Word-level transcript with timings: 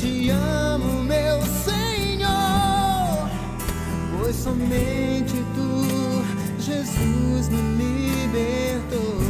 te 0.00 0.30
amo, 0.30 1.02
meu 1.02 1.42
Senhor, 1.62 3.28
pois 4.16 4.34
somente 4.34 5.34
tu, 5.54 6.24
Jesus, 6.58 7.50
me 7.50 8.08
libertou. 8.08 9.29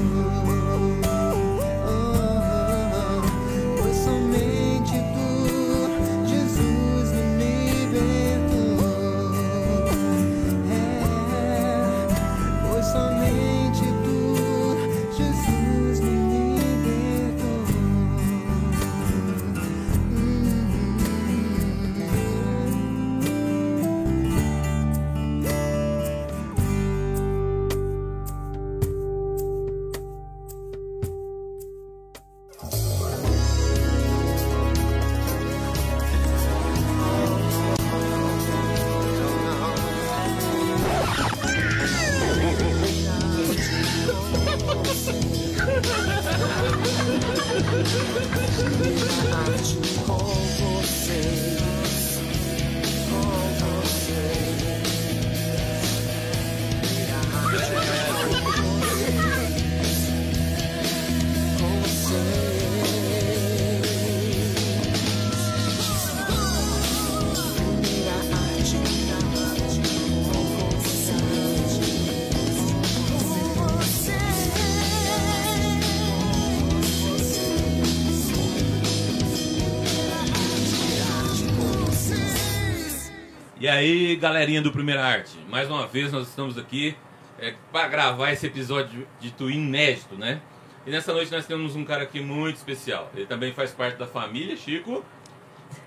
Aí, 83.80 84.14
galerinha 84.16 84.60
do 84.60 84.70
Primeira 84.70 85.02
Arte, 85.02 85.38
mais 85.48 85.70
uma 85.70 85.86
vez 85.86 86.12
nós 86.12 86.28
estamos 86.28 86.58
aqui 86.58 86.94
é, 87.38 87.54
para 87.72 87.88
gravar 87.88 88.30
esse 88.30 88.46
episódio 88.46 89.08
de 89.18 89.30
Twin 89.30 89.54
inédito, 89.54 90.16
né? 90.16 90.42
E 90.86 90.90
nessa 90.90 91.14
noite 91.14 91.32
nós 91.32 91.46
temos 91.46 91.74
um 91.74 91.82
cara 91.82 92.02
aqui 92.02 92.20
muito 92.20 92.56
especial. 92.56 93.10
Ele 93.14 93.24
também 93.24 93.54
faz 93.54 93.70
parte 93.72 93.96
da 93.96 94.06
família, 94.06 94.54
Chico. 94.54 95.02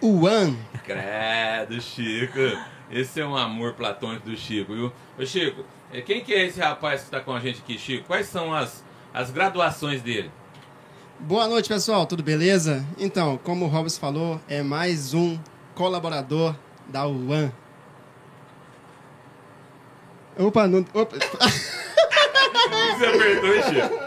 One. 0.01 0.57
Credo, 0.83 1.79
Chico. 1.79 2.39
Esse 2.89 3.21
é 3.21 3.25
um 3.25 3.37
amor 3.37 3.73
platônico 3.73 4.27
do 4.27 4.35
Chico, 4.35 4.73
viu? 4.73 4.91
Ô 5.15 5.23
Chico, 5.23 5.63
é, 5.91 6.01
quem 6.01 6.23
que 6.23 6.33
é 6.33 6.47
esse 6.47 6.59
rapaz 6.59 7.01
que 7.01 7.07
está 7.07 7.19
com 7.19 7.31
a 7.31 7.39
gente 7.39 7.59
aqui, 7.59 7.77
Chico? 7.77 8.07
Quais 8.07 8.25
são 8.25 8.51
as, 8.51 8.83
as 9.13 9.29
graduações 9.29 10.01
dele? 10.01 10.31
Boa 11.19 11.47
noite, 11.47 11.69
pessoal. 11.69 12.07
Tudo 12.07 12.23
beleza? 12.23 12.83
Então, 12.97 13.37
como 13.37 13.65
o 13.65 13.67
Robson 13.67 13.99
falou, 13.99 14.41
é 14.47 14.63
mais 14.63 15.13
um 15.13 15.37
colaborador 15.75 16.55
da 16.87 17.07
UAN. 17.07 17.51
Opa, 20.37 20.67
não. 20.67 20.85
Opa. 20.93 21.15
O 21.15 21.19
que 21.19 22.97
você 22.97 23.05
apertou, 23.05 23.55
hein, 23.55 23.63
Chico? 23.63 23.99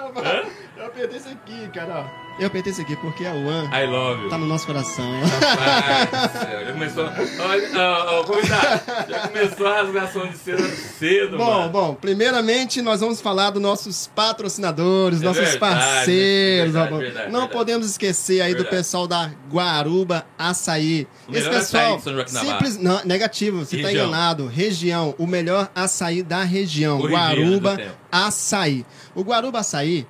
Eu 0.77 0.87
apertei 0.87 1.19
isso 1.19 1.29
aqui, 1.29 1.69
cara. 1.69 2.07
ó. 2.23 2.26
Eu 2.39 2.49
apertei 2.49 2.71
isso 2.71 2.83
aqui 2.83 2.95
porque 2.97 3.25
a 3.25 3.33
UAN 3.33 3.65
I 3.73 3.87
love 3.87 4.25
you. 4.25 4.29
tá 4.29 4.37
no 4.37 4.45
nosso 4.47 4.67
coração. 4.67 5.11
Rapaz 5.23 6.67
já 6.67 6.73
começou. 6.73 7.05
Olha, 7.05 7.71
ó, 7.81 8.21
ó, 8.21 8.25
convidado, 8.25 8.83
já 9.09 9.29
começou 9.29 9.67
a 9.67 9.77
rasgação 9.83 10.27
de 10.27 10.37
seda 10.37 10.63
cedo, 10.99 11.39
Bom, 11.39 11.45
mano. 11.61 11.69
bom, 11.71 11.95
primeiramente 11.95 12.83
nós 12.83 13.01
vamos 13.01 13.23
falar 13.23 13.51
dos 13.51 13.63
nossos 13.63 14.07
patrocinadores, 14.15 15.23
É 15.23 15.25
nossos 15.25 15.43
verdade, 15.43 15.59
parceiros. 15.59 16.73
verdade, 16.75 16.95
ó, 16.95 16.99
verdade, 16.99 17.33
Não 17.33 17.49
podemos 17.49 17.87
esquecer 17.89 18.43
aí 18.43 18.55
do 18.55 18.67
pessoal 18.67 19.07
da 19.07 19.31
Guaruba 19.51 20.27
Açaí. 20.39 21.09
O 21.29 21.31
açaí 21.33 21.99
Joaquim 22.05 22.33
da 22.35 22.43
Barra. 22.43 22.59
simples, 22.59 22.77
não, 22.79 23.03
negativo, 23.05 23.65
você 23.65 23.77
está 23.77 23.89
Região. 23.89 24.09
enganado. 24.09 24.47
Região, 24.47 25.15
o 25.19 25.27
melhor 25.27 25.71
açaí 25.75 26.23
da 26.23 26.43
região. 26.43 26.99
Corrigindo 27.01 27.61
Guaruba. 27.61 27.79
Açaí. 28.13 28.85
O 29.15 29.23
Guaruba 29.23 29.61
Açaí 29.61 30.07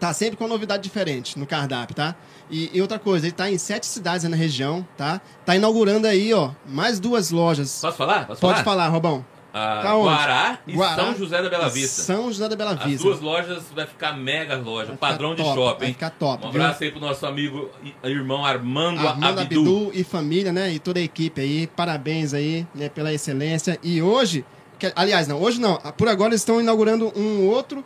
Tá 0.00 0.12
sempre 0.12 0.36
com 0.36 0.46
novidade 0.46 0.82
diferente 0.82 1.38
no 1.38 1.46
cardápio, 1.46 1.94
tá? 1.94 2.14
E, 2.50 2.70
e 2.72 2.80
outra 2.80 2.98
coisa, 2.98 3.26
ele 3.26 3.32
tá 3.32 3.50
em 3.50 3.58
sete 3.58 3.84
cidades 3.86 4.24
aí 4.24 4.30
na 4.30 4.36
região, 4.36 4.86
tá? 4.96 5.20
Tá 5.44 5.56
inaugurando 5.56 6.06
aí, 6.06 6.32
ó, 6.32 6.50
mais 6.66 7.00
duas 7.00 7.30
lojas. 7.30 7.80
Posso 7.80 7.96
falar? 7.96 8.26
Posso 8.26 8.40
Pode 8.40 8.62
falar? 8.62 8.64
falar, 8.64 8.88
Robão. 8.88 9.24
Ah, 9.52 9.80
Tá 9.82 9.96
onde? 9.96 10.08
Guará 10.14 10.58
e 10.68 10.72
Guará 10.74 10.94
São 11.04 11.16
José 11.16 11.42
da 11.42 11.48
Bela 11.48 11.68
Vista. 11.70 12.02
São 12.02 12.28
José 12.28 12.48
da 12.48 12.54
Bela 12.54 12.72
As 12.74 12.84
Vista. 12.84 13.02
duas 13.08 13.20
lojas 13.20 13.62
vai 13.74 13.86
ficar 13.86 14.12
mega 14.16 14.56
loja, 14.56 14.88
Vai 14.88 14.96
padrão 14.98 15.34
de 15.34 15.42
shopping. 15.42 15.78
vai 15.84 15.88
ficar 15.94 16.10
top, 16.10 16.46
Um 16.46 16.50
viu? 16.52 16.60
abraço 16.62 16.84
aí 16.84 16.90
pro 16.92 17.00
nosso 17.00 17.26
amigo 17.26 17.68
e 17.82 17.92
irmão 18.08 18.44
Armando, 18.44 19.00
Armando 19.08 19.40
Abdu. 19.40 19.60
Abdu 19.60 19.90
e 19.94 20.04
família, 20.04 20.52
né? 20.52 20.70
E 20.70 20.78
toda 20.78 21.00
a 21.00 21.02
equipe 21.02 21.40
aí. 21.40 21.66
Parabéns 21.66 22.34
aí, 22.34 22.66
né, 22.74 22.88
pela 22.90 23.12
excelência. 23.12 23.78
E 23.82 24.00
hoje, 24.02 24.44
que- 24.78 24.92
aliás, 24.94 25.26
não, 25.26 25.40
hoje 25.42 25.58
não. 25.58 25.76
Por 25.96 26.08
agora 26.08 26.28
eles 26.30 26.42
estão 26.42 26.60
inaugurando 26.60 27.10
um 27.18 27.46
outro 27.48 27.82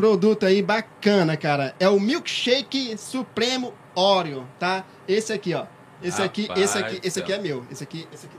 produto 0.00 0.46
aí 0.46 0.62
bacana, 0.62 1.36
cara. 1.36 1.74
É 1.78 1.86
o 1.86 2.00
Milkshake 2.00 2.96
Supremo 2.96 3.74
Oreo, 3.94 4.48
tá? 4.58 4.82
Esse 5.06 5.30
aqui, 5.30 5.52
ó. 5.52 5.66
Esse 6.02 6.22
aqui, 6.22 6.46
Rapaz 6.46 6.60
esse 6.62 6.78
aqui, 6.78 7.00
esse 7.06 7.20
aqui 7.20 7.32
é 7.34 7.38
meu. 7.38 7.66
Esse 7.70 7.84
aqui, 7.84 8.08
esse 8.10 8.24
aqui, 8.24 8.36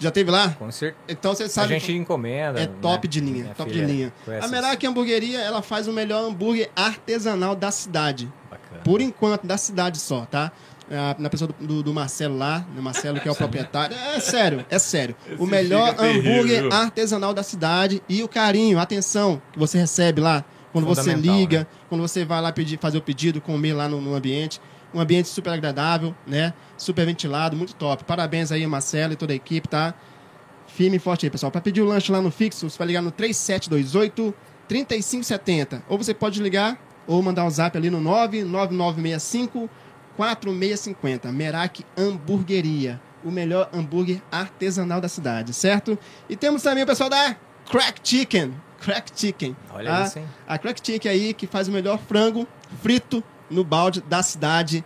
Já 0.01 0.11
teve 0.11 0.31
lá? 0.31 0.49
Com 0.59 0.71
certeza. 0.73 1.05
Então 1.09 1.35
você 1.35 1.45
A 1.45 1.49
sabe. 1.49 1.69
gente 1.79 1.93
encomenda. 1.93 2.59
É 2.59 2.67
né? 2.67 2.73
top 2.83 3.07
de 3.07 3.21
linha, 3.21 3.53
top 3.57 3.71
de 3.71 3.81
linha. 3.85 4.13
conhece 4.25 4.45
A 4.47 4.49
Merak 4.49 4.85
Hamburgueria, 4.87 5.39
ela 5.41 5.63
faz 5.63 5.87
o 5.87 5.93
melhor 5.93 6.25
hambúrguer 6.25 6.71
artesanal 6.75 7.55
da 7.55 7.71
cidade. 7.71 8.33
Bacana. 8.51 8.81
Por 8.83 9.01
enquanto, 9.01 9.47
da 9.47 9.57
cidade 9.59 9.99
só, 9.99 10.25
tá? 10.25 10.51
Ah, 10.91 11.15
Na 11.19 11.31
pessoa 11.31 11.49
do, 11.61 11.67
do- 11.67 11.83
do 11.85 11.95
Marcelo 11.95 12.37
lá, 12.37 12.65
do 12.75 12.83
Marcelo 12.83 13.21
que 13.21 13.29
é 13.29 13.31
o 13.31 13.35
proprietário. 13.37 13.95
É 14.17 14.19
sério, 14.21 14.65
é 14.71 14.79
sério. 14.79 15.15
O 15.39 15.43
Esse 15.45 15.45
melhor 15.51 15.91
fica 15.91 16.03
terrível. 16.03 16.33
hambúrguer 16.33 16.73
artesanal 16.73 17.33
da 17.35 17.43
cidade 17.45 18.03
e 18.09 18.23
o 18.23 18.29
carinho, 18.29 18.79
a 18.79 18.83
atenção 18.83 19.41
que 19.53 19.59
você 19.59 19.79
recebe 19.79 20.21
lá 20.21 20.45
quando 20.73 20.87
você 20.87 21.13
liga, 21.15 21.61
né? 21.61 21.67
quando 21.89 22.01
você 22.01 22.25
vai 22.25 22.41
lá 22.41 22.51
pedir, 22.53 22.79
fazer 22.79 22.97
o 22.99 23.03
pedido, 23.03 23.41
comer 23.41 23.75
lá 23.75 23.89
no, 23.89 24.01
no 24.01 24.15
ambiente. 24.15 24.61
Um 24.93 24.99
ambiente 25.01 25.29
super 25.29 25.51
agradável, 25.53 26.13
né? 26.27 26.53
Super 26.81 27.05
ventilado, 27.05 27.55
muito 27.55 27.75
top. 27.75 28.05
Parabéns 28.05 28.51
aí, 28.51 28.67
Marcelo 28.67 29.13
e 29.13 29.17
toda 29.17 29.35
a 29.35 29.37
equipe, 29.37 29.69
tá? 29.69 29.93
Firme 30.67 30.97
e 30.97 30.99
forte 30.99 31.27
aí, 31.27 31.31
pessoal. 31.31 31.53
Para 31.53 31.61
pedir 31.61 31.83
o 31.83 31.85
lanche 31.85 32.11
lá 32.11 32.23
no 32.23 32.31
fixo, 32.31 32.71
você 32.71 32.79
vai 32.79 32.87
ligar 32.87 33.03
no 33.03 33.11
3728 33.11 34.35
3570. 34.67 35.83
Ou 35.91 35.99
você 35.99 36.15
pode 36.15 36.43
ligar 36.43 36.81
ou 37.07 37.23
mandar 37.23 37.45
um 37.45 37.51
zap 37.51 37.77
ali 37.77 37.91
no 37.91 38.01
99965 38.01 39.69
4650. 40.17 41.31
Merak 41.31 41.85
Hamburgueria. 41.99 42.99
O 43.23 43.31
melhor 43.31 43.69
hambúrguer 43.75 44.23
artesanal 44.33 45.03
da 45.03 45.09
cidade, 45.09 45.53
certo? 45.53 45.99
E 46.31 46.35
temos 46.35 46.63
também 46.63 46.85
o 46.85 46.87
pessoal 46.87 47.11
da 47.11 47.37
Crack 47.71 48.01
Chicken. 48.03 48.55
Crack 48.81 49.13
Chicken. 49.15 49.55
Olha 49.71 49.91
tá? 49.91 50.05
isso, 50.05 50.19
hein? 50.19 50.25
A 50.49 50.57
Crack 50.57 50.81
Chicken 50.83 51.13
aí 51.13 51.35
que 51.35 51.47
faz 51.47 51.69
o 51.69 51.73
melhor 51.73 51.99
frango 51.99 52.49
frito 52.83 53.23
no 53.51 53.63
balde 53.65 54.01
da 54.01 54.23
cidade. 54.23 54.83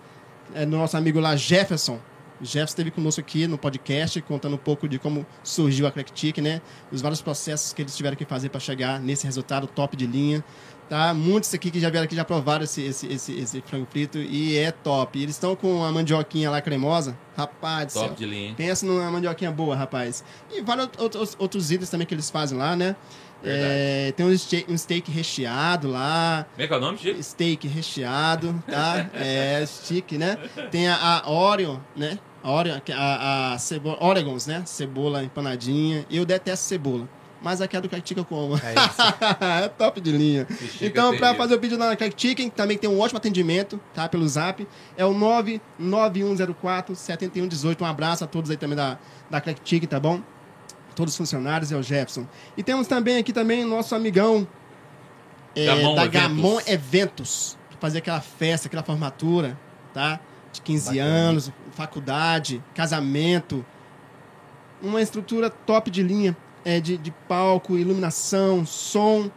É 0.54 0.64
no 0.64 0.78
nosso 0.78 0.96
amigo 0.96 1.18
lá, 1.18 1.34
Jefferson. 1.34 1.99
Jefferson 2.40 2.73
esteve 2.73 2.90
conosco 2.92 3.20
aqui 3.20 3.46
no 3.46 3.58
podcast, 3.58 4.20
contando 4.23 4.54
um 4.54 4.58
pouco 4.58 4.88
de 4.88 4.99
como 4.99 5.26
surgiu 5.42 5.87
a 5.87 5.90
Crack 5.90 6.12
Chicken, 6.14 6.44
né? 6.44 6.62
Os 6.92 7.00
vários 7.00 7.20
processos 7.20 7.73
que 7.73 7.82
eles 7.82 7.96
tiveram 7.96 8.16
que 8.16 8.25
fazer 8.25 8.50
para 8.50 8.61
chegar 8.61 9.00
nesse 9.00 9.25
resultado 9.26 9.66
top 9.66 9.96
de 9.96 10.06
linha. 10.06 10.44
Tá? 10.88 11.14
Muitos 11.14 11.52
aqui 11.54 11.70
que 11.70 11.80
já 11.80 11.88
vieram 11.88 12.04
aqui 12.04 12.14
já 12.14 12.25
provaram 12.25 12.62
esse, 12.62 12.82
esse, 12.82 13.06
esse, 13.06 13.32
esse 13.32 13.61
frango 13.62 13.87
frito 13.90 14.18
e 14.18 14.56
é 14.56 14.70
top. 14.70 15.20
Eles 15.20 15.34
estão 15.34 15.56
com 15.56 15.82
a 15.82 15.90
mandioquinha 15.90 16.50
lá 16.50 16.61
cremosa. 16.61 17.16
Rapaz 17.37 17.87
do 17.87 17.92
céu. 17.92 18.02
Top 18.04 18.16
de 18.16 18.26
linha. 18.26 18.54
Pensa 18.54 18.84
numa 18.84 19.11
mandioquinha 19.11 19.50
boa, 19.50 19.75
rapaz. 19.75 20.23
E 20.52 20.61
vários 20.61 20.90
outros, 20.99 21.37
outros 21.38 21.73
itens 21.73 21.88
também 21.88 22.06
que 22.06 22.14
eles 22.14 22.30
fazem 22.30 22.56
lá, 22.56 22.76
né? 22.76 22.94
É, 23.44 24.12
tem 24.16 24.26
um 24.26 24.36
steak, 24.36 24.72
um 24.72 24.76
steak 24.76 25.10
recheado 25.10 25.88
lá. 25.88 26.46
Como 26.52 26.64
é 26.64 26.66
que 26.66 26.72
é 26.72 26.76
o 26.76 26.80
nome, 26.80 26.98
Chico? 26.98 27.22
Steak 27.22 27.68
recheado, 27.68 28.62
tá? 28.66 29.10
É, 29.14 29.64
chique, 29.66 30.18
né? 30.18 30.36
Tem 30.70 30.88
a, 30.88 31.22
a 31.24 31.30
Oreo, 31.30 31.82
né? 31.96 32.18
A 32.42 32.50
Oreo, 32.50 32.74
é 32.74 32.92
a, 32.92 33.52
a 33.54 33.58
cebola, 33.58 33.96
Oregons, 34.00 34.46
né? 34.46 34.62
Cebola 34.66 35.22
empanadinha. 35.22 36.04
Eu 36.10 36.24
detesto 36.24 36.66
cebola. 36.66 37.08
Mas 37.44 37.60
aqui 37.60 37.76
é 37.76 37.80
do 37.80 37.90
eu 38.16 38.24
como. 38.24 38.54
É 38.56 38.58
isso. 38.58 39.02
é 39.64 39.68
top 39.68 40.00
de 40.00 40.10
linha. 40.10 40.46
Então, 40.80 41.14
para 41.14 41.34
fazer 41.34 41.54
o 41.54 41.60
pedido 41.60 41.78
lá 41.78 41.90
na 41.90 41.96
Chicken, 42.16 42.48
também 42.48 42.78
tem 42.78 42.88
um 42.88 42.98
ótimo 42.98 43.18
atendimento, 43.18 43.78
tá? 43.92 44.08
Pelo 44.08 44.26
zap. 44.26 44.66
É 44.96 45.04
o 45.04 45.12
99104 45.12 46.96
7118. 46.96 47.84
Um 47.84 47.86
abraço 47.86 48.24
a 48.24 48.26
todos 48.26 48.50
aí 48.50 48.56
também 48.56 48.76
da, 48.76 48.98
da 49.30 49.42
Chicken, 49.62 49.86
tá 49.86 50.00
bom? 50.00 50.22
Todos 50.94 51.14
os 51.14 51.18
funcionários, 51.18 51.72
é 51.72 51.76
o 51.76 51.82
Jefferson. 51.82 52.26
E 52.56 52.62
temos 52.62 52.86
também 52.86 53.18
aqui 53.18 53.32
também 53.32 53.64
o 53.64 53.68
nosso 53.68 53.94
amigão 53.94 54.46
é, 55.54 55.66
Gamon 55.66 55.94
da 55.94 56.04
Eventos. 56.04 56.20
Gamon 56.20 56.60
Eventos. 56.66 57.58
Fazer 57.80 57.98
aquela 57.98 58.20
festa, 58.20 58.68
aquela 58.68 58.82
formatura, 58.82 59.58
tá? 59.92 60.18
De 60.52 60.62
15 60.62 60.86
Bacana. 60.86 61.04
anos, 61.04 61.52
faculdade, 61.72 62.64
casamento. 62.74 63.64
Uma 64.80 65.02
estrutura 65.02 65.50
top 65.50 65.90
de 65.90 66.02
linha 66.02 66.34
é, 66.64 66.80
de, 66.80 66.96
de 66.96 67.10
palco, 67.28 67.76
iluminação, 67.76 68.64
som. 68.64 69.30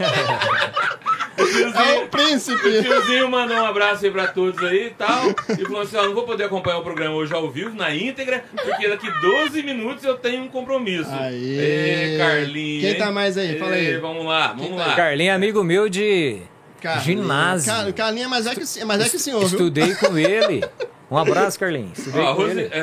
o 1.42 1.46
tiozinho, 1.72 2.04
o 2.04 2.08
príncipe. 2.08 2.82
tiozinho 2.82 3.28
mandou 3.30 3.56
um 3.56 3.64
abraço 3.66 4.04
aí 4.04 4.10
pra 4.10 4.26
todos 4.28 4.62
aí 4.64 4.86
e 4.86 4.90
tal. 4.90 5.28
E 5.58 5.64
falou 5.64 5.80
assim: 5.82 5.96
ó, 5.96 6.02
não 6.04 6.14
vou 6.14 6.24
poder 6.24 6.44
acompanhar 6.44 6.78
o 6.78 6.82
programa 6.82 7.14
hoje 7.14 7.32
ao 7.34 7.50
vivo, 7.50 7.74
na 7.74 7.94
íntegra, 7.94 8.44
porque 8.54 8.88
daqui 8.88 9.10
12 9.20 9.62
minutos 9.62 10.04
eu 10.04 10.16
tenho 10.16 10.42
um 10.44 10.48
compromisso. 10.48 11.10
Aí. 11.12 11.58
Ê, 11.58 12.18
Carlinhos. 12.18 12.82
Quem 12.84 12.94
tá 12.98 13.10
mais 13.10 13.36
aí? 13.38 13.58
Fala 13.58 13.72
aí. 13.72 13.86
Ê, 13.94 13.98
Vamos 13.98 14.24
lá, 14.26 14.48
vamos 14.48 14.66
Quem 14.68 14.76
lá. 14.76 14.94
Carlinhos 14.94 15.32
é 15.32 15.34
amigo 15.34 15.62
meu 15.64 15.88
de 15.88 16.40
Carlinhos. 16.80 17.04
ginásio. 17.24 17.72
Car- 17.72 17.92
Carlinhos 17.92 18.26
é 18.26 18.30
mais 18.30 18.44
velho 18.44 18.56
que, 18.56 18.64
o- 18.64 18.82
é 18.82 18.84
mais 18.84 18.98
velho 18.98 19.10
que 19.10 19.16
o 19.16 19.20
senhor, 19.20 19.38
viu? 19.40 19.48
Estudei 19.48 19.94
com 19.94 20.16
ele. 20.18 20.64
Um 21.10 21.16
abraço, 21.18 21.58
Carlinhos. 21.58 21.98
Estudei 21.98 22.22
Ó, 22.22 22.34
com 22.34 22.42
Rose, 22.42 22.60
ele. 22.60 22.68
é, 22.72 22.82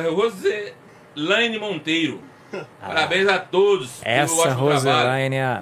Roselaine 1.15 1.59
Monteiro. 1.59 2.21
Parabéns 2.79 3.27
a 3.27 3.39
todos. 3.39 3.89
Essa. 4.03 4.49
Roselaine 4.53 5.35
é 5.35 5.61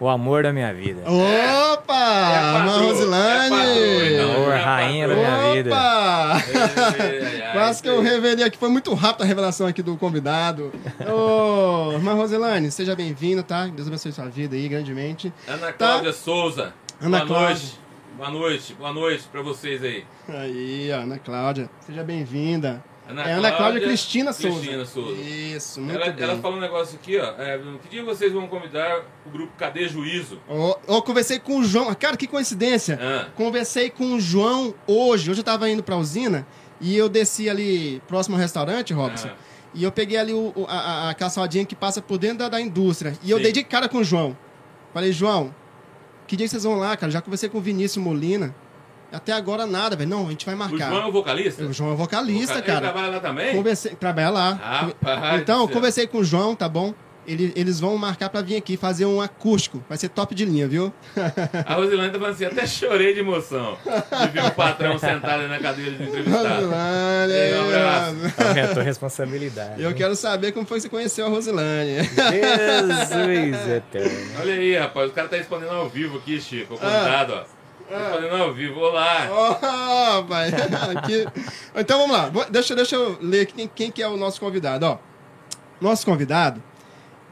o 0.00 0.08
amor 0.08 0.42
da 0.42 0.52
minha 0.52 0.72
vida. 0.72 1.02
Opa! 1.10 1.94
É 1.94 2.38
a 2.38 2.52
Uma 2.52 2.64
patroa, 2.72 2.82
Rosilane! 2.92 3.56
é 3.56 4.20
a. 4.20 4.24
Amor, 4.24 4.52
É 4.52 4.56
rainha 4.62 5.08
da 5.08 5.14
patroa. 5.14 5.38
minha 5.40 5.52
vida. 5.54 5.70
Opa! 5.70 7.52
Quase 7.52 7.82
que 7.82 7.88
eu 7.88 8.02
ei. 8.04 8.10
revelei 8.10 8.44
aqui, 8.44 8.58
foi 8.58 8.68
muito 8.68 8.92
rápido 8.94 9.22
a 9.22 9.26
revelação 9.26 9.66
aqui 9.66 9.82
do 9.82 9.96
convidado. 9.96 10.72
Ô, 11.10 11.92
irmã 11.96 12.14
Rosilane, 12.14 12.70
seja 12.70 12.94
bem-vinda, 12.94 13.42
tá? 13.42 13.66
Deus 13.66 13.88
abençoe 13.88 14.12
sua 14.12 14.26
vida 14.26 14.54
aí, 14.56 14.68
grandemente. 14.68 15.32
Ana 15.46 15.72
Cláudia 15.72 16.12
Souza. 16.12 16.72
Ana 17.00 17.18
boa 17.24 17.26
Cláudia. 17.28 17.48
noite. 17.54 17.80
Boa 18.16 18.30
noite, 18.30 18.74
boa 18.74 18.92
noite 18.92 19.24
pra 19.30 19.42
vocês 19.42 19.82
aí. 19.82 20.04
Aí, 20.28 20.90
Ana 20.90 21.18
Cláudia, 21.18 21.70
seja 21.86 22.02
bem-vinda. 22.02 22.82
Ana 23.08 23.22
é 23.22 23.32
Ana 23.32 23.40
Cláudia 23.40 23.56
Cláudia 23.56 23.80
Cristina 23.88 24.32
Souza. 24.32 24.58
Cristina 24.60 24.84
Souza. 24.84 25.20
Isso, 25.22 25.80
muito 25.80 25.96
Ela, 26.00 26.12
bem. 26.12 26.24
ela 26.24 26.36
falou 26.38 26.58
um 26.58 26.60
negócio 26.60 26.96
aqui, 26.96 27.18
ó. 27.18 27.32
É, 27.40 27.58
que 27.82 27.88
dia 27.88 28.04
vocês 28.04 28.32
vão 28.32 28.46
convidar 28.48 29.02
o 29.26 29.30
grupo 29.30 29.52
Cadê 29.56 29.88
Juízo? 29.88 30.38
Ó, 30.48 30.76
ó, 30.86 31.00
conversei 31.00 31.38
com 31.38 31.58
o 31.58 31.64
João. 31.64 31.94
Cara, 31.94 32.16
que 32.16 32.26
coincidência. 32.26 32.98
Ah, 33.00 33.28
Conversei 33.34 33.88
com 33.90 34.14
o 34.14 34.20
João 34.20 34.74
hoje. 34.86 35.30
Hoje 35.30 35.40
eu 35.40 35.44
tava 35.44 35.68
indo 35.70 35.82
pra 35.82 35.96
usina 35.96 36.46
e 36.80 36.96
eu 36.96 37.08
desci 37.08 37.48
ali 37.48 38.02
próximo 38.06 38.36
ao 38.36 38.40
restaurante, 38.40 38.92
Robson. 38.92 39.28
Ah. 39.28 39.36
E 39.74 39.84
eu 39.84 39.92
peguei 39.92 40.16
ali 40.16 40.32
o, 40.32 40.52
a, 40.68 41.10
a- 41.10 41.14
calçadinha 41.14 41.64
que 41.64 41.74
passa 41.76 42.00
por 42.02 42.18
dentro 42.18 42.38
da, 42.38 42.48
da 42.48 42.60
indústria. 42.60 43.12
E 43.22 43.30
eu 43.30 43.36
Sim. 43.38 43.42
dei 43.42 43.52
de 43.52 43.62
cara 43.64 43.88
com 43.88 43.98
o 43.98 44.04
João. 44.04 44.36
Falei, 44.94 45.12
João, 45.12 45.54
que 46.26 46.36
dia 46.36 46.48
vocês 46.48 46.64
vão 46.64 46.74
lá, 46.76 46.96
cara? 46.96 47.12
Já 47.12 47.20
conversei 47.20 47.48
com 47.48 47.58
o 47.58 47.60
Vinícius 47.60 48.02
Molina. 48.02 48.54
Até 49.12 49.32
agora 49.32 49.66
nada, 49.66 49.96
velho. 49.96 50.10
Não, 50.10 50.26
a 50.26 50.30
gente 50.30 50.44
vai 50.44 50.54
o 50.54 50.58
marcar. 50.58 50.90
João 50.90 51.02
é 51.02 51.06
o 51.06 51.12
vocalista? 51.12 51.62
O 51.64 51.72
João 51.72 51.92
é 51.92 51.96
vocalista, 51.96 52.54
Vocal- 52.54 52.58
Ele 52.58 52.66
cara. 52.66 52.80
trabalha 52.92 53.08
lá 53.14 53.20
também? 53.20 53.54
Conversei, 53.56 53.94
trabalha 53.94 54.30
lá. 54.30 54.52
Rapaz 54.52 55.40
então, 55.40 55.66
conversei 55.68 56.06
com 56.06 56.18
o 56.18 56.24
João, 56.24 56.54
tá 56.54 56.68
bom? 56.68 56.92
Ele- 57.26 57.52
eles 57.56 57.78
vão 57.78 57.94
marcar 57.98 58.30
pra 58.30 58.40
vir 58.40 58.56
aqui 58.56 58.76
fazer 58.78 59.04
um 59.04 59.20
acústico. 59.20 59.82
Vai 59.86 59.98
ser 59.98 60.08
top 60.08 60.34
de 60.34 60.46
linha, 60.46 60.66
viu? 60.66 60.90
A 61.66 61.74
Rosilane 61.74 62.10
tá 62.10 62.18
falando 62.18 62.34
assim, 62.34 62.46
até 62.46 62.66
chorei 62.66 63.12
de 63.12 63.20
emoção 63.20 63.76
de 64.22 64.28
ver 64.28 64.44
o 64.46 64.50
patrão 64.52 64.98
sentado 64.98 65.42
aí 65.42 65.48
na 65.48 65.58
cadeira 65.58 65.90
de 65.90 66.04
entrevistado. 66.04 66.48
Rosilane. 66.48 67.32
Um. 67.54 68.48
Aumentou 68.48 68.80
a 68.80 68.84
responsabilidade. 68.84 69.82
Eu 69.82 69.94
quero 69.94 70.16
saber 70.16 70.52
como 70.52 70.64
foi 70.66 70.78
que 70.78 70.82
você 70.84 70.88
conheceu 70.88 71.26
a 71.26 71.28
Rosilane. 71.28 71.98
Jesus 72.02 73.68
eterno. 73.68 74.30
Olha 74.40 74.54
aí, 74.54 74.76
rapaz, 74.76 75.10
o 75.10 75.12
cara 75.12 75.28
tá 75.28 75.36
respondendo 75.36 75.70
ao 75.72 75.88
vivo 75.88 76.16
aqui, 76.18 76.40
Chico, 76.40 76.74
o 76.74 76.78
Ah. 76.82 77.44
Convidado, 77.88 77.94
ó. 77.94 77.96
Respondendo 77.96 78.42
ao 78.42 78.54
vivo, 78.54 78.80
olá. 78.80 79.28
Oh, 79.30 80.24
pai. 80.24 80.50
Aqui. 80.96 81.26
Então 81.74 81.98
vamos 81.98 82.16
lá. 82.16 82.46
Deixa, 82.50 82.74
deixa 82.74 82.96
eu 82.96 83.18
ler 83.20 83.42
aqui 83.42 83.70
quem, 83.74 83.90
que 83.90 84.02
é 84.02 84.08
o 84.08 84.16
nosso 84.16 84.40
convidado. 84.40 84.86
Ó, 84.86 84.98
nosso 85.80 86.04
convidado, 86.04 86.62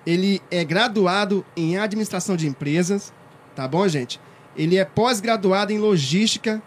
ele 0.07 0.41
é 0.51 0.65
graduado 0.65 1.45
em 1.57 1.77
administração 1.79 2.37
de 2.37 2.47
empresas, 2.47 3.13
tá 3.55 3.67
bom, 3.67 3.87
gente? 3.89 4.21
Ele 4.57 4.77
é 4.77 4.85
pós-graduado 4.85 5.73
em 5.73 5.79
logística, 5.79 6.63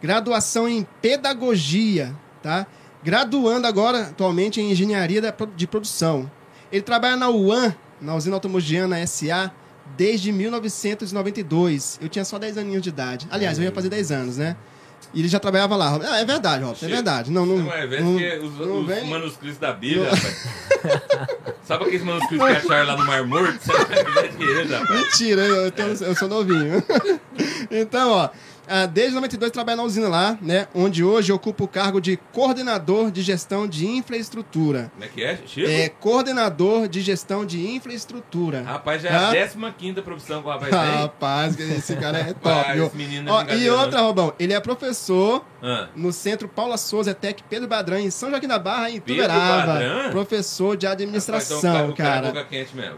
graduação 0.00 0.68
em 0.68 0.86
pedagogia, 1.00 2.14
tá? 2.42 2.66
Graduando 3.02 3.66
agora, 3.66 4.02
atualmente, 4.02 4.60
em 4.60 4.70
engenharia 4.70 5.20
de 5.56 5.66
produção. 5.66 6.30
Ele 6.70 6.82
trabalha 6.82 7.16
na 7.16 7.30
UAN, 7.30 7.74
na 8.00 8.14
usina 8.14 8.36
automogiana 8.36 9.04
SA, 9.06 9.52
desde 9.96 10.32
1992. 10.32 11.98
Eu 12.00 12.08
tinha 12.08 12.24
só 12.24 12.38
10 12.38 12.58
aninhos 12.58 12.82
de 12.82 12.88
idade. 12.88 13.26
Aliás, 13.30 13.58
eu 13.58 13.64
ia 13.64 13.72
fazer 13.72 13.88
10 13.88 14.10
anos, 14.12 14.36
né? 14.38 14.56
E 15.12 15.20
ele 15.20 15.28
já 15.28 15.38
trabalhava 15.38 15.76
lá. 15.76 16.00
Ah, 16.02 16.20
é 16.20 16.24
verdade, 16.24 16.64
Robson, 16.64 16.86
é 16.86 16.88
verdade. 16.88 17.30
Não, 17.30 17.46
não, 17.46 17.64
ver 17.64 18.02
não, 18.02 18.16
que 18.16 18.36
os, 18.38 18.58
não 18.58 18.80
os 18.80 18.86
vem- 18.86 19.08
manuscritos 19.08 19.58
da 19.58 19.72
Bíblia, 19.72 20.10
rapaz. 20.10 20.48
Sabe 21.64 21.84
aqueles 21.84 22.02
manuscritos 22.02 22.46
que 22.46 22.52
acharam 22.56 22.86
lá 22.88 22.96
no 22.96 23.06
Mar 23.06 23.24
Morto? 23.24 23.60
Mentira, 24.90 25.42
eu, 25.42 25.70
tenho- 25.70 25.92
eu 25.92 26.14
sou 26.16 26.28
novinho. 26.28 26.82
então, 27.70 28.10
ó, 28.10 28.28
desde 28.86 29.14
92 29.14 29.50
trabalho 29.50 29.78
na 29.78 29.82
usina 29.84 30.08
lá, 30.08 30.38
né? 30.40 30.66
Onde 30.74 31.04
hoje 31.04 31.30
eu 31.32 31.36
ocupo 31.36 31.64
o 31.64 31.68
cargo 31.68 32.00
de 32.00 32.16
coordenador 32.32 33.10
de 33.10 33.22
gestão 33.22 33.66
de 33.66 33.86
infraestrutura. 33.86 34.90
Como 34.92 35.04
é 35.04 35.08
que 35.08 35.22
é, 35.22 35.38
Chico? 35.46 35.68
É 35.68 35.88
coordenador 35.88 36.88
de 36.88 37.00
gestão 37.00 37.44
de 37.44 37.66
infraestrutura. 37.74 38.62
Rapaz, 38.62 39.02
já 39.02 39.08
é 39.08 39.12
Tá? 39.46 39.66
a 39.66 39.72
15 39.72 40.02
profissão 40.02 40.42
que 40.42 40.48
o 40.48 40.50
rapaz 40.50 40.70
tem. 40.70 40.78
Rapaz, 41.00 41.58
esse 41.60 41.96
cara 41.96 42.18
é 42.18 42.32
top, 42.32 42.48
Rapaz, 42.48 42.80
esse 42.80 42.96
menino 42.96 43.28
é 43.28 43.32
Ó, 43.32 43.44
e 43.54 43.70
outra, 43.70 44.00
Robão, 44.00 44.32
ele 44.38 44.52
é 44.52 44.60
professor 44.60 45.44
Ah, 45.62 45.88
no 45.96 46.12
Centro 46.12 46.48
Paula 46.48 46.76
Souza 46.76 47.14
Tec 47.14 47.40
Pedro 47.48 47.68
Badrão, 47.68 47.98
em 47.98 48.10
São 48.10 48.30
Joaquim 48.30 48.46
da 48.48 48.58
Barra, 48.58 48.90
em. 48.90 49.00
Badrão? 49.66 50.10
Professor 50.10 50.76
de 50.76 50.86
rapaz, 50.86 51.02
administração, 51.02 51.58
então 51.58 51.88
o 51.90 51.94
cara, 51.96 52.32
cara. 52.32 52.46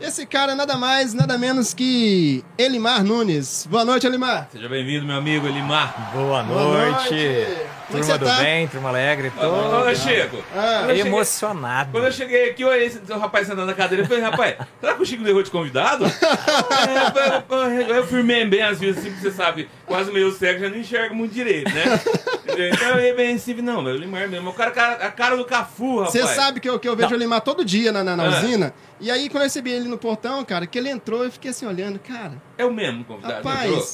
é. 0.02 0.06
Esse 0.06 0.26
cara 0.26 0.52
é 0.52 0.54
nada 0.54 0.76
mais, 0.76 1.14
nada 1.14 1.38
menos 1.38 1.73
que 1.75 2.44
Elimar 2.58 3.04
Nunes. 3.04 3.66
Boa 3.70 3.85
noite, 3.85 4.06
Elimar. 4.06 4.49
Seja 4.52 4.68
bem-vindo, 4.68 5.06
meu 5.06 5.16
amigo 5.16 5.46
Elimar. 5.56 6.10
Boa 6.12 6.42
Boa 6.42 6.64
noite. 6.75 7.14
noite. 7.14 7.66
Como 7.86 7.98
é 7.98 8.02
Turma 8.02 8.18
do 8.18 8.25
tá? 8.26 8.36
bem, 8.38 8.66
turma 8.66 8.88
alegre. 8.88 9.32
Ô, 9.36 9.40
Tô 9.40 9.88
ô, 9.88 9.94
Chico, 9.94 10.42
Ah, 10.54 10.78
quando 10.80 10.90
eu 10.90 10.96
cheguei- 10.96 11.02
emocionado. 11.12 11.90
Quando 11.92 12.04
eu 12.04 12.12
cheguei 12.12 12.50
aqui, 12.50 12.64
olhei 12.64 12.86
esse 12.86 13.00
o 13.08 13.18
rapaz 13.18 13.46
sentando 13.46 13.66
na 13.66 13.75
cadeira 13.75 14.02
e 14.04 14.06
falei, 14.08 14.22
rapaz, 14.25 14.56
será 14.80 14.94
que 14.94 15.02
o 15.02 15.06
Chico 15.06 15.22
derrou 15.22 15.40
de 15.42 15.50
convidado? 15.52 16.04
é, 16.04 17.54
eu, 17.54 17.56
eu, 17.88 17.94
eu 17.96 18.06
firmei 18.08 18.44
bem 18.44 18.60
as 18.62 18.80
vezes, 18.80 18.98
assim, 18.98 19.10
porque 19.12 19.30
você 19.30 19.36
sabe, 19.36 19.68
quase 19.86 20.10
meio 20.10 20.32
cego, 20.32 20.58
já 20.60 20.68
não 20.68 20.76
enxerga 20.78 21.14
muito 21.14 21.32
direito, 21.32 21.72
né? 21.72 21.84
Então 22.72 22.88
eu 22.98 23.06
ia 23.06 23.14
bem 23.14 23.34
assim, 23.36 23.54
não, 23.62 23.80
meu, 23.82 23.94
o 23.94 23.96
Limar 23.96 24.28
mesmo, 24.28 24.50
o 24.50 24.52
cara, 24.52 24.70
a 25.06 25.10
cara 25.12 25.36
do 25.36 25.44
Cafu, 25.44 25.98
rapaz. 25.98 26.12
Você 26.12 26.26
sabe 26.26 26.58
que 26.58 26.68
eu, 26.68 26.80
que 26.80 26.88
eu 26.88 26.96
vejo 26.96 27.10
o 27.12 27.14
Elimar 27.16 27.40
todo 27.40 27.64
dia 27.64 27.92
na, 27.92 28.02
na, 28.02 28.16
na 28.16 28.25
Ah. 28.25 28.28
usina. 28.40 28.75
E 28.98 29.10
aí, 29.12 29.28
quando 29.28 29.42
eu 29.42 29.46
recebi 29.46 29.70
ele 29.70 29.88
no 29.88 29.96
portão, 29.98 30.44
cara, 30.44 30.66
que 30.66 30.76
ele 30.76 30.88
entrou, 30.88 31.22
eu 31.22 31.30
fiquei 31.30 31.50
assim 31.52 31.66
olhando. 31.66 32.00
Cara, 32.00 32.32
É 32.58 32.64
o 32.64 32.72
mesmo 32.72 33.04
convidado, 33.04 33.46
entrou? 33.48 33.86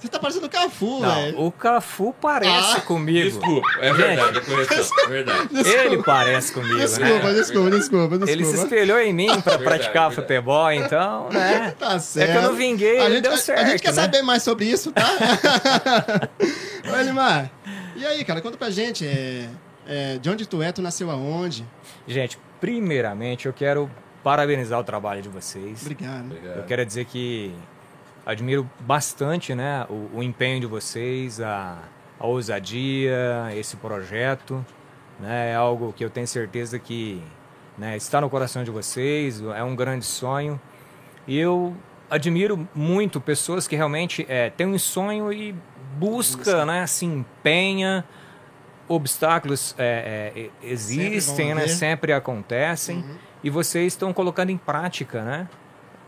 Você 0.00 0.08
tá 0.08 0.18
parecendo 0.18 0.46
o 0.46 0.48
Cafu, 0.50 1.00
Não, 1.00 1.14
velho. 1.14 1.40
o 1.40 1.52
Cafu 1.52 2.14
parece 2.20 2.76
Ah, 2.78 2.80
comigo. 2.80 3.28
Desculpa, 3.30 3.68
é 3.80 3.92
verdade, 3.92 4.38
é 4.38 4.40
correção, 4.40 4.96
é 5.04 5.08
verdade. 5.08 5.48
Ele 5.68 6.02
parece 6.02 6.52
comigo, 6.52 6.76
Desculpa, 6.78 7.08
né? 7.10 7.32
desculpa, 7.34 7.70
desculpa, 7.70 8.08
desculpa. 8.18 8.30
Ele 8.30 8.44
se 8.44 8.56
espelhou 8.56 8.98
em 8.98 9.12
mim 9.12 9.26
pra 9.26 9.34
Verdade, 9.56 9.64
praticar 9.64 10.08
verdade. 10.08 10.14
futebol, 10.14 10.72
então, 10.72 11.28
né? 11.30 11.74
Tá 11.78 11.94
É 11.94 11.98
certo. 11.98 12.30
que 12.32 12.36
eu 12.38 12.42
não 12.42 12.54
vinguei, 12.54 12.98
a 12.98 13.04
ele 13.04 13.14
gente, 13.16 13.22
deu 13.22 13.32
a- 13.32 13.36
certo, 13.36 13.60
A 13.60 13.70
gente 13.70 13.82
quer 13.82 13.88
né? 13.88 13.94
saber 13.94 14.22
mais 14.22 14.42
sobre 14.42 14.64
isso, 14.66 14.90
tá? 14.92 15.06
Ô, 16.92 16.96
Elimar, 16.96 17.50
e 17.96 18.04
aí, 18.06 18.24
cara, 18.24 18.40
conta 18.40 18.56
pra 18.56 18.70
gente. 18.70 19.06
É, 19.06 19.48
é, 19.86 20.18
de 20.18 20.30
onde 20.30 20.46
tu 20.46 20.62
é, 20.62 20.72
tu 20.72 20.80
nasceu 20.82 21.10
aonde? 21.10 21.66
Gente, 22.06 22.38
primeiramente 22.60 23.46
eu 23.46 23.52
quero 23.52 23.90
parabenizar 24.22 24.78
o 24.78 24.84
trabalho 24.84 25.22
de 25.22 25.28
vocês. 25.28 25.80
Obrigado. 25.82 26.36
Eu 26.56 26.62
quero 26.64 26.84
dizer 26.84 27.04
que 27.06 27.54
admiro 28.30 28.68
bastante 28.80 29.54
né, 29.54 29.84
o, 29.88 30.18
o 30.18 30.22
empenho 30.22 30.60
de 30.60 30.66
vocês, 30.66 31.40
a, 31.40 31.78
a 32.18 32.26
ousadia, 32.26 33.48
esse 33.54 33.76
projeto. 33.76 34.64
Né, 35.18 35.50
é 35.50 35.54
algo 35.54 35.92
que 35.92 36.04
eu 36.04 36.10
tenho 36.10 36.26
certeza 36.26 36.78
que 36.78 37.22
né, 37.76 37.96
está 37.96 38.20
no 38.20 38.30
coração 38.30 38.62
de 38.62 38.70
vocês, 38.70 39.40
é 39.40 39.62
um 39.62 39.74
grande 39.74 40.04
sonho. 40.04 40.60
E 41.26 41.38
eu 41.38 41.76
admiro 42.08 42.68
muito 42.74 43.20
pessoas 43.20 43.66
que 43.66 43.76
realmente 43.76 44.24
é, 44.28 44.50
têm 44.50 44.66
um 44.66 44.78
sonho 44.78 45.32
e 45.32 45.54
busca, 45.96 46.64
né, 46.64 46.86
se 46.86 47.04
empenha. 47.04 48.04
Obstáculos 48.88 49.72
é, 49.78 50.32
é, 50.34 50.50
existem, 50.66 51.54
vão 51.54 51.62
né, 51.62 51.68
sempre 51.68 52.12
acontecem. 52.12 53.04
E 53.42 53.48
vocês 53.48 53.92
estão 53.92 54.12
colocando 54.12 54.50
em 54.50 54.56
prática, 54.56 55.22
né? 55.22 55.48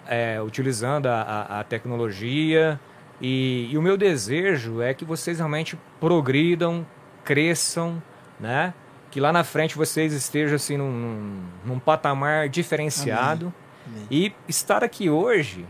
É, 0.06 0.40
utilizando 0.42 1.06
a, 1.06 1.23
a- 1.49 1.61
a 1.61 1.64
tecnologia. 1.64 2.78
E, 3.21 3.68
e 3.71 3.78
o 3.78 3.82
meu 3.82 3.97
desejo 3.97 4.82
é 4.82 4.92
que 4.94 5.04
vocês 5.04 5.38
realmente 5.38 5.78
progridam, 6.00 6.85
cresçam, 7.25 8.02
né? 8.40 8.75
Que 9.11 9.21
lá 9.21 9.32
na 9.32 9.44
frente 9.44 9.76
vocês 9.76 10.12
estejam 10.12 10.56
assim 10.56 10.76
num, 10.76 11.40
num, 11.64 11.78
patamar 11.78 12.49
diferenciado. 12.49 13.52
Amém. 13.87 14.06
E 14.11 14.32
estar 14.49 14.82
aqui 14.82 15.09
hoje 15.11 15.64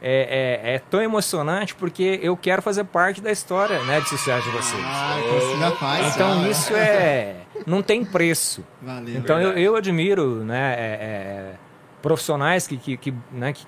é, 0.00 0.60
é- 0.64 0.74
é 0.74 0.78
tão 0.78 1.02
emocionante 1.02 1.74
porque 1.74 2.20
eu 2.22 2.36
quero 2.36 2.62
fazer 2.62 2.84
parte 2.84 3.20
da 3.20 3.30
história 3.32 3.82
né, 3.84 4.00
de 4.00 4.08
sucesso 4.08 4.44
de 4.44 4.56
vocês. 4.56 4.82
Ah, 4.84 5.16
então 5.18 5.40
você 5.40 5.58
já 5.58 5.70
faz. 5.72 6.14
Então 6.14 6.42
já. 6.42 6.48
isso 6.50 6.74
é. 6.76 7.36
não 7.66 7.82
tem 7.82 8.04
preço. 8.04 8.64
Valeu. 8.80 9.14
Então 9.16 9.40
eu, 9.40 9.52
eu 9.58 9.76
admiro 9.76 10.44
né, 10.44 10.74
é, 10.78 10.84
é, 10.84 11.54
profissionais 12.04 12.66
que, 12.66 12.76
que, 12.76 12.98
que, 12.98 13.14
né, 13.32 13.54
que 13.54 13.66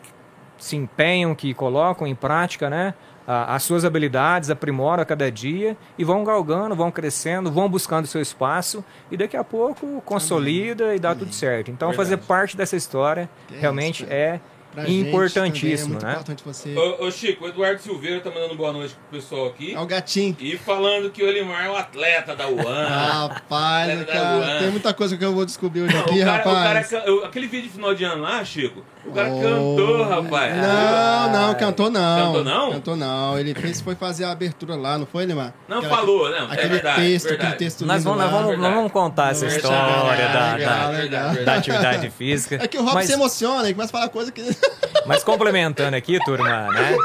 se 0.59 0.77
empenham, 0.77 1.35
que 1.35 1.55
colocam 1.55 2.07
em 2.07 2.15
prática 2.15 2.69
né, 2.69 2.93
as 3.27 3.63
suas 3.63 3.83
habilidades, 3.83 4.51
aprimoram 4.51 5.03
a 5.03 5.07
cada 5.07 5.33
dia 5.33 5.75
e 5.97 6.05
vão 6.05 6.23
galgando, 6.23 6.77
vão 6.77 6.91
crescendo, 6.91 7.51
vão 7.51 7.67
buscando 7.67 8.07
seu 8.07 8.21
espaço 8.21 8.85
e 9.11 9.17
daqui 9.17 9.39
a 9.39 9.43
pouco 9.43 10.03
consolida 10.05 10.95
e 10.95 10.99
dá 10.99 11.15
tudo 11.15 11.33
certo. 11.33 11.71
Então, 11.71 11.89
Verdade. 11.89 12.11
fazer 12.11 12.27
parte 12.27 12.59
dessa 12.59 12.77
história 12.77 13.29
É 13.51 13.59
realmente 13.59 14.03
isso, 14.05 14.13
é 14.13 14.39
Pra 14.77 14.85
gente 14.85 15.09
importantíssimo, 15.09 15.69
também 15.69 15.81
é 15.81 15.89
muito 15.89 16.05
né? 16.07 16.13
importante 16.13 16.43
você. 16.45 16.75
Ô, 16.77 17.07
ô, 17.07 17.11
Chico, 17.11 17.45
o 17.45 17.49
Eduardo 17.49 17.81
Silveira 17.81 18.21
tá 18.21 18.31
mandando 18.31 18.55
boa 18.55 18.73
noite 18.75 18.95
pro 18.95 19.19
pessoal 19.19 19.47
aqui. 19.47 19.75
É 19.75 19.81
o 19.81 19.87
gatinho. 19.87 20.37
E 20.39 20.57
falando 20.59 21.11
que 21.11 21.23
o 21.23 21.27
Elimar 21.27 21.65
é 21.65 21.71
um 21.71 21.77
atleta 21.77 22.37
da 22.37 22.47
UAN. 22.47 22.87
Rapaz, 22.87 23.91
Atleta 23.91 24.05
da 24.05 24.13
cara, 24.13 24.37
UAN. 24.39 24.59
tem 24.59 24.71
muita 24.71 24.93
coisa 24.93 25.17
que 25.17 25.25
eu 25.25 25.33
vou 25.33 25.47
descobrir 25.47 25.81
hoje 25.83 25.97
o 25.97 26.01
aqui, 26.01 26.23
cara, 26.25 26.41
o 26.41 26.45
cara 26.45 26.69
rapaz. 26.69 26.89
can- 26.89 27.03
eu- 27.07 27.25
aquele 27.25 27.47
vídeo 27.47 27.69
de 27.69 27.73
final 27.75 27.95
de 27.95 28.05
ano 28.05 28.23
lá, 28.23 28.45
Chico, 28.45 28.85
o 29.09 29.13
cara 29.13 29.29
Oh, 29.31 29.41
cantou, 29.41 30.03
rapaz. 30.09 30.57
Não, 30.57 31.33
não, 31.33 31.55
cantou 31.55 31.91
não. 31.91 32.27
Cantou 32.27 32.45
não? 32.45 32.73
Cantou 32.73 32.97
não. 32.97 33.39
Ele 33.39 33.55
fez, 33.55 33.81
foi 33.81 33.95
fazer 33.95 34.25
a 34.25 34.33
abertura 34.33 34.75
lá, 34.75 34.99
não 34.99 35.07
foi, 35.07 35.27
Neymar? 35.27 35.53
Não 35.69 35.79
Aquela- 35.79 35.97
falou, 35.97 36.31
não. 36.31 36.51
é 36.51 36.53
Aquele 36.53 36.69
verdade, 36.69 37.01
texto, 37.01 37.29
verdade. 37.29 37.47
aquele 37.53 37.59
texto 37.65 37.87
Nós 37.87 37.97
lindo 37.99 38.11
vamos, 38.11 38.23
nós 38.25 38.31
vamos, 38.31 38.47
verdade. 38.49 38.69
nós 38.69 38.77
vamos 38.77 38.93
contar 38.93 39.31
essa 39.33 39.47
Verdade, 39.47 39.75
história 39.75 40.29
da, 40.29 40.55
legal, 40.55 40.93
da, 40.93 40.99
legal. 40.99 41.45
da 41.45 41.55
atividade 41.55 42.11
física. 42.11 42.59
É 42.63 42.67
que 42.69 42.79
o 42.79 42.83
Rob 42.83 42.95
mas, 42.95 43.07
se 43.07 43.13
emociona 43.13 43.69
e 43.69 43.75
começa 43.75 43.91
a 43.91 43.99
falar 43.99 44.09
coisa 44.11 44.31
que. 44.33 44.43
mas 45.07 45.23
complementando 45.25 45.97
aqui, 45.97 46.19
turma, 46.25 46.69
né? 46.73 46.97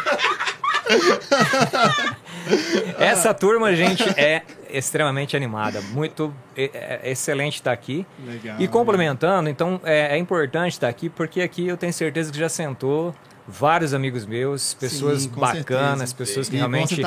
Essa 3.00 3.34
turma, 3.34 3.74
gente, 3.76 4.04
é 4.20 4.42
extremamente 4.78 5.36
animada. 5.38 5.82
Muito 5.92 6.34
é- 6.56 7.00
é 7.04 7.12
excelente 7.12 7.56
estar 7.56 7.72
aqui. 7.72 8.06
Legal. 8.26 8.56
E 8.60 8.68
complementando, 8.68 9.50
então 9.50 9.80
é, 9.84 10.16
é 10.16 10.18
importante 10.18 10.74
estar 10.74 10.88
aqui, 10.88 11.10
porque 11.10 11.42
aqui 11.42 11.68
eu 11.68 11.78
tenho 11.78 11.94
certeza 11.94 12.32
que 12.32 12.38
já 12.38 12.50
sentou 12.50 13.14
vários 13.48 13.94
amigos 13.94 14.26
meus, 14.26 14.76
pessoas 14.76 15.24
Sim, 15.24 15.30
bacanas, 15.30 15.64
certeza. 16.10 16.16
pessoas 16.16 16.48
que 16.48 16.56
E 16.56 16.60
vão 16.60 16.70
realmente 16.70 17.02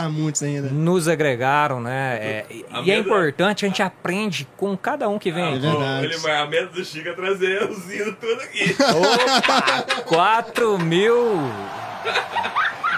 nos 0.72 1.08
agregaram, 1.08 1.80
né? 1.80 2.16
É, 2.20 2.46
e- 2.50 2.64
e 2.84 2.90
é 2.90 2.98
importante, 2.98 3.64
a 3.64 3.68
gente 3.68 3.82
aprende 3.82 4.46
com 4.56 4.76
cada 4.76 5.08
um 5.08 5.18
que 5.18 5.30
vem 5.30 5.44
Ah, 5.44 5.56
aqui. 5.56 5.66
É. 5.66 5.70
Ô, 5.70 6.04
Elimar, 6.04 6.42
a 6.42 6.46
meta 6.46 6.66
do 6.66 6.84
Chico 6.84 7.08
é 7.08 7.12
trazer 7.14 7.62
os 7.70 7.90
hinos 7.90 8.16
tudo 8.20 8.40
aqui. 8.42 8.76
Opa! 8.82 10.02
4 10.04 10.76
mil! 10.78 11.38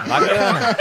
Bacana! 0.07 0.77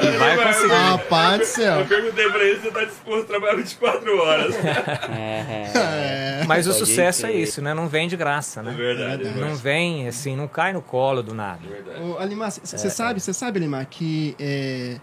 E 0.00 0.16
vai 0.18 0.36
conseguir. 0.46 0.72
Rapaz 0.74 1.36
do 1.38 1.42
Eu 1.42 1.46
céu. 1.46 1.86
perguntei 1.86 2.28
pra 2.30 2.44
ele 2.44 2.56
se 2.56 2.62
você 2.62 2.70
tá 2.70 2.84
disposto 2.84 3.22
a 3.22 3.26
trabalhar 3.26 3.56
24 3.56 4.18
horas. 4.20 4.54
É. 4.54 6.42
Mas 6.46 6.66
o 6.66 6.72
sucesso 6.72 7.26
é 7.26 7.32
isso, 7.32 7.62
né? 7.62 7.72
Não 7.74 7.88
vem 7.88 8.06
de 8.08 8.16
graça, 8.16 8.60
É 8.60 8.62
né? 8.64 8.72
verdade, 8.72 9.26
é 9.28 9.30
Não 9.32 9.54
vem 9.56 10.06
assim, 10.08 10.36
não 10.36 10.46
cai 10.46 10.72
no 10.72 10.82
colo 10.82 11.22
do 11.22 11.34
nada. 11.34 11.60
É 11.64 11.68
verdade. 11.68 12.02
Ô, 12.02 12.18
Alimar, 12.18 12.50
você 12.50 12.90
sabe, 12.90 13.20
você 13.20 13.32
sabe, 13.32 13.58
Alimar, 13.58 13.86
que 13.86 14.34
é, 14.38 14.98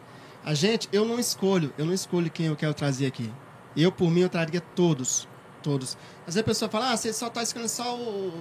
a 0.45 0.53
gente, 0.53 0.87
eu 0.93 1.03
não 1.05 1.19
escolho, 1.19 1.73
eu 1.77 1.85
não 1.85 1.93
escolho 1.93 2.29
quem 2.29 2.47
eu 2.47 2.55
quero 2.55 2.73
trazer 2.73 3.07
aqui. 3.07 3.31
Eu, 3.75 3.91
por 3.91 4.09
mim, 4.11 4.21
eu 4.21 4.29
traria 4.29 4.61
todos. 4.61 5.27
Todos. 5.63 5.97
Às 6.27 6.33
vezes 6.35 6.41
a 6.41 6.43
pessoa 6.43 6.69
fala, 6.69 6.91
ah, 6.91 6.97
você 6.97 7.13
só 7.13 7.29
tá 7.29 7.41
escolhendo 7.43 7.69
só 7.69 7.95
o, 7.95 8.33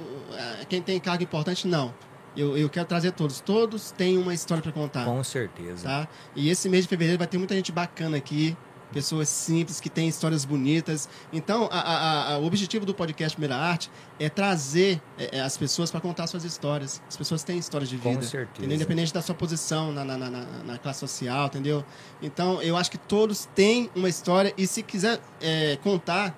é, 0.60 0.64
quem 0.66 0.80
tem 0.82 0.98
cargo 0.98 1.22
importante. 1.22 1.66
Não. 1.68 1.94
Eu, 2.36 2.56
eu 2.56 2.68
quero 2.70 2.86
trazer 2.86 3.12
todos. 3.12 3.40
Todos 3.40 3.90
têm 3.90 4.16
uma 4.18 4.32
história 4.34 4.62
para 4.62 4.72
contar. 4.72 5.04
Com 5.04 5.22
certeza. 5.24 5.84
Tá? 5.88 6.08
E 6.34 6.48
esse 6.48 6.68
mês 6.68 6.84
de 6.84 6.88
fevereiro 6.88 7.18
vai 7.18 7.26
ter 7.26 7.38
muita 7.38 7.54
gente 7.54 7.72
bacana 7.72 8.16
aqui. 8.16 8.56
Pessoas 8.92 9.28
simples, 9.28 9.80
que 9.80 9.88
têm 9.88 10.08
histórias 10.08 10.44
bonitas. 10.44 11.08
Então, 11.32 11.68
a- 11.70 11.78
a- 11.78 12.32
a- 12.34 12.38
o 12.38 12.44
objetivo 12.44 12.84
do 12.84 12.92
podcast 12.92 13.36
Primeira 13.36 13.54
Arte 13.56 13.88
é 14.18 14.28
trazer 14.28 15.00
é, 15.16 15.38
é, 15.38 15.40
as 15.42 15.56
pessoas 15.56 15.92
para 15.92 16.00
contar 16.00 16.26
suas 16.26 16.42
histórias. 16.42 17.00
As 17.08 17.16
pessoas 17.16 17.44
têm 17.44 17.56
histórias 17.56 17.88
de 17.88 17.96
Com 17.98 18.10
vida. 18.10 18.22
certeza. 18.22 18.58
entendeu? 18.58 18.74
Independente 18.74 19.14
da 19.14 19.22
sua 19.22 19.34
posição 19.36 19.92
na, 19.92 20.04
na, 20.04 20.18
na, 20.18 20.28
na- 20.30 20.44
na 20.64 20.76
classe 20.78 20.98
social, 20.98 21.46
entendeu? 21.46 21.84
Então, 22.20 22.60
eu 22.62 22.76
acho 22.76 22.90
que 22.90 22.98
todos 22.98 23.48
têm 23.54 23.88
uma 23.94 24.08
história. 24.08 24.52
E 24.58 24.66
se 24.66 24.82
quiser 24.82 25.20
é, 25.40 25.78
contar, 25.84 26.36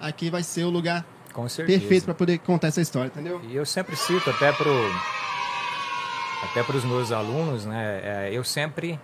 aqui 0.00 0.30
vai 0.30 0.44
ser 0.44 0.62
o 0.64 0.70
lugar 0.70 1.04
Com 1.42 1.48
certeza. 1.48 1.78
perfeito 1.78 2.04
para 2.04 2.14
poder 2.14 2.38
contar 2.38 2.66
essa 2.66 2.80
história, 2.80 3.06
entendeu? 3.08 3.40
E 3.48 3.54
eu 3.54 3.64
sempre 3.64 3.94
cito 3.94 4.28
até 4.28 4.50
pro 4.52 4.72
até 6.42 6.62
para 6.64 6.76
os 6.76 6.84
meus 6.84 7.12
alunos, 7.12 7.64
né? 7.64 8.00
é, 8.02 8.30
eu 8.32 8.42
sempre 8.42 8.98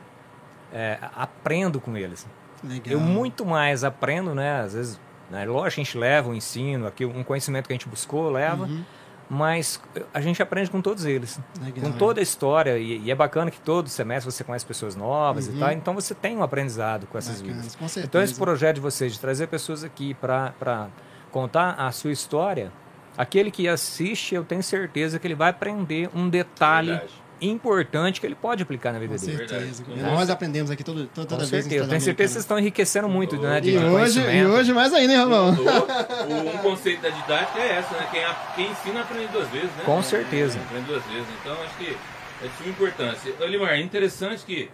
é, 0.72 0.98
aprendo 1.14 1.80
com 1.80 1.96
eles. 1.96 2.26
Legal. 2.62 2.94
Eu 2.94 3.00
muito 3.00 3.44
mais 3.46 3.84
aprendo, 3.84 4.34
né? 4.34 4.62
Às 4.62 4.72
vezes, 4.74 5.00
né, 5.30 5.44
lógico, 5.44 5.80
a 5.80 5.84
gente 5.84 5.96
leva 5.98 6.28
um 6.30 6.34
ensino, 6.34 6.86
aqui 6.88 7.04
um 7.04 7.22
conhecimento 7.22 7.66
que 7.68 7.72
a 7.72 7.76
gente 7.76 7.88
buscou, 7.88 8.30
leva, 8.30 8.64
Uhum. 8.64 8.82
mas 9.30 9.80
a 10.12 10.20
gente 10.20 10.42
aprende 10.42 10.70
com 10.70 10.80
todos 10.80 11.04
eles. 11.04 11.38
Legal, 11.62 11.84
com 11.84 11.96
toda 11.98 12.20
a 12.20 12.22
história, 12.22 12.78
e, 12.78 12.98
e 13.02 13.10
é 13.12 13.14
bacana 13.14 13.50
que 13.50 13.60
todo 13.60 13.88
semestre 13.88 14.32
você 14.32 14.42
conhece 14.42 14.66
pessoas 14.66 14.96
novas 14.96 15.46
Uhum. 15.46 15.54
e 15.54 15.58
tal, 15.60 15.70
então 15.72 15.94
você 15.94 16.14
tem 16.14 16.36
um 16.36 16.42
aprendizado 16.42 17.06
com 17.06 17.16
essas 17.18 17.40
Bacana, 17.40 17.60
vidas. 17.60 17.76
com 17.76 17.86
certeza. 17.86 18.06
Então 18.06 18.20
esse 18.22 18.34
projeto 18.34 18.74
de 18.76 18.80
vocês, 18.80 19.12
de 19.12 19.20
trazer 19.20 19.46
pessoas 19.46 19.84
aqui 19.84 20.14
para 20.14 20.88
contar 21.34 21.72
a 21.76 21.90
sua 21.90 22.12
história, 22.12 22.70
aquele 23.18 23.50
que 23.50 23.66
assiste, 23.66 24.36
eu 24.36 24.44
tenho 24.44 24.62
certeza 24.62 25.18
que 25.18 25.26
ele 25.26 25.34
vai 25.34 25.50
aprender 25.50 26.08
um 26.14 26.28
detalhe 26.28 26.90
Verdade. 26.92 27.12
importante 27.40 28.20
que 28.20 28.26
ele 28.26 28.36
pode 28.36 28.62
aplicar 28.62 28.92
na 28.92 29.00
vida 29.00 29.16
Com 29.18 29.26
dele. 29.26 29.36
certeza. 29.48 29.82
Verdade. 29.84 30.14
Nós 30.14 30.30
aprendemos 30.30 30.70
aqui 30.70 30.84
todo, 30.84 31.06
toda, 31.12 31.26
Com 31.28 31.36
vez. 31.38 31.48
certeza. 31.50 31.84
Eu 31.84 31.88
tenho 31.88 32.00
certeza 32.00 32.28
que 32.28 32.32
vocês 32.34 32.44
estão 32.44 32.56
enriquecendo 32.58 33.08
muito, 33.08 33.36
né? 33.36 33.60
De, 33.60 33.70
E 33.70 33.76
hoje, 33.78 34.20
e 34.20 34.22
conhecimento. 34.22 34.50
hoje 34.52 34.72
mais 34.72 34.94
ainda, 34.94 35.12
hein, 35.12 35.18
Ramon? 35.18 35.50
O, 35.50 36.54
um 36.54 36.58
conceito 36.58 37.02
da 37.02 37.08
didática 37.10 37.58
é 37.58 37.78
essa, 37.78 37.94
né? 37.96 38.08
Quem, 38.12 38.24
a- 38.24 38.34
quem 38.54 38.70
ensina 38.70 39.00
aprende 39.00 39.26
duas 39.32 39.48
vezes, 39.48 39.70
né? 39.76 39.82
Com 39.84 40.00
certeza. 40.04 40.58
Aprende 40.60 40.86
duas 40.86 41.02
vezes. 41.06 41.26
Então 41.40 41.52
acho 41.64 41.76
que 41.78 41.96
é 42.44 42.46
de 42.46 42.56
suma 42.58 42.68
importância. 42.70 43.34
Olimar, 43.40 43.70
é 43.72 43.80
interessante 43.80 44.44
que, 44.44 44.70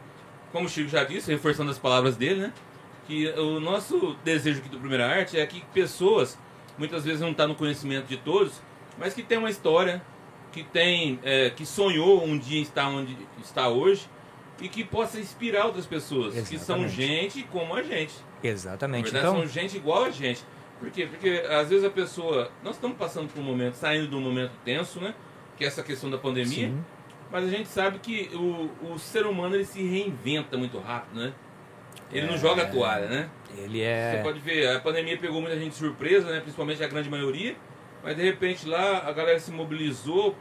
como 0.53 0.67
o 0.67 0.69
Chico 0.69 0.91
já 0.91 1.05
disse, 1.05 1.31
reforçando 1.33 1.71
as 1.71 1.79
palavras 1.79 2.17
dele, 2.17 2.41
né? 2.43 2.53
Que 3.07 3.29
o 3.31 3.59
nosso 3.59 4.15
desejo 4.23 4.61
aqui 4.61 4.69
do 4.69 4.79
Primeira 4.79 5.07
Arte 5.09 5.39
é 5.41 5.45
que 5.47 5.65
pessoas, 5.75 6.39
muitas 6.81 7.05
vezes 7.05 7.21
não 7.21 7.31
estão 7.31 7.47
no 7.47 7.55
conhecimento 7.55 8.07
de 8.07 8.17
todos, 8.17 8.61
mas 8.99 9.15
que 9.15 9.23
tem 9.23 9.39
uma 9.39 9.51
história, 9.51 10.03
que 10.51 10.65
tem, 10.65 11.21
é, 11.23 11.51
que 11.51 11.65
sonhou 11.65 12.25
um 12.25 12.37
dia 12.37 12.61
estar 12.61 12.89
onde 12.89 13.17
está 13.41 13.69
hoje 13.69 14.09
e 14.61 14.69
que 14.69 14.83
possa 14.83 15.21
inspirar 15.21 15.67
outras 15.67 15.87
pessoas, 15.87 16.35
que 16.49 16.59
são 16.59 16.83
Exatamente. 16.85 16.97
gente 16.97 17.43
como 17.45 17.75
a 17.75 17.83
gente. 17.83 18.15
Na 18.43 18.49
Exatamente. 18.51 19.05
verdade, 19.05 19.27
Então, 19.27 19.39
são 19.39 19.47
gente 19.47 19.77
igual 19.77 20.05
a 20.05 20.11
gente. 20.11 20.43
Por 20.81 20.91
quê? 20.91 21.07
Porque 21.07 21.45
às 21.49 21.69
vezes 21.69 21.85
a 21.85 21.91
pessoa. 21.91 22.51
Nós 22.65 22.75
estamos 22.77 22.97
passando 22.97 23.29
por 23.33 23.41
um 23.41 23.45
momento, 23.45 23.75
saindo 23.75 24.09
de 24.09 24.17
um 24.17 24.21
momento 24.21 24.53
tenso, 24.65 24.99
né? 25.01 25.15
Que 25.57 25.65
é 25.65 25.67
essa 25.67 25.83
questão 25.83 26.09
da 26.11 26.17
pandemia. 26.19 26.69
sim, 26.69 26.85
Mas 27.31 27.45
a 27.45 27.49
gente 27.51 27.69
sabe 27.69 27.99
que 27.99 28.31
o, 28.35 28.71
o 28.95 28.99
ser 28.99 29.27
humano 29.27 29.55
ele 29.55 29.65
se 29.67 29.83
reinventa 29.83 30.57
muito 30.57 30.79
rápido, 30.79 31.21
né? 31.21 31.33
Ele 32.11 32.27
não 32.27 32.35
É. 32.35 32.39
joga 32.39 32.63
a 32.63 32.67
toalha, 32.67 33.09
né? 33.09 33.31
Ele 33.57 33.79
Você 33.79 33.85
é. 33.85 34.21
pode 34.23 34.39
ver, 34.41 34.69
a 34.69 34.81
pandemia 34.81 35.17
pegou 35.19 35.41
muita 35.41 35.59
gente 35.59 35.71
de 35.71 35.77
surpresa, 35.77 36.31
né? 36.31 36.41
Principalmente 36.41 36.83
a 36.83 36.89
grande 36.89 37.09
maioria. 37.11 37.57
Mas 38.03 38.17
de 38.17 38.23
repente 38.23 38.67
lá 38.67 39.07
a 39.07 39.13
galera 39.13 39.39
se 39.39 39.51
mobilizou, 39.51 40.37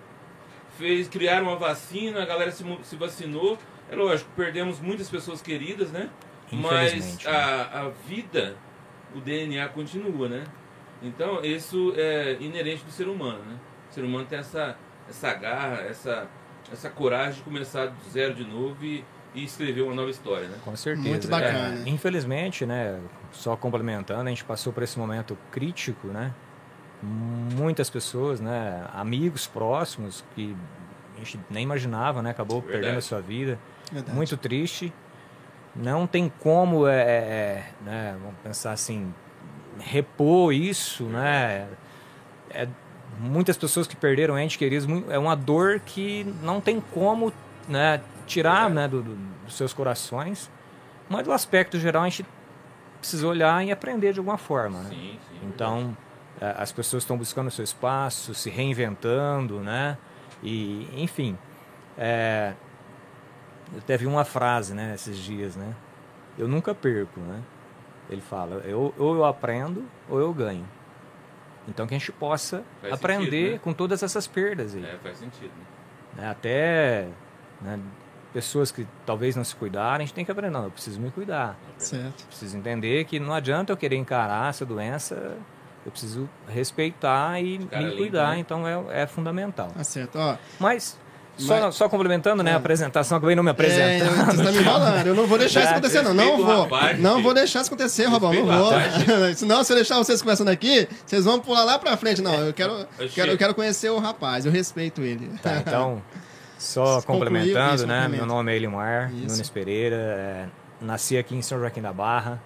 fez, 0.78 1.08
criaram 1.08 1.48
uma 1.48 1.58
vacina, 1.58 2.24
a 2.24 2.26
galera 2.26 2.52
se, 2.52 2.64
se 2.84 2.96
vacinou. 2.96 3.58
É 3.92 3.96
lógico, 3.96 4.30
perdemos 4.36 4.80
muitas 4.80 5.10
pessoas 5.10 5.42
queridas, 5.42 5.92
né? 5.92 6.10
Mas 6.52 7.24
né? 7.24 7.32
a, 7.32 7.82
a 7.82 7.90
vida, 8.08 8.56
o 9.16 9.20
DNA 9.20 9.68
continua, 9.70 10.30
né? 10.30 10.44
Então 11.02 11.44
isso 11.44 11.94
é 11.98 12.38
inerente 12.40 12.84
do 12.84 12.92
ser 12.92 13.08
humano, 13.08 13.40
né? 13.40 13.58
O 13.90 13.94
ser 13.94 14.04
humano 14.04 14.26
tem 14.26 14.40
essa, 14.40 14.78
essa 15.08 15.34
garra, 15.34 15.82
essa, 15.82 16.30
essa 16.72 16.90
coragem 16.90 17.36
de 17.36 17.42
começar 17.42 17.88
do 17.88 18.10
zero 18.10 18.34
de 18.34 18.44
novo 18.44 18.84
e, 18.86 19.04
e 19.34 19.44
escrever 19.44 19.82
uma 19.82 19.94
nova 19.94 20.10
história, 20.10 20.48
né? 20.48 20.58
Com 20.64 20.76
certeza. 20.76 21.08
Muito 21.08 21.28
bacana. 21.28 21.84
É, 21.86 21.90
infelizmente, 21.90 22.66
né? 22.66 23.00
Só 23.32 23.56
complementando, 23.56 24.22
a 24.22 24.30
gente 24.30 24.44
passou 24.44 24.74
por 24.74 24.84
esse 24.84 24.98
momento 24.98 25.38
crítico, 25.52 26.08
né? 26.08 26.34
Muitas 27.02 27.90
pessoas, 27.90 28.40
né? 28.40 28.86
Amigos 28.94 29.48
próximos 29.48 30.24
que 30.36 30.56
a 31.16 31.20
gente 31.20 31.40
nem 31.50 31.64
imaginava, 31.64 32.22
né? 32.22 32.32
Acabou 32.32 32.60
Verdade. 32.62 32.82
perdendo 32.82 32.98
a 32.98 33.02
sua 33.02 33.22
vida. 33.22 33.60
Verdade. 33.92 34.16
Muito 34.16 34.36
triste. 34.36 34.92
Não 35.76 36.08
tem 36.08 36.32
como, 36.40 36.88
é, 36.88 37.02
é, 37.02 37.06
é, 37.06 37.66
né? 37.86 38.18
Vamos 38.20 38.36
pensar 38.44 38.72
assim, 38.72 39.14
repor 39.80 40.54
isso, 40.54 41.04
né? 41.04 41.68
É, 42.50 42.68
muitas 43.20 43.58
pessoas 43.58 43.86
que 43.86 43.96
perderam 43.96 44.38
entes 44.38 44.58
queridos, 44.58 44.88
é 45.10 45.20
uma 45.20 45.36
dor 45.36 45.80
que 45.80 46.26
não 46.42 46.60
tem 46.60 46.82
como 46.82 47.32
né, 47.68 48.02
tirar 48.30 48.70
né, 48.70 48.88
do- 48.88 49.02
do- 49.02 49.16
dos 49.46 49.56
seus 49.56 49.74
corações, 49.74 50.50
mas 51.10 51.24
do 51.24 51.32
aspecto 51.34 51.80
geral 51.80 52.04
a 52.04 52.10
gente 52.10 52.26
precisa 53.00 53.28
olhar 53.28 53.66
e 53.66 53.72
aprender 53.72 54.14
de 54.14 54.20
alguma 54.20 54.38
forma. 54.38 54.80
Né? 54.80 54.90
Sim, 54.90 55.20
sim. 55.30 55.40
Então, 55.44 55.98
eh, 56.40 56.56
as 56.58 56.72
pessoas 56.72 57.04
estão 57.04 57.18
buscando 57.18 57.48
o 57.48 57.52
seu 57.52 57.64
espaço, 57.64 58.34
se 58.36 58.50
reinventando, 58.50 59.60
né? 59.62 59.98
E, 60.44 60.88
enfim, 60.96 61.38
é, 61.98 62.54
eu 63.74 63.82
teve 63.82 64.06
uma 64.06 64.24
frase, 64.24 64.74
né, 64.74 64.94
esses 64.94 65.18
dias, 65.18 65.56
né? 65.56 65.74
Eu 66.38 66.48
nunca 66.48 66.74
perco, 66.76 67.20
né? 67.20 67.42
Ele 68.10 68.22
fala, 68.22 68.56
eu, 68.66 68.94
ou 68.98 69.16
eu 69.16 69.26
aprendo 69.26 69.84
ou 70.10 70.20
eu 70.20 70.34
ganho. 70.34 70.66
Então 71.68 71.86
que 71.86 71.94
a 71.94 71.98
gente 71.98 72.12
possa 72.12 72.64
Faz 72.82 72.94
aprender 72.94 73.26
sentido, 73.30 73.52
né? 73.54 73.60
com 73.64 73.74
todas 73.74 74.02
essas 74.02 74.26
perdas 74.28 74.76
aí. 74.76 74.84
É, 74.84 74.98
faz 75.04 75.18
sentido. 75.20 75.52
Né? 76.16 76.24
né? 76.24 76.30
Até 76.30 77.08
né, 77.62 77.80
pessoas 78.34 78.72
que 78.72 78.86
talvez 79.06 79.36
não 79.36 79.44
se 79.44 79.56
cuidarem, 79.56 80.04
a 80.04 80.08
gente 80.08 80.14
tem 80.14 80.24
que 80.26 80.32
aprender, 80.32 80.52
não, 80.52 80.66
eu 80.66 80.72
preciso 80.72 81.00
me 81.00 81.10
cuidar. 81.12 81.58
Certo. 81.78 82.26
Preciso 82.28 82.58
entender 82.58 83.04
que 83.06 83.20
não 83.20 83.34
adianta 83.34 83.72
eu 83.74 83.78
querer 83.78 83.96
encarar 83.96 84.50
essa 84.50 84.66
doença, 84.66 85.16
eu 85.86 85.92
preciso 85.92 86.30
respeitar 86.48 87.42
e 87.42 87.58
Cara 87.66 87.88
me 87.88 87.96
cuidar, 87.98 88.32
né? 88.32 88.40
então 88.40 88.68
é, 88.68 89.04
é 89.04 89.08
fundamental. 89.08 89.70
Tá 89.76 89.84
certo. 89.84 90.18
Ó, 90.20 90.36
Mas, 90.60 90.98
só, 91.38 91.60
Mas- 91.62 91.76
só 91.76 91.88
complementando 91.90 92.44
né, 92.44 92.52
É. 92.52 92.54
a 92.54 92.58
apresentação, 92.58 93.18
acabei 93.18 93.34
não 93.36 93.42
me 93.44 93.50
é, 93.50 93.52
apresentando. 93.54 94.26
você 94.26 94.44
tá 94.44 94.52
me 94.52 94.58
enrolando. 94.60 95.08
Eu 95.08 95.16
não 95.16 95.26
vou 95.26 95.38
deixar 95.40 95.62
isso 95.62 95.72
acontecer, 95.72 96.02
não. 96.04 96.14
Não 96.14 96.38
vou. 96.38 96.68
não 97.00 97.24
vou 97.24 97.34
deixar 97.34 97.62
isso 97.62 97.70
acontecer, 97.74 98.06
Robão. 98.08 98.34
Não 98.34 98.46
vou. 98.46 98.72
Senão, 99.36 99.64
se 99.64 99.72
eu 99.72 99.76
deixar 99.78 99.98
vocês 99.98 100.22
conversando 100.22 100.50
aqui, 100.50 100.88
vocês 101.06 101.24
vão 101.26 101.40
pular 101.40 101.64
lá 101.64 101.80
pra 101.80 101.96
frente. 101.96 102.22
Não, 102.22 102.34
eu 102.46 102.54
quero, 102.54 102.74
Oxê. 103.00 103.08
quero, 103.16 103.32
eu 103.32 103.38
quero 103.38 103.56
conhecer 103.56 103.90
o 103.90 104.00
rapaz. 104.00 104.46
Eu 104.46 104.52
respeito 104.52 105.02
ele. 105.02 105.32
Tá, 105.42 105.56
então, 105.66 106.02
só 106.60 107.02
complementando, 107.02 107.88
né? 107.88 108.08
Meu 108.08 108.26
nome 108.26 108.52
é 108.52 108.56
Elimar 108.56 109.12
Isso. 109.14 109.28
Nunes 109.28 109.50
Pereira. 109.50 109.96
é, 109.96 110.46
nasci 110.82 111.18
aqui 111.18 111.36
em 111.36 111.42
São 111.42 111.58
Joaquim 111.60 111.82
da 111.82 111.94
Barra, 111.94 112.42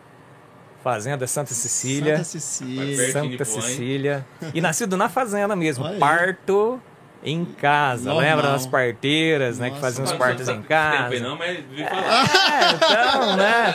Fazenda 0.83 1.25
Santa 1.27 1.53
Cecília. 1.53 2.17
Santa 2.17 2.23
Cecília. 2.25 3.11
Santa? 3.11 3.45
Cecília. 3.45 4.25
E 4.53 4.61
nascido 4.61 4.95
na 4.95 5.09
fazenda 5.09 5.55
mesmo. 5.55 5.85
Parto 5.97 6.79
em 7.23 7.45
casa. 7.45 8.09
Normal. 8.09 8.23
Lembra 8.23 8.51
das 8.51 8.65
parteiras, 8.65 9.59
né? 9.59 9.69
Que 9.69 9.75
Nossa. 9.79 10.01
faziam 10.01 10.17
partos 10.17 10.47
não 10.47 10.55
em 10.55 10.61
casa. 10.63 11.09
tempo, 11.09 11.23
Não, 11.23 11.37
mas 11.37 11.57
vi 11.71 11.83
falar. 11.83 12.23
É, 12.53 12.71
então, 12.73 13.35
né? 13.37 13.73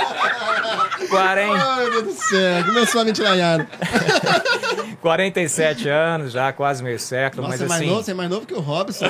40, 1.09 1.53
Ai, 1.65 1.81
meu 1.91 1.91
Deus 2.03 2.05
do 2.05 2.13
céu. 2.23 2.65
Começou 2.65 3.01
a 3.01 3.05
me 3.05 3.13
tirar 3.13 3.67
47 5.01 5.89
anos, 5.89 6.33
já 6.33 6.53
quase 6.53 6.83
meio 6.83 6.99
século, 6.99 7.43
Nossa, 7.43 7.51
mas 7.53 7.59
você 7.61 7.65
é 7.65 7.69
mais 7.69 7.81
assim. 7.83 7.91
novo? 7.91 8.03
Você 8.05 8.11
é 8.11 8.15
mais 8.15 8.31
novo 8.31 8.47
que 8.47 8.55
o 8.55 8.61
Robson. 8.61 9.07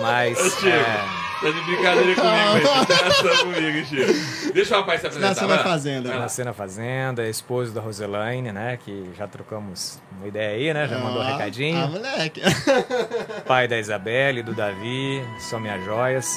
Mas. 0.00 0.64
É, 0.64 1.25
Tá 1.40 1.50
de 1.50 1.60
brincadeira 1.60 2.14
comigo, 2.14 2.52
velho. 2.52 2.86
Tá 2.86 3.44
comigo, 3.44 3.78
hein, 3.78 3.84
Chico. 3.84 4.52
Deixa 4.52 4.74
o 4.74 4.80
rapaz 4.80 5.00
se 5.00 5.06
apresentar. 5.06 5.46
Na 5.46 5.58
fazenda. 5.58 6.08
Vai 6.08 6.16
lá. 6.16 6.22
Nasci 6.24 6.44
na 6.44 6.52
fazenda, 6.52 7.28
esposo 7.28 7.72
da 7.72 7.80
Roselaine, 7.80 8.52
né? 8.52 8.78
Que 8.82 9.10
já 9.16 9.26
trocamos 9.26 10.00
uma 10.18 10.26
ideia 10.26 10.56
aí, 10.56 10.74
né? 10.74 10.88
Já 10.88 10.98
mandou 10.98 11.22
um 11.22 11.26
recadinho. 11.26 11.78
Ah, 11.78 11.86
moleque. 11.88 12.40
pai 13.46 13.68
da 13.68 13.78
Isabelle, 13.78 14.42
do 14.42 14.54
Davi, 14.54 15.22
são 15.38 15.60
minhas 15.60 15.84
joias. 15.84 16.36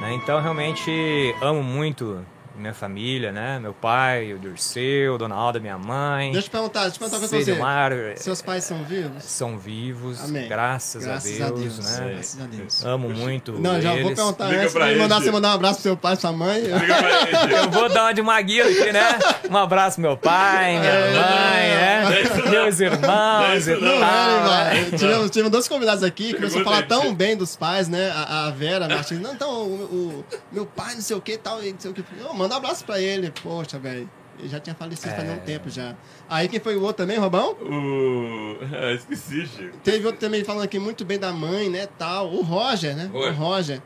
Né? 0.00 0.14
Então, 0.14 0.40
realmente, 0.40 1.34
amo 1.40 1.62
muito 1.62 2.24
minha 2.58 2.74
família, 2.74 3.32
né? 3.32 3.58
Meu 3.58 3.72
pai, 3.72 4.32
o 4.32 4.38
Dirceu, 4.38 5.16
Dona 5.18 5.34
Alda, 5.34 5.58
minha 5.60 5.78
mãe. 5.78 6.32
Deixa 6.32 6.48
eu 6.48 6.50
perguntar, 6.52 6.82
deixa 6.82 6.96
eu 6.96 6.98
perguntar 7.00 7.16
uma 7.16 7.20
coisa 7.20 7.28
pra 7.28 7.38
você. 7.38 7.44
Cedemar, 7.44 7.92
Seus 8.16 8.42
pais 8.42 8.64
são 8.64 8.84
vivos? 8.84 9.22
são 9.24 9.58
vivos, 9.58 10.20
Amém. 10.24 10.48
graças, 10.48 11.04
Graças 11.04 11.40
a 11.40 11.46
a 11.46 11.50
Deus, 11.50 11.60
Deus. 11.60 11.78
né? 11.98 12.10
Graças 12.14 12.40
a 12.40 12.44
Deus. 12.46 12.84
Amo 12.84 13.08
muito 13.10 13.52
Não, 13.52 13.80
já 13.80 13.90
vou 13.90 13.98
eles. 14.00 14.14
perguntar 14.14 14.46
Liga 14.48 14.60
antes 14.62 14.72
pra 14.72 14.84
de 14.86 14.90
ele, 14.92 15.00
mandar 15.00 15.20
você 15.22 15.30
mandar 15.30 15.48
um 15.50 15.54
abraço 15.54 15.74
pro 15.74 15.82
seu 15.82 15.96
pai, 15.96 16.16
sua 16.16 16.32
mãe. 16.32 16.60
Liga 16.60 16.78
pra 16.78 17.42
ele. 17.44 17.54
Eu 17.54 17.70
vou 17.70 17.88
dar 17.88 18.02
uma 18.04 18.12
de 18.12 18.22
maguila 18.22 18.68
aqui, 18.70 18.92
né? 18.92 19.18
Um 19.50 19.56
abraço 19.56 19.96
pro 19.96 20.02
meu 20.02 20.16
pai, 20.16 20.78
minha 20.78 20.90
É. 20.92 21.12
mãe, 21.12 21.68
né? 21.68 22.48
Meus 22.50 22.80
irmãos 22.80 23.66
e 23.66 23.74
Não, 23.76 24.00
tal. 24.00 24.52
é. 24.66 24.84
Tivemos, 24.96 25.30
tivemos 25.30 25.52
dois 25.52 25.68
convidados 25.68 26.02
aqui 26.02 26.28
que 26.28 26.34
começaram 26.34 26.62
a 26.62 26.64
falar 26.64 26.82
tão 26.86 27.14
bem 27.14 27.36
dos 27.36 27.56
pais, 27.56 27.88
né? 27.88 28.10
A, 28.14 28.46
a 28.46 28.50
Vera 28.50 28.88
Martins. 28.88 29.20
Não, 29.20 29.32
então, 29.34 29.50
o, 29.50 30.22
o- 30.22 30.24
meu 30.52 30.66
pai, 30.66 30.94
não 30.94 31.02
sei 31.02 31.16
o 31.16 31.20
que 31.20 31.32
e 31.32 31.38
tal, 31.38 31.62
e 31.62 31.72
não 31.72 31.80
sei 31.80 31.90
o 31.90 31.94
que. 31.94 32.04
Não, 32.20 32.34
manda 32.48 32.54
um 32.54 32.58
abraço 32.58 32.84
pra 32.84 33.00
ele. 33.00 33.32
Poxa, 33.42 33.78
velho. 33.78 34.08
Ele 34.38 34.48
já 34.48 34.60
tinha 34.60 34.74
falecido 34.74 35.12
faz 35.14 35.28
É. 35.28 35.32
um 35.32 35.38
tempo 35.38 35.68
já. 35.68 35.96
Aí 36.30 36.48
quem 36.48 36.60
foi 36.60 36.76
o 36.76 36.80
outro 36.82 36.98
também, 37.04 37.18
Robão? 37.18 37.52
O... 37.60 38.56
Ah, 38.72 38.92
esqueci, 38.92 39.46
Chico. 39.46 39.76
Teve 39.82 40.06
outro 40.06 40.20
também 40.20 40.44
falando 40.44 40.62
aqui 40.64 40.78
muito 40.78 41.04
bem 41.04 41.18
da 41.18 41.32
mãe, 41.32 41.68
né, 41.68 41.88
tal. 41.98 42.30
O 42.32 42.42
Roger, 42.42 42.94
né? 42.96 43.10
Roger. 43.12 43.32
O 43.32 43.34
Roger. 43.34 43.82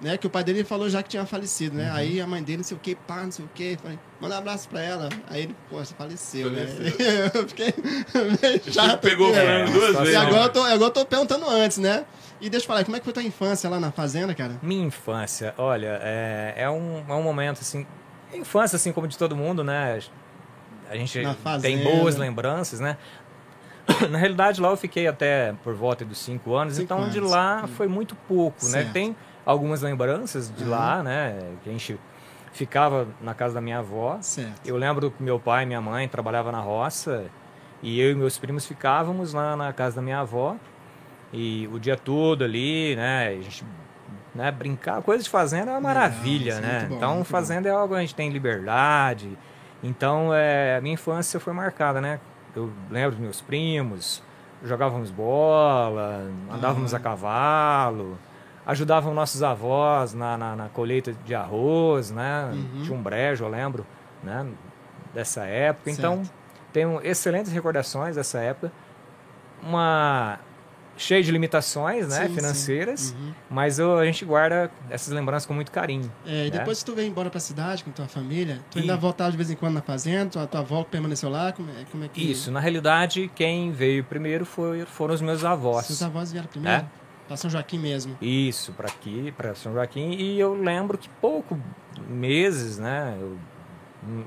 Né, 0.00 0.16
que 0.18 0.26
o 0.26 0.30
pai 0.30 0.44
dele 0.44 0.62
falou 0.62 0.90
já 0.90 1.02
que 1.02 1.08
tinha 1.08 1.24
falecido, 1.24 1.74
Uhum. 1.76 1.82
né? 1.82 1.90
Aí 1.92 2.20
a 2.20 2.26
mãe 2.26 2.42
dele, 2.42 2.58
não 2.58 2.64
sei 2.64 2.76
o 2.76 2.80
que, 2.80 2.94
pá, 2.94 3.22
não 3.22 3.32
sei 3.32 3.44
o 3.46 3.50
que. 3.54 3.78
Falei, 3.82 3.98
manda 4.20 4.34
um 4.34 4.38
abraço 4.38 4.68
pra 4.68 4.80
ela. 4.82 5.08
Aí 5.30 5.44
ele, 5.44 5.56
poxa, 5.70 5.94
faleceu, 5.96 6.50
né? 6.50 6.66
eu 7.34 7.48
fiquei 7.48 7.74
meio 8.42 8.54
Chico 8.62 8.72
chato. 8.74 9.00
pegou 9.00 9.28
o 9.28 9.30
aqui, 9.30 9.38
né? 9.40 9.64
frango 9.66 9.72
duas 9.72 9.96
vezes. 9.96 10.08
E 10.10 10.12
né? 10.12 10.16
agora 10.18 10.42
eu, 10.44 10.48
tô, 10.50 10.60
agora 10.62 10.84
eu 10.84 10.90
tô 10.90 11.06
perguntando 11.06 11.48
antes, 11.48 11.78
né? 11.78 12.04
E 12.40 12.50
deixa 12.50 12.64
eu 12.64 12.68
falar, 12.68 12.84
como 12.84 12.94
é 12.96 13.00
que 13.00 13.04
foi 13.06 13.14
tua 13.14 13.22
infância 13.22 13.68
lá 13.70 13.80
na 13.80 13.90
fazenda, 13.90 14.34
cara? 14.34 14.56
Minha 14.62 14.84
infância, 14.86 15.54
olha, 15.56 15.98
é, 16.02 16.54
é, 16.58 16.70
um, 16.70 17.02
é 17.08 17.14
um 17.14 17.22
momento 17.22 17.60
assim. 17.62 17.86
Infância, 18.36 18.76
assim 18.76 18.92
como 18.92 19.06
de 19.08 19.16
todo 19.16 19.36
mundo, 19.36 19.62
né? 19.64 19.98
A 20.88 20.96
gente 20.96 21.20
tem 21.60 21.82
boas 21.82 22.16
lembranças, 22.16 22.80
né? 22.80 22.96
Na 24.10 24.18
realidade, 24.18 24.60
lá 24.60 24.68
eu 24.68 24.76
fiquei 24.76 25.06
até 25.06 25.54
por 25.62 25.74
volta 25.74 26.04
dos 26.04 26.18
5 26.18 26.54
anos, 26.54 26.74
Cinco 26.74 26.84
então 26.84 27.08
de 27.08 27.18
anos. 27.18 27.30
lá 27.30 27.66
foi 27.68 27.86
muito 27.86 28.14
pouco, 28.28 28.64
né? 28.66 28.82
Certo. 28.82 28.92
Tem 28.92 29.16
algumas 29.44 29.82
lembranças 29.82 30.52
de 30.54 30.64
lá, 30.64 31.02
né? 31.02 31.38
Que 31.62 31.70
a 31.70 31.72
gente 31.72 31.98
ficava 32.52 33.06
na 33.20 33.34
casa 33.34 33.54
da 33.54 33.60
minha 33.60 33.78
avó. 33.78 34.18
Certo. 34.20 34.66
Eu 34.66 34.76
lembro 34.76 35.10
que 35.10 35.22
meu 35.22 35.38
pai 35.38 35.62
e 35.64 35.66
minha 35.66 35.80
mãe 35.80 36.08
trabalhavam 36.08 36.50
na 36.50 36.60
roça 36.60 37.26
e 37.82 38.00
eu 38.00 38.10
e 38.10 38.14
meus 38.14 38.38
primos 38.38 38.66
ficávamos 38.66 39.32
lá 39.32 39.54
na 39.56 39.72
casa 39.72 39.96
da 39.96 40.02
minha 40.02 40.20
avó 40.20 40.56
e 41.32 41.68
o 41.72 41.78
dia 41.78 41.96
todo 41.96 42.42
ali, 42.42 42.96
né? 42.96 43.28
A 43.28 43.42
gente 43.42 43.64
né, 44.36 44.50
brincar, 44.52 45.02
coisa 45.02 45.22
de 45.24 45.30
fazenda 45.30 45.70
é 45.70 45.74
uma 45.74 45.80
maravilha, 45.80 46.52
é 46.54 46.60
né? 46.60 46.86
bom, 46.88 46.96
então 46.96 47.24
fazenda 47.24 47.68
é 47.68 47.72
algo 47.72 47.94
que 47.94 47.98
a 47.98 48.00
gente 48.00 48.14
tem 48.14 48.30
liberdade. 48.30 49.36
Então 49.82 50.32
é, 50.34 50.76
a 50.76 50.80
minha 50.80 50.94
infância 50.94 51.40
foi 51.40 51.52
marcada, 51.52 52.00
né? 52.00 52.20
Eu 52.54 52.70
lembro 52.90 53.12
dos 53.12 53.20
meus 53.20 53.40
primos, 53.40 54.22
jogávamos 54.64 55.10
bola, 55.10 56.30
andávamos 56.52 56.94
Ah. 56.94 56.96
a 56.96 57.00
cavalo, 57.00 58.18
ajudavam 58.64 59.12
nossos 59.14 59.42
avós 59.42 60.14
na, 60.14 60.36
na, 60.38 60.56
na 60.56 60.68
colheita 60.68 61.12
de 61.24 61.34
arroz, 61.34 62.10
né? 62.10 62.50
Uhum. 62.52 62.82
Tinha 62.82 62.96
um 62.96 63.02
brejo, 63.02 63.44
eu 63.44 63.48
lembro, 63.48 63.86
né? 64.22 64.46
Dessa 65.14 65.44
época. 65.44 65.90
Então, 65.90 66.16
Certo. 66.16 66.32
tenho 66.72 67.00
excelentes 67.02 67.52
recordações 67.52 68.16
dessa 68.16 68.38
época. 68.40 68.72
Uma 69.62 70.38
cheia 70.96 71.22
de 71.22 71.30
limitações, 71.30 72.08
né, 72.08 72.26
Sim, 72.26 72.34
financeiras, 72.34 73.00
sim. 73.00 73.14
Uhum. 73.16 73.32
mas 73.50 73.78
eu- 73.78 73.96
a 73.98 74.04
gente 74.06 74.24
guarda 74.24 74.70
essas 74.88 75.12
lembranças 75.12 75.46
com 75.46 75.52
muito 75.54 75.70
carinho. 75.70 76.10
É, 76.26 76.46
e 76.46 76.50
né? 76.50 76.58
depois 76.58 76.78
que 76.78 76.84
tu 76.86 76.94
veio 76.94 77.08
embora 77.08 77.28
pra 77.30 77.38
cidade 77.40 77.84
com 77.84 77.90
tua 77.90 78.06
família, 78.08 78.60
tu 78.70 78.78
ainda 78.78 78.94
E- 78.94 78.96
voltava 78.98 79.30
de 79.30 79.36
vez 79.36 79.50
em 79.50 79.56
quando 79.56 79.74
na 79.74 79.82
fazenda, 79.82 80.30
tua, 80.30 80.46
tua 80.46 80.60
avó 80.60 80.82
permaneceu 80.84 81.28
lá, 81.28 81.52
como 81.52 81.68
é, 81.70 81.84
como 81.90 82.04
é 82.04 82.08
que... 82.08 82.30
Isso, 82.30 82.50
na 82.50 82.60
realidade, 82.60 83.30
quem 83.34 83.70
veio 83.72 84.02
primeiro 84.04 84.44
foi, 84.46 84.84
foram 84.86 85.14
os 85.14 85.20
meus 85.20 85.44
avós. 85.44 85.86
Seus 85.86 86.02
avós 86.02 86.32
vieram 86.32 86.48
primeiro? 86.48 86.82
É. 86.82 87.06
Pra 87.28 87.36
São 87.36 87.50
Joaquim 87.50 87.78
mesmo. 87.78 88.16
Isso, 88.22 88.72
para 88.72 88.86
aqui, 88.86 89.34
para 89.36 89.52
São 89.54 89.72
Joaquim. 89.72 90.12
E 90.12 90.38
eu 90.38 90.54
lembro 90.54 90.96
que 90.96 91.08
pouco 91.20 91.58
meses, 92.08 92.78
né? 92.78 93.16
Eu, 93.20 93.36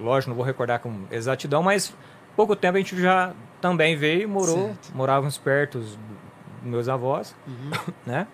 lógico, 0.01 0.29
não 0.32 0.36
vou 0.36 0.45
recordar 0.45 0.79
com 0.79 1.05
exatidão, 1.10 1.63
mas 1.63 1.93
pouco 2.36 2.55
tempo 2.55 2.75
a 2.77 2.79
gente 2.82 2.99
já 3.01 3.32
também 3.62 3.95
veio 3.95 4.23
e 4.23 4.27
morou. 4.27 4.67
Certo. 4.67 4.91
Morávamos 4.93 5.38
perto 5.38 5.82
meus 6.63 6.87
avós, 6.89 7.35
Uhum. 7.47 7.71
né? 8.05 8.27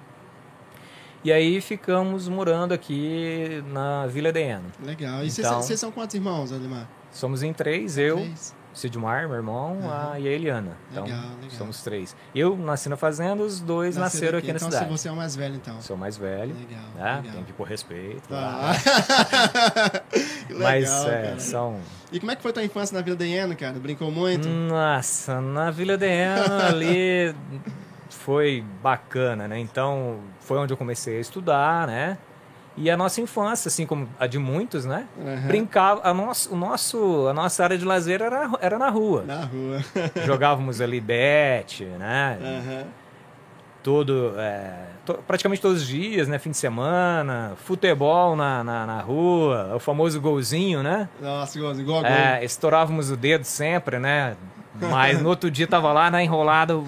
E 1.24 1.32
aí 1.34 1.60
ficamos 1.60 2.28
morando 2.30 2.72
aqui 2.74 3.64
na 3.74 4.06
Vila 4.06 4.30
Edena. 4.30 4.62
Legal. 4.84 5.24
E 5.24 5.32
vocês 5.32 5.48
Então- 5.48 5.62
são 5.64 5.92
quantos 5.92 6.14
irmãos, 6.16 6.52
Alimar? 6.52 6.88
Somos 7.12 7.42
em 7.42 7.52
três, 7.52 7.98
eu, 7.98 8.18
Três? 8.18 8.54
Sidmar, 8.74 9.26
meu 9.30 9.38
irmão, 9.38 9.80
Aham. 9.84 10.12
a, 10.14 10.20
e 10.20 10.28
a 10.28 10.32
Eliana. 10.32 10.78
Então, 10.92 11.06
Legal, 11.06 11.22
legal. 11.42 11.50
somos 11.52 11.82
três. 11.82 12.14
Eu 12.36 12.58
nasci 12.58 12.90
na 12.90 12.98
fazenda, 12.98 13.42
os 13.42 13.62
dois 13.62 13.96
nasceram 13.96 14.38
aqui, 14.38 14.50
na 14.50 14.58
então, 14.58 14.68
cidade. 14.70 14.86
Então 14.86 14.98
você 14.98 15.08
é 15.08 15.12
o 15.14 15.16
mais 15.16 15.34
velho, 15.34 15.56
então. 15.56 15.82
Sou 15.82 15.96
mais 15.96 16.18
velho, 16.18 16.54
Legal, 16.54 16.84
né? 16.94 17.16
legal. 17.22 17.34
Tem 17.36 17.44
que 17.46 17.54
pôr 17.54 17.66
respeito. 17.66 18.24
Ah. 18.32 18.74
Que 20.46 20.54
Mas 20.62 20.90
legal, 20.90 21.10
é, 21.10 21.40
são. 21.40 21.80
E 22.12 22.20
como 22.20 22.32
é 22.34 22.36
que 22.36 22.42
foi 22.42 22.52
tua 22.52 22.64
infância 22.66 22.94
na 22.96 23.02
Vila 23.02 23.16
de 23.16 23.26
Ieno, 23.26 23.56
cara? 23.56 23.80
Brincou 23.80 24.12
muito? 24.12 24.48
Nossa, 24.48 25.40
na 25.40 25.72
Vila 25.72 25.98
de 25.98 26.12
Ana 26.12 26.68
ali 26.68 27.34
foi 28.16 28.64
bacana, 28.82 29.48
né? 29.48 29.60
Então 29.60 30.20
foi 30.40 30.58
onde 30.58 30.74
eu 30.74 30.78
comecei 30.78 31.18
a 31.18 31.22
estudar, 31.22 31.88
né? 31.88 32.18
E 32.78 32.90
a 32.92 32.98
nossa 32.98 33.22
infância, 33.22 33.70
assim 33.70 33.86
como 33.86 34.10
a 34.20 34.28
de 34.28 34.38
muitos, 34.38 34.84
né? 34.84 35.08
Aham. 35.18 35.48
Brincava, 35.48 36.02
a, 36.04 36.14
nosso, 36.14 36.54
o 36.54 36.58
nosso, 36.58 37.28
a 37.30 37.34
nossa 37.34 37.64
área 37.64 37.78
de 37.78 37.86
lazer 37.86 38.22
era, 38.22 38.50
era 38.60 38.78
na 38.78 38.90
rua. 38.90 39.24
Na 39.26 39.46
rua. 39.46 39.80
Jogávamos 40.26 40.82
ali 40.82 41.00
bet, 41.00 41.86
né? 41.86 42.38
Aham. 42.42 42.88
Todo, 43.82 44.34
é, 44.38 44.74
to- 45.06 45.20
praticamente 45.28 45.62
todos 45.62 45.84
os 45.84 45.88
dias, 45.88 46.28
né? 46.28 46.40
Fim 46.40 46.50
de 46.50 46.58
semana, 46.58 47.54
futebol 47.56 48.36
na, 48.36 48.64
na, 48.64 48.86
na 48.86 49.00
rua, 49.00 49.74
o 49.76 49.80
famoso 49.80 50.20
golzinho, 50.20 50.82
né? 50.82 51.08
Nossa, 51.22 51.58
igual, 51.58 51.74
igual 51.76 52.02
gol. 52.02 52.10
É, 52.12 52.44
estourávamos 52.44 53.12
o 53.12 53.16
dedo 53.16 53.44
sempre, 53.44 54.00
né? 54.00 54.36
Mas 54.80 55.22
no 55.22 55.30
outro 55.30 55.50
dia 55.50 55.66
tava 55.68 55.92
lá, 55.94 56.12
né, 56.12 56.24
enrolado, 56.24 56.84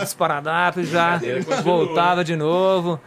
disparadato 0.00 0.82
já, 0.84 1.18
Continua. 1.18 1.62
voltava 1.62 2.24
de 2.24 2.36
novo. 2.36 3.00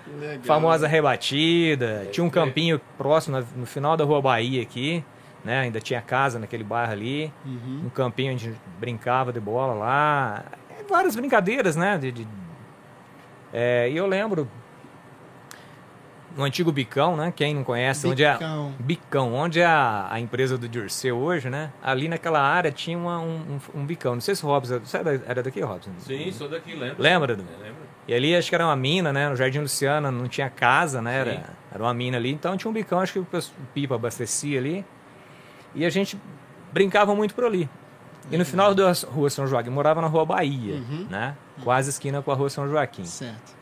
Famosa 0.44 0.88
rebatida. 0.88 2.08
Tinha 2.12 2.24
um 2.24 2.30
campinho 2.30 2.80
próximo, 2.98 3.38
na- 3.40 3.46
no 3.56 3.66
final 3.66 3.96
da 3.96 4.04
Rua 4.04 4.22
Bahia 4.22 4.62
aqui, 4.62 5.04
né? 5.44 5.60
Ainda 5.62 5.80
tinha 5.80 6.02
casa 6.02 6.40
naquele 6.40 6.64
bairro 6.64 6.92
ali. 6.92 7.32
Uhum. 7.46 7.84
Um 7.86 7.90
campinho 7.90 8.34
onde 8.34 8.48
a 8.48 8.50
gente 8.50 8.62
brincava 8.80 9.32
de 9.32 9.40
bola 9.40 9.74
lá. 9.74 10.44
É, 10.70 10.84
várias 10.90 11.16
brincadeiras, 11.16 11.76
né? 11.76 11.98
De, 11.98 12.12
de- 12.12 12.28
É, 13.54 13.90
e 13.90 13.96
eu 13.98 14.08
lembro. 14.08 14.48
No 16.38 16.44
antigo 16.44 16.72
Bicão, 16.72 17.18
né? 17.18 17.34
Quem 17.36 17.54
não 17.56 17.64
conhece, 17.64 18.08
onde 18.08 18.24
é 18.24 18.34
Bicão. 18.34 18.74
Bicão, 18.80 19.34
onde 19.34 19.60
é 19.60 19.66
a, 19.66 20.08
a 20.12 20.20
empresa 20.20 20.58
do 20.58 20.70
Dirceu 20.70 21.18
hoje, 21.18 21.50
né? 21.50 21.72
Ali 21.84 22.08
naquela 22.08 22.40
área 22.40 22.72
tinha 22.72 22.98
uma- 22.98 23.20
um, 23.20 23.60
um, 23.76 23.82
um 23.82 23.86
Bicão. 23.86 24.14
Não 24.14 24.22
sei 24.22 24.36
se 24.36 24.46
o 24.46 24.48
Robson, 24.48 24.80
você 24.80 24.98
era, 24.98 25.22
era 25.28 25.44
daqui, 25.44 25.60
Robson? 25.62 25.90
Sim, 26.00 26.32
sou 26.32 26.48
daqui, 26.48 26.74
lembra? 26.76 26.96
Lembra, 27.00 27.34
Edu? 27.34 27.44
É, 27.60 27.64
lembro. 27.64 27.82
E 28.08 28.14
ali 28.14 28.36
acho 28.36 28.48
que 28.48 28.56
era 28.56 28.64
uma 28.66 28.76
mina, 28.76 29.12
né? 29.12 29.28
No 29.28 29.36
Jardim 29.36 29.60
Luciana 29.60 30.10
não 30.12 30.28
tinha 30.30 30.50
casa, 30.50 31.02
né? 31.02 31.12
Sim. 31.24 31.30
Era, 31.32 31.44
era 31.74 31.84
uma 31.84 31.94
mina 31.94 32.16
ali. 32.18 32.32
Então 32.32 32.56
tinha 32.56 32.70
um 32.70 32.74
bicão, 32.74 33.00
acho 33.00 33.14
que 33.14 33.20
o 33.20 33.28
Pipa 33.74 33.96
abastecia 33.96 34.60
ali. 34.60 34.86
E 35.76 35.86
a 35.86 35.90
gente 35.90 36.18
brincava 36.72 37.14
muito 37.16 37.34
por 37.36 37.44
ali. 37.44 37.70
E 38.32 38.38
no 38.38 38.46
final 38.46 38.76
da 38.76 38.92
rua 39.10 39.30
São 39.30 39.48
Joaquim, 39.48 39.70
morava 39.70 40.02
na 40.02 40.08
rua 40.08 40.26
Bahia, 40.26 40.76
Uhum. 40.76 41.08
né? 41.10 41.36
Quase 41.64 41.90
esquina 41.90 42.22
com 42.22 42.32
a 42.32 42.36
rua 42.36 42.50
São 42.50 42.68
Joaquim. 42.70 43.04
Certo. 43.06 43.57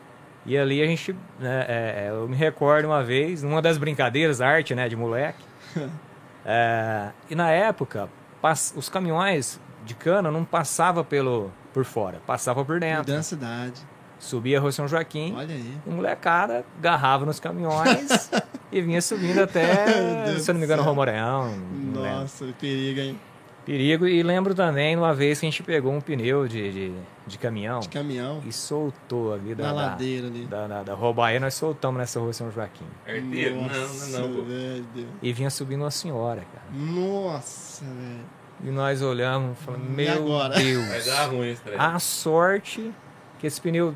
E 0.46 0.56
ali 0.56 0.80
a 0.82 0.86
gente, 0.86 1.12
né, 1.40 1.64
é, 1.68 2.04
é, 2.06 2.10
eu 2.10 2.28
me 2.28 2.36
recordo 2.36 2.86
uma 2.86 3.02
vez, 3.02 3.42
numa 3.42 3.60
das 3.60 3.76
brincadeiras, 3.78 4.40
arte, 4.40 4.74
né, 4.74 4.88
de 4.88 4.96
moleque. 4.96 5.42
É, 6.48 7.08
e 7.28 7.34
na 7.34 7.50
época, 7.50 8.08
pass- 8.40 8.72
os 8.76 8.88
caminhões 8.88 9.58
de 9.84 9.94
cana 9.96 10.30
não 10.30 10.44
passava 10.44 11.02
pelo 11.02 11.50
por 11.74 11.84
fora, 11.84 12.20
passava 12.24 12.64
por 12.64 12.78
dentro. 12.78 13.12
Da 13.12 13.20
cidade. 13.20 13.80
Subia 14.18 14.58
a 14.58 14.60
rua 14.60 14.70
São 14.70 14.86
Joaquim, 14.86 15.34
Olha 15.36 15.52
aí. 15.54 15.76
e 15.84 15.90
molecada 15.90 16.64
agarrava 16.78 17.26
nos 17.26 17.40
caminhões 17.40 18.30
e 18.70 18.80
vinha 18.80 19.02
subindo 19.02 19.40
até, 19.42 20.36
se 20.38 20.48
eu 20.48 20.54
não 20.54 20.60
me 20.60 20.66
engano, 20.66 20.82
do 20.82 20.84
céu. 20.84 20.84
Rua 20.84 20.94
Moreão. 20.94 21.48
não 21.58 22.00
lembro. 22.02 22.20
Nossa, 22.20 22.46
perigo, 22.60 23.00
hein? 23.00 23.20
Perigo. 23.64 24.06
E 24.06 24.22
lembro 24.22 24.54
também 24.54 24.96
uma 24.96 25.12
vez 25.12 25.40
que 25.40 25.46
a 25.46 25.50
gente 25.50 25.62
pegou 25.64 25.92
um 25.92 26.00
pneu 26.00 26.46
de, 26.46 26.72
de, 26.72 26.92
de 27.26 27.38
caminhão 27.38 27.80
De 27.80 27.88
caminhão. 27.88 28.40
e 28.46 28.52
soltou 28.52 29.34
a 29.34 29.36
vida 29.36 29.62
Na 29.62 29.70
da, 29.70 29.74
ladeira 29.74 30.26
ali. 30.28 30.44
da, 30.46 30.66
da, 30.66 30.82
da 30.84 30.94
Rua 30.94 31.12
Bahia, 31.12 31.40
nós 31.40 31.54
soltamos 31.54 31.98
nessa 31.98 32.20
rua 32.20 32.32
São 32.32 32.50
Joaquim. 32.52 32.84
Não, 33.06 33.62
Nossa, 33.62 34.18
não, 34.20 34.28
não. 34.28 34.36
pô. 34.36 34.42
velho. 34.42 34.86
E 35.20 35.32
vinha 35.32 35.50
subindo 35.50 35.80
uma 35.82 35.90
senhora, 35.90 36.42
cara. 36.52 36.64
Nossa, 36.72 37.84
velho. 37.84 38.24
E 38.64 38.70
nós 38.70 39.02
olhamos 39.02 39.58
e 39.58 39.64
falamos, 39.64 39.86
E 39.88 39.90
meu 39.90 40.12
agora? 40.14 40.54
Vai 40.54 40.64
Deus. 40.64 41.04
dar 41.06 41.26
ruim 41.26 41.54
trem. 41.62 41.76
A 41.78 41.98
sorte 41.98 42.92
que 43.38 43.46
esse 43.46 43.60
pneu 43.60 43.94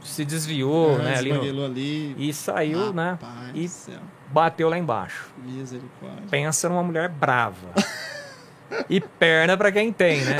se 0.00 0.24
desviou, 0.24 0.94
Ah, 0.94 0.98
né? 1.02 1.16
Ali 1.18 1.32
no- 1.52 1.64
ali. 1.64 2.14
e 2.16 2.32
saiu, 2.32 2.92
né? 2.92 3.18
E 3.52 3.64
do 3.64 3.68
céu. 3.68 3.98
bateu 4.28 4.68
lá 4.70 4.78
embaixo. 4.78 5.30
Misericórdia. 5.36 6.22
Pensa 6.30 6.68
numa 6.68 6.82
mulher 6.82 7.08
brava. 7.10 7.56
e 8.88 9.00
perna 9.00 9.56
pra 9.56 9.70
quem 9.72 9.92
tem, 9.92 10.24
né? 10.24 10.38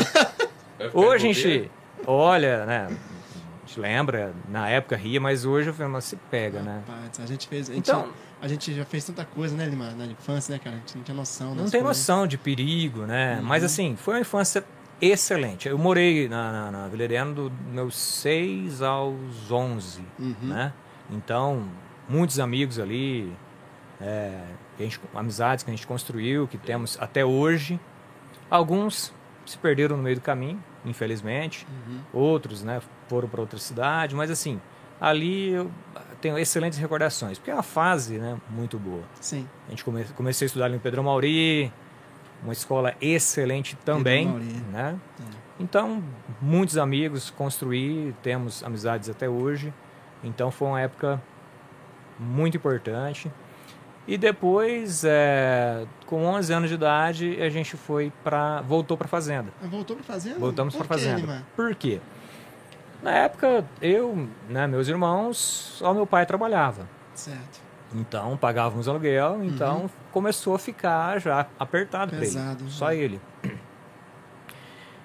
Hoje 0.95 1.33
gente 1.33 1.71
olha, 2.13 2.65
né? 2.67 2.87
A 2.89 3.67
gente 3.67 3.81
lembra, 3.81 4.33
na 4.49 4.69
época 4.69 4.97
ria, 4.97 5.21
mas 5.21 5.45
hoje 5.45 5.73
falo, 5.73 5.91
mas 5.91 6.05
se 6.05 6.17
pega, 6.17 6.61
né? 6.63 6.83
Rapaz, 6.89 7.21
a 7.21 7.27
gente 7.27 7.47
fez. 7.47 7.69
A 7.69 7.75
gente, 7.75 7.89
Então- 7.91 8.09
a 8.41 8.49
gente 8.49 8.73
já 8.75 8.85
fez 8.85 9.05
tanta 9.05 9.25
coisa, 9.25 9.55
né, 9.57 9.67
Lima, 9.67 9.91
na 9.91 10.07
infância, 10.07 10.53
né, 10.53 10.59
cara? 10.59 10.77
A 10.77 10.79
gente 10.79 10.97
não 10.97 11.05
tinha 11.05 11.15
noção. 11.15 11.49
Não 11.55 11.69
tem 11.69 11.83
coisas. 11.83 11.85
noção 12.09 12.27
de 12.27 12.39
perigo, 12.39 13.03
né? 13.03 13.41
Mas 13.43 13.63
assim, 13.63 13.95
foi 13.97 14.15
uma 14.15 14.21
infância 14.21 14.65
excelente. 15.01 15.69
Eu 15.69 15.77
morei 15.79 16.29
na, 16.29 16.71
na, 16.71 16.89
na 16.89 16.95
Helena 16.95 17.33
dos 17.33 17.53
meus 17.71 17.97
6 17.97 18.81
aos 18.83 19.51
11, 19.51 20.03
Uhum. 20.19 20.35
né? 20.43 20.73
Então, 21.11 21.65
muitos 22.09 22.41
amigos 22.41 22.79
ali, 22.79 23.33
é, 24.01 24.41
que 24.77 24.85
gente- 24.85 25.01
amizades 25.15 25.63
que 25.63 25.71
a 25.71 25.75
gente 25.75 25.87
construiu, 25.87 26.49
que 26.49 26.57
temos 26.57 26.97
até 27.01 27.25
hoje. 27.25 27.79
Alguns 28.51 29.13
se 29.45 29.59
perderam 29.59 29.97
no 29.97 30.03
meio 30.03 30.17
do 30.17 30.23
caminho, 30.23 30.63
infelizmente. 30.85 31.67
Uhum. 31.87 32.01
Outros, 32.13 32.63
né, 32.63 32.81
foram 33.09 33.29
para 33.29 33.41
outra 33.41 33.59
cidade. 33.59 34.15
Mas 34.15 34.31
assim, 34.31 34.61
ali 35.01 35.51
eu 35.51 35.71
tenho 36.21 36.39
excelentes 36.39 36.79
recordações, 36.79 37.39
porque 37.39 37.51
é 37.51 37.55
uma 37.55 37.63
fase, 37.63 38.19
né, 38.19 38.39
muito 38.51 38.79
boa. 38.79 39.03
Sim. 39.21 39.49
A 39.67 39.71
gente 39.71 39.85
come, 39.85 40.05
comecei 40.17 40.47
a 40.47 40.49
estudar 40.49 40.67
ali 40.67 40.75
no 40.75 40.81
Pedro 40.81 41.03
Mauri, 41.03 41.73
uma 42.43 42.53
escola 42.53 42.95
excelente 43.01 43.77
também, 43.85 44.27
Pedro 44.27 44.45
Mauri. 44.45 44.63
né? 44.73 44.99
Então, 45.61 46.03
muitos 46.41 46.79
amigos 46.79 47.31
construí, 47.31 48.15
temos 48.23 48.63
amizades 48.63 49.09
até 49.09 49.29
hoje. 49.29 49.75
Então, 50.23 50.51
foi 50.51 50.69
uma 50.69 50.81
época 50.81 51.21
muito 52.19 52.57
importante. 52.57 53.31
E 54.09 54.17
depois, 54.17 55.05
é, 55.05 55.87
com 56.07 56.25
11 56.25 56.51
anos 56.55 56.69
de 56.71 56.77
idade, 56.77 57.43
a 57.43 57.51
gente 57.51 57.77
foi 57.77 58.11
para 58.25 58.63
voltou 58.63 58.97
para 58.97 59.07
fazenda. 59.07 59.53
Voltou 59.61 59.95
pra 59.97 60.05
fazenda? 60.05 60.39
Voltamos 60.39 60.75
para 60.75 60.87
fazenda. 60.87 61.21
Lima? 61.21 61.47
Por 61.55 61.75
quê? 61.75 62.01
Na 63.03 63.11
época, 63.11 63.67
eu, 63.83 64.27
né, 64.49 64.67
meus 64.67 64.89
irmãos, 64.89 65.37
só 65.37 65.93
meu 65.93 66.07
pai 66.07 66.25
trabalhava. 66.25 66.89
Certo. 67.15 67.61
Então 67.95 68.35
pagávamos 68.39 68.89
aluguel, 68.89 69.45
então 69.45 69.91
começou 70.11 70.55
a 70.55 70.59
ficar 70.59 71.21
já 71.21 71.47
apertado 71.59 72.11
para 72.13 72.19
ele. 72.19 72.27
Pesado, 72.27 72.65
né? 72.65 72.71
Só 72.71 72.93
ele. 72.93 73.21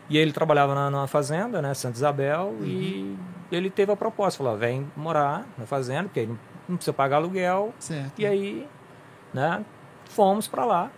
E 0.10 0.18
ele 0.18 0.34
trabalhava 0.34 0.76
na, 0.76 0.90
na 0.90 1.08
fazenda, 1.08 1.62
né, 1.62 1.74
Santa 1.74 1.96
Isabel, 1.96 2.54
e 2.62 3.18
ele 3.50 3.70
teve 3.70 3.92
a 3.92 3.96
proposta, 3.96 4.38
falou, 4.44 4.58
vem 4.58 4.86
morar 4.98 5.48
na 5.58 5.66
fazenda, 5.66 6.04
porque 6.04 6.20
aí 6.20 6.28
não, 6.28 6.38
não 6.68 6.76
precisa 6.76 6.94
pagar 6.94 7.16
aluguel. 7.16 7.74
Certo. 7.80 8.20
E 8.20 8.26
aí, 8.26 8.68
né, 9.34 9.66
fomos 10.10 10.48
para 10.48 10.66
lá. 10.66 10.92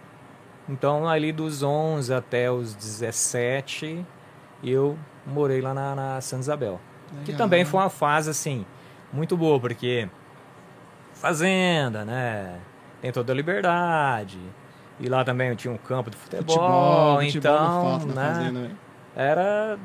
Então 0.67 1.07
ali 1.07 1.31
dos 1.31 1.61
11 1.61 2.13
até 2.13 2.49
os 2.51 2.73
17, 2.73 4.05
eu 4.63 4.97
morei 5.25 5.61
lá 5.61 5.73
na, 5.73 5.95
na 5.95 6.21
Santa 6.21 6.41
Isabel. 6.41 6.79
Que 7.23 7.31
Legal. 7.31 7.37
também 7.37 7.63
foi 7.63 7.79
uma 7.79 7.89
fase, 7.89 8.29
assim, 8.29 8.65
muito 9.13 9.37
boa, 9.37 9.59
porque 9.59 10.09
fazenda, 11.13 12.03
né? 12.03 12.59
Tem 13.01 13.11
toda 13.11 13.31
a 13.31 13.35
liberdade. 13.35 14.39
E 14.99 15.07
lá 15.07 15.23
também 15.23 15.49
eu 15.49 15.55
tinha 15.55 15.73
um 15.73 15.77
campo 15.77 16.09
de 16.09 16.17
futebol, 16.17 16.45
Futebol, 16.55 17.21
futebol 17.21 17.55
então, 17.55 18.07
na 18.07 18.13
né? 18.13 18.33
fazenda, 18.33 18.59
velho. 18.61 18.77
Era 19.15 19.77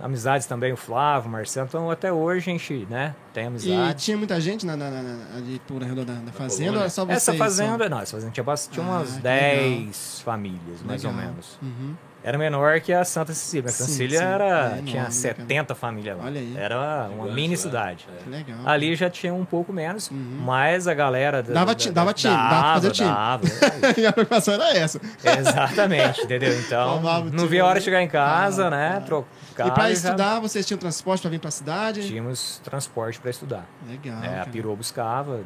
amizades 0.00 0.46
também, 0.46 0.72
o 0.72 0.76
Flávio, 0.76 1.28
o 1.28 1.32
Marcelo. 1.32 1.66
Então 1.68 1.90
até 1.90 2.12
hoje 2.12 2.38
a 2.50 2.52
gente, 2.52 2.86
né, 2.90 3.14
tem 3.32 3.44
E 3.44 3.46
amizade. 3.46 4.02
tinha 4.04 4.16
muita 4.16 4.40
gente 4.40 4.66
na, 4.66 4.76
na, 4.76 4.90
na, 4.90 5.02
na- 5.02 5.36
ali 5.36 5.60
por 5.66 5.82
redor 5.82 6.04
da, 6.04 6.14
da 6.14 6.32
fazenda 6.32 6.62
colônia. 6.64 6.72
ou 6.72 6.80
era 6.80 6.90
só 6.90 7.04
vocês? 7.04 7.16
Essa 7.16 7.32
só? 7.32 7.38
fazenda, 7.38 7.88
não, 7.88 8.00
essa 8.00 8.12
fazenda 8.16 8.32
tinha, 8.32 8.44
tinha 8.70 8.84
Ah, 8.86 8.88
umas 8.90 9.14
que 9.16 9.22
10 9.22 10.20
famílias, 10.24 10.82
mais 10.84 11.04
ou 11.04 11.10
Legal. 11.10 11.26
menos. 11.26 11.58
Uhum. 11.62 11.94
Era 12.26 12.38
menor 12.38 12.80
que 12.80 12.90
a 12.90 13.04
Santa 13.04 13.34
Cecília. 13.34 13.68
A 13.68 13.72
Santa 13.72 13.90
Cecília 13.90 14.18
era, 14.22 14.44
É 14.44 14.66
enorme, 14.72 14.82
tinha 14.90 15.02
cara? 15.02 15.12
70 15.12 15.74
famílias 15.74 16.16
lá. 16.16 16.24
Olha 16.24 16.40
aí. 16.40 16.56
Era 16.56 17.08
uma 17.14 17.26
mini 17.26 17.50
né? 17.50 17.56
cidade. 17.56 18.06
É. 18.18 18.22
Que 18.24 18.30
legal. 18.30 18.56
Ali 18.64 18.96
já 18.96 19.10
tinha 19.10 19.34
um 19.34 19.44
pouco 19.44 19.72
menos, 19.74 20.10
Uhum. 20.10 20.38
mas 20.40 20.88
a 20.88 20.94
galera. 20.94 21.42
da- 21.42 21.52
Dava 21.52 21.74
da- 21.74 21.90
dava 21.90 22.12
time, 22.14 22.32
dava 22.34 22.48
pra 22.62 22.74
fazer 22.74 22.90
time. 22.92 23.08
Dava, 23.10 23.44
e 24.00 24.06
a 24.06 24.12
preocupação 24.12 24.54
era 24.54 24.74
essa. 24.76 24.98
Exatamente, 25.22 26.22
entendeu? 26.22 26.58
Então, 26.60 27.02
não 27.32 27.46
via 27.46 27.62
a 27.62 27.66
hora 27.66 27.78
de 27.78 27.84
chegar 27.84 28.02
em 28.02 28.08
casa, 28.08 28.66
Ah, 28.66 28.70
né? 28.70 28.92
tá. 28.94 29.00
Trocar. 29.02 29.66
e 29.68 29.70
pra 29.70 29.84
já 29.84 29.90
estudar, 29.90 30.40
vocês 30.40 30.66
tinham 30.66 30.78
transporte 30.78 31.20
pra 31.20 31.30
vir 31.30 31.38
pra 31.40 31.50
cidade? 31.50 32.06
Tínhamos 32.08 32.58
transporte 32.64 33.20
para 33.20 33.30
estudar. 33.30 33.66
Legal. 33.88 34.22
É, 34.24 34.40
a 34.40 34.46
perua 34.46 34.74
buscava, 34.74 35.40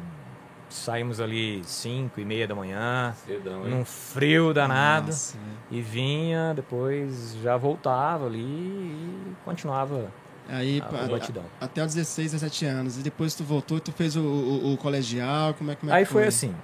saímos 0.69 1.19
ali 1.19 1.61
5 1.63 2.19
e 2.19 2.25
meia 2.25 2.47
da 2.47 2.53
manhã, 2.55 3.13
Cedão, 3.25 3.63
num 3.65 3.83
frio 3.83 4.53
danado. 4.53 5.07
Nossa. 5.07 5.37
E 5.71 5.81
vinha, 5.81 6.53
depois 6.55 7.35
já 7.41 7.57
voltava 7.57 8.25
ali 8.27 8.39
e 8.39 9.35
continuava 9.43 10.11
Aí, 10.47 10.81
a, 10.81 11.05
a 11.05 11.07
batidão. 11.07 11.43
até 11.59 11.83
os 11.83 11.93
16, 11.93 12.31
17 12.33 12.65
anos. 12.65 12.97
E 12.97 13.01
depois 13.01 13.33
tu 13.35 13.43
voltou 13.43 13.77
e 13.77 13.81
tu 13.81 13.91
fez 13.91 14.15
o, 14.15 14.21
o- 14.21 14.73
o 14.73 14.77
colegial, 14.77 15.53
como 15.53 15.71
é, 15.71 15.75
como 15.75 15.91
é 15.91 15.95
Aí 15.95 16.05
que 16.05 16.11
foi 16.11 16.25
assim, 16.27 16.55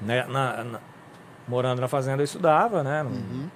né, 0.00 0.24
na- 0.26 0.64
na- 0.64 0.80
morando 1.48 1.80
na 1.80 1.88
fazenda 1.88 2.20
eu 2.22 2.24
estudava, 2.24 2.82
né? 2.82 3.02
no- 3.02 3.10
Uhum. 3.10 3.50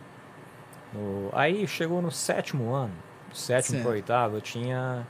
no- 0.94 1.30
aí 1.32 1.66
chegou 1.66 2.00
no 2.02 2.10
sétimo 2.10 2.72
ano, 2.72 2.92
do 3.28 3.36
sétimo 3.36 3.80
para 3.82 3.90
oitavo, 3.92 4.36
eu 4.36 4.40
tinha... 4.40 5.06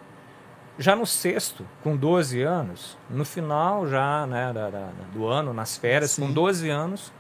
Já 0.83 0.97
no 0.97 1.05
sexto, 1.05 1.66
com 1.83 1.95
12 1.95 2.40
anos, 2.43 2.97
no 3.11 3.23
final 3.25 3.87
já 3.87 4.27
né, 4.27 4.51
da- 4.51 4.71
da- 4.71 4.88
do 5.12 5.27
ano, 5.27 5.53
nas 5.53 5.77
férias, 5.77 6.12
Sim. 6.12 6.23
com 6.29 6.33
12 6.33 6.71
anos, 6.71 7.12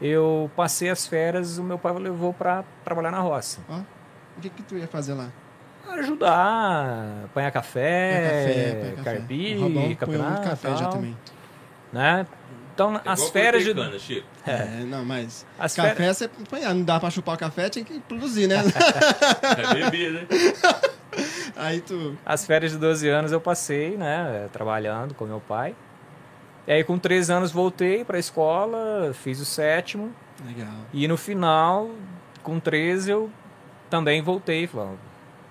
eu 0.00 0.50
passei 0.54 0.90
as 0.90 1.06
férias 1.06 1.56
o 1.56 1.62
meu 1.64 1.78
pai 1.78 1.92
levou 1.94 2.34
para 2.34 2.62
trabalhar 2.84 3.10
na 3.10 3.20
roça. 3.20 3.60
Ó, 3.66 3.76
o 3.78 4.40
que 4.42 4.50
que 4.50 4.62
tu 4.62 4.76
ia 4.76 4.86
fazer 4.86 5.14
lá? 5.14 5.28
Ajudar, 5.88 7.24
apanhar 7.24 7.50
café, 7.50 8.12
Pegar 8.12 8.28
café, 8.28 8.74
pegar 8.74 8.96
café. 9.04 9.10
põe 9.72 9.94
capinar, 9.94 10.42
café 10.42 10.76
já 10.76 10.88
também. 10.88 11.16
né? 11.92 12.26
Então, 12.78 12.94
É 12.96 13.00
as 13.10 13.28
férias 13.30 13.64
de... 13.64 13.74
cana, 13.74 13.98
Chico. 13.98 14.24
É, 14.46 14.84
não, 14.84 15.04
mas 15.04 15.44
As 15.58 15.74
café 15.74 15.96
férias- 15.96 16.18
você 16.18 16.30
ah, 16.64 16.72
não 16.72 16.84
dá 16.84 17.00
pra 17.00 17.10
chupar 17.10 17.34
o 17.34 17.38
café, 17.38 17.68
tinha 17.68 17.84
que 17.84 17.98
produzir, 17.98 18.46
né? 18.46 18.62
É 19.58 19.74
bebida, 19.74 20.20
né? 20.20 20.26
Aí 21.56 21.80
tu. 21.80 22.16
As 22.24 22.46
férias 22.46 22.70
de 22.70 22.78
12 22.78 23.08
anos 23.08 23.32
eu 23.32 23.40
passei, 23.40 23.96
né, 23.96 24.48
trabalhando 24.52 25.12
com 25.12 25.24
meu 25.26 25.40
pai. 25.40 25.74
E 26.68 26.72
aí 26.72 26.84
com 26.84 26.96
13 26.96 27.32
anos 27.32 27.50
voltei 27.50 28.04
para 28.04 28.16
a 28.16 28.20
escola, 28.20 29.12
fiz 29.12 29.40
o 29.40 29.44
sétimo. 29.44 30.12
Legal. 30.46 30.68
E 30.92 31.08
no 31.08 31.16
final, 31.16 31.90
com 32.44 32.60
13 32.60 33.10
eu 33.10 33.28
também 33.90 34.22
voltei, 34.22 34.70
"Ó, 34.72 34.90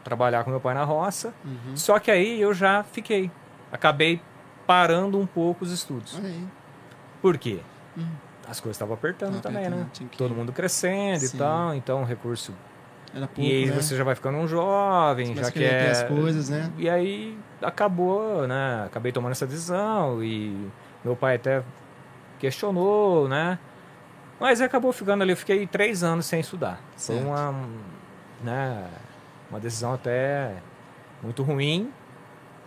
trabalhar 0.02 0.46
com 0.46 0.52
meu 0.52 0.62
pai 0.62 0.74
na 0.76 0.86
roça. 0.86 1.34
Uhum. 1.44 1.76
Só 1.76 2.00
que 2.00 2.10
aí 2.10 2.40
eu 2.40 2.54
já 2.54 2.84
fiquei, 2.84 3.30
acabei 3.70 4.22
parando 4.66 5.20
um 5.20 5.26
pouco 5.26 5.66
os 5.66 5.72
estudos. 5.74 6.18
Aí. 6.24 6.42
Por 7.22 7.38
quê? 7.38 7.60
Hum. 7.98 8.06
As 8.50 8.60
coisas 8.60 8.76
estavam 8.76 8.94
apertando 8.94 9.32
Tava 9.42 9.42
também, 9.42 9.66
apertando, 9.68 9.84
né? 9.86 10.08
que- 10.12 10.18
Todo 10.18 10.34
mundo 10.34 10.54
crescendo 10.54 11.20
Sim. 11.20 11.36
e 11.36 11.40
tal, 11.40 11.74
então 11.76 12.02
o 12.02 12.06
recurso. 12.06 12.54
Era 13.14 13.26
pouco, 13.28 13.42
e 13.42 13.52
aí 13.52 13.66
né? 13.68 13.72
você 13.74 13.96
já 13.96 14.04
vai 14.04 14.16
ficando 14.16 14.38
um 14.38 14.48
jovem, 14.48 15.28
Começa 15.30 15.46
já 15.46 15.52
quer. 15.52 15.92
as 15.92 16.04
coisas, 16.04 16.50
né? 16.50 16.72
E 16.78 16.90
aí 16.90 17.38
acabou, 17.62 18.46
né? 18.48 18.84
Acabei 18.86 19.12
tomando 19.12 19.32
essa 19.32 19.46
decisão 19.48 20.24
e 20.24 20.68
meu 21.04 21.16
pai 21.16 21.36
até 21.36 21.64
questionou, 22.40 23.28
né? 23.28 23.58
Mas 24.40 24.62
acabou 24.62 24.92
ficando 24.94 25.24
ali, 25.24 25.32
eu 25.32 25.38
fiquei 25.38 25.66
três 25.66 26.04
anos 26.04 26.26
sem 26.26 26.40
estudar. 26.40 26.80
Foi 26.96 27.16
Certo. 27.16 27.26
uma, 27.28 27.56
né, 28.44 28.86
uma 29.50 29.60
decisão 29.60 29.94
até 29.94 30.54
muito 31.24 31.42
ruim, 31.44 31.92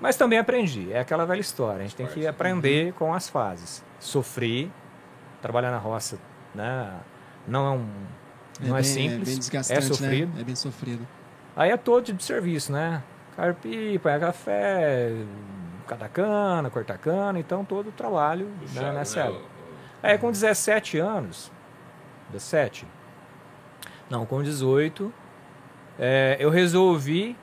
mas 0.01 0.17
também 0.17 0.39
aprendi. 0.39 0.93
É 0.93 1.01
aquela 1.01 1.25
velha 1.27 1.41
história, 1.41 1.81
a 1.81 1.83
gente 1.83 1.97
tem 1.97 2.07
que 2.07 2.27
aprender 2.27 2.93
com 2.95 3.13
as 3.15 3.29
fases. 3.29 3.85
Sofri, 3.99 4.71
trabalhar 5.43 5.71
na 5.71 5.79
roça, 5.79 6.19
né? 6.55 6.93
Não 7.47 7.67
é 7.67 7.71
um... 7.71 7.89
Não 8.61 8.77
é, 8.77 8.83
bem, 8.83 8.85
simples, 8.85 9.23
É 9.29 9.31
bem 9.31 9.39
desgastante, 9.39 9.85
sofrido. 9.87 10.35
né? 10.35 10.41
É 10.41 10.45
bem 10.45 10.55
sofrido. 10.55 11.07
Aí 11.57 11.71
é 11.71 11.77
todo 11.77 12.05
tipo 12.05 12.19
de 12.19 12.25
serviço, 12.25 12.73
né? 12.73 13.03
Carpi, 13.37 13.99
põe 13.99 14.19
café, 14.21 15.13
catar 15.87 16.09
cana, 16.09 16.71
cortar 16.71 16.99
cana, 16.99 17.39
então 17.39 17.65
todo 17.65 17.89
o 17.89 17.93
trabalho 17.93 18.47
né, 18.75 18.93
nessa 18.93 19.25
né? 19.25 19.31
época. 19.31 19.45
Aí 20.03 20.19
com 20.19 20.31
17 20.31 20.99
anos, 20.99 21.51
17? 22.33 22.87
Não, 24.09 24.25
com 24.27 24.43
18, 24.43 25.13
é, 25.99 26.37
eu 26.41 26.51
resolvi, 26.51 27.37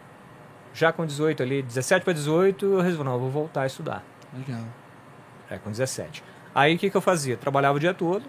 já 0.78 0.92
com 0.92 1.06
18 1.06 1.42
ali, 1.42 1.62
17 1.63 2.04
para 2.04 2.13
18, 2.13 2.66
eu 2.66 2.82
resolvi, 2.82 3.04
não, 3.04 3.13
eu 3.13 3.20
vou 3.20 3.32
voltar 3.32 3.62
a 3.63 3.66
estudar. 3.66 4.04
Legal. 4.38 4.62
É, 5.50 5.58
com 5.58 5.72
17. 5.72 6.24
Aí 6.54 6.76
o 6.76 6.78
que, 6.78 6.90
que 6.90 6.96
eu 6.98 7.02
fazia? 7.02 7.36
Trabalhava 7.38 7.78
o 7.78 7.80
dia 7.80 7.94
todo 7.94 8.24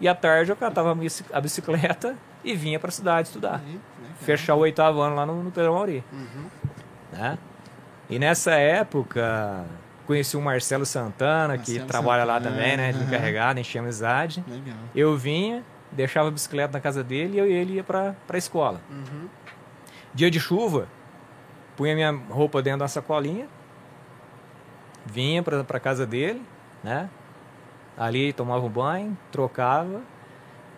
e 0.00 0.06
à 0.06 0.14
tarde 0.14 0.50
eu 0.52 0.56
catava 0.56 0.92
a 0.92 0.94
bici- 0.94 1.24
a 1.32 1.40
bicicleta 1.40 2.16
e 2.44 2.54
vinha 2.54 2.78
para 2.78 2.88
a 2.88 2.92
cidade 2.92 3.28
estudar. 3.28 3.60
Aí. 3.66 3.80
Fechar 4.20 4.54
o 4.54 4.58
oitavo 4.58 5.00
ano 5.00 5.16
lá 5.16 5.26
no, 5.26 5.42
no 5.42 5.50
Pedro 5.50 5.72
Mauri 5.74 6.04
Uhum. 6.12 6.44
né? 7.12 7.38
E 8.08 8.18
nessa 8.18 8.52
época 8.52 9.64
conheci 10.06 10.36
o 10.36 10.40
Marcelo 10.42 10.84
Santana, 10.86 11.56
que 11.58 11.70
Marcelo 11.72 11.88
trabalha 11.88 12.24
lá 12.24 12.34
Santana, 12.38 12.56
também, 12.56 12.76
né? 12.76 12.92
De 12.92 13.02
encarregado, 13.02 13.58
enchia 13.58 13.80
amizade. 13.80 14.44
Legal. 14.46 14.76
Eu 14.94 15.16
vinha, 15.16 15.64
deixava 15.90 16.28
a 16.28 16.30
bicicleta 16.30 16.72
na 16.74 16.80
casa 16.80 17.02
dele 17.02 17.36
e 17.36 17.38
eu 17.38 17.46
e 17.48 17.52
ele 17.52 17.72
ia 17.74 17.82
pra, 17.84 18.14
pra 18.26 18.36
escola. 18.38 18.80
Uhum. 18.90 19.26
Dia 20.12 20.30
de 20.30 20.38
chuva, 20.38 20.86
punha 21.76 21.94
minha 21.94 22.10
roupa 22.30 22.62
dentro 22.62 22.80
da 22.80 22.88
sacolinha, 22.88 23.46
vinha 25.06 25.42
pra 25.42 25.80
casa 25.80 26.06
dele, 26.06 26.42
né? 26.82 27.08
Ali 27.96 28.32
tomava 28.32 28.64
um 28.64 28.68
banho, 28.68 29.16
trocava 29.30 30.00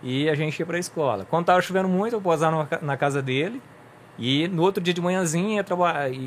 e 0.02 0.28
a 0.28 0.35
gente 0.35 0.59
ia 0.59 0.66
pra 0.66 0.78
escola. 0.78 1.26
Quando 1.28 1.46
tava 1.46 1.61
chovendo 1.62 1.88
muito, 1.88 2.14
eu 2.14 2.20
posava 2.20 2.56
na 2.59 2.66
ca- 2.66 2.78
na 2.82 2.96
casa 2.96 3.22
dele 3.22 3.62
e 4.18 4.46
no 4.48 4.62
outro 4.62 4.82
dia 4.82 4.92
de 4.92 5.00
manhãzinha 5.00 5.64
ia, 5.64 5.64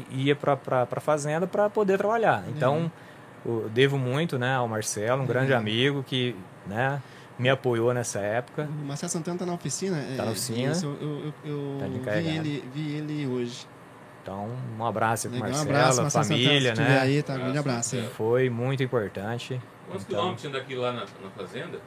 ia 0.10 0.36
pra, 0.36 0.56
pra 0.58 1.00
fazenda 1.00 1.46
para 1.46 1.70
poder 1.70 1.98
trabalhar. 1.98 2.44
Então, 2.50 2.92
eu 3.46 3.70
devo 3.70 3.98
muito 3.98 4.38
né, 4.40 4.56
ao 4.56 4.68
Marcelo, 4.68 5.22
um 5.22 5.26
grande 5.26 5.48
Legal. 5.48 5.62
amigo 5.62 6.04
que 6.04 6.36
né, 6.66 7.02
me 7.38 7.50
apoiou 7.50 7.94
nessa 7.94 8.20
época. 8.20 8.68
O 8.82 8.86
Marcelo 8.86 9.12
Santana 9.12 9.38
tá 9.38 9.46
na 9.46 9.54
oficina? 9.54 9.98
Tá 10.18 10.24
na 10.24 10.30
é, 10.30 10.32
oficina. 10.32 10.72
isso, 10.72 10.86
eu 11.00 11.08
eu, 11.10 11.34
eu, 11.46 11.78
Tá 11.80 11.88
de 11.88 12.00
vi, 12.22 12.28
ele, 12.38 12.64
vi 12.74 12.92
ele 12.96 13.28
hoje. 13.28 13.68
Então, 14.30 14.48
um 14.78 14.86
abraço 14.86 15.28
pro 15.28 15.38
Legal, 15.38 15.50
um 15.50 15.52
Marcelo, 15.54 15.76
abraço, 15.76 16.02
Marcelo 16.04 16.24
família, 16.26 16.76
Santana, 16.76 16.90
né? 16.96 17.02
aí, 17.02 17.24
tá? 17.24 17.34
Um 17.34 17.38
grande 17.38 17.58
Abraço. 17.58 17.98
Foi 18.16 18.48
muito 18.48 18.84
importante. 18.84 19.60
Quantos 19.88 20.04
Então, 20.04 20.18
quilômetros 20.20 20.42
tinha 20.42 20.54
daqui 20.54 20.76
lá 20.76 20.94
na, 20.94 21.00
na 21.02 21.30
fazenda? 21.36 21.80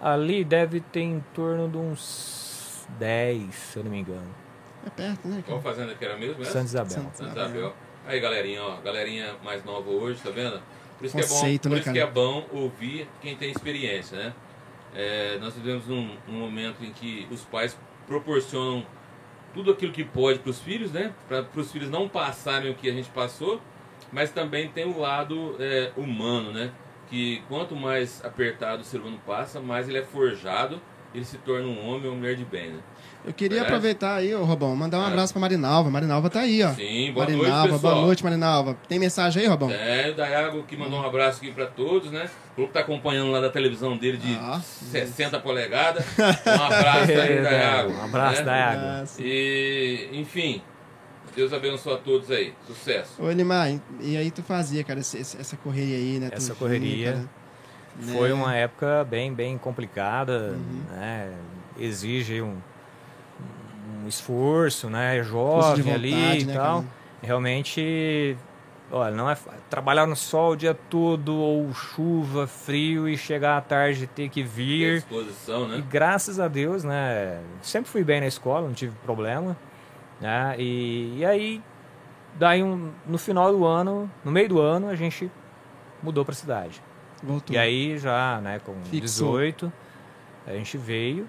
Ali 0.00 0.44
deve 0.44 0.78
ter 0.80 1.00
em 1.00 1.24
torno 1.34 1.68
de 1.68 1.76
uns 1.76 2.86
10, 3.00 3.52
se 3.52 3.78
eu 3.80 3.84
não 3.84 3.90
me 3.90 3.98
engano. 3.98 4.28
É 4.86 4.90
perto, 4.90 5.26
né? 5.26 5.42
Qual 5.44 5.60
fazenda 5.60 5.92
que 5.92 6.04
era 6.04 6.16
mesmo? 6.16 6.40
essa? 6.40 6.52
Santa 6.52 6.64
Isabel. 6.66 6.90
Santa- 6.90 7.16
Santa 7.16 7.30
Isabel. 7.40 7.74
Aí, 8.06 8.20
galerinha, 8.20 8.62
ó, 8.62 8.76
galerinha 8.76 9.34
mais 9.44 9.64
nova 9.64 9.90
hoje, 9.90 10.20
tá 10.22 10.30
vendo? 10.30 10.62
Por 10.98 11.04
isso, 11.04 11.16
que 11.16 11.22
é, 11.22 11.26
bom, 11.26 11.34
Conceito, 11.34 11.62
por 11.68 11.74
né, 11.74 11.80
isso 11.80 11.92
que 11.92 11.98
é 11.98 12.06
bom 12.06 12.46
ouvir 12.52 13.08
quem 13.20 13.34
tem 13.36 13.50
experiência, 13.50 14.16
né? 14.16 14.32
É, 14.94 15.36
nós 15.40 15.52
vivemos 15.54 15.84
num, 15.88 16.16
num 16.28 16.38
momento 16.38 16.84
em 16.84 16.92
que 16.92 17.26
os 17.28 17.44
pais 17.44 17.76
proporcionam 18.06 18.86
tudo 19.58 19.72
aquilo 19.72 19.90
que 19.90 20.04
pode 20.04 20.38
para 20.38 20.50
os 20.50 20.60
filhos, 20.60 20.92
né? 20.92 21.12
Para 21.26 21.44
os 21.56 21.72
filhos 21.72 21.90
não 21.90 22.08
passarem 22.08 22.70
o 22.70 22.74
que 22.76 22.88
a 22.88 22.92
gente 22.92 23.10
passou, 23.10 23.60
mas 24.12 24.30
também 24.30 24.68
tem 24.68 24.84
o 24.84 25.00
lado 25.00 25.56
é, 25.58 25.90
humano, 25.96 26.52
né? 26.52 26.70
Que 27.10 27.42
quanto 27.48 27.74
mais 27.74 28.24
apertado 28.24 28.82
o 28.82 28.84
ser 28.84 28.98
humano 29.00 29.20
passa, 29.26 29.60
mais 29.60 29.88
ele 29.88 29.98
é 29.98 30.04
forjado, 30.04 30.80
ele 31.12 31.24
se 31.24 31.38
torna 31.38 31.66
um 31.66 31.88
homem 31.88 32.08
ou 32.08 32.14
mulher 32.14 32.36
de 32.36 32.44
bem, 32.44 32.70
né? 32.70 32.78
Eu 33.24 33.32
queria 33.34 33.58
Verdade? 33.58 33.74
aproveitar 33.74 34.14
aí, 34.16 34.34
ô 34.34 34.44
Robão, 34.44 34.74
mandar 34.74 35.00
um 35.00 35.04
É. 35.04 35.06
abraço 35.08 35.32
pra 35.34 35.40
Marinalva. 35.40 35.90
Marinalva 35.90 36.30
tá 36.30 36.40
aí, 36.40 36.62
ó. 36.62 36.72
Sim, 36.72 37.12
boa 37.12 37.26
Marinalva, 37.26 37.58
noite, 37.58 37.72
pessoal. 37.74 37.94
boa 37.94 38.06
noite, 38.06 38.24
Marinalva. 38.24 38.76
Tem 38.88 38.98
mensagem 38.98 39.42
aí, 39.42 39.48
Robão? 39.48 39.70
É, 39.70 40.10
o 40.10 40.14
Dayago 40.14 40.62
que 40.62 40.76
mandou 40.76 41.00
um 41.00 41.04
abraço 41.06 41.38
aqui 41.42 41.52
pra 41.52 41.66
todos, 41.66 42.10
né? 42.10 42.30
Falou 42.54 42.68
que 42.68 42.74
tá 42.74 42.80
acompanhando 42.80 43.30
lá 43.30 43.40
da 43.40 43.50
televisão 43.50 43.96
dele 43.96 44.16
de 44.18 44.34
Ah, 44.40 44.60
60 44.62 45.38
polegadas. 45.40 46.04
Um 46.16 46.62
abraço 46.64 47.12
aí, 47.12 47.42
Dayago. 47.42 47.92
Um 47.92 48.04
abraço, 48.04 48.38
né? 48.38 48.44
Dayago. 48.44 48.80
Abraço. 48.80 49.20
E, 49.22 50.08
enfim, 50.12 50.62
Deus 51.36 51.52
abençoe 51.52 51.94
a 51.94 51.96
todos 51.98 52.30
aí. 52.30 52.54
Sucesso. 52.66 53.20
Ô, 53.22 53.30
Elimar, 53.30 53.68
e 54.00 54.16
aí 54.16 54.30
tu 54.30 54.42
fazia, 54.42 54.82
cara, 54.84 55.00
essa 55.00 55.56
correria 55.56 55.96
aí, 55.96 56.18
né? 56.18 56.30
Tu 56.30 56.36
Essa 56.36 56.46
vinha, 56.54 56.56
correria 56.58 57.12
né? 57.14 57.28
Foi 58.12 58.32
uma 58.32 58.54
época 58.54 59.04
bem, 59.10 59.34
bem 59.34 59.58
complicada, 59.58 60.52
Uhum. 60.56 60.82
né? 60.96 61.32
Exige 61.80 62.40
um, 62.40 62.56
um 64.08 64.10
esforço, 64.10 64.88
né? 64.88 65.22
Jovem 65.22 65.92
ali 65.92 66.10
vontade, 66.10 66.40
e 66.42 66.44
né, 66.46 66.54
tal. 66.54 66.76
cara? 66.82 66.86
Realmente, 67.22 68.36
olha, 68.90 69.14
não 69.14 69.28
é 69.30 69.36
trabalhar 69.68 70.06
no 70.06 70.16
sol 70.16 70.52
o 70.52 70.56
dia 70.56 70.72
todo 70.74 71.36
ou 71.36 71.72
chuva, 71.74 72.46
frio 72.46 73.08
e 73.08 73.16
chegar 73.18 73.58
à 73.58 73.60
tarde 73.60 74.04
e 74.04 74.06
ter 74.06 74.28
que 74.28 74.40
E 74.40 74.44
a 74.44 74.46
vir. 74.46 74.94
disposição, 74.96 75.64
E 75.66 75.68
né? 75.78 75.84
graças 75.90 76.40
a 76.40 76.48
Deus, 76.48 76.84
né? 76.84 77.40
Sempre 77.62 77.90
fui 77.90 78.02
bem 78.02 78.20
na 78.20 78.26
escola, 78.26 78.66
não 78.66 78.74
tive 78.74 78.94
problema. 79.04 79.56
Né? 80.20 80.54
E, 80.58 81.18
e 81.18 81.24
aí, 81.24 81.62
daí 82.34 82.62
um, 82.62 82.90
no 83.06 83.18
final 83.18 83.52
do 83.52 83.64
ano, 83.64 84.10
no 84.24 84.32
meio 84.32 84.48
do 84.48 84.60
ano, 84.60 84.88
a 84.88 84.94
gente 84.96 85.30
mudou 86.02 86.24
para 86.24 86.34
cidade. 86.34 86.80
Voltou. 87.22 87.54
E 87.54 87.58
aí 87.58 87.98
já, 87.98 88.40
né, 88.40 88.60
com 88.64 88.72
Fixou. 88.84 89.32
18, 89.38 89.72
a 90.46 90.52
gente 90.52 90.78
veio. 90.78 91.28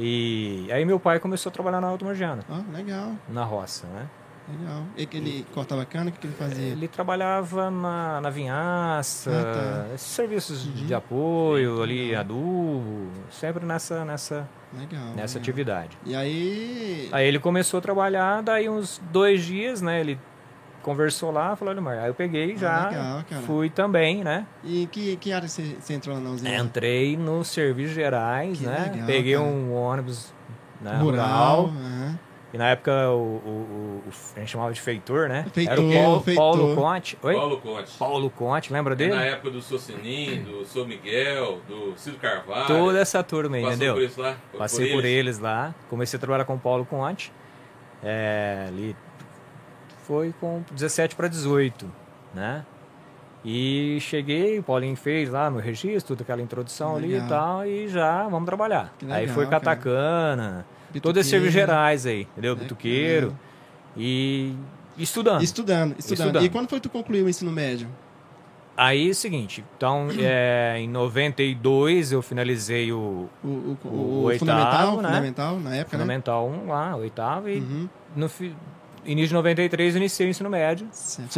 E 0.00 0.68
aí 0.70 0.84
meu 0.84 1.00
pai 1.00 1.18
começou 1.18 1.50
a 1.50 1.52
trabalhar 1.52 1.80
na 1.80 1.88
Alto 1.88 2.04
Margiana, 2.04 2.44
Ó, 2.48 2.60
legal, 2.72 3.12
na 3.28 3.42
roça, 3.44 3.86
né? 3.88 4.06
legal. 4.48 4.82
E 4.96 5.04
que 5.04 5.16
ele 5.18 5.44
cortava 5.52 5.84
cana, 5.84 6.08
o 6.08 6.12
que, 6.12 6.20
que 6.20 6.26
ele 6.26 6.34
fazia? 6.34 6.68
Ele 6.68 6.88
trabalhava 6.88 7.70
na, 7.70 8.18
na 8.20 8.30
vinhaça, 8.30 9.30
Ah, 9.30 9.84
tá. 9.88 9.94
esses 9.94 10.06
serviços 10.06 10.62
de- 10.62 10.80
Uhum. 10.82 10.86
de 10.86 10.94
apoio 10.94 11.82
ali, 11.82 12.06
Legal. 12.06 12.20
adubo, 12.20 13.08
sempre 13.30 13.66
nessa, 13.66 14.04
nessa, 14.06 14.48
Legal. 14.72 15.08
nessa 15.16 15.34
legal. 15.34 15.42
atividade. 15.42 15.98
E 16.06 16.14
aí. 16.14 17.08
Aí 17.12 17.26
ele 17.26 17.38
começou 17.38 17.76
a 17.78 17.80
trabalhar, 17.82 18.40
daí 18.42 18.68
uns 18.70 18.98
dois 19.12 19.44
dias, 19.44 19.82
né, 19.82 20.00
ele 20.00 20.18
conversou 20.82 21.30
lá, 21.30 21.54
falou, 21.56 21.72
olha, 21.72 21.80
Mar, 21.82 21.98
aí 21.98 22.08
eu 22.08 22.14
peguei 22.14 22.54
Ah, 22.54 22.58
já, 22.58 22.88
legal, 22.88 23.24
cara. 23.28 23.42
fui 23.42 23.68
também, 23.70 24.22
né? 24.24 24.46
E 24.64 24.86
que, 24.86 25.16
que 25.16 25.32
área 25.32 25.48
você, 25.48 25.76
você 25.80 25.94
entrou 25.94 26.14
lá 26.14 26.20
na 26.20 26.30
usina? 26.30 26.56
Entrei 26.56 27.16
nos 27.16 27.48
serviços 27.48 27.94
gerais, 27.94 28.58
Que 28.58 28.66
né? 28.66 28.90
legal, 28.92 29.06
Peguei 29.06 29.34
cara. 29.34 29.44
um 29.46 29.74
ônibus 29.74 30.32
né, 30.80 30.96
Rural. 30.98 31.02
rural. 31.62 31.64
aham. 31.74 32.18
E 32.50 32.56
na 32.56 32.70
época 32.70 33.10
o, 33.10 33.14
o- 33.14 34.02
o- 34.06 34.10
a 34.34 34.38
gente 34.40 34.50
chamava 34.52 34.72
de 34.72 34.80
feitor, 34.80 35.28
né? 35.28 35.44
Feitor, 35.52 35.70
Era 35.72 35.82
o 35.82 35.92
Paulo, 35.92 36.20
feitor. 36.22 36.42
Paulo 36.42 36.74
Conte. 36.74 37.18
Oi? 37.22 37.34
Paulo 37.34 37.60
Conte. 37.60 37.98
Paulo 37.98 38.30
Conte, 38.30 38.72
lembra 38.72 38.94
É 38.94 38.96
dele? 38.96 39.14
na 39.14 39.22
época 39.24 39.50
do 39.50 39.60
Socinin, 39.60 40.44
do 40.44 40.64
São 40.64 40.86
Miguel, 40.86 41.60
do 41.68 41.92
Cido 41.98 42.16
Carvalho. 42.16 42.66
Toda 42.66 42.98
essa 42.98 43.22
turma 43.22 43.56
aí, 43.56 43.62
Passou 43.62 43.76
entendeu? 43.76 43.94
por 43.96 44.02
isso 44.02 44.20
lá? 44.22 44.36
Por- 44.50 44.58
Passei 44.58 44.90
por 44.94 45.04
eles 45.04 45.38
lá. 45.38 45.74
Comecei 45.90 46.16
a 46.16 46.20
trabalhar 46.20 46.46
com 46.46 46.54
o 46.54 46.58
Paulo 46.58 46.86
Conte. 46.86 47.30
É, 48.02 48.64
ali 48.68 48.96
foi 50.08 50.34
com 50.40 50.62
17 50.72 51.14
para 51.14 51.28
18, 51.28 51.86
né? 52.34 52.64
E 53.44 53.98
cheguei, 54.00 54.58
o 54.58 54.62
Paulinho 54.62 54.96
fez 54.96 55.28
lá 55.28 55.50
no 55.50 55.58
registro, 55.58 56.16
toda 56.16 56.22
aquela 56.22 56.40
introdução 56.42 56.96
ali 56.96 57.08
Legal. 57.08 57.26
e 57.26 57.28
tal, 57.28 57.66
e 57.66 57.88
já 57.88 58.26
vamos 58.26 58.46
trabalhar. 58.46 58.92
Que 58.98 59.04
Aí 59.04 59.20
legal, 59.20 59.34
foi 59.34 59.46
catacana, 59.46 60.66
todos 61.02 61.20
esses 61.20 61.30
serviços 61.30 61.52
gerais 61.52 62.06
aí, 62.06 62.22
entendeu? 62.22 62.54
Legal. 62.54 62.64
Bituqueiro. 62.64 63.38
E 63.96 64.56
estudando. 64.96 65.42
Estudando, 65.42 65.94
estudando, 65.98 66.26
Estudando. 66.26 66.44
E 66.44 66.48
quando 66.48 66.68
foi 66.68 66.80
que 66.80 66.88
tu 66.88 66.92
concluiu 66.92 67.26
o 67.26 67.28
ensino 67.28 67.52
médio? 67.52 67.86
Aí 68.76 69.08
é 69.08 69.10
o 69.10 69.14
seguinte, 69.14 69.62
então 69.76 70.08
é, 70.18 70.76
em 70.78 70.88
92 70.88 72.12
eu 72.12 72.22
finalizei 72.22 72.92
o 72.92 73.28
O, 73.44 73.46
o, 73.46 73.78
o, 73.84 73.88
O 73.88 74.22
oitavo, 74.24 74.38
fundamental, 74.38 74.96
né? 74.96 75.08
fundamental, 75.08 75.60
na 75.60 75.74
época, 75.76 75.90
Fundamental 75.90 76.48
1 76.48 76.68
lá, 76.68 76.96
oitavo, 76.96 77.48
e 77.48 77.60
né? 77.60 77.66
Uhum. 77.66 77.88
no 78.16 78.28
início 79.12 79.28
de 79.28 79.34
93 79.34 79.94
eu 79.94 79.98
iniciei 80.00 80.28
o 80.28 80.30
ensino 80.30 80.48
médio. 80.50 80.86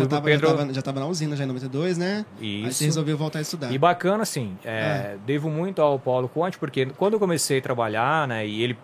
Tava, 0.09 0.21
Pedro- 0.23 0.49
já, 0.49 0.57
tava, 0.57 0.73
já 0.75 0.83
tava 0.83 1.01
na 1.01 1.07
usina 1.07 1.35
já 1.37 1.45
em 1.45 1.47
92, 1.47 1.97
né? 1.99 2.27
Aí 2.41 2.65
Isso. 2.65 2.75
você 2.79 2.85
resolveu 2.87 3.17
voltar 3.17 3.39
a 3.39 3.43
estudar. 3.43 3.73
E 3.73 3.79
bacana, 3.79 4.23
assim, 4.23 4.57
é, 4.65 5.17
devo 5.25 5.49
muito 5.51 5.81
ao 5.81 5.99
Paulo 5.99 6.29
Conte, 6.29 6.59
porque 6.59 6.87
quando 6.87 7.15
eu 7.15 7.21
comecei 7.21 7.59
a 7.59 7.63
trabalhar, 7.63 8.27
né, 8.29 8.47
e 8.47 8.63
ele 8.63 8.77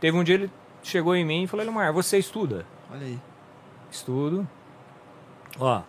teve 0.00 0.16
um 0.16 0.24
dia 0.24 0.34
ele 0.36 0.50
chegou 0.82 1.14
em 1.14 1.24
mim 1.24 1.42
e 1.44 1.46
falou, 1.46 1.64
Elmar, 1.64 1.92
você 1.92 2.18
estuda? 2.18 2.64
Olha 2.92 3.06
aí. 3.06 3.18
Estudo. 3.90 4.46
Ó, 5.58 5.82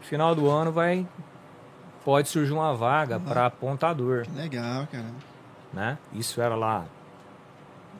final 0.00 0.34
do 0.34 0.48
ano 0.48 0.72
vai 0.72 1.06
pode 2.04 2.28
surgir 2.28 2.52
uma 2.52 2.74
vaga 2.74 3.16
Uhum. 3.18 3.24
para 3.24 3.46
apontador, 3.46 4.22
Que 4.24 4.30
legal, 4.32 4.86
cara. 4.90 5.04
né? 5.72 5.98
Isso 6.14 6.40
era 6.40 6.54
lá 6.56 6.86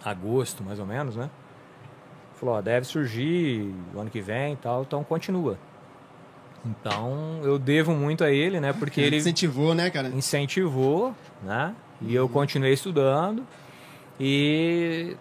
agosto, 0.05 0.63
mais 0.65 0.79
ou 0.79 0.87
menos, 0.87 1.17
né? 1.17 1.29
Falou, 2.41 2.55
ó, 2.57 2.61
deve 2.63 2.87
surgir 2.87 3.71
o 3.95 4.01
ano 4.01 4.09
que 4.09 4.21
vem 4.21 4.55
e 4.55 4.57
tal, 4.57 4.81
então 4.83 5.05
continua. 5.05 5.59
Então, 6.65 7.41
eu 7.43 7.59
devo 7.59 7.93
muito 7.93 8.25
a 8.25 8.31
ele, 8.31 8.59
né? 8.61 8.73
Porque 8.73 9.01
ele 9.01 9.17
Incentivou, 9.19 9.75
né, 9.75 9.91
cara? 9.91 10.09
incentivou, 10.09 11.15
né? 11.43 11.75
E 12.01 12.15
eu 12.15 12.29
continuei 12.29 12.73
estudando. 12.73 13.47
E 14.19 15.17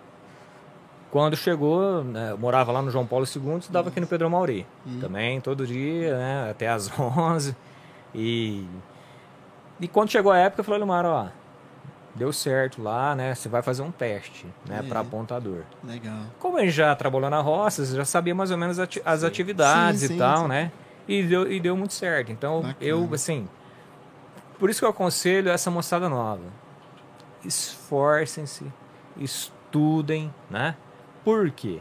quando 1.12 1.36
chegou, 1.36 2.04
né, 2.04 2.32
eu 2.32 2.38
morava 2.38 2.72
lá 2.72 2.82
no 2.82 2.92
João 2.92 3.06
Paulo 3.06 3.26
II, 3.26 3.58
estudava 3.58 3.90
aqui 3.90 4.00
no 4.00 4.08
Pedro 4.08 4.30
Mauri. 4.30 4.66
Também, 5.02 5.42
todo 5.42 5.68
dia, 5.68 6.18
né? 6.18 6.50
Até 6.52 6.70
às 6.70 6.90
11. 6.98 7.56
E, 8.16 8.66
e 9.80 9.88
quando 9.88 10.10
chegou 10.10 10.32
a 10.32 10.38
época, 10.38 10.62
eu 10.62 10.66
falei, 10.66 10.80
Lumar, 10.80 11.06
ó, 11.06 11.28
deu 12.16 12.34
certo 12.34 12.82
lá, 12.82 13.16
né? 13.16 13.34
Você 13.36 13.48
vai 13.50 13.62
fazer 13.62 13.82
um 13.82 13.92
teste, 13.92 14.46
né? 14.68 14.80
É. 14.84 14.88
Para 14.88 15.00
apontador. 15.02 15.62
Legal. 15.84 16.18
Como 16.40 16.58
a 16.58 16.62
gente 16.62 16.72
já 16.72 16.96
trabalhou 16.96 17.30
na 17.30 17.40
roça, 17.42 17.86
você 17.86 17.96
já 17.96 18.06
sabia 18.06 18.34
mais 18.36 18.52
ou 18.52 18.58
menos 18.58 18.80
ati- 18.80 19.02
as 19.06 19.22
Sim. 19.22 19.28
atividades 19.28 20.00
Sim, 20.02 20.06
e 20.06 20.10
sim, 20.10 20.18
tal, 20.18 20.42
sim. 20.44 20.48
né? 20.48 20.72
E 21.08 21.24
deu, 21.24 21.52
e 21.52 21.60
deu 21.60 21.76
muito 21.78 21.94
certo. 21.94 22.32
Então, 22.32 22.58
Bacana. 22.62 22.76
eu, 22.82 23.10
assim. 23.14 23.48
Por 24.60 24.70
isso 24.70 24.80
que 24.80 24.86
eu 24.86 24.90
aconselho 24.90 25.50
essa 25.50 25.72
moçada 25.72 26.10
nova. 26.10 26.44
Esforcem-se, 27.46 28.66
estudem, 29.18 30.34
né? 30.50 30.76
Por 31.24 31.50
quê? 31.52 31.80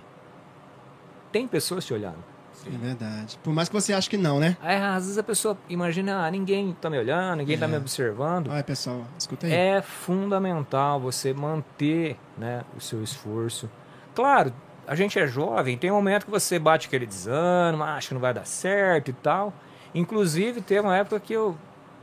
Tem 1.32 1.46
pessoas 1.46 1.84
te 1.84 1.92
olhando. 1.92 2.24
É 2.72 2.76
verdade. 2.78 3.38
Por 3.42 3.52
mais 3.52 3.68
que 3.68 3.74
você 3.74 3.92
ache 3.92 4.08
que 4.10 4.16
não, 4.16 4.38
né? 4.38 4.56
Aí, 4.60 4.76
às 4.76 5.04
vezes 5.04 5.18
a 5.18 5.22
pessoa 5.22 5.56
imagina, 5.68 6.26
ah, 6.26 6.30
ninguém 6.30 6.76
tá 6.80 6.88
me 6.90 6.98
olhando, 6.98 7.38
ninguém 7.38 7.56
tá 7.58 7.64
É. 7.64 7.68
me 7.68 7.76
observando. 7.76 8.48
Olha, 8.50 8.62
pessoal, 8.62 9.04
escuta 9.18 9.46
aí. 9.46 9.52
É 9.52 9.82
fundamental 9.82 11.00
você 11.00 11.32
manter 11.32 12.16
né, 12.36 12.62
o 12.76 12.80
seu 12.80 13.02
esforço. 13.02 13.70
Claro, 14.14 14.52
a 14.86 14.94
gente 14.94 15.18
é 15.18 15.26
jovem, 15.26 15.76
tem 15.78 15.90
um 15.90 15.94
momento 15.94 16.24
que 16.26 16.30
você 16.30 16.58
bate 16.58 16.86
aquele 16.86 17.06
desânimo, 17.06 17.82
acha 17.84 18.08
que 18.08 18.14
não 18.14 18.20
vai 18.20 18.34
dar 18.34 18.46
certo 18.46 19.08
e 19.10 19.12
tal. 19.14 19.52
Inclusive, 19.94 20.60
teve 20.60 20.80
uma 20.80 20.96
época 20.96 21.18
que 21.20 21.32
eu, 21.32 21.56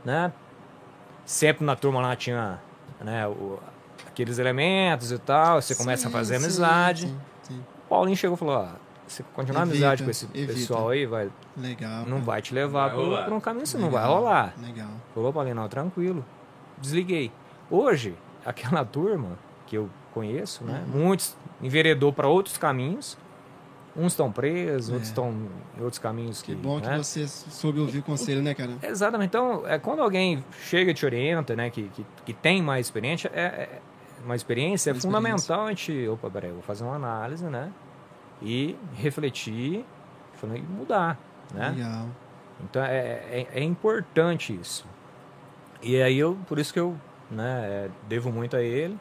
né, 0.04 0.32
sempre 1.24 1.64
na 1.64 1.76
turma 1.76 2.00
lá 2.00 2.16
tinha 2.16 2.58
né, 3.00 3.26
o- 3.26 3.58
aqueles 4.06 4.38
elementos 4.38 5.12
e 5.12 5.18
tal, 5.18 5.60
você 5.60 5.74
começa 5.74 6.06
a 6.08 6.10
Sim, 6.10 6.16
fazer 6.16 6.38
sim, 6.38 6.44
amizade. 6.44 7.06
sim, 7.08 7.18
sim. 7.42 7.64
O 7.84 7.88
Paulinho 7.88 8.16
chegou 8.16 8.34
e 8.36 8.38
falou: 8.38 8.56
ó, 8.56 8.68
você 9.06 9.22
continuar 9.34 9.62
Evita, 9.62 9.72
amizade 9.74 10.04
com 10.04 10.10
esse 10.10 10.24
evita. 10.34 10.52
pessoal 10.52 10.88
aí, 10.90 11.06
vai, 11.06 11.30
Legal. 11.56 12.00
não 12.00 12.12
cara. 12.12 12.22
vai 12.22 12.42
te 12.42 12.54
levar 12.54 12.90
por 12.92 13.32
um 13.32 13.40
caminho, 13.40 13.64
isso 13.64 13.76
Legal, 13.76 13.90
não 13.92 13.98
vai 13.98 14.08
rolar. 14.08 14.54
Legal. 14.60 14.88
Falou, 15.14 15.32
Paulinho, 15.32 15.54
não, 15.56 15.68
tranquilo. 15.68 16.24
Desliguei. 16.78 17.30
Hoje, 17.70 18.14
aquela 18.44 18.84
turma 18.84 19.38
que 19.66 19.76
eu 19.76 19.88
conheço, 20.12 20.64
né? 20.64 20.84
Uhum. 20.92 21.00
Muitos 21.06 21.36
enveredou 21.62 22.12
para 22.12 22.26
outros 22.28 22.56
caminhos. 22.58 23.16
Uns 23.98 24.12
estão 24.12 24.30
presos, 24.30 24.90
É. 24.90 24.92
outros 24.92 25.08
estão 25.08 25.30
em 25.78 25.80
outros 25.82 25.98
caminhos 25.98 26.42
que. 26.42 26.54
Que 26.54 26.60
bom 26.60 26.78
que 26.80 26.86
né? 26.86 26.98
você 26.98 27.26
soube 27.26 27.80
ouvir 27.80 28.00
o 28.00 28.02
conselho, 28.02 28.42
né, 28.42 28.52
cara? 28.54 28.72
Exatamente. 28.82 29.28
Então, 29.28 29.66
é, 29.66 29.78
quando 29.78 30.02
alguém 30.02 30.44
chega 30.64 30.90
e 30.90 30.94
te 30.94 31.06
orienta, 31.06 31.56
né, 31.56 31.70
que, 31.70 31.84
que, 31.88 32.04
que 32.26 32.32
tem 32.34 32.60
mais 32.60 32.86
experiência, 32.86 33.30
é, 33.34 33.40
é- 33.42 33.80
mais 34.26 34.40
experiência, 34.42 34.92
Mais 34.92 35.02
é 35.02 35.06
fundamental 35.06 35.64
a 35.64 35.68
gente. 35.70 36.06
Opa, 36.08 36.28
peraí, 36.28 36.50
eu 36.50 36.56
vou 36.56 36.62
fazer 36.62 36.84
uma 36.84 36.96
análise, 36.96 37.44
né? 37.46 37.70
E 38.42 38.76
refletir 38.94 39.84
falando, 40.36 40.58
e 40.58 40.62
mudar, 40.62 41.18
né? 41.52 41.70
Legal. 41.70 42.08
Então 42.62 42.82
é, 42.82 42.98
é, 43.30 43.48
é 43.54 43.62
importante 43.62 44.54
isso. 44.54 44.86
E 45.82 46.00
aí 46.00 46.18
eu, 46.18 46.36
por 46.48 46.58
isso 46.58 46.72
que 46.72 46.80
eu 46.80 46.96
né, 47.30 47.64
é, 47.64 47.90
devo 48.08 48.30
muito 48.32 48.56
a 48.56 48.62
ele, 48.62 48.98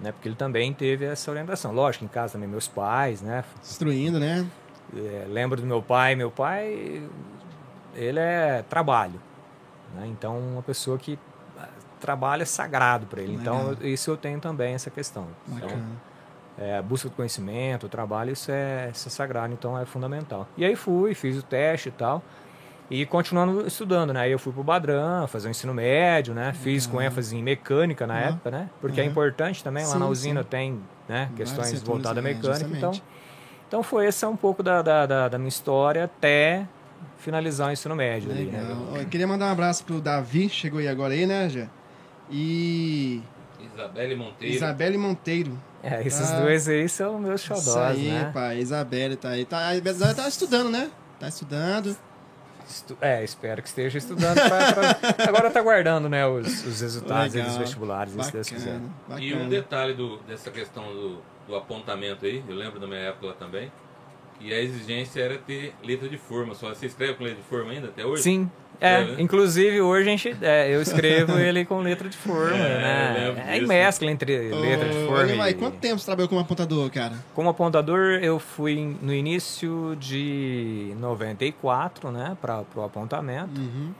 né? 0.00 0.12
Porque 0.12 0.28
ele 0.28 0.36
também 0.36 0.72
teve 0.72 1.04
essa 1.04 1.30
orientação. 1.30 1.72
Lógico, 1.72 2.04
em 2.04 2.08
casa 2.08 2.34
também 2.34 2.48
meus 2.48 2.68
pais, 2.68 3.22
né? 3.22 3.44
Destruindo, 3.60 4.18
né? 4.18 4.46
É, 4.96 5.26
lembro 5.28 5.60
do 5.60 5.66
meu 5.66 5.82
pai, 5.82 6.14
meu 6.14 6.30
pai, 6.30 7.02
ele 7.94 8.18
é 8.18 8.64
trabalho, 8.68 9.20
né? 9.94 10.06
Então 10.06 10.38
uma 10.38 10.62
pessoa 10.62 10.98
que 10.98 11.18
ah, 11.58 11.68
trabalho 12.00 12.42
é 12.42 12.46
sagrado 12.46 13.06
para 13.06 13.20
ele. 13.20 13.34
Então 13.34 13.70
Legal. 13.70 13.86
isso 13.86 14.10
eu 14.10 14.16
tenho 14.16 14.40
também 14.40 14.74
essa 14.74 14.90
questão. 14.90 15.28
Então, 15.48 15.68
Bacana. 15.68 16.07
É, 16.60 16.76
a 16.76 16.82
busca 16.82 17.08
do 17.08 17.14
conhecimento, 17.14 17.86
o 17.86 17.88
trabalho, 17.88 18.32
isso 18.32 18.50
é, 18.50 18.90
isso 18.92 19.08
é 19.08 19.10
sagrado, 19.10 19.52
então 19.52 19.78
é 19.78 19.84
fundamental. 19.84 20.46
E 20.56 20.64
aí 20.64 20.74
fui, 20.74 21.14
fiz 21.14 21.38
o 21.38 21.42
teste 21.42 21.88
e 21.88 21.92
tal, 21.92 22.22
e 22.90 23.04
continuando 23.04 23.66
estudando, 23.66 24.12
né? 24.12 24.20
Aí 24.20 24.32
eu 24.32 24.38
fui 24.38 24.52
pro 24.52 24.62
Badran, 24.64 25.26
fazer 25.26 25.48
o 25.48 25.50
ensino 25.50 25.74
médio, 25.74 26.34
né? 26.34 26.52
Fiz 26.54 26.86
com 26.86 26.96
Legal. 26.96 27.12
ênfase 27.12 27.36
em 27.36 27.42
mecânica 27.42 28.06
na 28.06 28.14
Aham. 28.18 28.28
época, 28.30 28.50
né? 28.50 28.70
Porque 28.80 29.00
é 29.00 29.04
Aham. 29.04 29.10
importante 29.10 29.62
também, 29.62 29.84
lá 29.84 29.92
Sim, 29.92 29.98
na 29.98 30.06
usina 30.08 30.42
sim. 30.42 30.48
tem 30.48 30.80
né, 31.08 31.30
questões 31.36 31.82
voltadas 31.82 32.24
à 32.24 32.28
é, 32.28 32.34
mecânica, 32.34 32.70
então... 32.76 32.92
justamente. 32.92 33.02
Então 33.68 33.82
foi 33.82 34.06
esse 34.06 34.24
é 34.24 34.28
um 34.28 34.36
pouco 34.36 34.62
da, 34.62 34.80
da, 34.80 35.04
da, 35.04 35.28
da 35.28 35.38
minha 35.38 35.50
história 35.50 36.04
até 36.04 36.66
finalizar 37.18 37.68
o 37.68 37.72
ensino 37.72 37.94
médio 37.94 38.30
ali, 38.30 38.46
né? 38.46 38.66
Eu 38.94 39.06
queria 39.06 39.26
mandar 39.26 39.46
um 39.46 39.52
abraço 39.52 39.84
pro 39.84 40.00
Davi, 40.00 40.48
chegou 40.48 40.80
aí 40.80 40.88
agora 40.88 41.12
aí, 41.12 41.26
né, 41.26 41.50
Jé? 41.50 41.68
E 42.30 43.22
Isabelle 43.60 44.16
Monteiro. 44.16 44.54
Isabelle 44.54 44.96
Monteiro. 44.96 45.58
É, 45.82 46.02
esses 46.06 46.30
Ah, 46.32 46.40
dois 46.40 46.68
aí 46.68 46.88
são 46.88 47.18
meus 47.18 47.40
Isso 47.42 47.54
xodós, 47.54 47.96
aí, 47.96 48.10
né? 48.10 48.30
pai. 48.34 48.58
Isabelle 48.58 49.16
tá 49.16 49.30
aí. 49.30 49.44
Tá, 49.44 49.68
a 49.68 49.74
Isabelle 49.76 50.14
tá 50.14 50.28
estudando, 50.28 50.70
né? 50.70 50.90
Tá 51.20 51.28
estudando. 51.28 51.96
Estu- 52.68 52.98
É, 53.00 53.24
espero 53.24 53.62
que 53.62 53.68
esteja 53.68 53.96
estudando. 53.96 54.34
pra- 54.36 54.72
pra- 54.94 55.24
Agora 55.28 55.50
tá 55.50 55.62
guardando, 55.62 56.08
né, 56.08 56.26
os, 56.26 56.66
os 56.66 56.80
resultados 56.80 57.34
aí 57.34 57.42
dos 57.42 57.56
vestibulares, 57.56 58.12
se 58.12 58.32
Deus 58.32 58.48
quiser. 58.48 58.72
Bacana, 58.74 58.90
bacana. 59.08 59.24
E 59.26 59.34
um 59.34 59.48
detalhe 59.48 59.94
do, 59.94 60.18
dessa 60.28 60.50
questão 60.50 60.84
do, 60.92 61.18
do 61.46 61.56
apontamento 61.56 62.26
aí, 62.26 62.44
eu 62.46 62.54
lembro 62.54 62.78
da 62.78 62.86
minha 62.86 63.00
época 63.00 63.26
lá 63.28 63.32
também, 63.34 63.72
e 64.40 64.52
a 64.52 64.60
exigência 64.60 65.20
era 65.22 65.38
ter 65.38 65.74
letra 65.82 66.08
de 66.08 66.18
forma. 66.18 66.54
Só 66.54 66.68
você 66.68 66.86
escreve 66.86 67.14
com 67.14 67.24
letra 67.24 67.40
de 67.40 67.48
forma 67.48 67.70
ainda 67.70 67.88
até 67.88 68.04
hoje? 68.04 68.22
Sim. 68.24 68.50
É, 68.80 68.94
É, 68.94 69.04
né? 69.04 69.16
inclusive 69.18 69.80
hoje 69.80 70.08
a 70.08 70.10
gente, 70.16 70.36
é, 70.40 70.74
eu 70.74 70.80
escrevo 70.80 71.36
ele 71.40 71.64
com 71.64 71.80
letra 71.80 72.08
de 72.08 72.16
forma, 72.16 72.56
É, 72.56 72.78
né? 72.78 73.44
É, 73.48 73.54
disso. 73.54 73.66
mescla 73.68 74.10
entre 74.10 74.50
letra 74.50 74.88
de 74.88 74.96
Ô, 74.98 75.06
forma 75.06 75.22
Alemar, 75.22 75.50
e... 75.50 75.54
quanto 75.54 75.78
tempo 75.78 75.98
você 75.98 76.06
trabalhou 76.06 76.28
como 76.28 76.40
apontador, 76.40 76.88
cara? 76.90 77.14
Como 77.34 77.48
apontador, 77.48 78.20
eu 78.22 78.38
fui 78.38 78.96
no 79.02 79.12
início 79.12 79.96
de 79.98 80.94
94, 80.98 82.10
né, 82.12 82.36
para 82.40 82.62
o 82.76 82.82
apontamento. 82.82 83.60
Uhum. 83.60 83.92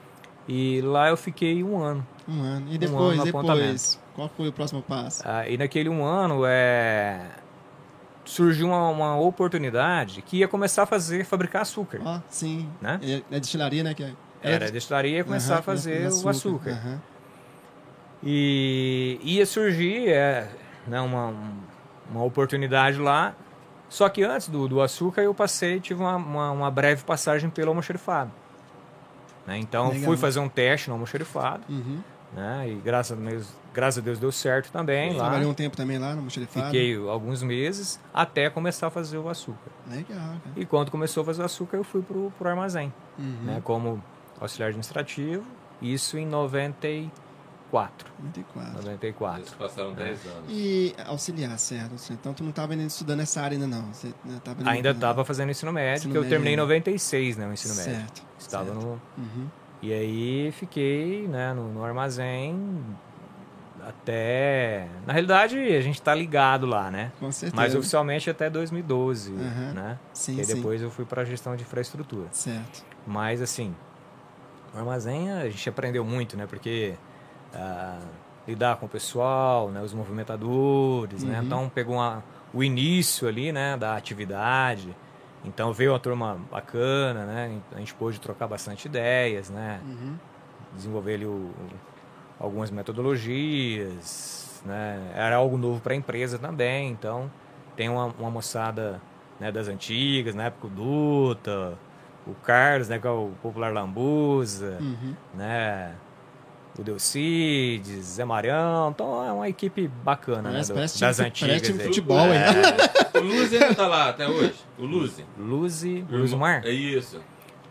E 0.46 0.80
lá 0.82 1.08
eu 1.10 1.16
fiquei 1.16 1.62
um 1.62 1.78
ano. 1.80 2.06
Um 2.28 2.40
ano. 2.42 2.66
E 2.70 2.76
Um 2.76 2.78
depois, 2.78 3.00
ano 3.00 3.16
no 3.16 3.24
depois, 3.24 3.44
apontamento. 3.46 3.98
qual 4.14 4.30
foi 4.36 4.48
o 4.48 4.52
próximo 4.52 4.80
passo? 4.82 5.22
Ah, 5.26 5.46
e 5.48 5.58
naquele 5.58 5.88
um 5.90 6.04
ano 6.04 6.42
é, 6.46 7.20
surgiu 8.24 8.68
uma, 8.68 8.88
uma 8.88 9.16
oportunidade 9.20 10.22
que 10.22 10.38
ia 10.38 10.48
começar 10.48 10.84
a 10.84 10.86
fazer, 10.86 11.24
fabricar 11.24 11.62
açúcar. 11.62 12.00
Ó, 12.04 12.20
sim. 12.30 12.68
Né? 12.80 12.98
É, 13.02 13.36
é 13.36 13.40
destilaria, 13.40 13.82
né? 13.82 13.92
Que 13.92 14.04
é- 14.04 14.12
Era 14.42 14.70
destilaria 14.70 15.10
e 15.10 15.14
ia 15.16 15.24
começar 15.24 15.54
Aham, 15.54 15.60
a 15.60 15.62
fazer 15.62 16.10
com 16.10 16.26
o 16.26 16.28
açúcar. 16.28 16.70
Aham. 16.70 17.00
E 18.22 19.18
ia 19.22 19.46
surgir 19.46 20.08
é, 20.08 20.48
né, 20.86 21.00
uma, 21.00 21.32
uma 22.10 22.24
oportunidade 22.24 22.98
lá. 22.98 23.34
Só 23.88 24.08
que 24.08 24.22
antes 24.22 24.48
do, 24.48 24.68
do 24.68 24.82
açúcar 24.82 25.22
eu 25.22 25.32
passei, 25.32 25.80
tive 25.80 26.00
uma, 26.02 26.16
uma, 26.16 26.50
uma 26.50 26.70
breve 26.70 27.04
passagem 27.04 27.48
pelo 27.48 27.68
almoxarifado. 27.70 28.30
Né? 29.46 29.58
Então 29.58 29.88
Legal. 29.88 30.04
fui 30.04 30.16
fazer 30.16 30.40
um 30.40 30.48
teste 30.48 30.88
no 30.88 30.94
almoxarifado. 30.94 31.62
Uhum. 31.68 32.00
Né? 32.34 32.68
E 32.70 32.74
graças 32.74 33.16
a, 33.18 33.20
Deus, 33.30 33.48
graças 33.72 33.98
a 33.98 34.02
Deus 34.04 34.18
deu 34.18 34.30
certo 34.30 34.70
também 34.70 35.12
lá. 35.14 35.20
Trabalhei 35.24 35.46
um 35.46 35.54
tempo 35.54 35.74
também 35.76 35.98
lá 35.98 36.14
no 36.14 36.20
Mochilifado. 36.22 36.66
Fiquei 36.66 36.94
alguns 37.08 37.42
meses 37.42 37.98
até 38.12 38.50
começar 38.50 38.88
a 38.88 38.90
fazer 38.90 39.16
o 39.16 39.30
açúcar. 39.30 39.70
Legal, 39.88 40.18
cara. 40.18 40.40
E 40.54 40.66
quando 40.66 40.90
começou 40.90 41.22
a 41.22 41.24
fazer 41.24 41.40
o 41.40 41.44
açúcar, 41.46 41.78
eu 41.78 41.84
fui 41.84 42.02
pro, 42.02 42.30
pro 42.38 42.48
armazém, 42.50 42.92
Uhum. 43.18 43.38
né? 43.44 43.60
Como 43.64 44.02
auxiliar 44.40 44.68
administrativo. 44.68 45.44
Isso 45.80 46.18
em 46.18 46.26
94. 46.26 48.10
94. 48.18 48.72
94. 48.82 49.40
Eles 49.40 49.50
passaram 49.54 49.92
10 49.92 50.26
anos. 50.26 50.44
E 50.48 50.94
auxiliar, 51.06 51.58
certo. 51.58 51.94
Então 52.12 52.32
tu 52.34 52.42
não 52.42 52.50
estava 52.50 52.72
ainda 52.72 52.84
estudando 52.84 53.20
essa 53.20 53.40
área 53.42 53.54
ainda 53.56 53.66
não. 53.66 53.82
Você 53.92 54.12
tava 54.42 54.58
ainda- 54.60 54.70
Ainda 54.70 54.90
estava 54.90 55.24
fazendo 55.24 55.50
ensino 55.50 55.72
médio, 55.72 55.98
Ensino 55.98 56.12
que 56.12 56.18
eu 56.18 56.22
médio 56.22 56.30
terminei 56.30 56.54
em 56.54 56.56
ainda. 56.56 56.62
96, 56.64 57.36
né? 57.36 57.46
O 57.48 57.52
ensino 57.52 57.74
médio. 57.74 57.92
Certo. 57.94 58.22
Estava 58.38 58.64
certo. 58.72 58.80
no. 58.80 59.00
Uhum. 59.18 59.46
E 59.82 59.92
aí 59.92 60.50
fiquei 60.52 61.28
né, 61.28 61.52
no, 61.54 61.72
no 61.72 61.84
armazém 61.84 62.82
até. 63.86 64.88
Na 65.06 65.12
realidade, 65.12 65.56
a 65.58 65.80
gente 65.80 66.00
tá 66.02 66.14
ligado 66.14 66.66
lá, 66.66 66.90
né? 66.90 67.12
Com 67.20 67.30
certeza. 67.30 67.60
Mas 67.60 67.74
oficialmente 67.74 68.28
até 68.28 68.50
2012, 68.50 69.32
Aham. 69.32 69.72
né? 69.74 69.98
Sim, 70.12 70.40
e 70.40 70.44
sim. 70.44 70.54
depois 70.56 70.82
eu 70.82 70.90
fui 70.90 71.04
para 71.04 71.24
gestão 71.24 71.54
de 71.56 71.62
infraestrutura. 71.62 72.26
Certo. 72.32 72.84
Mas 73.06 73.40
assim, 73.40 73.74
o 74.74 74.78
armazém 74.78 75.30
a 75.32 75.48
gente 75.48 75.68
aprendeu 75.68 76.04
muito, 76.04 76.36
né? 76.36 76.46
Porque 76.46 76.94
ah, 77.54 77.98
lidar 78.46 78.76
com 78.76 78.86
o 78.86 78.88
pessoal, 78.88 79.70
né? 79.70 79.80
os 79.82 79.92
movimentadores, 79.94 81.22
né? 81.24 81.38
Uhum. 81.40 81.44
Então 81.46 81.68
pegou 81.68 81.96
uma- 81.96 82.22
o 82.52 82.62
início 82.64 83.28
ali, 83.28 83.52
né? 83.52 83.76
Da 83.76 83.96
atividade. 83.96 84.94
Então 85.44 85.72
veio 85.72 85.92
uma 85.92 85.98
turma 86.00 86.38
bacana, 86.50 87.24
né? 87.24 87.60
A 87.74 87.78
gente 87.78 87.94
pôde 87.94 88.20
trocar 88.20 88.46
bastante 88.48 88.86
ideias, 88.86 89.50
né? 89.50 89.80
Uhum. 89.86 90.14
Desenvolver 90.74 91.14
ali 91.14 91.26
o- 91.26 91.30
o- 91.30 91.54
algumas 92.40 92.70
metodologias, 93.52 94.60
né? 94.64 95.10
Era 95.14 95.36
algo 95.36 95.56
novo 95.56 95.80
para 95.80 95.92
a 95.92 95.96
empresa 95.96 96.38
também, 96.38 96.90
então 96.90 97.30
tem 97.76 97.88
uma, 97.88 98.06
uma 98.18 98.30
moçada 98.30 99.00
né, 99.38 99.52
das 99.52 99.68
antigas, 99.68 100.34
na 100.34 100.44
época 100.44 100.66
o 100.66 100.70
Duta, 100.70 101.78
o 102.28 102.34
Carlos, 102.44 102.88
né, 102.88 102.98
que 102.98 103.06
é 103.06 103.10
o 103.10 103.30
popular 103.42 103.72
Lambuza, 103.72 104.76
Uhum. 104.80 105.14
né, 105.34 105.92
o 106.78 106.82
Delcides, 106.82 108.04
Zé 108.04 108.24
Marião, 108.24 108.90
então 108.90 109.24
é 109.26 109.32
uma 109.32 109.48
equipe 109.48 109.88
bacana, 110.04 110.50
Parece- 110.50 110.68
né, 110.70 110.74
do- 110.74 110.76
parece 110.76 111.00
das 111.00 111.16
time 111.16 111.28
antigas. 111.28 111.50
parece 111.60 111.72
time 111.72 111.84
futebol, 111.84 112.26
hein? 112.26 112.40
O 113.14 113.20
Luzi 113.20 113.56
ainda 113.56 113.74
tá 113.74 113.86
lá 113.88 114.08
até 114.10 114.28
hoje. 114.28 114.54
O 114.78 114.84
Luzi. 114.84 115.24
Luzi, 115.36 116.04
Luzimar? 116.08 116.62
É 116.64 116.70
isso. 116.70 117.20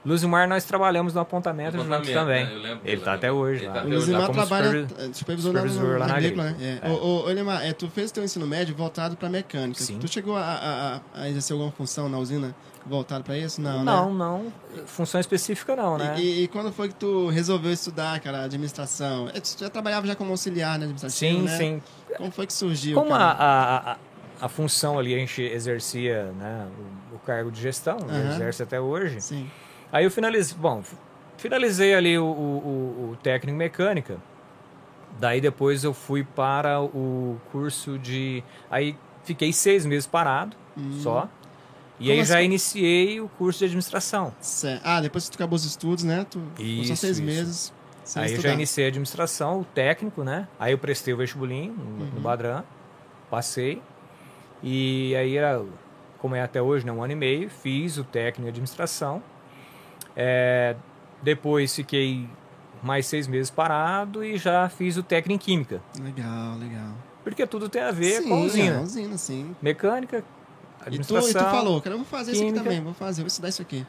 Luzimar 0.08 0.48
nós 0.48 0.64
trabalhamos 0.64 1.14
no 1.14 1.20
apontamento, 1.20 1.74
juntos 1.78 1.92
Apontamento, 1.92 2.18
também. 2.20 2.46
né? 2.46 2.54
Eu 2.54 2.60
lembro, 2.60 2.80
Ele 2.86 2.96
eu 3.02 3.04
tá 3.06 3.12
lembro. 3.12 3.28
até 3.28 3.32
hoje 3.32 3.60
Ele 3.66 3.68
lá. 3.68 3.74
tá 3.74 3.82
O 4.24 4.26
como 4.28 4.34
trabalha 4.48 4.68
eh, 4.68 5.10
supervisor, 5.14 5.52
supervisor 5.52 6.00
lá 6.00 6.08
na 6.08 6.16
agrícola, 6.16 6.50
agrícola. 6.50 6.72
né? 6.72 6.80
É. 6.82 6.90
Ô, 6.90 7.24
ô, 7.26 7.30
Elimar, 7.30 7.66
é, 7.66 7.74
tu 7.74 7.90
fez 7.90 8.10
teu 8.12 8.24
ensino 8.24 8.48
médio 8.48 8.74
voltado 8.74 9.18
para 9.18 9.28
mecânica. 9.30 9.84
Sim. 9.84 10.00
Tu 10.00 10.08
chegou 10.08 10.38
a, 10.38 10.42
a- 10.42 10.96
a- 10.96 11.02
a 11.24 11.30
exercer 11.30 11.54
alguma 11.54 11.72
função 11.74 12.08
na 12.08 12.18
usina 12.18 12.56
voltado 12.86 13.22
para 13.26 13.38
isso? 13.38 13.60
Não, 13.60 13.84
Não, 13.84 14.12
né? 14.12 14.18
não. 14.18 14.54
Função 14.86 15.20
específica 15.20 15.76
não, 15.76 15.98
né? 15.98 16.16
E, 16.18 16.22
e- 16.22 16.44
e 16.44 16.48
quando 16.48 16.72
foi 16.72 16.88
que 16.88 16.96
tu 16.96 17.28
resolveu 17.28 17.74
estudar, 17.74 18.18
cara, 18.22 18.44
administração? 18.46 19.28
É, 19.34 19.42
Tu 19.42 19.58
já 19.60 19.70
trabalhava 19.70 20.08
já 20.08 20.16
como 20.16 20.32
auxiliar, 20.32 20.80
né, 20.80 20.86
administrativo, 20.86 21.40
sim, 21.40 21.44
né? 21.44 21.58
sim. 21.58 21.82
Como 22.18 22.32
foi 22.32 22.48
que 22.48 22.54
surgiu, 22.54 22.96
Como 22.98 23.14
a, 23.14 23.18
cara? 23.18 23.34
a, 23.34 23.92
a, 23.92 23.98
a 24.46 24.48
função 24.48 24.98
ali 24.98 25.14
a 25.14 25.18
gente 25.18 25.42
exercia 25.42 26.32
né, 26.40 26.66
o, 27.12 27.16
o 27.16 27.20
cargo 27.20 27.52
de 27.52 27.60
gestão, 27.62 27.98
né, 28.00 28.22
Aham. 28.22 28.36
exerce 28.36 28.64
até 28.64 28.80
hoje. 28.80 29.20
Sim. 29.20 29.50
Aí 29.92 30.04
eu 30.06 30.12
finalizei, 30.12 30.58
bom, 30.58 30.84
finalizei 31.38 31.96
ali 31.96 32.18
o, 32.18 32.24
o, 32.26 33.12
o- 33.14 33.18
técnico 33.24 33.58
mecânica. 33.58 34.18
Daí 35.20 35.42
depois 35.42 35.84
eu 35.84 35.94
fui 35.94 36.24
para 36.24 36.80
o 36.82 37.38
curso 37.52 37.98
de. 37.98 38.44
Aí 38.70 38.96
fiquei 39.24 39.52
seis 39.52 39.86
meses 39.86 40.06
parado 40.06 40.56
só. 41.02 41.28
E 42.00 42.10
Como 42.10 42.20
aí 42.20 42.26
já 42.26 42.36
assim? 42.36 42.46
iniciei 42.46 43.20
o 43.20 43.28
curso 43.28 43.60
de 43.60 43.66
administração. 43.66 44.32
Certo. 44.40 44.82
Ah, 44.86 45.02
depois 45.02 45.26
que 45.26 45.32
tu 45.32 45.36
acabou 45.36 45.56
os 45.56 45.66
estudos, 45.66 46.04
né? 46.04 46.26
Tu 46.30 46.40
ficou 46.56 46.84
só 46.84 46.94
Isso, 46.94 46.96
seis 46.98 47.18
isso. 47.18 47.26
meses. 47.26 47.74
sem 48.04 48.22
aí 48.24 48.34
eu 48.34 48.40
já 48.42 48.54
iniciei 48.54 48.86
a 48.86 48.90
administração, 48.90 49.62
o 49.62 49.66
técnico, 49.66 50.24
né? 50.24 50.48
Aí 50.60 50.74
eu 50.74 50.78
prestei 50.78 51.14
o 51.14 51.18
vestibulinho 51.18 51.74
no, 51.74 52.04
Uhum. 52.04 52.12
no 52.14 52.22
Badran, 52.22 52.64
passei. 53.32 53.82
E 54.62 55.16
aí 55.16 55.36
era, 55.38 55.64
como 56.20 56.36
é 56.36 56.42
até 56.44 56.62
hoje, 56.62 56.86
né? 56.86 56.92
Um 56.92 57.02
ano 57.04 57.14
e 57.14 57.16
meio, 57.16 57.50
fiz 57.50 57.98
o 57.98 58.04
técnico 58.04 58.46
em 58.46 58.50
administração. 58.50 59.24
É, 60.20 60.76
depois 61.22 61.76
fiquei 61.76 62.28
mais 62.82 63.06
seis 63.06 63.28
meses 63.28 63.52
parado 63.52 64.24
e 64.24 64.36
já 64.38 64.68
fiz 64.68 64.98
o 64.98 65.04
técnico 65.04 65.36
em 65.36 65.38
química. 65.46 65.80
Legal, 66.02 66.58
legal. 66.58 66.90
Porque 67.24 67.46
tudo 67.46 67.70
tem 67.70 67.82
a 67.84 67.92
ver 67.92 68.22
sim, 68.24 68.28
com 68.30 68.34
a 68.36 68.40
usina. 68.40 68.76
É, 68.78 68.82
usina, 68.82 69.18
sim. 69.18 69.56
Mecânica, 69.62 70.18
E 70.18 70.22
tu, 70.22 70.26
e 70.26 70.88
administração. 70.88 71.44
tu 71.44 71.50
falou, 71.52 71.82
cara, 71.82 71.94
eu 71.94 72.00
vou 72.00 72.08
fazer 72.08 72.32
isso 72.32 72.42
aqui 72.42 72.52
química. 72.52 72.64
também, 72.70 72.82
vou 72.84 72.94
fazer, 72.94 73.22
vou 73.22 73.28
estudar 73.28 73.50
isso 73.50 73.62
aqui. 73.62 73.86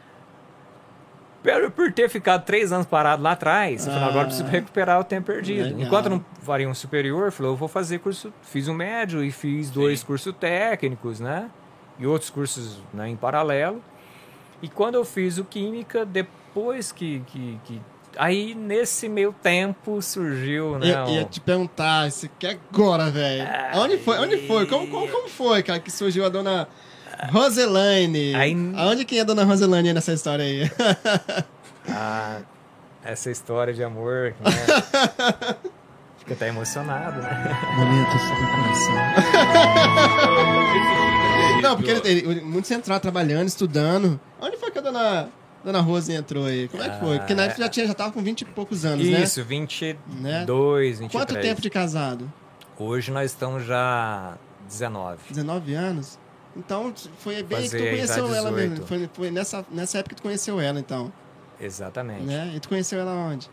Por, 1.43 1.71
por 1.71 1.93
ter 1.93 2.09
ficado 2.11 2.45
três 2.45 2.73
anos 2.73 2.87
parado 2.87 3.23
lá 3.23 3.33
atrás, 3.33 3.87
eu 3.87 3.93
falei, 3.93 4.07
Ah. 4.09 4.11
agora 4.11 4.27
preciso 4.27 4.49
recuperar 4.49 5.01
o 5.01 5.05
tempo 5.05 5.27
perdido. 5.29 5.65
Legal. 5.69 5.81
Enquanto 5.81 6.07
eu 6.07 6.11
não 6.11 6.25
faria 6.43 6.69
um 6.69 6.75
superior, 6.75 7.27
eu 7.27 7.33
falei, 7.33 7.53
eu 7.53 7.57
vou 7.57 7.69
fazer 7.69 8.01
curso, 8.01 8.33
fiz 8.43 8.67
um 8.69 8.75
médio 8.75 9.23
e 9.23 9.31
fiz 9.31 9.71
dois 9.71 10.03
cursos 10.03 10.35
técnicos, 10.39 11.21
né? 11.21 11.49
E 11.99 12.07
outros 12.07 12.29
cursos 12.31 12.83
né, 12.93 13.09
em 13.09 13.17
paralelo. 13.17 13.81
E 14.63 14.69
quando 14.69 14.97
eu 14.97 15.05
fiz 15.05 15.39
o 15.39 15.45
química, 15.45 16.05
depois 16.05 16.91
que, 16.93 17.21
que, 17.27 17.59
que- 17.65 17.81
Aí, 18.17 18.53
nesse 18.55 19.09
meio 19.09 19.33
tempo, 19.33 20.03
surgiu, 20.03 20.77
né? 20.79 20.93
Eu 20.93 21.05
o- 21.05 21.11
ia 21.11 21.25
te 21.25 21.41
perguntar, 21.41 22.09
isso 22.09 22.27
aqui 22.27 22.47
agora, 22.49 23.11
velho. 23.11 23.47
Onde 23.77 23.99
foi? 23.99 24.19
Onde 24.19 24.39
foi? 24.47 24.67
Como, 24.67 24.89
como, 24.89 25.07
como 25.07 25.29
foi, 25.29 25.63
cara, 25.63 25.79
que 25.79 25.91
surgiu 25.91 26.25
a 26.27 26.29
dona 26.29 26.67
Roselaine? 27.31 28.35
Aí- 28.35 28.57
Aonde 28.77 29.05
que 29.05 29.19
é 29.19 29.21
a 29.21 29.25
dona 29.25 29.45
Roselaine 29.45 29.89
aí 29.89 29.95
nessa 29.95 30.13
história 30.13 30.45
aí? 30.45 30.69
Ah, 31.91 32.41
essa 33.03 33.31
história 33.31 33.73
de 33.73 33.83
amor, 33.83 34.35
né? 34.41 34.51
Fica 36.19 36.35
até 36.35 36.49
emocionado, 36.49 37.23
né? 37.23 37.57
Momentos 37.79 38.23
do 38.23 38.37
coração. 38.37 38.95
Não, 41.63 41.77
porque 41.77 41.91
ele, 41.91 42.31
ele 42.31 42.41
muito 42.41 42.67
centrado, 42.69 43.01
trabalhando, 43.01 43.49
estudando. 43.49 44.21
Onde 44.41 44.57
foi 44.57 44.71
que 44.71 44.79
a 44.79 44.83
dona, 44.83 45.29
dona 45.65 45.81
Rose 45.81 46.13
entrou 46.13 46.47
aí? 46.47 46.69
Como 46.69 46.83
é 46.83 46.89
que 46.89 47.01
foi? 47.01 47.19
Porque 47.19 47.35
na 47.35 47.45
época 47.45 47.63
já, 47.63 47.69
tinha, 47.69 47.87
já 47.87 47.95
tava 47.95 48.13
com 48.13 48.23
20 48.23 48.43
e 48.43 48.45
poucos 48.47 48.85
anos, 48.85 49.07
Isso, 49.07 49.45
22, 49.45 49.99
né? 50.21 50.45
23. 50.47 51.13
Quanto 51.13 51.35
tempo 51.41 51.61
de 51.61 51.71
casado? 51.71 52.33
Hoje 52.79 53.11
nós 53.11 53.31
estamos 53.31 53.65
já 53.65 54.37
19. 54.69 55.19
19 55.31 55.75
anos? 55.75 56.19
Então, 56.57 56.93
foi 57.19 57.43
bem 57.43 57.63
Fazer 57.63 57.79
que 57.79 57.85
tu 57.85 57.91
conheceu 57.91 58.35
ela 58.35 58.51
18. 58.51 58.71
mesmo. 58.71 58.87
Foi, 58.87 59.11
foi 59.13 59.31
nessa, 59.31 59.65
nessa 59.71 59.99
época 59.99 60.15
que 60.15 60.21
tu 60.21 60.25
conheceu 60.25 60.61
ela, 60.61 60.81
então. 60.81 61.13
Exatamente. 61.61 62.23
Né? 62.25 62.53
E 62.55 62.61
tu 62.61 62.69
conheceu 62.69 63.01
ela 63.01 63.13
onde? 63.13 63.49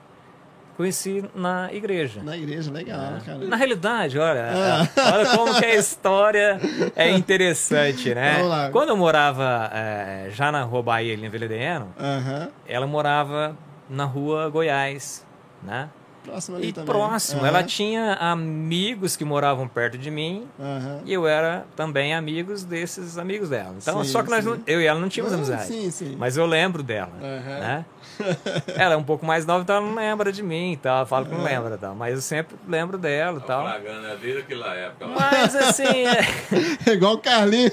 Conheci 0.77 1.23
na 1.33 1.71
igreja. 1.71 2.21
Na 2.21 2.35
igreja, 2.35 2.69
legal, 2.71 3.15
É. 3.17 3.25
cara. 3.25 3.37
Na 3.39 3.55
realidade, 3.55 4.19
olha, 4.19 4.49
Ah. 4.53 4.87
olha 5.13 5.25
como 5.37 5.55
que 5.59 5.65
a 5.65 5.75
história 5.75 6.59
é 6.95 7.09
interessante, 7.15 8.13
né? 8.13 8.39
Quando 8.71 8.89
eu 8.89 8.97
morava 8.97 9.69
eh, 9.73 10.27
já 10.31 10.51
na 10.51 10.63
Rua 10.63 10.83
Bahia, 10.83 11.13
ali 11.13 11.25
em 11.25 11.29
Vila 11.29 11.47
Deano, 11.47 11.93
Aham. 11.99 12.49
ela 12.67 12.85
morava 12.85 13.55
na 13.89 14.03
Rua 14.03 14.49
Goiás, 14.49 15.25
né? 15.63 15.87
Próximo 16.25 16.57
ali 16.57 16.67
E 16.69 16.73
também. 16.73 16.85
próximo, 16.87 17.39
Aham. 17.41 17.47
ela 17.47 17.63
tinha 17.63 18.13
amigos 18.15 19.15
que 19.15 19.23
moravam 19.23 19.67
perto 19.67 19.97
de 19.97 20.09
mim 20.09 20.47
Aham. 20.59 21.01
e 21.05 21.13
eu 21.13 21.27
era 21.27 21.65
também 21.75 22.13
amigos 22.15 22.63
desses 22.63 23.17
amigos 23.17 23.49
dela. 23.49 23.75
Então, 23.77 24.03
Sim, 24.03 24.09
só 24.11 24.23
que 24.23 24.29
nós 24.29 24.43
não- 24.43 24.59
eu 24.65 24.81
e 24.81 24.85
ela 24.85 24.99
não 24.99 25.07
tínhamos 25.09 25.33
Ah, 25.33 25.37
amizade. 25.37 25.65
Sim, 25.67 25.91
sim. 25.91 26.15
Mas 26.17 26.35
eu 26.37 26.45
lembro 26.45 26.81
dela, 26.83 27.11
né? 27.21 27.85
Ela 28.77 28.93
é 28.93 28.97
um 28.97 29.03
pouco 29.03 29.25
mais 29.25 29.45
nova, 29.45 29.61
então 29.63 29.75
ela 29.75 29.85
não 29.85 29.95
lembra 29.95 30.31
de 30.31 30.41
mim 30.41 30.71
e 30.73 30.77
tal. 30.77 30.97
Ela 30.97 31.05
fala 31.05 31.25
que 31.25 31.31
não 31.35 31.43
lembra 31.43 31.77
tal. 31.77 31.93
Mas 31.93 32.15
eu 32.15 32.21
sempre 32.21 32.55
lembro 32.67 32.97
dela 32.97 33.37
e 33.39 33.41
Tá 33.41 33.47
tal. 33.47 33.67
fragando 33.67 34.07
a 34.07 34.15
desde 34.15 34.39
aquela 34.39 34.73
época. 34.73 35.05
lá. 35.05 35.15
Mas 35.31 35.53
assim, 35.55 35.83
é- 36.87 36.93
Igual 36.93 37.15
o 37.15 37.17
Carlinho. 37.17 37.71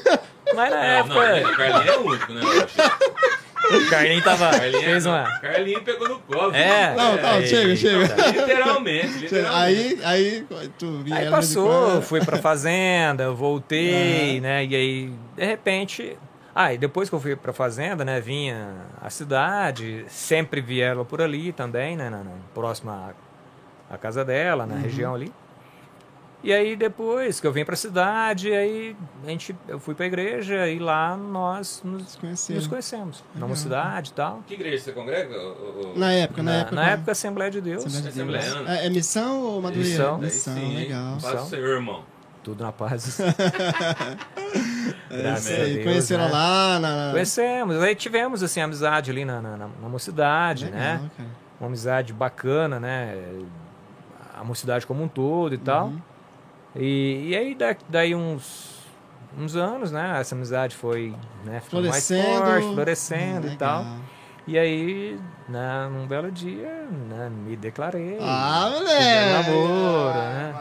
mas 0.55 0.71
na 0.71 0.77
Não, 0.77 0.83
época, 0.85 1.41
não, 1.43 1.51
o 1.53 1.57
Carlinho 1.57 1.93
é 1.93 1.99
único, 1.99 2.33
né? 2.33 2.41
O 3.77 3.91
Carlinho 3.91 4.23
tava, 4.23 4.51
Carlinho, 4.51 4.83
fez 4.83 5.07
uma... 5.07 5.25
Carlinho 5.41 5.83
pegou 5.83 6.09
no 6.09 6.19
colo. 6.21 6.55
É. 6.55 6.95
Não, 6.95 7.17
não, 7.17 7.31
aí- 7.31 7.47
chega, 7.47 7.77
chega. 7.77 7.99
Literalmente, 8.31 9.19
literalmente. 9.19 9.55
Aí, 9.55 10.01
aí, 10.05 10.47
tu 10.79 10.99
via 11.03 11.17
Aí 11.17 11.31
passou, 11.31 12.01
fui 12.03 12.25
pra 12.25 12.39
fazenda, 12.39 13.31
voltei, 13.33 14.35
Aham. 14.35 14.41
né? 14.41 14.65
E 14.65 14.75
aí, 14.77 15.13
de 15.37 15.45
repente. 15.45 16.17
Ah, 16.55 16.75
e 16.75 16.77
depois 16.79 17.09
que 17.09 17.15
eu 17.15 17.21
fui 17.21 17.35
pra 17.35 17.53
fazenda, 17.53 18.05
né? 18.05 18.21
Vinha 18.21 18.75
a 19.01 19.09
cidade, 19.09 20.05
sempre 20.09 20.61
vi 20.61 20.81
ela 20.83 21.03
por 21.05 21.23
ali 21.23 21.51
também, 21.53 21.97
né? 21.97 22.11
Na, 22.11 22.19
na- 22.19 22.31
próxima 22.55 23.15
à, 23.91 23.97
casa 23.97 24.23
dela, 24.25 24.65
Uhum. 24.65 24.71
na 24.71 24.77
região 24.77 25.15
ali. 25.15 25.33
E 26.45 26.53
aí 26.53 26.75
depois 26.75 27.39
que 27.39 27.47
eu 27.47 27.53
vim 27.53 27.65
pra 27.65 27.77
cidade, 27.77 28.53
aí 28.53 28.97
a 29.25 29.29
gente, 29.29 29.55
eu 29.69 29.79
fui 29.79 29.95
pra 29.95 30.07
igreja 30.07 30.67
e 30.69 30.79
lá 30.81 31.17
nós 31.17 31.81
nos, 31.85 32.11
Se 32.13 32.19
conheceram. 32.19 32.59
nos 32.59 32.67
conhecemos. 32.67 33.19
Na 33.29 33.35
Legal. 33.35 33.49
mocidade 33.51 34.11
e 34.11 34.13
tal. 34.15 34.43
Que 34.47 34.55
igreja 34.55 34.83
você 34.83 34.93
congrega? 34.93 35.37
ô? 35.39 35.93
Na 35.97 36.13
época, 36.13 36.43
na, 36.43 36.51
Na, 36.53 36.59
época. 36.59 36.75
na 36.77 36.83
qual? 36.83 36.93
época, 36.95 37.13
Assembleia 37.13 37.51
de 37.51 37.61
Deus. 37.61 37.87
Assembleia 37.87 38.43
de 38.45 38.55
Deus. 38.55 38.69
É, 38.69 38.87
é 38.87 38.91
missão 38.91 39.41
ou 39.41 39.63
Madureira? 39.63 39.89
Missão. 39.89 40.19
Missão, 40.19 40.55
sim, 40.57 40.75
legal. 40.77 41.19
Paz 41.23 41.41
do 41.43 41.49
Senhor, 41.49 41.69
irmão. 41.77 42.03
Tudo 42.43 42.65
na 42.65 42.73
paz. 42.73 43.19
É 45.11 45.35
isso 45.35 45.51
a 45.53 45.55
aí. 45.57 45.75
Deus, 45.75 45.85
Conheceram 45.85 46.25
né? 46.25 46.31
lá 46.33 46.81
na. 46.81 47.07
na... 47.07 47.13
Conhecemos, 47.13 47.77
aí 47.83 47.95
tivemos 47.95 48.43
assim 48.43 48.61
amizade 48.61 49.11
ali 49.11 49.25
na, 49.25 49.41
na, 49.43 49.57
na- 49.57 49.69
na 49.83 49.89
mocidade, 49.89 50.65
Legal, 50.67 50.81
né? 50.81 51.11
cara. 51.17 51.29
Uma 51.61 51.67
amizade 51.69 52.13
bacana, 52.13 52.81
né? 52.81 53.15
A 54.39 54.43
mocidade 54.43 54.87
como 54.87 55.03
um 55.03 55.09
todo 55.09 55.55
e 55.55 55.59
tal. 55.59 55.93
E, 56.77 57.29
e 57.31 57.37
aí 57.37 57.55
da- 57.55 57.77
daí 57.89 58.15
uns 58.15 58.71
uns 59.39 59.57
anos, 59.57 59.91
né? 59.91 60.19
Essa 60.21 60.35
amizade 60.35 60.77
foi 60.77 61.15
né, 61.45 61.61
ficando 61.61 61.89
mais 61.89 62.07
Florescendo. 62.07 62.45
forte, 62.45 62.73
florescendo 62.75 63.47
e 63.47 63.51
Legal. 63.51 63.83
tal. 63.85 63.97
E 64.47 64.59
aí, 64.59 65.19
né, 65.49 65.89
num 65.91 66.07
belo 66.07 66.31
dia, 66.31 66.87
né, 67.09 67.31
me 67.31 67.57
declarei. 67.57 68.19
Ah, 68.21 68.69
moleque! 68.71 69.31
namoro, 69.31 70.19
né? 70.19 70.55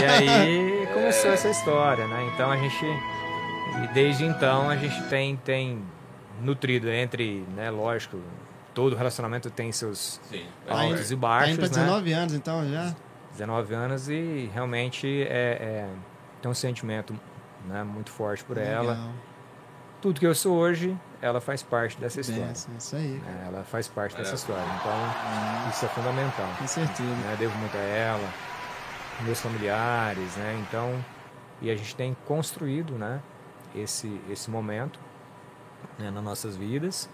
E 0.00 0.04
aí 0.04 0.86
começou 0.94 1.32
essa 1.32 1.48
história, 1.48 2.06
né? 2.06 2.30
Então 2.34 2.50
a 2.50 2.56
gente. 2.56 2.84
E 3.82 3.86
desde 3.92 4.24
então 4.24 4.68
a 4.70 4.76
gente 4.76 5.00
tem, 5.08 5.36
tem 5.36 5.82
nutrido 6.40 6.88
entre, 6.88 7.44
né, 7.56 7.70
lógico, 7.70 8.18
todo 8.74 8.94
relacionamento 8.94 9.50
tem 9.50 9.72
seus 9.72 10.20
Sim. 10.30 10.44
altos 10.68 11.00
Mas, 11.00 11.10
e 11.10 11.14
Tá 11.14 11.20
baixos, 11.20 11.50
indo 11.58 11.68
pra 11.68 11.68
né? 11.76 11.84
19 11.84 12.12
anos, 12.12 12.34
então, 12.34 12.68
já? 12.70 12.94
19 13.38 13.74
anos 13.74 14.08
e 14.08 14.50
realmente 14.52 15.22
é, 15.22 15.86
é, 15.86 15.88
tem 16.42 16.50
um 16.50 16.54
sentimento 16.54 17.14
né, 17.66 17.82
muito 17.84 18.10
forte 18.10 18.42
por 18.44 18.58
ela. 18.58 18.92
Legal. 18.94 19.10
Tudo 20.00 20.20
que 20.20 20.26
eu 20.26 20.34
sou 20.34 20.56
hoje, 20.56 20.96
ela 21.20 21.40
faz 21.40 21.62
parte 21.62 21.98
dessa 21.98 22.20
história. 22.20 22.46
Benção, 22.46 22.72
Isso 22.76 22.94
aí. 22.96 23.08
né? 23.24 23.44
Ela 23.48 23.64
faz 23.64 23.88
parte 23.88 24.16
dessa 24.16 24.32
É. 24.32 24.34
história. 24.34 24.62
Então, 24.62 24.92
Ah, 24.92 25.68
isso 25.70 25.84
é 25.84 25.88
fundamental. 25.88 26.46
com 26.58 26.66
certeza. 26.66 27.02
né? 27.02 27.36
Devo 27.38 27.56
muito 27.58 27.76
a 27.76 27.80
ela, 27.80 28.28
meus 29.22 29.40
familiares, 29.40 30.36
né? 30.36 30.56
Então, 30.68 31.04
e 31.60 31.70
a 31.70 31.76
gente 31.76 31.96
tem 31.96 32.16
construído, 32.26 32.92
né? 32.94 33.20
Esse, 33.74 34.20
esse 34.30 34.50
momento 34.50 34.98
né? 35.98 36.10
nas 36.12 36.22
nossas 36.22 36.56
vidas. 36.56 37.08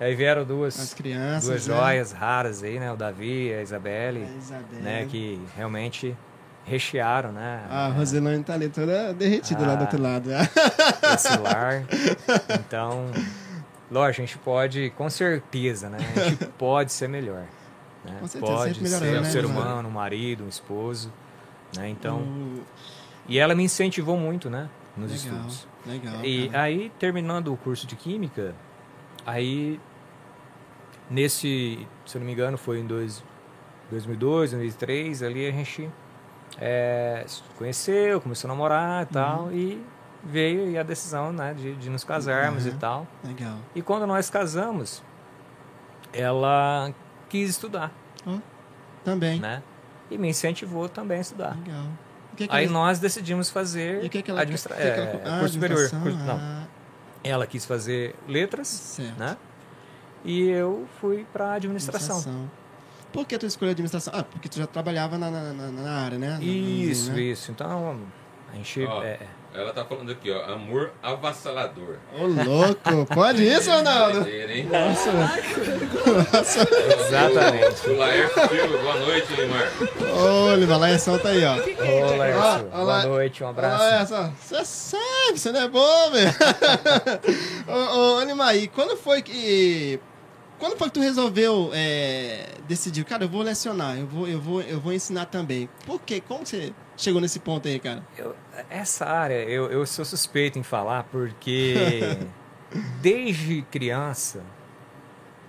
Aí 0.00 0.14
vieram 0.14 0.44
duas, 0.44 0.78
As 0.78 0.92
crianças. 0.92 1.44
duas 1.48 1.66
né? 1.68 1.74
joias 1.76 2.12
raras 2.12 2.62
aí, 2.62 2.78
né? 2.80 2.92
O 2.92 2.96
Davi 2.96 3.48
e 3.48 3.54
a 3.54 3.58
A 3.58 3.62
Isabelle, 3.62 4.28
Isabel. 4.38 4.80
né? 4.82 5.06
Que 5.08 5.40
realmente 5.56 6.16
rechearam, 6.64 7.30
né? 7.32 7.64
A 7.70 7.88
Roselane 7.88 8.42
tá 8.42 8.54
ali 8.54 8.68
toda 8.68 9.12
derretida 9.14 9.60
lá 9.66 9.74
do 9.74 9.80
Ah. 9.80 9.82
outro 9.82 10.02
lado. 10.02 10.30
esse 11.14 11.36
lar. 11.38 11.84
Então, 12.58 13.06
lógico, 13.90 14.22
a 14.22 14.26
gente 14.26 14.38
pode, 14.38 14.90
com 14.96 15.08
certeza, 15.08 15.88
né? 15.88 15.98
A 16.16 16.20
gente 16.30 16.44
pode 16.58 16.92
ser 16.92 17.08
melhor. 17.08 17.44
Né? 18.04 18.16
Com 18.20 18.26
certeza, 18.26 18.52
pode 18.52 18.74
ser 18.74 18.82
melhorando, 18.82 19.18
um 19.18 19.22
né, 19.22 19.30
ser 19.30 19.44
humano, 19.46 19.88
um 19.88 19.92
marido, 19.92 20.44
um 20.44 20.48
esposo. 20.48 21.12
Né? 21.76 21.88
Então, 21.88 22.18
O- 22.20 22.62
e 23.28 23.38
ela 23.38 23.54
me 23.54 23.62
incentivou 23.62 24.16
muito, 24.16 24.50
né? 24.50 24.68
Nos 24.96 25.10
Legal, 25.24 25.38
estudos. 25.46 25.68
legal. 25.86 26.24
E 26.24 26.48
cara. 26.48 26.62
aí, 26.64 26.92
terminando 26.98 27.52
o 27.52 27.56
curso 27.56 27.86
de 27.86 27.96
Química, 27.96 28.54
aí, 29.26 29.80
nesse, 31.10 31.86
se 32.06 32.16
eu 32.16 32.20
não 32.20 32.26
me 32.26 32.32
engano, 32.32 32.56
foi 32.58 32.80
em 32.80 32.86
dois, 32.86 33.22
2002, 33.90 34.50
2003, 34.52 35.22
ali 35.22 35.46
a 35.46 35.50
gente 35.50 35.90
é, 36.60 37.24
conheceu, 37.58 38.20
começou 38.20 38.48
a 38.50 38.54
namorar 38.54 39.02
e 39.02 39.06
tal, 39.06 39.52
e 39.52 39.84
veio 40.22 40.64
aí 40.64 40.78
a 40.78 40.82
decisão, 40.82 41.32
né, 41.32 41.52
de, 41.54 41.74
de 41.74 41.90
nos 41.90 42.04
casarmos 42.04 42.64
Uhum. 42.64 42.72
e 42.72 42.74
tal. 42.76 43.06
Legal. 43.24 43.58
E 43.74 43.82
quando 43.82 44.06
nós 44.06 44.30
casamos, 44.30 45.02
ela 46.12 46.92
quis 47.28 47.50
estudar, 47.50 47.92
Também. 49.04 49.40
né? 49.40 49.62
E 50.10 50.16
me 50.18 50.28
incentivou 50.28 50.88
também 50.88 51.18
a 51.18 51.20
estudar. 51.20 51.56
Legal. 51.58 51.86
Que 52.36 52.46
que 52.48 52.54
Aí 52.54 52.64
ela- 52.64 52.72
nós 52.72 52.98
decidimos 52.98 53.48
fazer 53.50 54.02
e 54.02 54.06
o 54.06 54.10
que 54.10 54.22
que 54.22 54.30
ela, 54.30 54.40
administra- 54.42 54.74
ela- 54.76 55.02
é, 55.04 55.22
ah, 55.24 55.38
curso 55.40 55.54
superior. 55.54 55.90
curso- 55.90 56.16
não, 56.18 56.36
ah, 56.36 56.66
ela 57.24 57.46
quis 57.46 57.64
fazer 57.64 58.14
letras, 58.28 58.68
certo. 58.68 59.18
né? 59.18 59.36
E 60.24 60.48
eu 60.48 60.86
fui 61.00 61.26
para 61.32 61.54
administração. 61.54 62.48
Por 63.12 63.26
que 63.26 63.38
tu 63.38 63.46
escolheu 63.46 63.72
administração? 63.72 64.12
Ah, 64.16 64.22
porque 64.24 64.48
tu 64.48 64.58
já 64.58 64.66
trabalhava 64.66 65.16
na, 65.16 65.30
na, 65.30 65.52
na- 65.52 65.92
área, 66.04 66.18
né? 66.18 66.38
Isso, 66.42 67.12
né? 67.12 67.20
isso. 67.20 67.50
Então, 67.50 67.98
a 68.52 68.56
gente. 68.56 68.84
Ó. 68.84 69.02
é, 69.02 69.20
Ela 69.56 69.72
tá 69.72 69.84
falando 69.84 70.10
aqui, 70.10 70.32
ó. 70.32 70.52
Amor 70.52 70.90
avassalador. 71.00 71.98
Ô, 72.12 72.26
louco! 72.26 73.14
Pode 73.14 73.46
isso, 73.46 73.70
Ronaldo? 73.70 74.28
Hein? 74.28 74.68
Nossa, 74.68 75.10
exatamente. 76.98 77.88
O 77.88 77.96
Laércio 77.96 78.48
Silva, 78.48 78.78
boa 78.78 78.96
noite, 78.96 79.28
Marco. 79.46 79.84
ô, 80.12 80.52
Oliva, 80.52 80.76
lá 80.76 80.88
tá 81.22 81.28
aí, 81.28 81.44
ó. 81.44 81.54
Ô, 81.54 82.16
Laércio, 82.16 82.68
ó 82.72 82.84
boa 82.84 83.02
noite, 83.04 83.44
um 83.44 83.48
abraço. 83.48 83.84
Olha 83.84 83.94
essa, 83.94 84.32
você 84.40 84.64
sabe, 84.64 85.38
você 85.38 85.52
não 85.52 85.60
é 85.60 85.68
bom, 85.68 86.10
velho. 86.10 86.34
ô, 87.94 88.16
ô, 88.16 88.18
Animaí, 88.18 88.66
quando 88.66 88.96
foi 88.96 89.22
que. 89.22 90.00
Quando 90.58 90.76
foi 90.78 90.88
que 90.88 90.94
tu 90.94 91.00
resolveu 91.00 91.70
é, 91.74 92.46
decidir, 92.66 93.04
cara, 93.04 93.24
eu 93.24 93.28
vou 93.28 93.42
lecionar, 93.42 93.98
eu 93.98 94.06
vou, 94.06 94.28
eu, 94.28 94.40
vou, 94.40 94.62
eu 94.62 94.80
vou 94.80 94.92
ensinar 94.92 95.26
também? 95.26 95.68
Por 95.84 96.00
quê? 96.00 96.20
Como 96.20 96.46
você 96.46 96.72
chegou 96.96 97.20
nesse 97.20 97.40
ponto 97.40 97.66
aí, 97.68 97.78
cara? 97.80 98.02
Eu- 98.16 98.34
essa 98.70 99.04
área, 99.04 99.34
eu, 99.34 99.70
eu 99.70 99.84
sou 99.84 100.04
suspeito 100.04 100.58
em 100.58 100.62
falar 100.62 101.04
porque 101.04 102.18
desde 103.02 103.62
criança, 103.62 104.42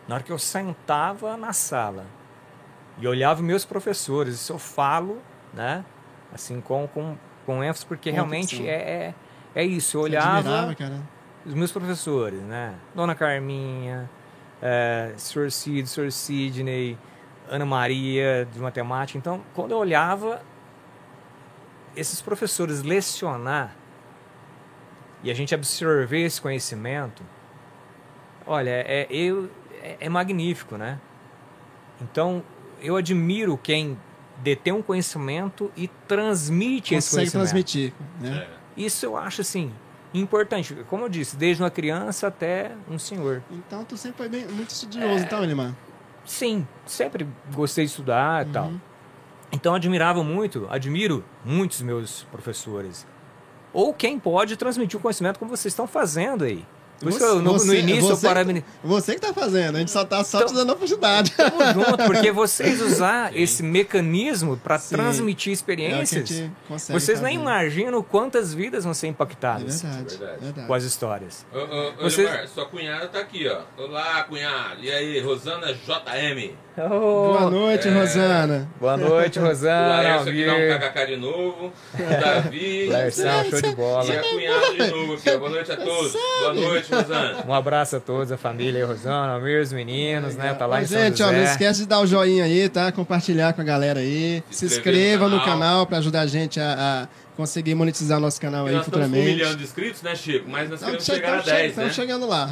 na 0.07 0.15
hora 0.15 0.23
que 0.23 0.31
eu 0.31 0.39
sentava 0.39 1.37
na 1.37 1.53
sala 1.53 2.05
e 2.99 3.07
olhava 3.07 3.41
meus 3.43 3.63
professores, 3.63 4.35
isso 4.35 4.53
eu 4.53 4.59
falo, 4.59 5.21
né? 5.53 5.85
Assim, 6.33 6.59
com, 6.59 6.87
com, 6.87 7.15
com 7.45 7.63
ênfase, 7.63 7.85
porque 7.85 8.09
realmente 8.09 8.57
Convicção. 8.57 8.73
é, 8.75 9.13
é, 9.55 9.61
é 9.61 9.63
isso. 9.63 9.97
Eu 9.97 10.01
olhava 10.01 10.75
os 11.45 11.53
meus 11.53 11.71
professores, 11.71 12.41
né? 12.41 12.73
Dona 12.93 13.13
Carminha, 13.15 14.09
é, 14.61 15.13
Sr. 15.17 15.51
Cid, 15.51 15.87
Sr. 15.87 16.11
Sidney, 16.11 16.97
Ana 17.49 17.65
Maria 17.65 18.47
de 18.51 18.59
matemática. 18.59 19.17
Então, 19.17 19.43
quando 19.53 19.71
eu 19.71 19.77
olhava 19.77 20.41
esses 21.95 22.21
professores 22.21 22.81
lecionar 22.81 23.75
e 25.23 25.31
a 25.31 25.33
gente 25.33 25.53
absorver 25.53 26.23
esse 26.23 26.41
conhecimento, 26.41 27.23
olha, 28.45 28.69
é, 28.69 29.07
eu, 29.09 29.49
é, 29.81 29.97
é 30.01 30.09
magnífico, 30.09 30.77
né? 30.77 30.99
Então, 32.01 32.43
eu 32.81 32.95
admiro 32.95 33.57
quem 33.57 33.97
detém 34.43 34.73
um 34.73 34.81
conhecimento 34.81 35.71
e 35.77 35.87
transmite 36.07 36.93
esse 36.93 37.09
Consegue 37.09 37.31
conhecimento. 37.31 37.51
transmitir, 37.71 37.93
né? 38.19 38.47
É. 38.77 38.81
Isso 38.81 39.05
eu 39.05 39.15
acho 39.15 39.39
assim 39.41 39.71
importante, 40.19 40.75
como 40.89 41.05
eu 41.05 41.09
disse, 41.09 41.35
desde 41.35 41.61
uma 41.61 41.71
criança 41.71 42.27
até 42.27 42.71
um 42.89 42.97
senhor. 42.97 43.43
Então 43.51 43.83
tu 43.83 43.97
sempre 43.97 44.17
foi 44.17 44.29
bem, 44.29 44.47
muito 44.47 44.69
estudioso, 44.69 45.23
então, 45.23 45.43
Elimar. 45.43 45.73
Sim, 46.25 46.67
sempre 46.85 47.27
gostei 47.53 47.85
de 47.85 47.91
estudar 47.91 48.47
e 48.47 48.49
tal. 48.49 48.67
Uhum. 48.67 48.79
Então 49.51 49.75
admirava 49.75 50.23
muito, 50.23 50.67
admiro 50.69 51.23
muitos 51.43 51.81
meus 51.81 52.23
professores. 52.31 53.05
Ou 53.71 53.93
quem 53.93 54.17
pode 54.19 54.55
transmitir 54.55 54.97
o 54.97 55.01
conhecimento 55.01 55.37
como 55.37 55.49
vocês 55.49 55.71
estão 55.71 55.85
fazendo 55.85 56.43
aí. 56.43 56.65
Por 56.99 57.09
isso 57.09 57.17
que 57.17 57.23
eu, 57.23 57.35
no, 57.35 57.53
no 57.53 57.59
Você- 57.59 57.79
início 57.79 58.09
eu 58.09 58.15
você- 58.15 58.27
parabenizo. 58.27 58.65
Você 58.83 59.15
que 59.15 59.21
tá 59.21 59.33
fazendo, 59.33 59.75
a 59.75 59.79
gente 59.79 59.91
só 59.91 60.03
tá 60.05 60.23
só 60.23 60.37
Então- 60.39 60.47
te 60.49 60.53
dando 60.55 60.71
oportunidade. 60.73 61.31
Tamo 61.31 61.59
junto, 61.73 62.03
porque 62.05 62.31
vocês 62.31 62.81
usar 62.81 63.31
Sim. 63.33 63.39
esse 63.41 63.63
mecanismo 63.63 64.57
para 64.57 64.79
transmitir 64.79 65.51
É 65.51 65.53
experiências, 65.53 66.29
consegue 66.67 66.99
vocês 66.99 67.21
nem 67.21 67.37
fazer. 67.37 67.41
imaginam 67.49 68.01
quantas 68.03 68.53
vidas 68.53 68.83
vão 68.83 68.93
ser 68.93 69.07
É 69.07 69.09
impactadas 69.09 69.81
verdade, 69.81 70.09
Verdade. 70.17 70.39
verdade. 70.41 70.67
com 70.67 70.73
as 70.73 70.83
histórias. 70.83 71.45
Ô, 71.53 71.57
ô, 71.57 71.61
ô, 71.61 71.93
Vocês- 72.09 72.27
Elimar, 72.27 72.47
sua 72.47 72.65
cunhada 72.65 73.07
tá 73.07 73.19
aqui, 73.19 73.47
ó. 73.47 73.61
Olá, 73.81 74.23
cunhada. 74.23 74.77
E 74.81 74.89
aí, 74.91 75.19
Rosana 75.21 75.73
JM. 75.73 76.53
Boa 76.77 77.49
noite, 77.49 77.87
É. 77.87 77.91
Rosana. 77.91 78.67
Boa 78.81 78.97
noite, 78.97 79.39
Rosana. 79.39 79.87
Laércio 79.87 80.29
aqui 80.29 80.45
dá 80.45 80.53
um 80.53 80.79
kkk 80.79 81.05
de 81.07 81.15
novo. 81.15 81.65
O 81.93 81.97
Davi. 82.21 82.87
Laércio, 82.87 83.23
show 83.49 83.61
de 83.61 83.69
E 83.69 83.75
bola. 83.75 84.03
a 84.13 84.19
cunhada 84.21 84.71
de 84.73 84.91
novo 84.91 85.13
aqui. 85.13 85.37
Boa 85.37 85.49
noite 85.49 85.71
a 85.71 85.77
todos. 85.77 86.13
Boa 86.41 86.53
noite, 86.53 86.93
Rosana. 86.93 87.45
Um 87.47 87.53
abraço 87.53 87.95
a 87.95 87.99
todos, 88.01 88.31
a 88.31 88.37
família 88.37 88.81
aí, 88.81 88.85
Rosana, 88.85 89.33
Almir, 89.35 89.61
os 89.61 89.71
meninos, 89.71 90.35
né? 90.35 90.53
Tá 90.53 90.65
lá 90.65 90.81
em 90.81 90.85
São 90.85 90.99
gente, 90.99 91.23
ó, 91.23 91.27
José. 91.27 91.37
não 91.37 91.43
esquece 91.45 91.79
de 91.81 91.85
dar 91.87 91.99
o 92.01 92.05
joinha 92.07 92.43
aí, 92.43 92.67
tá? 92.67 92.91
Compartilhar 92.91 93.53
com 93.53 93.61
a 93.61 93.63
galera 93.63 94.01
aí. 94.01 94.43
Se, 94.51 94.67
Se 94.67 94.75
inscreva 94.75 95.29
no 95.29 95.35
no 95.35 95.39
canal. 95.39 95.59
canal 95.59 95.85
pra 95.85 95.97
ajudar 95.99 96.21
a 96.21 96.27
gente 96.27 96.59
a, 96.59 97.07
a 97.07 97.07
conseguir 97.35 97.75
monetizar 97.75 98.19
nosso 98.19 98.39
canal 98.39 98.65
E 98.65 98.69
aí 98.69 98.75
nós 98.75 98.85
estamos 98.87 99.05
com 99.07 99.11
um 99.11 99.13
futuramente. 99.13 99.35
milhão 99.37 99.55
de 99.55 99.63
inscritos, 99.63 100.01
né, 100.01 100.15
Chico? 100.15 100.49
Mas 100.49 100.69
nós 100.69 100.79
queremos 100.79 101.01
Estamos 101.03 101.21
chegar 101.23 101.39
a 101.39 101.43
che- 101.43 101.49
10, 101.51 101.69
estamos 101.69 101.89
né? 101.89 101.93
chegando 101.93 102.27
lá. 102.27 102.45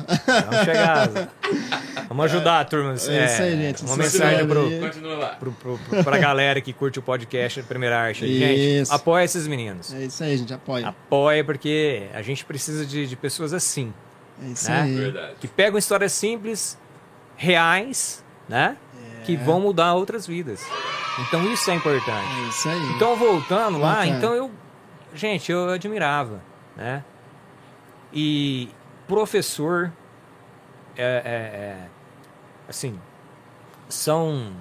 Vamos 0.49 0.65
chegar. 0.65 1.09
Vamos 2.09 2.25
ajudar, 2.25 2.65
turma. 2.65 2.91
É 2.91 2.95
isso 2.95 3.09
aí, 3.41 3.51
gente. 3.61 3.83
Uma 3.85 3.97
mensagem 3.97 4.47
pro. 4.47 4.79
Continua 4.79 5.15
lá. 5.15 5.27
pro, 5.29 5.51
pro, 5.53 5.77
pro, 5.79 6.03
pra 6.03 6.17
galera 6.17 6.61
que 6.61 6.71
curte 6.73 6.99
o 6.99 7.01
podcast 7.01 7.63
Primeira 7.63 7.97
Arte. 7.99 8.23
aí. 8.25 8.39
Gente, 8.39 8.81
Isso. 8.83 8.93
apoia 8.93 9.23
esses 9.23 9.47
meninos. 9.47 9.93
É 9.93 10.05
isso 10.05 10.23
aí, 10.23 10.37
gente. 10.37 10.53
Apoia. 10.53 10.87
Apoia 10.89 11.43
porque 11.43 12.07
a 12.13 12.21
gente 12.21 12.45
precisa 12.45 12.85
de, 12.85 13.07
de 13.07 13.15
pessoas 13.15 13.53
assim, 13.53 13.91
É 14.43 14.47
isso 14.47 14.69
né? 14.69 14.81
aí. 14.81 14.95
Verdade. 14.95 15.33
que 15.39 15.47
pegam 15.47 15.77
histórias 15.79 16.11
simples, 16.11 16.77
reais, 17.35 18.23
né? 18.47 18.77
É. 19.21 19.23
Que 19.25 19.35
vão 19.35 19.59
mudar 19.59 19.93
outras 19.93 20.27
vidas. 20.27 20.61
Então 21.27 21.51
isso 21.51 21.69
é 21.71 21.75
importante. 21.75 22.27
É 22.45 22.49
isso 22.49 22.69
aí. 22.69 22.89
Então, 22.95 23.15
voltando 23.15 23.77
lá, 23.79 24.05
então 24.05 24.33
eu. 24.33 24.51
Gente, 25.13 25.51
eu 25.51 25.69
admirava, 25.69 26.41
né? 26.75 27.03
E 28.11 28.69
professor. 29.07 29.91
É, 30.95 31.03
é- 31.03 31.59
é, 31.59 31.87
assim. 32.67 32.99
São. 33.89 34.53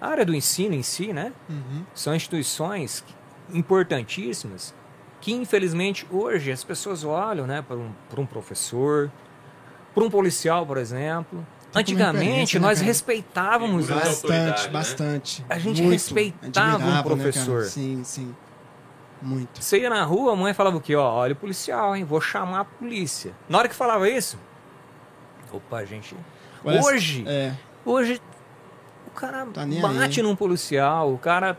A 0.00 0.08
área 0.08 0.24
do 0.24 0.34
ensino 0.34 0.74
em 0.74 0.82
si, 0.82 1.12
né? 1.12 1.32
Uhum. 1.48 1.84
São 1.94 2.14
instituições 2.14 3.04
importantíssimas 3.52 4.74
que, 5.20 5.32
infelizmente, 5.32 6.06
hoje 6.10 6.50
as 6.50 6.64
pessoas 6.64 7.04
olham, 7.04 7.46
né? 7.46 7.62
Para 7.62 7.76
um, 7.76 7.90
para 8.08 8.20
um 8.20 8.26
professor, 8.26 9.10
para 9.94 10.02
um 10.02 10.10
policial, 10.10 10.64
por 10.66 10.78
exemplo. 10.78 11.46
Como 11.70 11.80
Antigamente, 11.80 12.58
né, 12.58 12.66
nós 12.66 12.80
respeitávamos 12.80 13.90
autoridade, 13.90 14.08
Bastante, 14.08 14.64
né? 14.66 14.72
bastante. 14.72 15.44
A 15.48 15.58
gente 15.58 15.82
Muito. 15.82 15.92
respeitava 15.92 16.84
o 16.84 16.90
né, 16.90 17.02
professor. 17.02 17.64
sim, 17.64 18.02
sim. 18.02 18.34
Muito. 19.22 19.62
Você 19.62 19.80
ia 19.80 19.90
na 19.90 20.02
rua, 20.04 20.32
a 20.32 20.36
mãe 20.36 20.54
falava 20.54 20.76
o 20.76 20.80
quê? 20.80 20.94
Ó, 20.96 21.12
olha 21.14 21.32
o 21.32 21.36
policial, 21.36 21.94
hein? 21.94 22.04
Vou 22.04 22.20
chamar 22.20 22.60
a 22.60 22.64
polícia. 22.64 23.32
Na 23.48 23.58
hora 23.58 23.68
que 23.68 23.74
falava 23.74 24.08
isso, 24.08 24.38
opa, 25.52 25.84
gente. 25.84 26.16
Olha, 26.64 26.80
hoje, 26.82 27.24
É, 27.28 27.54
hoje, 27.84 28.20
o 29.06 29.10
cara 29.10 29.46
Tá 29.46 29.64
bate 29.66 30.20
aí. 30.20 30.26
num 30.26 30.34
policial, 30.36 31.12
o 31.12 31.18
cara 31.18 31.58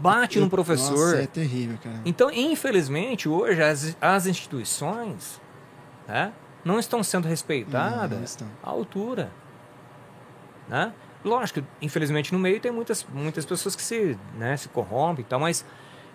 bate 0.00 0.38
num 0.38 0.46
eu- 0.46 0.50
professor. 0.50 0.90
Nossa, 1.10 1.22
é 1.22 1.26
terrível, 1.26 1.78
cara. 1.82 2.00
Então, 2.04 2.30
infelizmente, 2.30 3.28
hoje 3.28 3.62
as, 3.62 3.96
as 4.00 4.26
instituições 4.26 5.40
né, 6.06 6.32
não 6.64 6.78
estão 6.78 7.02
sendo 7.02 7.24
Não, 7.24 7.30
respeitadas 7.30 8.16
não 8.18 8.24
estão. 8.24 8.48
à 8.62 8.70
altura. 8.70 9.30
Né? 10.68 10.92
Lógico, 11.24 11.62
infelizmente 11.82 12.32
no 12.32 12.38
meio 12.38 12.60
tem 12.60 12.70
muitas, 12.70 13.04
muitas 13.12 13.44
pessoas 13.44 13.74
que 13.74 13.82
se, 13.82 14.16
né, 14.36 14.56
se 14.56 14.68
corrompem 14.68 15.22
e 15.22 15.26
tal, 15.28 15.40
mas 15.40 15.64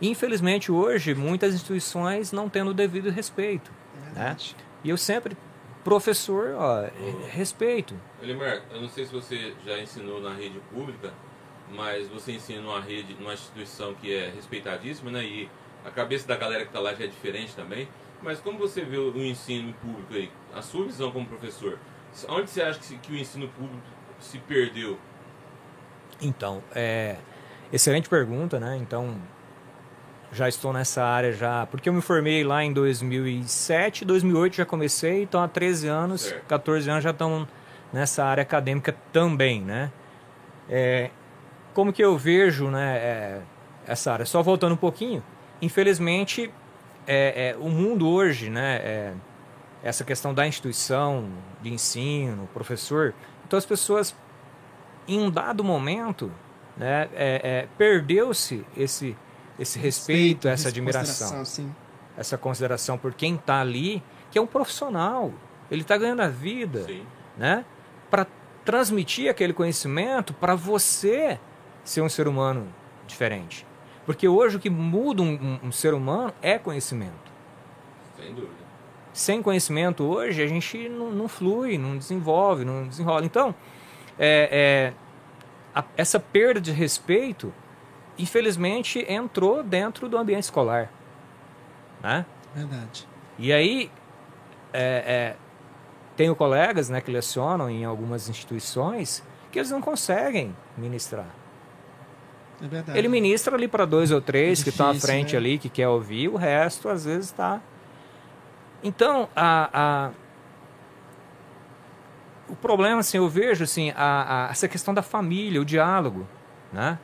infelizmente 0.09 0.71
hoje 0.71 1.13
muitas 1.13 1.53
instituições 1.53 2.31
não 2.31 2.49
tendo 2.49 2.71
o 2.71 2.73
devido 2.73 3.09
respeito. 3.09 3.71
É 3.95 4.05
verdade. 4.05 4.55
E 4.83 4.89
eu 4.89 4.97
sempre, 4.97 5.37
professor, 5.83 6.55
ó, 6.57 6.85
respeito. 7.29 7.95
Elimar, 8.21 8.61
eu 8.71 8.81
não 8.81 8.89
sei 8.89 9.05
se 9.05 9.13
você 9.13 9.53
já 9.65 9.79
ensinou 9.79 10.21
na 10.21 10.33
rede 10.33 10.59
pública, 10.73 11.13
mas 11.71 12.07
você 12.09 12.33
ensina 12.33 12.61
numa 12.61 12.81
rede, 12.81 13.15
numa 13.19 13.33
instituição 13.33 13.93
que 13.93 14.13
é 14.13 14.29
respeitadíssima, 14.29 15.09
né? 15.11 15.23
E 15.23 15.49
a 15.85 15.91
cabeça 15.91 16.27
da 16.27 16.35
galera 16.35 16.63
que 16.63 16.69
está 16.69 16.79
lá 16.79 16.93
já 16.93 17.05
é 17.05 17.07
diferente 17.07 17.55
também. 17.55 17.87
Mas 18.21 18.39
como 18.39 18.57
você 18.57 18.85
vê 18.85 18.97
o 18.97 19.17
ensino 19.17 19.73
público 19.73 20.13
aí, 20.13 20.31
a 20.53 20.61
sua 20.61 20.85
visão 20.85 21.11
como 21.11 21.25
professor, 21.25 21.77
onde 22.29 22.49
você 22.49 22.61
acha 22.61 22.79
que 22.79 23.11
o 23.11 23.17
ensino 23.17 23.49
público 23.49 23.81
se 24.19 24.37
perdeu? 24.39 24.97
Então, 26.21 26.63
é, 26.73 27.17
excelente 27.71 28.07
pergunta, 28.07 28.59
né? 28.59 28.77
Então, 28.77 29.19
já 30.33 30.49
estou 30.49 30.73
nessa 30.73 31.03
área 31.03 31.31
já, 31.31 31.65
porque 31.67 31.87
eu 31.87 31.93
me 31.93 32.01
formei 32.01 32.43
lá 32.43 32.63
em 32.63 32.73
2007, 32.73 34.03
2008 34.03 34.55
já 34.55 34.65
comecei, 34.65 35.23
então 35.23 35.41
há 35.41 35.47
13 35.47 35.87
anos, 35.87 36.21
Certo. 36.21 36.45
14 36.47 36.89
anos 36.89 37.03
já 37.03 37.11
estão 37.11 37.47
nessa 37.91 38.25
área 38.25 38.41
acadêmica 38.41 38.95
também, 39.11 39.61
né? 39.61 39.91
É, 40.67 41.11
como 41.73 41.93
que 41.93 42.03
eu 42.03 42.17
vejo, 42.17 42.69
né, 42.69 42.97
é, 42.97 43.41
essa 43.85 44.11
área? 44.11 44.25
Só 44.25 44.41
voltando 44.41 44.73
um 44.73 44.77
pouquinho, 44.77 45.23
infelizmente, 45.61 46.51
é, 47.05 47.49
é, 47.49 47.57
o 47.59 47.69
mundo 47.69 48.07
hoje, 48.09 48.49
né, 48.49 48.77
é, 48.77 49.13
essa 49.83 50.03
questão 50.03 50.33
da 50.33 50.47
instituição 50.47 51.27
de 51.61 51.71
ensino, 51.71 52.49
professor, 52.53 53.13
então 53.45 53.57
as 53.57 53.65
pessoas 53.65 54.15
em 55.07 55.19
um 55.19 55.29
dado 55.29 55.63
momento, 55.63 56.31
né, 56.77 57.09
é, 57.13 57.67
perdeu-se 57.77 58.65
esse, 58.75 59.15
esse 59.63 59.79
respeito, 59.79 60.47
essa 60.47 60.69
admiração, 60.69 61.29
consideração, 61.29 61.75
essa 62.15 62.37
consideração 62.37 62.97
por 62.97 63.13
quem 63.13 63.35
está 63.35 63.59
ali, 63.59 64.01
que 64.31 64.37
é 64.37 64.41
um 64.41 64.45
profissional. 64.47 65.31
Ele 65.71 65.81
está 65.81 65.97
ganhando 65.97 66.21
a 66.21 66.27
vida, 66.27 66.83
Sim. 66.85 67.03
né, 67.37 67.65
para 68.11 68.27
transmitir 68.63 69.29
aquele 69.29 69.51
conhecimento 69.53 70.33
para 70.33 70.53
você 70.55 71.39
ser 71.83 72.01
um 72.01 72.09
ser 72.09 72.27
humano 72.27 72.67
diferente. 73.07 73.65
Porque 74.05 74.27
hoje 74.27 74.57
o 74.57 74.59
que 74.59 74.69
muda 74.69 75.21
um, 75.21 75.33
um- 75.33 75.67
um 75.67 75.71
ser 75.71 75.93
humano 75.93 76.33
é 76.41 76.57
conhecimento. 76.59 77.31
Sem 78.17 78.33
dúvida. 78.33 78.63
Sem 79.13 79.41
conhecimento 79.41 80.03
hoje 80.03 80.41
a 80.41 80.47
gente 80.47 80.89
não, 80.89 81.11
não 81.11 81.27
flui, 81.27 81.77
não 81.77 81.97
desenvolve, 81.97 82.65
não 82.65 82.87
desenrola. 82.87 83.25
Então, 83.25 83.53
é, 84.19 84.49
é, 84.51 84.93
a- 85.73 85.83
essa 85.97 86.19
perda 86.19 86.59
de 86.61 86.71
respeito, 86.71 87.53
infelizmente, 88.17 89.05
entrou 89.09 89.63
dentro 89.63 90.07
do 90.09 90.17
ambiente 90.17 90.43
escolar. 90.43 90.89
Né? 92.01 92.25
Verdade. 92.55 93.07
E 93.39 93.51
aí, 93.51 93.89
é, 94.71 95.03
é, 95.05 95.35
tenho 96.15 96.35
colegas 96.35 96.89
né, 96.89 97.01
que 97.01 97.11
lecionam 97.11 97.69
em 97.69 97.83
algumas 97.85 98.29
instituições 98.29 99.23
que 99.51 99.59
eles 99.59 99.71
não 99.71 99.81
conseguem 99.81 100.55
ministrar. 100.77 101.27
É 102.61 102.67
verdade. 102.67 102.97
Ele 102.97 103.07
ministra 103.07 103.55
ali 103.55 103.67
para 103.67 103.85
dois 103.85 104.11
ou 104.11 104.21
três 104.21 104.61
É 104.61 104.63
que 104.63 104.69
estão 104.69 104.87
à 104.87 104.91
difícil, 104.91 105.07
frente 105.09 105.31
né? 105.33 105.37
ali, 105.37 105.57
que 105.57 105.69
quer 105.69 105.87
ouvir, 105.87 106.27
o 106.29 106.35
resto 106.35 106.87
às 106.89 107.05
vezes 107.05 107.25
está. 107.25 107.59
Então, 108.83 109.27
a, 109.35 109.69
a- 109.73 110.11
o 112.49 112.55
problema, 112.55 112.99
assim, 112.99 113.17
eu 113.17 113.27
vejo 113.29 113.63
assim, 113.63 113.91
a, 113.95 114.47
a- 114.47 114.51
essa 114.51 114.67
questão 114.67 114.93
da 114.93 115.01
família, 115.01 115.61
o 115.61 115.65
diálogo, 115.65 116.27
né? 116.71 116.99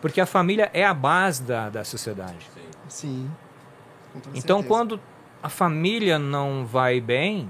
Porque 0.00 0.20
a 0.20 0.26
família 0.26 0.70
é 0.72 0.84
a 0.84 0.94
base 0.94 1.42
da, 1.42 1.68
da 1.68 1.84
sociedade. 1.84 2.48
Sim. 2.88 3.30
Então, 4.34 4.58
certeza. 4.58 4.68
quando 4.68 5.00
a 5.42 5.48
família 5.48 6.18
não 6.18 6.64
vai 6.64 7.00
bem, 7.00 7.48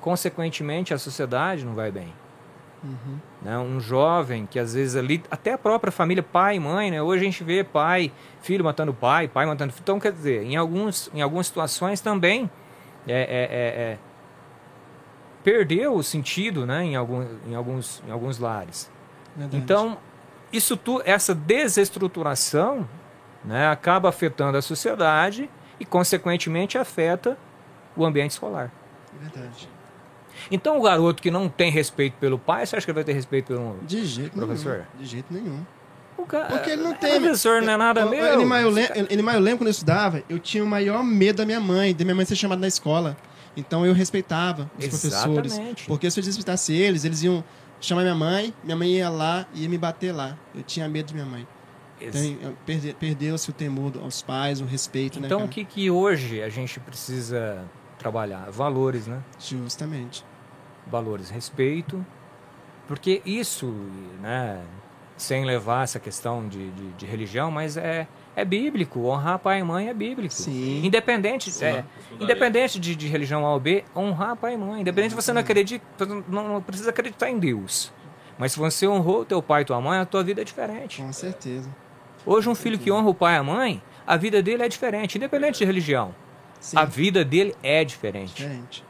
consequentemente 0.00 0.92
a 0.92 0.98
sociedade 0.98 1.64
não 1.64 1.74
vai 1.74 1.90
bem. 1.90 2.12
Uhum. 2.84 3.18
né? 3.40 3.56
Um 3.58 3.78
jovem 3.78 4.44
que 4.44 4.58
às 4.58 4.74
vezes 4.74 4.96
ali, 4.96 5.22
até 5.30 5.52
a 5.52 5.58
própria 5.58 5.92
família, 5.92 6.20
pai 6.20 6.56
e 6.56 6.60
mãe, 6.60 6.90
né? 6.90 7.00
Hoje 7.00 7.22
a 7.22 7.24
gente 7.24 7.44
vê 7.44 7.62
pai, 7.62 8.12
filho 8.40 8.64
matando 8.64 8.92
pai, 8.92 9.28
pai 9.28 9.46
matando 9.46 9.72
filho. 9.72 9.82
Então, 9.84 10.00
quer 10.00 10.10
dizer, 10.10 10.42
em, 10.42 10.56
alguns, 10.56 11.08
em 11.14 11.22
algumas 11.22 11.46
situações 11.46 12.00
também 12.00 12.50
é, 13.06 13.12
é, 13.12 13.16
é, 13.16 13.92
é, 13.92 13.98
perdeu 15.44 15.94
o 15.94 16.02
sentido, 16.02 16.66
né? 16.66 16.82
Em, 16.82 16.96
algum, 16.96 17.24
em, 17.46 17.54
alguns, 17.54 18.02
em 18.06 18.10
alguns 18.10 18.38
lares. 18.38 18.90
Verdade. 19.36 19.62
Então, 19.62 19.96
isso 20.52 20.76
tu, 20.76 21.00
essa 21.04 21.34
desestruturação 21.34 22.88
né, 23.44 23.68
acaba 23.68 24.08
afetando 24.08 24.56
a 24.58 24.62
sociedade 24.62 25.48
e, 25.80 25.84
consequentemente, 25.84 26.78
afeta 26.78 27.36
o 27.96 28.04
ambiente 28.04 28.30
escolar. 28.32 28.70
Verdade. 29.20 29.68
Então, 30.50 30.78
o 30.78 30.82
garoto 30.82 31.22
que 31.22 31.30
não 31.30 31.48
tem 31.48 31.70
respeito 31.70 32.14
pelo 32.18 32.38
pai, 32.38 32.66
você 32.66 32.76
acha 32.76 32.84
que 32.84 32.90
ele 32.90 32.94
vai 32.96 33.04
ter 33.04 33.12
respeito 33.12 33.46
pelo 33.48 33.76
De 33.82 34.04
jeito 34.04 34.32
Professor? 34.32 34.72
nenhum. 34.72 34.84
De 34.98 35.04
jeito 35.04 35.26
nenhum. 35.32 35.64
O 36.16 36.24
cara, 36.26 36.46
Porque 36.46 36.70
ele 36.70 36.82
não 36.82 36.94
tem. 36.94 37.20
Professor, 37.20 37.62
não 37.62 37.72
é 37.72 37.76
nada 37.76 38.06
ô, 38.06 38.10
meu. 38.10 38.24
Elimar, 38.24 38.60
eu, 38.62 38.68
Esse 38.68 38.74
lem- 38.78 38.88
cara- 38.88 39.06
Elimar, 39.10 39.34
eu 39.34 39.40
lembro 39.40 39.58
quando 39.58 39.68
eu 39.68 39.72
estudava, 39.72 40.22
eu 40.28 40.38
tinha 40.38 40.62
o 40.62 40.66
maior 40.66 41.02
medo 41.02 41.36
da 41.38 41.46
minha 41.46 41.60
mãe, 41.60 41.94
de 41.94 42.04
minha 42.04 42.14
mãe 42.14 42.24
ser 42.24 42.36
chamada 42.36 42.60
na 42.60 42.68
escola. 42.68 43.16
Então 43.56 43.84
eu 43.84 43.92
respeitava 43.92 44.70
os 44.78 44.86
professores. 44.86 45.52
Exatamente. 45.52 45.86
Porque 45.86 46.10
se 46.10 46.18
eu 46.18 46.22
desrespeitasse 46.22 46.72
eles, 46.74 47.04
eles 47.04 47.22
iam 47.22 47.42
chamar 47.86 48.02
minha 48.02 48.14
mãe, 48.14 48.54
minha 48.64 48.76
mãe 48.76 48.90
ia 48.92 49.10
lá 49.10 49.46
e 49.54 49.62
ia 49.62 49.68
me 49.68 49.76
bater 49.78 50.12
lá. 50.12 50.36
Eu 50.54 50.62
tinha 50.62 50.88
medo 50.88 51.08
de 51.08 51.14
minha 51.14 51.26
mãe. 51.26 51.46
Então, 52.00 52.56
perde- 52.66 52.94
perdeu-se 52.98 53.48
o 53.50 53.52
temor 53.52 53.92
aos 54.02 54.22
pais, 54.22 54.60
o 54.60 54.64
respeito, 54.64 55.20
né? 55.20 55.26
Então, 55.26 55.38
cara? 55.38 55.50
o 55.50 55.52
que, 55.52 55.64
que 55.64 55.90
hoje 55.90 56.42
a 56.42 56.48
gente 56.48 56.80
precisa 56.80 57.64
trabalhar? 57.98 58.50
Valores, 58.50 59.06
né? 59.06 59.22
Justamente. 59.38 60.24
Valores, 60.86 61.30
respeito. 61.30 62.04
Porque 62.88 63.22
isso, 63.24 63.66
né? 64.20 64.60
Sem 65.16 65.44
levar 65.44 65.84
essa 65.84 66.00
questão 66.00 66.48
de, 66.48 66.70
de, 66.72 66.90
de 66.92 67.06
religião, 67.06 67.50
mas 67.52 67.76
é, 67.76 68.08
é 68.34 68.44
bíblico. 68.44 69.00
Honrar 69.06 69.38
pai 69.38 69.60
e 69.60 69.62
mãe 69.62 69.88
é 69.88 69.94
bíblico. 69.94 70.32
Sim. 70.32 70.84
Independente, 70.84 71.50
Os 71.50 71.62
é, 71.62 71.84
independente 72.18 72.78
de, 72.78 72.94
de 72.94 73.08
religião 73.08 73.44
A 73.46 73.52
ou 73.52 73.60
B, 73.60 73.84
honrar 73.94 74.36
pai 74.36 74.54
e 74.54 74.56
mãe. 74.56 74.80
Independente 74.80 75.10
se 75.10 75.16
você 75.16 75.32
não 75.32 75.40
acredita, 75.40 75.84
não, 76.06 76.48
não 76.48 76.62
precisa 76.62 76.90
acreditar 76.90 77.30
em 77.30 77.38
Deus. 77.38 77.92
Mas 78.38 78.52
se 78.52 78.58
você 78.58 78.86
honrou 78.86 79.24
teu 79.24 79.42
pai 79.42 79.62
e 79.62 79.64
tua 79.64 79.80
mãe, 79.80 79.98
a 79.98 80.06
tua 80.06 80.24
vida 80.24 80.40
é 80.40 80.44
diferente. 80.44 81.02
Com 81.02 81.12
certeza. 81.12 81.68
Hoje 82.24 82.48
um 82.48 82.54
filho 82.54 82.78
que 82.78 82.90
honra 82.90 83.08
o 83.08 83.14
pai 83.14 83.34
e 83.34 83.38
a 83.38 83.42
mãe, 83.42 83.82
a 84.06 84.16
vida 84.16 84.42
dele 84.42 84.62
é 84.62 84.68
diferente, 84.68 85.16
independente 85.16 85.58
de 85.58 85.64
religião. 85.64 86.14
Sim. 86.60 86.78
A 86.78 86.84
vida 86.84 87.24
dele 87.24 87.54
é 87.62 87.84
diferente. 87.84 88.34
Diferente. 88.34 88.84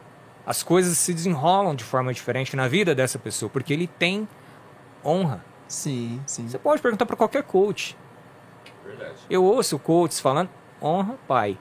As 0.45 0.63
coisas 0.63 0.99
se 0.99 1.15
desenrolam 1.15 1.75
de 1.75 1.85
forma 1.85 2.13
diferente 2.13 2.55
na 2.55 2.69
vida 2.69 2.95
dessa 2.95 3.19
pessoa, 3.19 3.49
porque 3.49 3.73
ele 3.73 3.87
tem 3.87 4.29
honra. 5.05 5.45
Sim, 5.69 6.21
sim. 6.27 6.49
Você 6.49 6.59
pode 6.59 6.83
perguntar 6.83 7.07
para 7.07 7.17
qualquer 7.17 7.43
coach. 7.45 7.97
Verdade. 8.97 9.19
Eu 9.29 9.45
ouço 9.45 9.79
coaches 9.79 10.21
falando 10.21 10.51
honra 10.81 11.17
pai. 11.27 11.59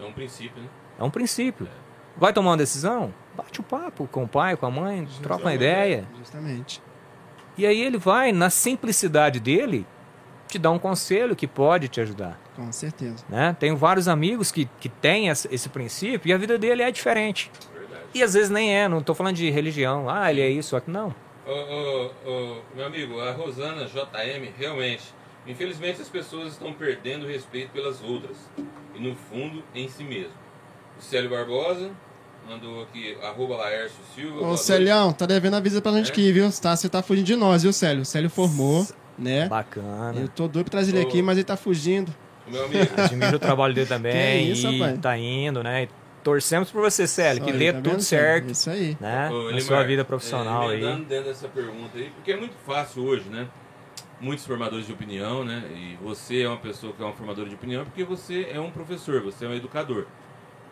É 0.00 0.04
um 0.04 0.12
princípio, 0.12 0.62
né? 0.62 0.68
É 0.98 1.04
um 1.04 1.10
princípio. 1.10 1.68
Vai 2.16 2.32
tomar 2.32 2.50
uma 2.50 2.56
decisão? 2.56 3.14
Bate 3.34 3.60
o 3.60 3.62
papo 3.62 4.06
com 4.06 4.24
o 4.24 4.28
pai, 4.28 4.56
com 4.56 4.66
a 4.66 4.70
mãe, 4.70 5.06
troca 5.22 5.44
uma 5.44 5.54
ideia. 5.54 6.06
Justamente. 6.18 6.82
E 7.56 7.66
aí 7.66 7.80
ele 7.80 7.98
vai, 7.98 8.32
na 8.32 8.50
simplicidade 8.50 9.40
dele, 9.40 9.86
te 10.48 10.58
dar 10.58 10.70
um 10.70 10.78
conselho 10.78 11.34
que 11.34 11.46
pode 11.46 11.88
te 11.88 12.00
ajudar. 12.00 12.38
Com 12.54 12.70
certeza. 12.72 13.24
Né? 13.28 13.56
Tenho 13.58 13.76
vários 13.76 14.08
amigos 14.08 14.52
que, 14.52 14.68
que 14.78 14.88
têm 14.88 15.28
esse 15.28 15.68
princípio 15.68 16.28
e 16.28 16.32
a 16.32 16.38
vida 16.38 16.58
dele 16.58 16.82
é 16.82 16.90
diferente. 16.90 17.50
Verdade. 17.72 18.02
E 18.14 18.22
às 18.22 18.34
vezes 18.34 18.50
nem 18.50 18.74
é, 18.76 18.88
não 18.88 18.98
estou 18.98 19.14
falando 19.14 19.36
de 19.36 19.48
religião. 19.50 20.08
Ah, 20.08 20.30
ele 20.30 20.42
é 20.42 20.48
isso, 20.48 20.76
aqui 20.76 20.90
não. 20.90 21.14
Ô, 21.46 21.50
ô, 21.50 22.10
ô, 22.26 22.56
meu 22.74 22.86
amigo, 22.86 23.18
a 23.20 23.32
Rosana 23.32 23.86
JM, 23.86 24.52
realmente, 24.58 25.14
infelizmente 25.46 26.00
as 26.00 26.08
pessoas 26.08 26.52
estão 26.52 26.72
perdendo 26.72 27.24
o 27.24 27.28
respeito 27.28 27.70
pelas 27.72 28.02
outras 28.02 28.36
e, 28.94 29.00
no 29.00 29.14
fundo, 29.14 29.62
em 29.74 29.88
si 29.88 30.04
mesmo. 30.04 30.32
O 30.98 31.02
Célio 31.02 31.30
Barbosa 31.30 31.90
mandou 32.48 32.82
aqui, 32.82 33.16
arroba 33.22 33.56
Laércio 33.56 33.98
Silva. 34.14 34.46
Ô. 34.46 34.56
Celião, 34.56 35.12
tá 35.12 35.26
devendo 35.26 35.54
a 35.54 35.60
visa 35.60 35.80
pra 35.80 35.92
gente 35.92 36.08
É? 36.08 36.12
aqui, 36.12 36.32
viu? 36.32 36.50
Tá, 36.60 36.76
você 36.76 36.88
tá 36.88 37.02
fugindo 37.02 37.26
de 37.26 37.36
nós, 37.36 37.62
viu, 37.62 37.72
Célio? 37.72 38.02
O 38.02 38.04
Célio 38.04 38.28
formou, 38.30 38.86
né? 39.18 39.48
Bacana. 39.48 40.18
Eu 40.20 40.28
tô 40.28 40.48
doido 40.48 40.66
pra 40.66 40.72
trazer 40.78 40.94
ele 40.96 41.04
aqui, 41.06 41.22
mas 41.22 41.36
ele 41.38 41.44
tá 41.44 41.56
fugindo. 41.56 42.12
Meu 42.46 42.64
amigo. 42.64 42.90
Admiro 43.00 43.36
o 43.36 43.38
trabalho 43.38 43.72
dele 43.74 43.86
também. 43.86 44.46
Que 44.46 44.52
isso, 44.52 44.66
e 44.68 44.78
rapaz. 44.80 44.98
tá 45.00 45.16
indo, 45.16 45.62
né? 45.62 45.84
E 45.84 45.88
torcemos 46.24 46.70
por 46.70 46.80
você, 46.82 47.06
Célio, 47.06 47.38
Só 47.40 47.44
que 47.46 47.52
aí, 47.52 47.58
dê 47.58 47.72
tá 47.72 47.78
tudo 47.78 47.90
vendo, 47.90 48.00
certo, 48.02 48.50
Isso 48.50 48.70
aí. 48.70 48.96
né? 49.00 49.28
Ô, 49.30 49.50
Na 49.50 49.60
sua 49.60 49.82
vida 49.84 50.04
profissional 50.04 50.70
é, 50.70 50.74
aí. 50.74 50.80
dentro 50.80 51.24
dessa 51.24 51.48
pergunta 51.48 51.96
aí, 51.98 52.10
porque 52.10 52.32
é 52.32 52.36
muito 52.36 52.54
fácil 52.66 53.04
hoje, 53.04 53.28
né? 53.28 53.46
Muitos 54.22 54.46
formadores 54.46 54.86
de 54.86 54.92
opinião, 54.92 55.44
né? 55.44 55.68
E 55.74 55.98
você 56.00 56.42
é 56.42 56.48
uma 56.48 56.56
pessoa 56.56 56.92
que 56.92 57.02
é 57.02 57.04
uma 57.04 57.12
formadora 57.12 57.48
de 57.48 57.56
opinião 57.56 57.84
porque 57.84 58.04
você 58.04 58.48
é 58.52 58.60
um 58.60 58.70
professor, 58.70 59.20
você 59.20 59.44
é 59.44 59.48
um 59.48 59.54
educador, 59.54 60.06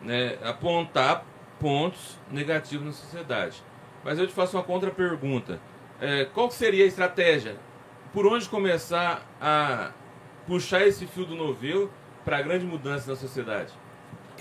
né? 0.01 0.37
Apontar 0.41 1.25
pontos 1.59 2.17
negativos 2.31 2.85
na 2.85 2.93
sociedade. 2.93 3.61
Mas 4.05 4.17
eu 4.17 4.25
te 4.25 4.33
faço 4.33 4.55
uma 4.55 4.63
contra-pergunta. 4.63 5.59
É, 5.99 6.25
qual 6.25 6.49
seria 6.49 6.85
a 6.85 6.87
estratégia? 6.87 7.57
Por 8.13 8.25
onde 8.25 8.47
começar 8.47 9.27
a 9.39 9.91
puxar 10.47 10.87
esse 10.87 11.05
fio 11.05 11.25
do 11.25 11.35
novelo 11.35 11.91
para 12.23 12.37
a 12.37 12.41
grande 12.41 12.65
mudança 12.65 13.11
na 13.11 13.17
sociedade? 13.17 13.73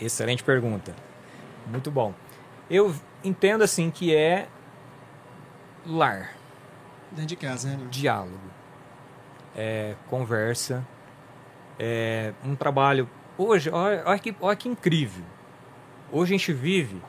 Excelente 0.00 0.44
pergunta. 0.44 0.94
Muito 1.66 1.90
bom. 1.90 2.14
Eu 2.70 2.94
entendo 3.24 3.62
assim 3.62 3.90
que 3.90 4.14
é 4.14 4.48
lar, 5.84 6.34
Dentro 7.10 7.26
de 7.26 7.36
casa, 7.36 7.76
né? 7.76 7.88
diálogo, 7.90 8.38
é 9.56 9.94
conversa, 10.08 10.86
é 11.78 12.32
um 12.44 12.54
trabalho. 12.54 13.08
Hoje, 13.36 13.70
olha, 13.70 14.02
olha 14.04 14.18
que, 14.18 14.34
olha 14.40 14.56
que 14.56 14.68
incrível. 14.68 15.24
Hoje 16.12 16.34
a 16.34 16.38
gente 16.38 16.52
vive 16.52 17.00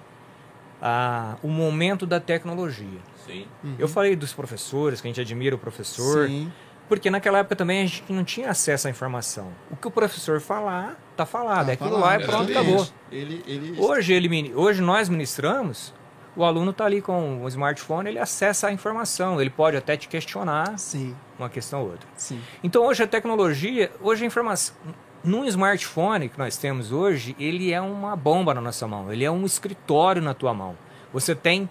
ah, 0.81 1.35
o 1.43 1.47
momento 1.47 2.05
da 2.05 2.19
tecnologia. 2.19 2.99
Sim. 3.25 3.45
Eu 3.77 3.87
falei 3.87 4.15
dos 4.15 4.33
professores, 4.33 4.99
que 4.99 5.07
a 5.07 5.09
gente 5.09 5.21
admira 5.21 5.55
o 5.55 5.59
professor, 5.59 6.27
Sim. 6.27 6.51
porque 6.89 7.09
naquela 7.09 7.39
época 7.39 7.55
também 7.55 7.83
a 7.83 7.85
gente 7.85 8.11
não 8.11 8.23
tinha 8.23 8.49
acesso 8.49 8.87
à 8.87 8.91
informação. 8.91 9.51
O 9.69 9.75
que 9.75 9.87
o 9.87 9.91
professor 9.91 10.39
falar, 10.41 10.99
tá 11.15 11.25
falado. 11.25 11.65
Tá 11.65 11.71
é 11.71 11.73
aquilo 11.73 11.91
falado, 11.91 12.03
lá 12.03 12.15
e 12.15 12.25
pronto, 12.25 12.49
exatamente. 12.49 12.75
acabou. 12.75 12.93
Ele, 13.11 13.43
ele... 13.45 13.79
Hoje, 13.79 14.13
ele, 14.13 14.53
hoje 14.55 14.81
nós 14.81 15.07
ministramos, 15.07 15.93
o 16.35 16.43
aluno 16.45 16.71
está 16.71 16.85
ali 16.85 17.01
com 17.01 17.43
o 17.43 17.47
smartphone, 17.47 18.09
ele 18.09 18.19
acessa 18.19 18.67
a 18.67 18.71
informação, 18.71 19.39
ele 19.41 19.49
pode 19.49 19.75
até 19.77 19.97
te 19.97 20.07
questionar 20.07 20.77
Sim, 20.79 21.15
uma 21.37 21.49
questão 21.49 21.81
ou 21.81 21.91
outra. 21.91 22.07
sim. 22.15 22.39
Então 22.63 22.85
hoje 22.85 23.03
a 23.03 23.07
tecnologia, 23.07 23.91
hoje 24.01 24.23
a 24.23 24.27
informação, 24.27 24.75
num 25.23 25.45
smartphone 25.45 26.29
que 26.29 26.39
nós 26.39 26.57
temos 26.57 26.91
hoje, 26.91 27.35
ele 27.39 27.71
é 27.71 27.81
uma 27.81 28.15
bomba 28.15 28.53
na 28.53 28.61
nossa 28.61 28.87
mão, 28.87 29.11
ele 29.11 29.23
é 29.23 29.29
um 29.31 29.45
escritório 29.45 30.21
na 30.21 30.33
tua 30.33 30.53
mão. 30.53 30.75
Você 31.13 31.35
tem 31.35 31.69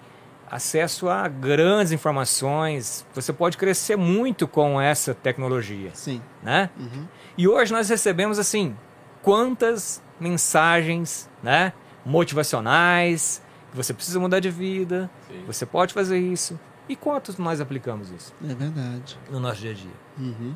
acesso 0.51 1.09
a 1.09 1.27
grandes 1.29 1.93
informações, 1.93 3.07
você 3.15 3.33
pode 3.33 3.57
crescer 3.57 3.97
muito 3.97 4.47
com 4.49 4.81
essa 4.81 5.15
tecnologia, 5.15 5.91
Sim. 5.95 6.21
né? 6.43 6.71
Uhum. 6.79 7.07
E 7.39 7.49
hoje 7.49 7.73
nós 7.73 7.89
recebemos 7.89 8.39
assim, 8.39 8.77
quantas 9.23 10.03
mensagens, 10.19 11.31
né, 11.43 11.73
motivacionais, 12.05 13.43
você 13.75 13.93
precisa 13.95 14.19
mudar 14.21 14.41
de 14.41 14.51
vida, 14.51 15.11
Sim. 15.29 15.45
você 15.47 15.65
pode 15.67 15.93
fazer 15.95 16.19
isso. 16.19 16.59
E 16.89 16.97
quantos 16.97 17.39
nós 17.39 17.61
aplicamos 17.61 18.11
isso 18.11 18.35
É 18.43 18.53
verdade. 18.55 19.17
no 19.31 19.39
nosso 19.39 19.61
dia 19.61 19.71
a 19.71 19.75
dia? 19.75 19.91
Uhum. 20.19 20.55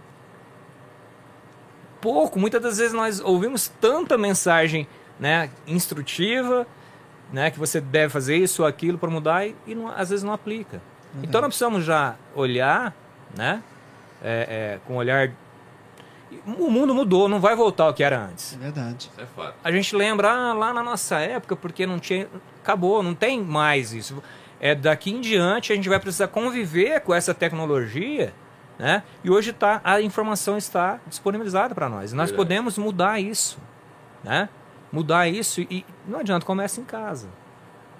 Pouco, 2.00 2.38
muitas 2.38 2.60
das 2.60 2.78
vezes 2.78 2.92
nós 2.92 3.20
ouvimos 3.20 3.68
tanta 3.80 4.18
mensagem, 4.18 4.86
né, 5.18 5.48
instrutiva, 5.66 6.66
né, 7.32 7.50
que 7.50 7.58
você 7.58 7.80
deve 7.80 8.12
fazer 8.12 8.36
isso 8.36 8.62
ou 8.62 8.68
aquilo 8.68 8.98
para 8.98 9.08
mudar 9.08 9.46
e, 9.46 9.56
e 9.66 9.74
não- 9.74 9.88
às 9.88 10.10
vezes 10.10 10.22
não 10.22 10.32
aplica. 10.32 10.82
Então 11.22 11.40
nós 11.40 11.48
precisamos 11.48 11.84
já 11.84 12.16
olhar, 12.34 12.94
né, 13.36 13.62
é, 14.22 14.74
é, 14.74 14.80
com 14.86 14.94
um 14.94 14.96
olhar 14.96 15.30
o 16.46 16.70
mundo 16.70 16.94
mudou, 16.94 17.28
não 17.28 17.40
vai 17.40 17.54
voltar 17.56 17.84
ao 17.84 17.94
que 17.94 18.02
era 18.02 18.18
antes. 18.26 18.54
É 18.54 18.58
verdade. 18.58 19.10
Isso 19.12 19.20
é 19.20 19.26
fato. 19.26 19.54
A 19.62 19.70
gente 19.72 19.94
lembra 19.94 20.30
ah, 20.30 20.52
lá 20.54 20.72
na 20.72 20.82
nossa 20.82 21.18
época, 21.18 21.54
porque 21.56 21.86
não 21.86 21.98
tinha. 21.98 22.28
Acabou, 22.62 23.02
não 23.02 23.14
tem 23.14 23.40
mais 23.42 23.92
isso. 23.92 24.22
É 24.60 24.74
daqui 24.74 25.10
em 25.10 25.20
diante 25.20 25.72
a 25.72 25.76
gente 25.76 25.88
vai 25.88 25.98
precisar 26.00 26.28
conviver 26.28 27.00
com 27.00 27.14
essa 27.14 27.34
tecnologia, 27.34 28.32
né? 28.78 29.02
E 29.22 29.30
hoje 29.30 29.52
tá, 29.52 29.80
a 29.84 30.00
informação 30.00 30.56
está 30.56 30.98
disponibilizada 31.06 31.74
para 31.74 31.88
nós. 31.88 32.12
E 32.12 32.14
nós 32.14 32.30
Verdade. 32.30 32.36
podemos 32.36 32.78
mudar 32.78 33.20
isso, 33.20 33.58
né? 34.22 34.48
Mudar 34.90 35.28
isso 35.28 35.60
e 35.60 35.84
não 36.06 36.20
adianta, 36.20 36.46
começa 36.46 36.80
em 36.80 36.84
casa. 36.84 37.28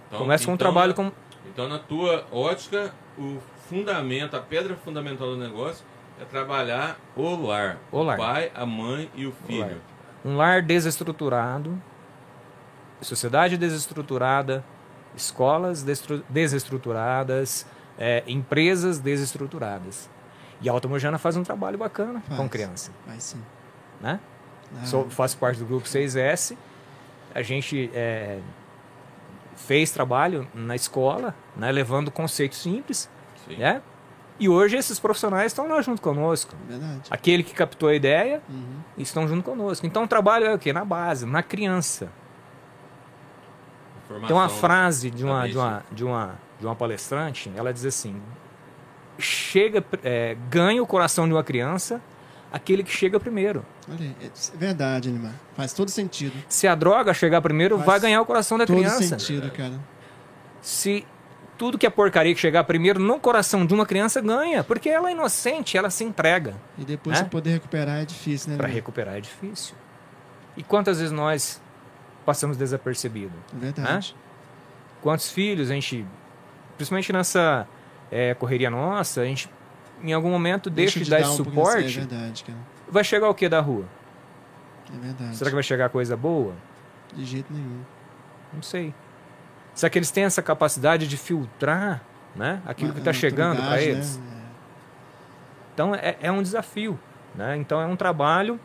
Então- 0.09 0.21
começa 0.21 0.45
com 0.45 0.53
um 0.53 0.55
então, 0.55 0.65
trabalho 0.73 0.91
na- 0.91 0.95
com. 0.95 1.13
Então, 1.47 1.69
na 1.69 1.79
tua 1.79 2.25
ótica, 2.33 2.95
o 3.19 3.39
fundamento, 3.69 4.35
a 4.37 4.41
pedra 4.41 4.77
fundamental 4.77 5.29
do 5.29 5.37
negócio 5.37 5.85
é 6.21 6.25
trabalhar 6.25 6.99
o 7.17 7.35
lar. 7.35 7.79
O 7.91 8.03
lar. 8.03 8.17
pai, 8.17 8.53
a 8.55 8.65
mãe 8.65 9.11
e 9.15 9.27
o 9.27 9.33
filho. 9.47 9.61
lar. 9.61 9.75
Um 10.25 10.37
lar 10.37 10.63
desestruturado, 10.63 11.81
sociedade 13.01 13.57
desestruturada, 13.59 14.65
escolas 15.17 15.85
desestruturadas, 16.29 17.67
é, 17.99 18.23
empresas 18.27 18.99
desestruturadas. 18.99 20.09
E 20.61 20.69
a 20.69 20.73
Automojana 20.73 21.19
faz 21.19 21.37
um 21.37 21.43
trabalho 21.43 21.77
bacana 21.77 22.23
com 22.29 22.37
Faz. 22.37 22.51
criança. 22.51 22.93
Vai 23.07 23.21
sim. 23.21 23.43
Né? 24.01 24.19
Ah, 24.81 24.87
Sou, 24.87 25.11
faço 25.11 25.37
parte 25.37 25.59
do 25.59 25.67
grupo 25.67 25.87
6S. 25.87 26.57
A 27.35 27.43
gente 27.43 27.91
é, 27.93 28.39
fez 29.57 29.91
trabalho 29.91 30.49
na 30.55 30.75
escola, 30.75 31.35
né, 31.57 31.71
levando 31.71 32.11
conceitos 32.11 32.59
simples. 32.59 33.11
Sim. 33.47 33.57
Né? 33.57 33.83
E 34.39 34.49
hoje 34.49 34.77
esses 34.77 34.99
profissionais 34.99 35.53
estão 35.53 35.69
lá 35.69 35.81
junto 35.81 36.03
conosco. 36.03 36.55
Verdade. 36.69 37.03
Aquele 37.11 37.43
que 37.43 37.55
captou 37.55 37.89
a 37.89 37.95
ideia 37.95 38.43
Uhum. 38.49 38.81
estão 38.99 39.29
junto 39.29 39.43
conosco. 39.45 39.87
Então 39.87 40.05
o 40.05 40.09
trabalho 40.09 40.47
é 40.47 40.55
o 40.55 40.59
quê? 40.59 40.73
Na 40.73 40.85
base, 40.85 41.25
na 41.25 41.43
criança. 41.43 42.09
Informação 44.05 44.27
Tem 44.29 44.37
uma 44.37 44.49
frase 44.49 45.11
de 45.11 45.25
uma, 45.25 45.49
de 45.49 45.57
uma, 45.57 45.85
de 45.91 46.05
uma, 46.05 46.35
de 46.61 46.67
uma 46.67 46.75
palestrante, 46.77 47.51
ela 47.57 47.73
diz 47.73 47.85
assim: 47.87 48.21
chega, 49.19 49.85
é, 50.03 50.37
ganha 50.51 50.83
o 50.83 50.87
coração 50.87 51.27
de 51.27 51.33
uma 51.33 51.45
criança 51.45 52.01
aquele 52.53 52.85
que 52.85 52.91
chega 52.93 53.19
primeiro. 53.19 53.65
Olha 53.89 53.99
aí, 54.01 54.17
é 54.23 54.57
verdade, 54.57 55.09
Animar. 55.09 55.33
Faz 55.57 55.73
todo 55.73 55.91
sentido. 55.91 56.35
Se 56.49 56.69
a 56.69 56.75
droga 56.75 57.13
chegar 57.15 57.41
primeiro, 57.41 57.77
Faz 57.77 57.87
vai 57.87 58.01
ganhar 58.01 58.21
o 58.21 58.27
coração 58.27 58.59
da 58.59 58.67
todo 58.67 58.77
criança. 58.77 59.03
sentido, 59.19 59.51
cara. 59.51 59.75
Se 60.61 61.05
tudo 61.57 61.79
que 61.79 61.87
é 61.87 61.91
porcaria 61.91 62.35
que 62.35 62.41
chegar 62.41 62.65
primeiro 62.65 62.99
no 63.01 63.19
coração 63.21 63.65
de 63.65 63.73
uma 63.75 63.87
criança 63.87 64.21
ganha, 64.21 64.65
porque 64.65 64.89
ela 64.89 65.09
é 65.09 65.13
inocente, 65.13 65.77
ela 65.77 65.91
se 65.91 66.03
entrega. 66.05 66.55
E 66.79 66.85
depois 66.85 67.21
Né? 67.21 67.29
poder 67.29 67.51
recuperar 67.53 68.01
é 68.03 68.05
difícil, 68.05 68.51
né? 68.51 68.57
Para 68.57 68.67
recuperar 68.69 69.17
é 69.17 69.21
difícil. 69.21 69.75
E 70.57 70.63
quantas 70.63 70.99
vezes 70.99 71.13
nós 71.13 71.61
passamos 72.27 72.57
desapercebido? 72.57 73.33
É 73.55 73.59
verdade. 73.59 74.17
Quantos 75.03 75.31
filhos 75.31 75.71
a 75.71 75.75
gente, 75.75 76.05
principalmente 76.77 77.13
nessa 77.13 77.67
é, 78.11 78.35
correria 78.35 78.71
nossa, 78.71 79.21
a 79.21 79.25
gente 79.25 79.49
em 80.03 80.13
algum 80.13 80.31
momento 80.31 80.69
deixa, 80.69 80.99
de 81.01 81.09
dar 81.09 81.21
esse 81.21 81.31
um 81.31 81.35
suporte, 81.37 81.87
É 81.99 82.01
verdade, 82.05 82.45
cara. 82.45 82.59
vai 82.89 83.05
chegar 83.05 83.29
o 83.29 83.35
que 83.35 83.49
da 83.49 83.61
rua? 83.61 83.85
É 84.95 84.99
verdade. 84.99 85.37
Será 85.37 85.51
que 85.51 85.55
vai 85.55 85.63
chegar 85.63 85.89
coisa 85.89 86.17
boa? 86.17 86.53
De 87.15 87.25
jeito 87.25 87.53
nenhum. 87.53 87.81
Não 88.53 88.63
sei. 88.63 88.93
Será 89.75 89.91
que 89.91 89.99
eles 89.99 90.11
têm 90.11 90.25
essa 90.25 90.43
capacidade 90.43 91.07
de 91.09 91.17
filtrar 91.17 92.03
né, 92.37 92.61
aquilo 92.67 92.93
que 92.93 92.99
está 93.01 93.13
chegando 93.13 93.61
para 93.63 93.81
eles? 93.81 94.17
né? 94.19 94.25
Então 95.75 95.95
é, 95.95 96.17
é 96.21 96.31
um 96.33 96.43
desafio. 96.43 96.99
Né? 97.35 97.57
Então 97.57 97.81
é 97.81 97.87
um 97.87 97.97
trabalho 97.97 98.61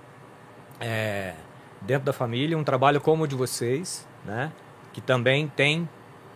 é, 0.80 1.34
dentro 1.82 2.06
da 2.06 2.14
família, 2.14 2.58
um 2.58 2.64
trabalho 2.64 3.02
como 3.02 3.24
o 3.24 3.28
de 3.28 3.36
vocês, 3.36 4.08
né? 4.24 4.52
que 4.94 5.02
também 5.02 5.48
tem, 5.48 5.88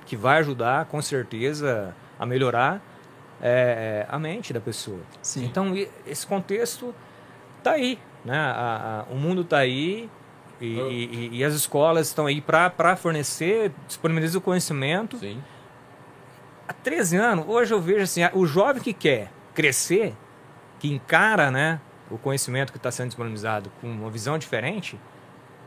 que 0.05 0.15
vai 0.15 0.39
ajudar 0.39 0.85
com 0.85 1.01
certeza 1.01 1.95
a 2.19 2.25
melhorar 2.25 2.81
é, 3.41 4.05
a 4.09 4.17
mente 4.17 4.53
da 4.53 4.59
pessoa. 4.59 4.99
Sim. 5.21 5.45
Então 5.45 5.73
esse 6.07 6.25
contexto 6.25 6.93
tá 7.61 7.71
aí, 7.71 7.99
né? 8.23 8.37
A- 8.37 9.05
a- 9.09 9.13
o 9.13 9.15
mundo 9.17 9.43
tá 9.43 9.57
aí 9.57 10.09
e, 10.61 10.77
Eu- 10.77 10.91
e- 10.91 11.05
e- 11.05 11.37
e 11.37 11.43
as 11.43 11.53
escolas 11.53 12.07
estão 12.07 12.25
aí 12.25 12.41
para 12.41 12.95
fornecer, 12.95 13.71
disponibilizar 13.87 14.37
o 14.39 14.41
conhecimento. 14.41 15.17
Sim. 15.17 15.41
Há 16.67 16.73
13 16.73 17.17
anos, 17.17 17.45
hoje 17.47 17.73
eu 17.73 17.81
vejo 17.81 18.03
assim, 18.03 18.21
o 18.33 18.45
jovem 18.45 18.81
que 18.81 18.93
quer 18.93 19.31
crescer, 19.53 20.15
que 20.79 20.91
encara, 20.91 21.51
né, 21.51 21.79
o 22.09 22.17
conhecimento 22.17 22.71
que 22.71 22.77
está 22.77 22.89
sendo 22.91 23.07
disponibilizado 23.07 23.71
com 23.81 23.87
uma 23.87 24.09
visão 24.09 24.37
diferente, 24.37 24.97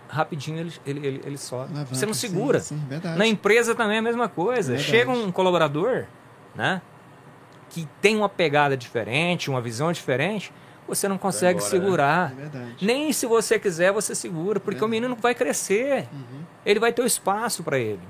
rapidinho 0.09 0.59
ele, 0.61 0.73
ele, 0.87 1.07
ele, 1.07 1.21
ele 1.25 1.39
sobe. 1.39 1.73
Você 1.91 2.07
não 2.07 2.15
sim, 2.15 2.29
segura. 2.29 2.61
Sim, 2.61 2.83
verdade. 2.89 3.19
Na 3.19 3.27
empresa 3.27 3.75
também 3.75 3.97
é 3.97 3.99
a 3.99 4.03
mesma 4.03 4.29
coisa. 4.29 4.73
Verdade. 4.75 4.91
Chega 4.91 5.11
um 5.11 5.31
colaborador, 5.33 6.05
né? 6.55 6.81
Que 7.71 7.87
tem 8.01 8.17
uma 8.17 8.29
pegada 8.29 8.77
diferente, 8.77 9.51
uma 9.51 9.61
visão 9.61 9.91
diferente, 9.93 10.53
você 10.87 11.09
não 11.09 11.19
consegue 11.19 11.59
embora, 11.59 11.75
né? 11.75 11.81
segurar. 11.81 12.33
É 12.33 12.35
verdade. 12.35 12.77
Nem 12.87 13.13
se 13.13 13.27
você 13.27 13.59
quiser, 13.59 13.93
você 13.93 14.15
segura, 14.15 14.59
porque 14.61 14.83
o 14.85 14.89
menino 14.89 15.17
vai 15.17 15.35
crescer. 15.35 16.09
Uhum. 16.13 16.43
Ele 16.65 16.79
vai 16.81 16.93
ter 16.93 17.03
o 17.03 17.07
espaço 17.07 17.63
para 17.63 17.79
ele. 17.79 18.01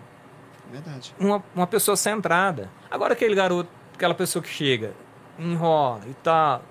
Verdade. 0.70 1.14
Uma, 1.18 1.42
uma 1.54 1.66
pessoa 1.66 1.96
centrada. 1.96 2.70
Agora 2.90 3.12
aquele 3.12 3.34
garoto, 3.34 3.68
aquela 3.94 4.14
pessoa 4.14 4.42
que 4.42 4.48
chega, 4.48 4.92
enrola 5.38 6.00
e 6.08 6.14
tal. 6.14 6.62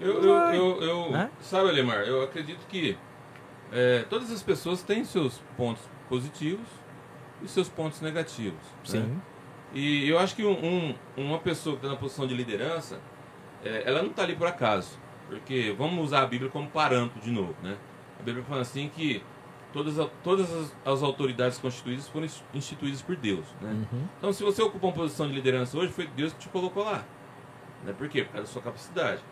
Eu, 0.00 0.22
eu, 0.22 0.34
eu, 0.52 0.82
eu- 0.82 1.10
Né? 1.10 1.30
sabe, 1.40 1.68
Alemar, 1.68 1.98
eu 2.00 2.22
acredito 2.22 2.66
que 2.68 2.96
é, 3.72 4.04
todas 4.10 4.30
as 4.30 4.42
pessoas 4.42 4.82
têm 4.82 5.04
seus 5.04 5.40
pontos 5.56 5.82
positivos 6.08 6.66
e 7.42 7.48
seus 7.48 7.68
pontos 7.68 8.00
negativos. 8.00 8.60
Sim. 8.84 9.00
Né? 9.00 9.16
E 9.74 10.08
eu 10.08 10.18
acho 10.18 10.36
que 10.36 10.44
um, 10.44 10.52
um, 10.52 10.94
uma 11.16 11.38
pessoa 11.38 11.76
que 11.76 11.78
está 11.84 11.94
na 11.94 11.98
posição 11.98 12.26
de 12.26 12.34
liderança, 12.34 12.98
é, 13.64 13.82
ela 13.86 14.02
não 14.02 14.10
está 14.10 14.22
ali 14.22 14.36
por 14.36 14.46
acaso. 14.46 14.98
Porque 15.28 15.74
vamos 15.78 16.04
usar 16.04 16.22
a 16.22 16.26
Bíblia 16.26 16.50
como 16.50 16.68
parâmetro 16.68 17.20
de 17.20 17.30
novo, 17.30 17.54
né? 17.62 17.76
A 18.20 18.22
Bíblia 18.22 18.44
fala 18.44 18.60
assim 18.60 18.90
que 18.94 19.22
todas, 19.72 19.94
todas 20.22 20.52
as, 20.52 20.76
as 20.84 21.02
autoridades 21.02 21.56
constituídas 21.58 22.06
foram 22.08 22.26
instituídas 22.52 23.00
por 23.00 23.16
Deus, 23.16 23.46
né? 23.60 23.70
Uhum. 23.70 24.04
Então, 24.18 24.32
se 24.32 24.42
você 24.42 24.60
ocupa 24.60 24.88
uma 24.88 24.92
posição 24.92 25.26
de 25.26 25.32
liderança 25.32 25.78
hoje, 25.78 25.90
foi 25.92 26.06
Deus 26.08 26.32
que 26.34 26.40
te 26.40 26.48
colocou 26.48 26.84
lá. 26.84 27.02
Né? 27.84 27.94
Por 27.96 28.08
quê? 28.08 28.24
Por 28.24 28.32
causa 28.32 28.46
da 28.46 28.52
sua 28.52 28.60
capacidade. 28.62 29.22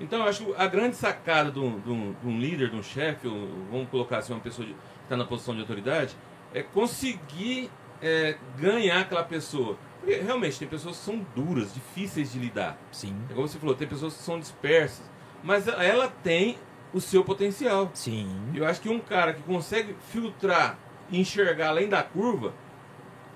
Então, 0.00 0.18
eu 0.20 0.28
acho 0.28 0.44
que 0.44 0.54
a 0.56 0.66
grande 0.66 0.96
sacada 0.96 1.50
de 1.50 1.58
um, 1.60 1.78
de 1.80 1.90
um, 1.90 2.12
de 2.20 2.28
um 2.28 2.38
líder, 2.40 2.68
de 2.70 2.76
um 2.76 2.82
chefe, 2.82 3.28
ou 3.28 3.48
vamos 3.70 3.88
colocar 3.88 4.18
assim, 4.18 4.32
uma 4.32 4.40
pessoa 4.40 4.66
de- 4.66 4.74
que 4.74 4.80
está 5.04 5.16
na 5.16 5.24
posição 5.24 5.54
de 5.54 5.60
autoridade, 5.60 6.16
é 6.52 6.62
conseguir 6.62 7.70
é, 8.02 8.36
ganhar 8.58 9.00
aquela 9.00 9.22
pessoa. 9.24 9.78
Porque 10.06 10.20
realmente 10.20 10.56
tem 10.56 10.68
pessoas 10.68 10.98
que 10.98 11.04
são 11.04 11.26
duras, 11.34 11.74
difíceis 11.74 12.32
de 12.32 12.38
lidar. 12.38 12.78
Sim. 12.92 13.12
É 13.28 13.34
como 13.34 13.48
você 13.48 13.58
falou, 13.58 13.74
tem 13.74 13.88
pessoas 13.88 14.14
que 14.14 14.22
são 14.22 14.38
dispersas, 14.38 15.04
mas 15.42 15.66
ela 15.66 16.06
tem 16.22 16.56
o 16.94 17.00
seu 17.00 17.24
potencial. 17.24 17.90
Sim. 17.92 18.52
Eu 18.54 18.64
acho 18.64 18.80
que 18.80 18.88
um 18.88 19.00
cara 19.00 19.32
que 19.32 19.42
consegue 19.42 19.96
filtrar 20.12 20.78
e 21.10 21.20
enxergar 21.20 21.70
além 21.70 21.88
da 21.88 22.04
curva, 22.04 22.54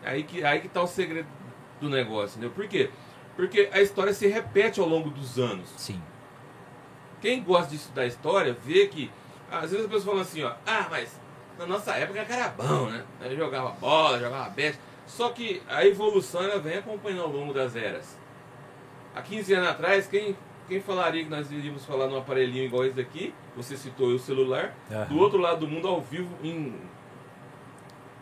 aí 0.04 0.22
que, 0.22 0.44
aí 0.44 0.60
que 0.60 0.68
tá 0.68 0.80
o 0.80 0.86
segredo 0.86 1.26
do 1.80 1.88
negócio, 1.88 2.38
entendeu? 2.38 2.52
Por 2.52 2.68
quê? 2.68 2.88
Porque 3.34 3.68
a 3.72 3.80
história 3.80 4.12
se 4.12 4.28
repete 4.28 4.78
ao 4.78 4.86
longo 4.86 5.10
dos 5.10 5.40
anos. 5.40 5.68
Sim. 5.76 6.00
Quem 7.20 7.42
gosta 7.42 7.70
de 7.70 7.76
estudar 7.76 8.06
história 8.06 8.56
vê 8.64 8.86
que 8.86 9.10
às 9.50 9.72
vezes 9.72 9.80
as 9.80 9.86
pessoas 9.86 10.04
falam 10.04 10.20
assim, 10.20 10.44
ó, 10.44 10.54
ah, 10.64 10.86
mas 10.88 11.18
na 11.58 11.66
nossa 11.66 11.96
época 11.96 12.20
era 12.20 12.48
bom, 12.50 12.86
né? 12.86 13.04
Eu 13.22 13.36
jogava 13.36 13.70
bola, 13.70 14.20
jogava 14.20 14.48
bet. 14.50 14.78
Só 15.10 15.30
que 15.30 15.60
a 15.68 15.84
evolução 15.84 16.42
ela 16.42 16.58
vem 16.60 16.78
acompanhando 16.78 17.22
ao 17.22 17.28
longo 17.30 17.52
das 17.52 17.74
eras. 17.74 18.16
Há 19.14 19.20
15 19.20 19.52
anos 19.54 19.68
atrás, 19.70 20.06
quem, 20.06 20.36
quem 20.68 20.80
falaria 20.80 21.24
que 21.24 21.30
nós 21.30 21.50
iríamos 21.50 21.84
falar 21.84 22.06
num 22.06 22.16
aparelhinho 22.16 22.64
igual 22.64 22.84
esse 22.84 22.94
daqui? 22.94 23.34
Você 23.56 23.76
citou 23.76 24.08
o 24.08 24.18
celular. 24.20 24.72
Aham. 24.90 25.06
Do 25.06 25.18
outro 25.18 25.38
lado 25.38 25.60
do 25.60 25.68
mundo, 25.68 25.88
ao 25.88 26.00
vivo, 26.00 26.32
em, 26.44 26.74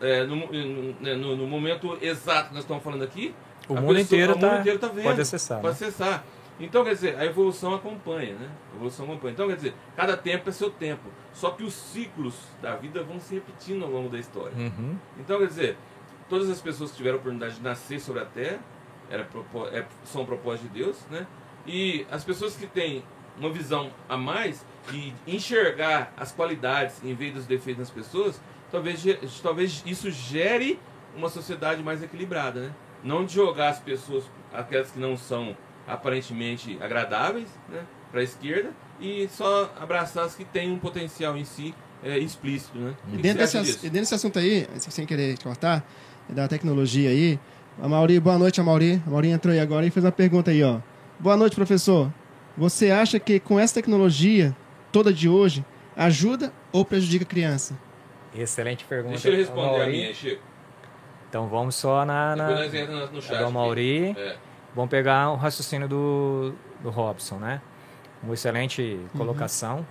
é, 0.01 0.23
no, 0.25 0.35
né, 0.99 1.13
no- 1.13 1.35
no 1.37 1.45
momento 1.47 1.97
exato 2.01 2.49
que 2.49 2.53
nós 2.55 2.63
estamos 2.63 2.83
falando 2.83 3.03
aqui, 3.03 3.35
O 3.67 3.75
mundo 3.75 3.85
pessoa- 3.87 4.01
inteiro 4.01 4.33
o 4.33 4.35
mundo 4.35 4.49
tá- 4.49 4.59
inteiro 4.59 4.79
tá 4.79 4.87
vendo, 4.87 5.03
pode 5.03 5.21
acessar, 5.21 5.61
Pode 5.61 5.79
né? 5.79 5.87
acessar. 5.87 6.23
Então, 6.59 6.83
quer 6.83 6.93
dizer, 6.93 7.17
a 7.17 7.25
evolução 7.25 7.73
acompanha, 7.73 8.33
né? 8.33 8.49
A 8.73 8.75
evolução 8.75 9.05
acompanha. 9.05 9.31
Então, 9.31 9.47
quer 9.47 9.55
dizer, 9.55 9.73
cada 9.95 10.17
tempo 10.17 10.49
é 10.49 10.51
seu 10.51 10.69
tempo. 10.69 11.07
Só 11.33 11.51
que 11.51 11.63
os 11.63 11.73
ciclos 11.73 12.35
da 12.61 12.75
vida 12.75 13.01
vão 13.01 13.17
se 13.19 13.35
repetindo 13.35 13.85
ao 13.85 13.89
longo 13.91 14.09
da 14.09 14.17
história. 14.19 14.51
Uhum. 14.57 14.97
Então, 15.19 15.37
quer 15.39 15.47
dizer, 15.47 15.77
todas 16.29 16.49
as 16.49 16.61
pessoas 16.61 16.91
que 16.91 16.97
tiveram 16.97 17.17
a 17.17 17.19
oportunidade 17.19 17.55
de 17.55 17.61
nascer 17.61 17.99
sobre 17.99 18.21
a 18.21 18.25
Terra 18.25 18.59
era, 19.09 19.27
é- 19.73 19.85
são 20.05 20.25
propósito 20.25 20.67
de 20.71 20.79
Deus, 20.83 20.97
né? 21.09 21.25
E 21.65 22.05
as 22.11 22.23
pessoas 22.23 22.55
que 22.55 22.67
têm 22.67 23.03
uma 23.37 23.49
visão 23.49 23.91
a 24.07 24.15
mais 24.15 24.63
e 24.93 25.13
enxergar 25.27 26.13
as 26.15 26.31
qualidades 26.31 27.03
em 27.03 27.13
vez 27.13 27.33
dos 27.33 27.45
defeitos 27.45 27.87
das 27.87 27.89
pessoas, 27.89 28.39
talvez, 28.71 29.03
talvez 29.41 29.83
isso 29.85 30.09
gere 30.11 30.79
uma 31.15 31.29
sociedade 31.29 31.81
mais 31.81 32.03
equilibrada, 32.03 32.61
né? 32.61 32.71
Não 33.03 33.25
de 33.25 33.33
jogar 33.33 33.69
as 33.69 33.79
pessoas, 33.79 34.23
aquelas 34.53 34.91
que 34.91 34.99
não 34.99 35.17
são 35.17 35.55
aparentemente 35.87 36.77
agradáveis, 36.81 37.47
né, 37.67 37.83
para 38.11 38.21
a 38.21 38.23
esquerda 38.23 38.71
e 38.99 39.27
só 39.29 39.73
abraçar 39.79 40.25
as 40.25 40.35
que 40.35 40.45
têm 40.45 40.71
um 40.71 40.77
potencial 40.77 41.35
em 41.37 41.45
si 41.45 41.73
é, 42.03 42.17
explícito, 42.17 42.77
né? 42.77 42.93
E 43.13 43.17
dentro, 43.17 43.39
desse, 43.39 43.57
e 43.57 43.61
dentro 43.89 43.99
desse 44.01 44.15
assunto 44.15 44.39
aí, 44.39 44.67
sem 44.77 45.05
querer 45.05 45.37
cortar, 45.41 45.83
da 46.29 46.47
tecnologia 46.47 47.09
aí, 47.09 47.39
a 47.81 47.87
Mauri, 47.87 48.19
boa 48.19 48.37
noite, 48.37 48.59
a 48.59 48.63
Mauri. 48.63 49.01
A 49.05 49.09
Mauri 49.09 49.29
entrou 49.29 49.53
aí 49.53 49.59
agora 49.59 49.85
e 49.85 49.89
fez 49.89 50.05
uma 50.05 50.11
pergunta 50.11 50.51
aí, 50.51 50.61
ó. 50.63 50.79
Boa 51.17 51.37
noite, 51.37 51.55
professor. 51.55 52.11
Você 52.57 52.91
acha 52.91 53.19
que 53.19 53.39
com 53.39 53.57
essa 53.57 53.75
tecnologia 53.75 54.55
toda 54.91 55.13
de 55.13 55.29
hoje, 55.29 55.63
ajuda 55.95 56.51
ou 56.73 56.83
prejudica 56.83 57.23
a 57.23 57.27
criança? 57.27 57.79
Excelente 58.35 58.83
pergunta. 58.83 59.13
Deixa 59.13 59.29
ele 59.29 59.37
responder 59.37 59.81
a 59.81 59.87
minha, 59.87 60.13
Chico. 60.13 60.43
Então 61.29 61.47
vamos 61.47 61.75
só 61.75 62.03
na, 62.03 62.35
na 62.35 62.49
nós 62.49 62.73
entramos 62.73 63.11
no 63.11 63.21
chat. 63.21 63.37
do 63.37 63.43
aqui. 63.45 63.53
Mauri. 63.53 64.15
É. 64.17 64.35
Vamos 64.75 64.89
pegar 64.89 65.31
o 65.31 65.35
raciocínio 65.35 65.87
do, 65.87 66.53
do 66.81 66.89
Robson, 66.89 67.37
né? 67.37 67.61
Uma 68.21 68.33
excelente 68.33 68.99
colocação. 69.15 69.87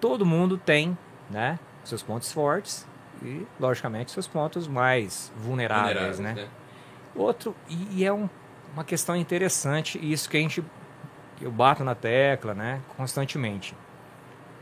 Todo 0.00 0.24
mundo 0.24 0.56
tem, 0.56 0.96
né? 1.30 1.58
Seus 1.84 2.02
pontos 2.02 2.32
fortes 2.32 2.87
e, 3.22 3.46
logicamente, 3.58 4.10
seus 4.10 4.26
pontos 4.26 4.66
mais 4.68 5.32
vulneráveis, 5.36 6.16
Vulneráveis, 6.16 6.18
né? 6.20 6.32
né? 6.34 6.48
Outro, 7.14 7.54
e, 7.68 8.04
é 8.04 8.12
um- 8.12 8.28
uma 8.74 8.84
questão 8.84 9.16
interessante, 9.16 9.98
e 9.98 10.12
isso 10.12 10.28
que 10.28 10.36
a 10.36 10.40
gente, 10.40 10.62
eu 11.40 11.50
bato 11.50 11.82
na 11.82 11.94
tecla, 11.94 12.54
né? 12.54 12.80
Constantemente. 12.96 13.74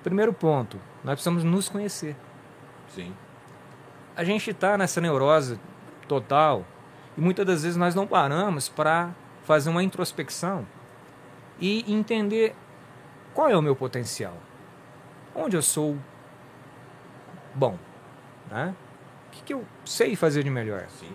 Primeiro 0.03 0.33
ponto, 0.33 0.79
nós 1.05 1.15
precisamos 1.15 1.43
nos 1.45 1.69
conhecer. 1.69 2.17
Sim. 2.95 3.13
A 4.17 4.25
gente 4.25 4.51
está 4.51 4.79
nessa 4.79 5.01
neurose 5.01 5.59
total 6.09 6.65
e 7.17 7.21
muitas 7.21 7.45
das 7.45 7.63
vezes 7.65 7.77
nós 7.77 7.95
não 7.95 8.07
paramos 8.07 8.69
para 8.69 9.11
fazer 9.45 9.69
uma 9.69 9.83
introspecção 9.83 10.67
e 11.61 11.85
entender 11.93 12.55
qual 13.35 13.49
é 13.49 13.57
o 13.57 13.61
meu 13.61 13.77
potencial, 13.77 14.35
onde 15.35 15.57
eu 15.57 15.63
sou 15.63 15.97
bom, 17.55 17.79
né? 18.51 18.75
O 19.29 19.31
que, 19.31 19.43
que 19.43 19.55
eu 19.55 19.65
sei 19.85 20.17
fazer 20.17 20.43
de 20.43 20.51
melhor, 20.51 20.87
Sim. 20.89 21.13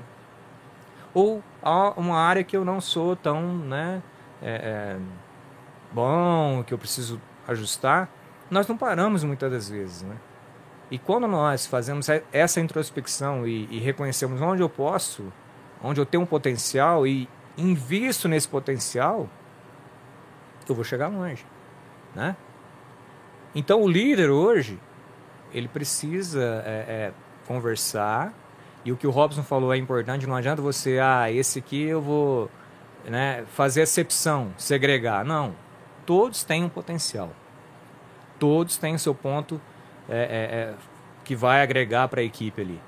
ou 1.14 1.44
há 1.62 1.92
uma 1.92 2.20
área 2.20 2.44
que 2.44 2.56
eu 2.56 2.64
não 2.64 2.80
sou 2.80 3.16
tão, 3.16 3.58
né, 3.58 4.02
é, 4.42 4.50
é, 4.50 4.98
bom, 5.92 6.64
que 6.64 6.74
eu 6.74 6.78
preciso 6.78 7.20
ajustar. 7.48 8.10
Nós 8.50 8.68
não 8.68 8.78
paramos 8.78 9.24
muitas 9.24 9.52
das 9.52 9.70
vezes, 9.70 10.02
né? 10.04 10.18
E 10.90 11.00
quando 11.00 11.26
nós 11.26 11.66
fazemos 11.66 12.08
essa 12.34 12.60
introspecção 12.60 13.48
e, 13.48 13.66
e 13.72 13.80
reconhecemos 13.80 14.42
onde 14.42 14.62
eu 14.62 14.70
posso, 14.70 15.32
onde 15.82 16.02
eu 16.02 16.06
tenho 16.06 16.24
um 16.24 16.26
potencial 16.26 17.08
e 17.08 17.30
invisto 17.58 18.28
nesse 18.28 18.48
potencial, 18.48 19.30
eu 20.68 20.76
vou 20.76 20.84
chegar 20.84 21.08
longe, 21.08 21.46
né? 22.14 22.36
Então 23.56 23.82
o 23.82 23.88
líder 23.88 24.30
hoje 24.30 24.80
ele 25.54 25.68
precisa 25.68 26.64
é, 26.66 26.86
é, 26.88 27.14
conversar 27.52 28.34
e 28.86 28.92
o 28.92 28.98
que 28.98 29.06
o 29.06 29.12
Robson 29.12 29.44
falou 29.44 29.74
é 29.74 29.78
importante. 29.78 30.26
Não 30.26 30.36
adianta 30.36 30.62
você, 30.62 31.00
ah, 31.00 31.32
esse 31.32 31.60
aqui 31.60 31.84
eu 31.84 32.02
vou 32.02 32.50
né, 33.06 33.44
fazer 33.54 33.82
acepção, 33.82 34.54
segregar. 34.58 35.26
Não, 35.26 35.54
todos 36.06 36.44
têm 36.44 36.64
um 36.64 36.70
potencial, 36.70 37.32
todos 38.40 38.78
têm 38.78 38.96
o 38.96 39.00
seu 39.00 39.14
ponto 39.14 39.62
é, 40.10 40.18
é, 40.18 40.22
é, 40.22 40.74
que 41.24 41.36
vai 41.36 41.62
agregar 41.62 42.08
para 42.08 42.22
a 42.22 42.24
equipe 42.24 42.62
ali. 42.62 42.80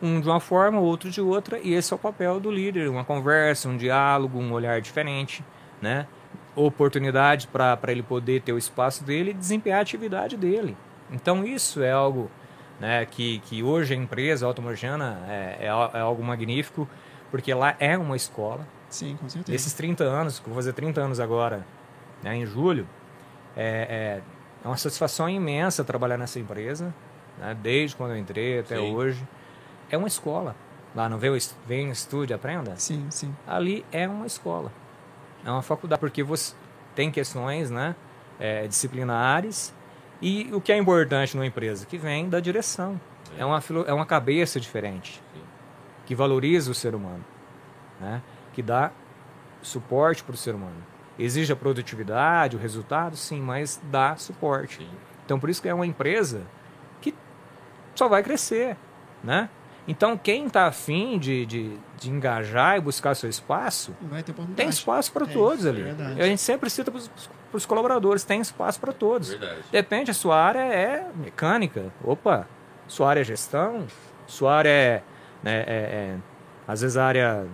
Um 0.00 0.20
de 0.20 0.28
uma 0.28 0.40
forma, 0.40 0.80
outro 0.80 1.10
de 1.10 1.20
outra, 1.20 1.60
e 1.60 1.74
esse 1.74 1.92
é 1.92 1.96
o 1.96 1.98
papel 1.98 2.40
do 2.40 2.50
líder: 2.50 2.88
uma 2.88 3.04
conversa, 3.04 3.68
um 3.68 3.76
diálogo, 3.76 4.38
um 4.38 4.52
olhar 4.52 4.80
diferente, 4.80 5.44
né? 5.80 6.06
oportunidade 6.54 7.48
para 7.48 7.78
ele 7.88 8.02
poder 8.02 8.42
ter 8.42 8.52
o 8.52 8.58
espaço 8.58 9.04
dele 9.04 9.30
e 9.30 9.34
desempenhar 9.34 9.78
a 9.78 9.82
atividade 9.82 10.36
dele. 10.36 10.76
Então, 11.10 11.44
isso 11.44 11.82
é 11.82 11.92
algo 11.92 12.30
né, 12.82 13.06
que, 13.06 13.38
que 13.44 13.62
hoje 13.62 13.94
a 13.94 13.96
empresa 13.96 14.44
a 14.44 14.48
Automorgiana 14.48 15.24
é, 15.28 15.58
é, 15.60 15.66
é 15.66 16.00
algo 16.00 16.20
magnífico, 16.20 16.88
porque 17.30 17.54
lá 17.54 17.76
é 17.78 17.96
uma 17.96 18.16
escola, 18.16 18.66
Sim, 18.90 19.16
com 19.20 19.28
certeza. 19.28 19.52
Nesses 19.52 19.72
30 19.72 20.02
anos, 20.02 20.40
que 20.40 20.46
vou 20.46 20.56
fazer 20.56 20.72
30 20.72 21.00
anos 21.00 21.20
agora, 21.20 21.64
né, 22.24 22.34
em 22.36 22.44
julho, 22.44 22.84
é, 23.56 24.20
é, 24.20 24.22
é 24.64 24.66
uma 24.68 24.76
satisfação 24.76 25.28
imensa 25.28 25.84
trabalhar 25.84 26.18
nessa 26.18 26.40
empresa, 26.40 26.92
né, 27.38 27.56
desde 27.62 27.94
quando 27.94 28.10
eu 28.10 28.18
entrei 28.18 28.58
até 28.58 28.76
Sim. 28.76 28.92
hoje. 28.92 29.22
É 29.88 29.96
uma 29.96 30.08
escola. 30.08 30.56
Lá 30.92 31.08
no 31.08 31.18
Vem, 31.18 31.38
Vem 31.64 31.88
Estude, 31.88 32.34
Aprenda. 32.34 32.74
Sim, 32.76 33.06
sim. 33.10 33.34
Ali 33.46 33.86
é 33.92 34.08
uma 34.08 34.26
escola. 34.26 34.72
É 35.44 35.50
uma 35.50 35.62
faculdade, 35.62 36.00
porque 36.00 36.22
você 36.22 36.52
tem 36.96 37.12
questões 37.12 37.70
né, 37.70 37.94
é, 38.40 38.66
disciplinares 38.66 39.72
e 40.22 40.48
o 40.52 40.60
que 40.60 40.72
é 40.72 40.76
importante 40.78 41.36
numa 41.36 41.44
empresa? 41.46 41.84
Que 41.84 41.98
vem 41.98 42.28
da 42.28 42.40
direção. 42.40 42.98
É 43.36 43.44
uma, 43.44 43.62
é 43.86 43.92
uma 43.92 44.06
cabeça 44.06 44.60
diferente, 44.60 45.22
que 46.06 46.14
valoriza 46.14 46.70
o 46.70 46.74
ser 46.74 46.94
humano, 46.94 47.24
né? 48.00 48.22
que 48.52 48.62
dá 48.62 48.90
suporte 49.62 50.22
para 50.22 50.34
o 50.34 50.36
ser 50.36 50.54
humano. 50.54 50.76
Exige 51.18 51.52
a 51.52 51.56
produtividade, 51.56 52.56
o 52.56 52.58
resultado, 52.58 53.16
sim, 53.16 53.40
mas 53.40 53.80
dá 53.90 54.16
suporte. 54.16 54.78
Sim. 54.78 54.88
Então, 55.24 55.38
por 55.40 55.48
isso 55.50 55.60
que 55.62 55.68
é 55.68 55.74
uma 55.74 55.86
empresa 55.86 56.42
que 57.00 57.14
só 57.94 58.08
vai 58.08 58.22
crescer, 58.22 58.76
né? 59.22 59.48
Então, 59.88 60.16
quem 60.16 60.46
está 60.46 60.66
afim 60.66 61.18
de, 61.18 61.44
de, 61.46 61.76
de 61.98 62.10
engajar 62.10 62.76
e 62.76 62.80
buscar 62.80 63.14
seu 63.16 63.28
espaço, 63.28 63.94
Vai 64.02 64.22
ter 64.22 64.30
oportunidade. 64.32 64.56
tem 64.56 64.68
espaço 64.68 65.10
para 65.12 65.24
É, 65.24 65.32
todos 65.32 65.64
é 65.66 65.68
ali. 65.70 65.82
verdade. 65.82 66.18
E 66.20 66.22
a 66.22 66.26
gente 66.26 66.40
sempre 66.40 66.70
cita 66.70 66.90
para 66.90 66.98
os 66.98 67.10
colaboradores, 67.66 68.24
tem 68.24 68.40
espaço 68.40 68.80
para 68.80 68.92
todos. 68.92 69.28
Verdade. 69.30 69.60
Depende, 69.70 70.10
a 70.10 70.14
sua 70.14 70.36
área 70.36 70.60
é 70.60 71.06
mecânica, 71.14 71.92
opa, 72.04 72.48
sua 72.88 73.10
área 73.10 73.20
é 73.20 73.24
gestão, 73.24 73.86
sua 74.26 74.54
área 74.54 74.68
é, 74.70 75.02
né, 75.42 75.64
é- 75.66 75.66
é, 75.66 76.16
às 76.66 76.80
vezes 76.80 76.96
a 76.96 77.04
área 77.04 77.46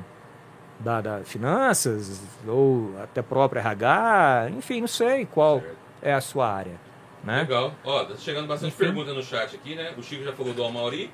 da, 0.80 1.00
da 1.00 1.18
finanças, 1.24 2.22
ou 2.46 2.92
até 3.02 3.20
própria 3.22 3.60
RH, 3.60 4.50
enfim, 4.56 4.80
não 4.80 4.88
sei 4.88 5.26
qual 5.26 5.60
Certo. 5.60 5.76
é 6.02 6.12
a 6.14 6.20
sua 6.20 6.48
área. 6.52 6.74
Né? 7.24 7.40
Legal. 7.40 7.74
Ó, 7.84 8.04
tá 8.04 8.14
chegando 8.16 8.46
bastante 8.46 8.72
Enfim. 8.74 8.84
pergunta 8.84 9.12
no 9.12 9.22
chat 9.22 9.56
aqui, 9.56 9.74
né? 9.74 9.92
O 9.98 10.02
Chico 10.02 10.22
já 10.22 10.32
falou 10.32 10.54
do 10.54 10.64
Amauri. 10.64 11.10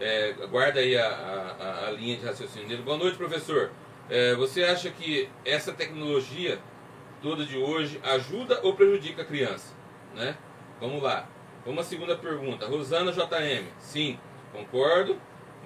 É, 0.00 0.32
guarda 0.48 0.78
aí 0.78 0.96
a, 0.96 1.04
a- 1.04 1.56
a- 1.58 1.88
a 1.88 1.90
linha 1.90 2.16
de 2.16 2.24
raciocínio 2.24 2.68
dele. 2.68 2.82
Boa 2.82 2.96
noite, 2.96 3.16
professor. 3.18 3.70
É, 4.08 4.36
você 4.36 4.62
acha 4.62 4.88
que 4.88 5.28
essa 5.44 5.72
tecnologia 5.72 6.60
toda 7.22 7.44
de 7.44 7.56
hoje 7.56 8.00
ajuda 8.04 8.60
ou 8.62 8.74
prejudica 8.74 9.22
a 9.22 9.24
criança? 9.24 9.72
Né? 10.16 10.34
Vamos 10.80 11.02
lá. 11.02 11.26
Vamos 11.64 11.80
à 11.84 11.88
segunda 11.88 12.16
pergunta. 12.16 12.66
Rosana 12.66 13.12
JM. 13.12 13.64
Sim, 13.78 14.18
concordo, 14.52 15.16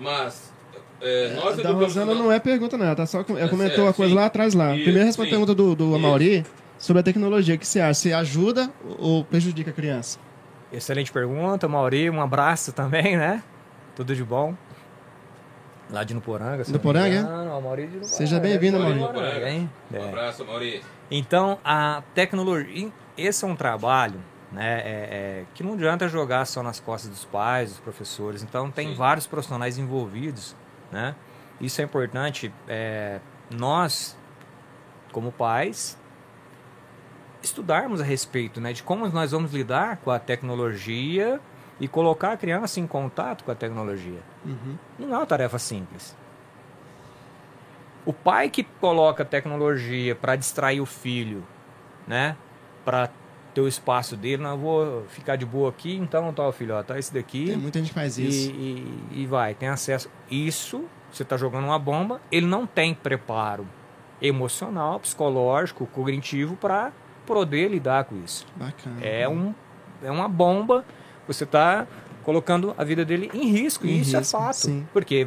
mas 0.01 0.53
é, 1.01 1.35
nós 1.35 1.57
da 1.59 1.71
Rosana 1.71 2.15
não 2.15 2.31
é 2.33 2.39
pergunta, 2.41 2.77
não. 2.77 2.87
Ela 2.87 2.97
tá 2.97 3.07
só, 3.07 3.23
com- 3.23 3.37
ela 3.37 3.47
É 3.47 3.51
comentou 3.51 3.87
a 3.89 3.93
coisa 3.93 4.11
sim. 4.11 4.17
lá 4.17 4.27
atrás 4.27 4.55
lá. 4.55 4.75
Isso, 4.75 4.85
Primeiro 4.85 5.07
responde 5.07 5.29
a 5.29 5.33
pergunta 5.33 5.55
do, 5.55 5.75
do. 5.75 5.95
Amauri 5.95 6.45
sobre 6.79 7.01
a 7.01 7.03
tecnologia. 7.03 7.55
O 7.55 7.59
que 7.59 7.67
você 7.67 7.81
acha? 7.81 7.95
Se 7.95 8.13
ajuda 8.13 8.71
ou 8.99 9.25
prejudica 9.25 9.71
a 9.71 9.75
criança? 9.75 10.19
Excelente 10.73 11.13
pergunta, 11.13 11.69
Mauri. 11.69 12.09
Um 12.11 12.21
abraço 12.21 12.73
também, 12.73 13.17
né? 13.17 13.43
Tudo 13.95 14.17
de 14.17 14.25
bom. 14.25 14.55
Lá 15.91 16.03
de 16.05 16.15
Nuporanga. 16.15 16.65
se 16.65 16.71
não 16.71 16.79
Nuporanga, 16.79 17.15
é? 17.17 17.51
Ó, 17.51 17.61
Mauri 17.61 17.83
de 17.83 17.87
Nuporanga. 17.89 18.07
Seja 18.07 18.41
bem-vindo, 18.41 18.79
É 18.79 18.81
Mauri. 18.81 18.99
Nuporanga? 18.99 19.47
Um 19.51 19.69
É. 19.93 20.09
abraço, 20.09 20.45
Mauri. 20.47 20.83
Então, 21.15 21.59
a 21.63 22.03
tecnologia. 22.15 22.91
Esse 23.19 23.45
é 23.45 23.49
um 23.49 23.55
trabalho 23.55 24.19
né, 24.51 24.81
é- 24.81 24.85
é, 24.85 25.45
que 25.55 25.63
não 25.63 25.75
adianta 25.75 26.09
jogar 26.09 26.47
só 26.47 26.63
nas 26.63 26.81
costas 26.81 27.11
dos 27.11 27.25
pais, 27.27 27.71
dos 27.71 27.81
professores. 27.81 28.43
Então, 28.43 28.71
tem 28.71 28.89
Sim. 28.89 28.95
vários 28.95 29.27
profissionais 29.27 29.77
envolvidos. 29.77 30.57
Né? 30.91 31.15
Isso 31.61 31.81
é 31.81 31.85
importante. 31.85 32.53
é, 32.67 33.21
nós, 33.51 34.17
como 35.13 35.31
pais, 35.31 35.99
estudarmos 37.43 38.01
a 38.01 38.05
respeito 38.05 38.61
né, 38.63 38.73
de 38.73 38.83
como 38.83 39.07
nós 39.09 39.33
vamos 39.33 39.53
lidar 39.53 39.99
com 39.99 40.11
a 40.11 40.19
tecnologia 40.19 41.39
e 41.79 41.87
colocar 41.87 42.33
a 42.33 42.37
criança 42.39 42.81
em 42.81 42.87
contato 42.87 43.45
com 43.45 43.51
a 43.51 43.55
tecnologia. 43.55 44.21
Uhum. 44.45 44.79
Não 44.99 45.15
é 45.15 45.19
uma 45.19 45.27
tarefa 45.27 45.59
simples. 45.59 46.17
O 48.05 48.13
pai 48.13 48.49
que 48.51 48.65
coloca 48.81 49.25
tecnologia 49.25 50.15
para 50.15 50.35
distrair 50.37 50.81
o 50.81 50.87
filho, 50.87 51.45
né? 52.07 52.37
Para 52.85 53.09
ter 53.55 53.61
o 53.61 53.69
espaço 53.69 54.17
dele, 54.17 54.43
não 54.43 54.57
vou 54.59 55.05
ficar 55.09 55.37
de 55.37 55.45
boa 55.45 55.69
aqui, 55.69 55.95
então 55.97 56.33
tá, 56.33 56.51
filho, 56.53 56.75
ó, 56.75 56.83
tá 56.83 56.99
esse 56.99 57.13
daqui. 57.13 57.47
Tem 57.47 57.57
muita 57.57 57.79
gente 57.79 57.89
que 57.89 57.95
faz 57.95 58.19
e, 58.19 58.27
isso. 58.27 58.51
e, 58.51 59.03
e 59.13 59.27
vai, 59.27 59.55
tem 59.55 59.69
acesso. 59.69 60.11
Isso, 60.31 60.85
você 61.13 61.23
tá 61.25 61.37
jogando 61.37 61.65
uma 61.65 61.79
bomba, 61.79 62.21
ele 62.31 62.47
não 62.47 62.67
tem 62.67 62.95
preparo 62.95 63.67
emocional, 64.21 64.99
psicológico, 65.01 65.87
cognitivo 65.87 66.57
para 66.57 66.93
poder 67.27 67.69
lidar 67.71 68.05
com 68.05 68.17
isso. 68.25 68.47
Bacana. 68.57 68.97
É, 69.03 69.29
um, 69.29 69.55
é 70.03 70.11
uma 70.11 70.29
bomba, 70.29 70.85
você 71.27 71.45
está 71.45 71.87
colocando 72.23 72.75
a 72.79 72.85
vida 72.85 73.05
dele 73.05 73.31
em 73.35 73.49
risco, 73.49 73.87
Em 73.87 73.91
e 73.91 74.01
isso 74.01 74.17
risco, 74.17 74.37
é 74.37 74.41
fato. 74.41 74.55
sim. 74.57 74.87
Porque 74.93 75.27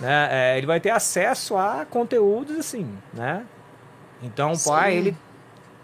né, 0.00 0.28
é, 0.30 0.58
ele 0.58 0.66
vai 0.66 0.80
ter 0.80 0.90
acesso 0.90 1.56
a 1.56 1.84
conteúdos 1.88 2.56
assim, 2.56 2.88
né? 3.12 3.44
Então 4.22 4.52
o 4.52 4.64
pai, 4.64 4.96
ele 4.96 5.16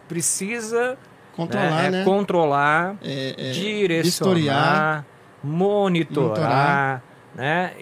precisa 0.08 0.98
Controlar, 1.36 1.84
é, 1.84 1.90
né? 1.90 2.04
controlar, 2.04 2.96
É, 3.02 3.34
é, 3.36 3.50
direcionar, 3.52 4.04
vistoriar. 4.04 5.06
monitorar, 5.42 6.32
monitorar. 6.32 7.02
né? 7.34 7.72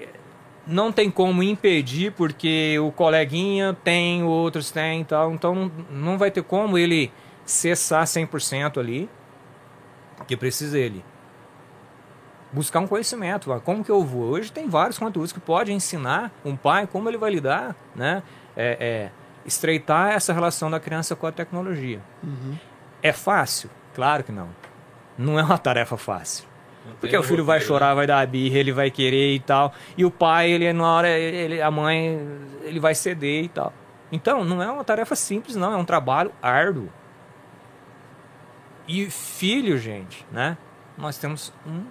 Não 0.66 0.92
tem 0.92 1.10
como 1.10 1.42
impedir 1.42 2.12
porque 2.12 2.78
o 2.78 2.92
coleguinha 2.92 3.76
tem, 3.84 4.22
outros 4.22 4.70
e 4.70 5.04
tal. 5.04 5.32
Então 5.32 5.54
não, 5.54 5.72
não 5.90 6.18
vai 6.18 6.30
ter 6.30 6.42
como 6.42 6.78
ele 6.78 7.12
cessar 7.44 8.04
100% 8.04 8.78
ali, 8.78 9.08
que 10.26 10.36
precisa 10.36 10.78
ele. 10.78 11.04
Buscar 12.52 12.80
um 12.80 12.86
conhecimento, 12.86 13.50
ó, 13.50 13.58
como 13.58 13.82
que 13.82 13.90
eu 13.90 14.04
vou? 14.04 14.30
Hoje 14.30 14.52
tem 14.52 14.68
vários 14.68 14.98
conteúdos 14.98 15.32
que 15.32 15.40
pode 15.40 15.72
ensinar 15.72 16.30
um 16.44 16.54
pai 16.54 16.86
como 16.86 17.08
ele 17.08 17.16
vai 17.16 17.30
lidar, 17.30 17.74
né? 17.96 18.22
É, 18.54 18.76
é, 18.78 19.10
estreitar 19.46 20.10
essa 20.10 20.32
relação 20.32 20.70
da 20.70 20.78
criança 20.78 21.16
com 21.16 21.26
a 21.26 21.32
tecnologia. 21.32 22.00
Uhum. 22.22 22.56
É 23.02 23.12
fácil? 23.12 23.70
Claro 23.94 24.22
que 24.22 24.32
não. 24.32 24.50
Não 25.16 25.38
é 25.38 25.42
uma 25.42 25.58
tarefa 25.58 25.96
fácil. 25.96 26.44
Não 26.86 26.94
Porque 26.96 27.16
o 27.16 27.22
filho 27.22 27.44
vai 27.44 27.60
chorar, 27.60 27.94
vai 27.94 28.06
dar 28.06 28.26
birra, 28.26 28.58
ele 28.58 28.72
vai 28.72 28.90
querer 28.90 29.34
e 29.34 29.40
tal. 29.40 29.72
E 29.96 30.04
o 30.04 30.10
pai, 30.10 30.50
ele 30.50 30.72
na 30.72 30.86
hora, 30.86 31.08
ele, 31.08 31.62
a 31.62 31.70
mãe, 31.70 32.20
ele 32.62 32.80
vai 32.80 32.94
ceder 32.94 33.44
e 33.44 33.48
tal. 33.48 33.72
Então, 34.10 34.44
não 34.44 34.62
é 34.62 34.70
uma 34.70 34.84
tarefa 34.84 35.14
simples, 35.14 35.56
não. 35.56 35.72
É 35.72 35.76
um 35.76 35.84
trabalho 35.84 36.32
árduo. 36.42 36.88
E 38.86 39.08
filho, 39.10 39.78
gente, 39.78 40.26
né? 40.30 40.58
Nós 40.98 41.16
temos 41.18 41.52
um. 41.66 41.84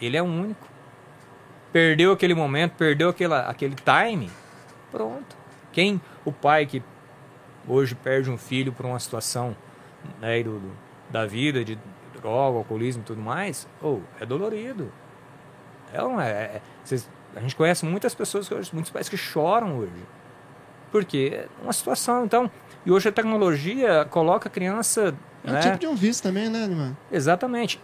Ele 0.00 0.16
é 0.16 0.22
único. 0.22 0.66
Perdeu 1.72 2.12
aquele 2.12 2.34
momento, 2.34 2.72
perdeu 2.72 3.08
aquela, 3.08 3.40
aquele 3.48 3.74
time. 3.76 4.30
Pronto. 4.90 5.36
Quem, 5.72 6.00
o 6.24 6.32
pai 6.32 6.64
que 6.66 6.82
hoje 7.68 7.94
perde 7.94 8.30
um 8.30 8.38
filho 8.38 8.72
por 8.72 8.86
uma 8.86 8.98
situação 8.98 9.54
né, 10.20 10.42
do, 10.42 10.58
do- 10.58 10.72
da 11.10 11.26
vida, 11.26 11.64
de 11.64 11.78
droga, 12.20 12.58
alcoolismo 12.58 13.02
e 13.02 13.04
tudo 13.04 13.20
mais, 13.20 13.68
ou 13.82 14.02
é 14.20 14.24
dolorido. 14.26 14.90
É, 15.92 15.98
não 15.98 16.20
é, 16.20 16.30
é- 16.30 16.62
vocês- 16.82 17.08
a 17.34 17.40
gente 17.40 17.54
conhece 17.54 17.84
muitas 17.84 18.14
pessoas, 18.14 18.48
que 18.48 18.54
hoje- 18.54 18.70
muitos 18.72 18.90
pais 18.90 19.08
que 19.08 19.16
choram 19.16 19.76
hoje. 19.78 19.92
Porque 20.90 21.32
é 21.34 21.46
uma 21.62 21.72
situação, 21.72 22.24
então. 22.24 22.50
E 22.86 22.90
hoje 22.90 23.08
a 23.08 23.12
tecnologia 23.12 24.06
coloca 24.08 24.48
a 24.48 24.50
criança. 24.50 25.14
É 25.44 25.50
um 25.50 25.52
né, 25.52 25.60
tipo 25.60 25.78
de 25.78 25.86
um 25.86 25.94
vício 25.94 26.22
também, 26.22 26.48
né, 26.48 26.64
Animar? 26.64 26.92
Exatamente. 27.12 27.80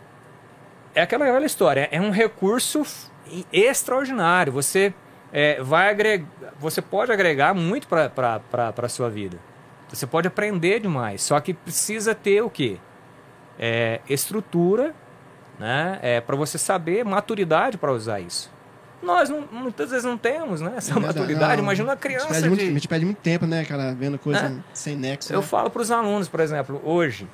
É 0.95 1.03
aquela 1.03 1.25
velha 1.25 1.47
história. 1.47 1.89
É 1.91 2.01
um 2.01 2.11
recurso 2.11 2.83
extraordinário. 3.53 4.53
Você 4.53 4.93
é, 5.33 5.63
vai 5.63 5.89
agregar, 5.91 6.27
você 6.59 6.83
pode 6.83 7.11
agregar 7.13 7.55
muito 7.55 7.87
para 7.89 8.11
a 8.77 8.89
sua 8.89 9.09
vida. 9.09 9.39
Você 9.89 10.07
pode 10.07 10.29
aprender 10.29 10.81
demais. 10.81 11.23
Só 11.23 11.39
que 11.41 11.53
precisa 11.55 12.15
ter 12.15 12.43
o 12.43 12.51
quê? 12.51 12.79
É, 13.59 14.01
estrutura, 14.09 14.95
né? 15.59 15.99
É, 16.03 16.21
para 16.21 16.35
você 16.37 16.59
saber 16.59 17.05
maturidade 17.05 17.77
para 17.79 17.93
usar 17.93 18.21
isso. 18.21 18.51
Nós 19.03 19.29
não- 19.29 19.47
muitas 19.51 19.91
vezes 19.91 20.05
não 20.05 20.17
temos, 20.17 20.61
né? 20.61 20.75
Essa 20.77 20.93
É 20.93 20.95
verdade. 20.95 21.19
maturidade. 21.19 21.57
Não, 21.57 21.65
Imagina 21.65 21.89
uma 21.89 21.93
A 21.93 21.97
gente, 21.97 22.03
criança 22.03 22.29
perde 22.29 22.49
muito, 22.49 22.61
de 22.63 22.69
a 22.69 22.73
gente 22.73 22.89
perde 22.89 23.05
muito 23.05 23.19
tempo, 23.19 23.47
né, 23.47 23.65
cara, 23.65 23.93
vendo 23.95 24.19
coisa 24.19 24.47
É. 24.47 24.53
sem 24.73 24.97
nexo. 24.97 25.33
eu 25.33 25.41
né? 25.41 25.47
falo 25.47 25.71
para 25.71 25.83
os 25.83 25.91
alunos, 25.91 26.29
por 26.29 26.39
exemplo, 26.41 26.81
hoje, 26.85 27.29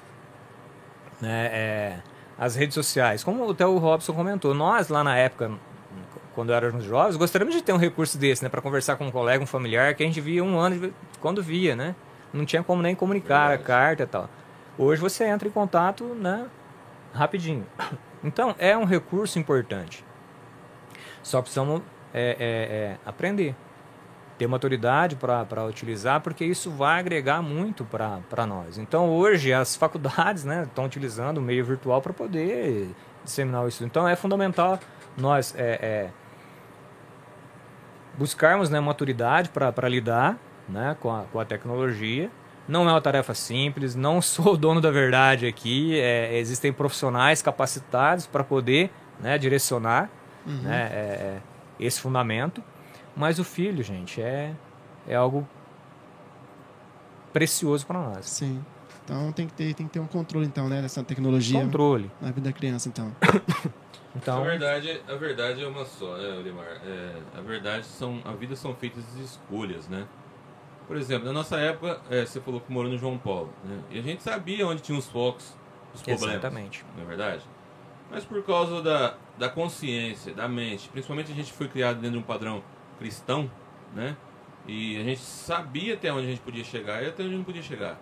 né, 1.21 1.51
é, 1.53 1.97
as 2.39 2.55
redes 2.55 2.75
sociais, 2.75 3.25
como 3.25 3.51
até 3.51 3.67
o 3.67 3.79
Robson 3.79 4.13
comentou, 4.13 4.55
nós 4.55 4.89
lá 4.89 5.03
na 5.03 5.17
época, 5.17 5.51
quando 6.35 6.53
éramos 6.53 6.85
jovens, 6.85 7.17
gostaríamos 7.17 7.55
de 7.55 7.63
ter 7.63 7.73
um 7.73 7.77
recurso 7.79 8.17
desse, 8.17 8.43
né, 8.45 8.49
para 8.49 8.61
conversar 8.63 8.97
com 8.97 9.07
um 9.07 9.11
colega, 9.11 9.43
um 9.43 9.47
familiar, 9.47 9.93
que 9.95 10.03
a 10.03 10.07
gente 10.07 10.21
via 10.21 10.43
um 10.45 10.59
ano 10.59 10.79
de- 10.79 10.95
quando 11.21 11.43
via, 11.43 11.75
né? 11.75 11.95
Não 12.33 12.45
tinha 12.45 12.63
como 12.63 12.81
nem 12.81 12.95
comunicar 12.95 13.49
Verdade. 13.49 13.63
a 13.63 13.67
carta 13.67 14.03
e 14.05 14.07
tal. 14.07 14.31
Hoje 14.79 15.01
você 15.01 15.25
entra 15.25 15.49
em 15.49 15.51
contato, 15.51 16.05
né, 16.05 16.47
rapidinho. 17.13 17.67
Então, 18.23 18.53
é 18.59 18.77
um 18.77 18.83
recurso 18.85 19.39
importante. 19.39 20.05
Só 21.23 21.41
precisamos 21.41 21.83
é, 22.13 22.31
é, 22.31 22.37
é, 22.41 22.97
aprender 23.07 23.55
ter 24.39 24.47
maturidade 24.47 25.17
para 25.17 25.65
utilizar, 25.65 26.21
porque 26.21 26.45
isso 26.45 26.71
vai 26.71 27.01
agregar 27.01 27.43
muito 27.43 27.85
para 27.85 28.47
nós. 28.47 28.79
Então, 28.79 29.11
hoje, 29.11 29.53
as 29.53 29.75
faculdades 29.77 30.45
né, 30.45 30.63
estão 30.63 30.85
utilizando 30.85 31.39
o 31.39 31.43
meio 31.43 31.65
virtual 31.65 32.01
para 32.01 32.13
poder 32.13 32.91
disseminar 33.25 33.67
isso. 33.67 33.85
Então, 33.85 34.07
é 34.07 34.15
fundamental 34.15 34.79
nós 35.17 35.55
é, 35.57 35.79
é, 35.83 36.11
buscarmos 38.17 38.71
né, 38.71 38.79
maturidade 38.79 39.49
para 39.49 39.89
lidar 39.89 40.39
né, 40.69 40.97
com, 41.01 41.11
a, 41.11 41.25
com 41.25 41.41
a 41.41 41.45
tecnologia. 41.45 42.31
Não 42.69 42.89
é 42.89 42.93
uma 42.93 43.01
tarefa 43.01 43.35
simples, 43.35 43.95
não 43.95 44.21
sou 44.23 44.55
o 44.55 44.57
dono 44.57 44.81
da 44.81 44.91
verdade 44.91 45.47
aqui. 45.47 45.99
é, 45.99 46.39
existem 46.39 46.73
profissionais 46.73 47.43
capacitados 47.43 48.27
para 48.27 48.45
poder 48.45 48.91
né, 49.21 49.37
direcionar 49.37 50.09
Uhum. 50.49 50.63
né, 50.63 50.89
é, 50.91 50.97
é, 50.97 51.39
esse 51.79 52.01
fundamento. 52.01 52.63
Mas 53.19 53.41
o 53.41 53.45
filho, 53.45 53.83
gente, 53.83 54.23
é, 54.23 54.55
é 55.07 55.17
algo 55.17 55.47
precioso 57.33 57.85
para 57.85 58.01
nós. 58.01 58.27
Sim. 58.27 58.65
Então 59.05 59.33
tem 59.33 59.47
que 59.47 59.55
ter, 59.55 59.75
tem 59.75 59.87
que 59.87 59.93
ter 59.93 60.01
um 60.01 60.07
controle, 60.07 60.47
então, 60.47 60.69
né? 60.69 60.81
Dessa 60.81 61.03
tecnologia 61.03 61.61
Controle. 61.61 62.11
na 62.21 62.29
vida 62.31 62.49
da 62.49 62.53
criança, 62.53 62.89
então. 62.89 63.15
Então, 64.17 64.41
A 64.43 64.45
verdade, 64.45 65.01
a 65.07 65.15
verdade 65.15 65.63
é 65.63 65.69
uma 65.69 65.85
só, 65.85 66.17
né, 66.17 66.29
Olimar? 66.39 66.81
É, 66.85 67.21
a 67.37 67.41
verdade 67.41 67.85
são, 67.87 68.21
a 68.25 68.33
vida 68.33 68.57
são 68.57 68.75
feitas 68.75 69.05
de 69.15 69.23
escolhas, 69.23 69.87
né? 69.87 70.09
Por 70.89 70.97
exemplo, 70.97 71.27
na 71.27 71.33
nossa 71.33 71.57
época, 71.59 72.01
é, 72.11 72.25
você 72.25 72.41
falou 72.41 72.61
que 72.61 72.73
morou 72.73 72.91
no 72.91 72.99
João 72.99 73.17
Paulo, 73.19 73.53
né? 73.63 73.79
E 73.91 73.99
a 73.99 74.03
gente 74.03 74.23
sabia 74.23 74.67
onde 74.67 74.81
tinha 74.83 74.99
os 74.99 75.07
focos, 75.07 75.55
os 75.95 76.03
problemas. 76.03 76.35
exatamente. 76.35 76.85
Não 76.97 77.05
é 77.05 77.07
verdade? 77.07 77.43
Mas 78.11 78.25
por 78.25 78.43
causa 78.45 78.83
da, 78.83 79.15
da 79.37 79.49
consciência, 79.49 80.35
da 80.35 80.49
mente, 80.49 80.89
principalmente 80.89 81.31
a 81.31 81.35
gente 81.35 81.53
foi 81.53 81.69
criado 81.69 81.97
dentro 81.97 82.13
de 82.13 82.19
um 82.19 82.27
padrão 82.27 82.63
cristão, 82.99 83.51
né? 83.95 84.17
E 84.67 84.99
a 85.01 85.03
gente 85.05 85.21
sabia 85.21 85.95
até 85.95 86.13
onde 86.13 86.27
a 86.27 86.31
gente 86.31 86.41
podia 86.41 86.65
chegar 86.65 87.03
e 87.03 87.07
até 87.09 87.23
onde 87.23 87.37
não 87.37 87.45
podia 87.45 87.63
chegar. 87.63 87.99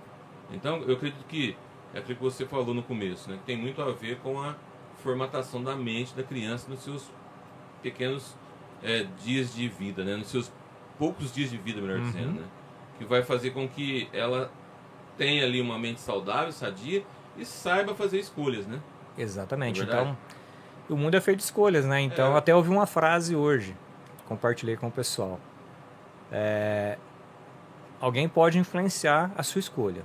Então, 0.52 0.78
eu 0.82 0.94
acredito 0.94 1.24
que 1.28 1.56
é 1.94 1.98
aquilo 1.98 2.16
que 2.16 2.22
você 2.22 2.44
falou 2.44 2.74
no 2.74 2.82
começo, 2.82 3.30
né? 3.30 3.36
Que 3.38 3.44
tem 3.44 3.56
muito 3.56 3.80
a 3.82 3.92
ver 3.92 4.16
com 4.18 4.40
a 4.40 4.54
formatação 5.02 5.62
da 5.62 5.76
mente 5.76 6.14
da 6.14 6.22
criança 6.22 6.68
nos 6.68 6.80
seus 6.82 7.10
pequenos 7.82 8.36
é, 8.82 9.06
dias 9.22 9.54
de 9.54 9.68
vida, 9.68 10.04
né? 10.04 10.16
Nos 10.16 10.28
seus 10.28 10.52
poucos 10.98 11.32
dias 11.32 11.50
de 11.50 11.56
vida, 11.56 11.80
melhor 11.80 11.98
Uhum. 11.98 12.04
dizendo, 12.06 12.32
né? 12.40 12.46
Que 12.98 13.04
vai 13.04 13.22
fazer 13.22 13.50
com 13.50 13.68
que 13.68 14.08
ela 14.12 14.50
tenha 15.16 15.44
ali 15.44 15.60
uma 15.60 15.78
mente 15.78 16.00
saudável, 16.00 16.50
sadia 16.52 17.04
e 17.36 17.44
saiba 17.44 17.94
fazer 17.94 18.18
escolhas, 18.18 18.66
né? 18.66 18.80
Exatamente. 19.16 19.80
É 19.80 19.84
então, 19.84 20.16
o 20.88 20.96
mundo 20.96 21.14
é 21.14 21.20
feito 21.20 21.38
de 21.38 21.44
escolhas, 21.44 21.84
né? 21.84 22.00
Então, 22.00 22.34
É. 22.34 22.38
até 22.38 22.54
ouvi 22.54 22.70
uma 22.70 22.86
frase 22.86 23.34
hoje, 23.36 23.76
compartilhei 24.28 24.76
com 24.76 24.88
o 24.88 24.90
pessoal. 24.90 25.38
É, 26.30 26.98
alguém 28.00 28.28
pode 28.28 28.58
influenciar 28.58 29.30
a 29.36 29.42
sua 29.42 29.58
escolha, 29.60 30.02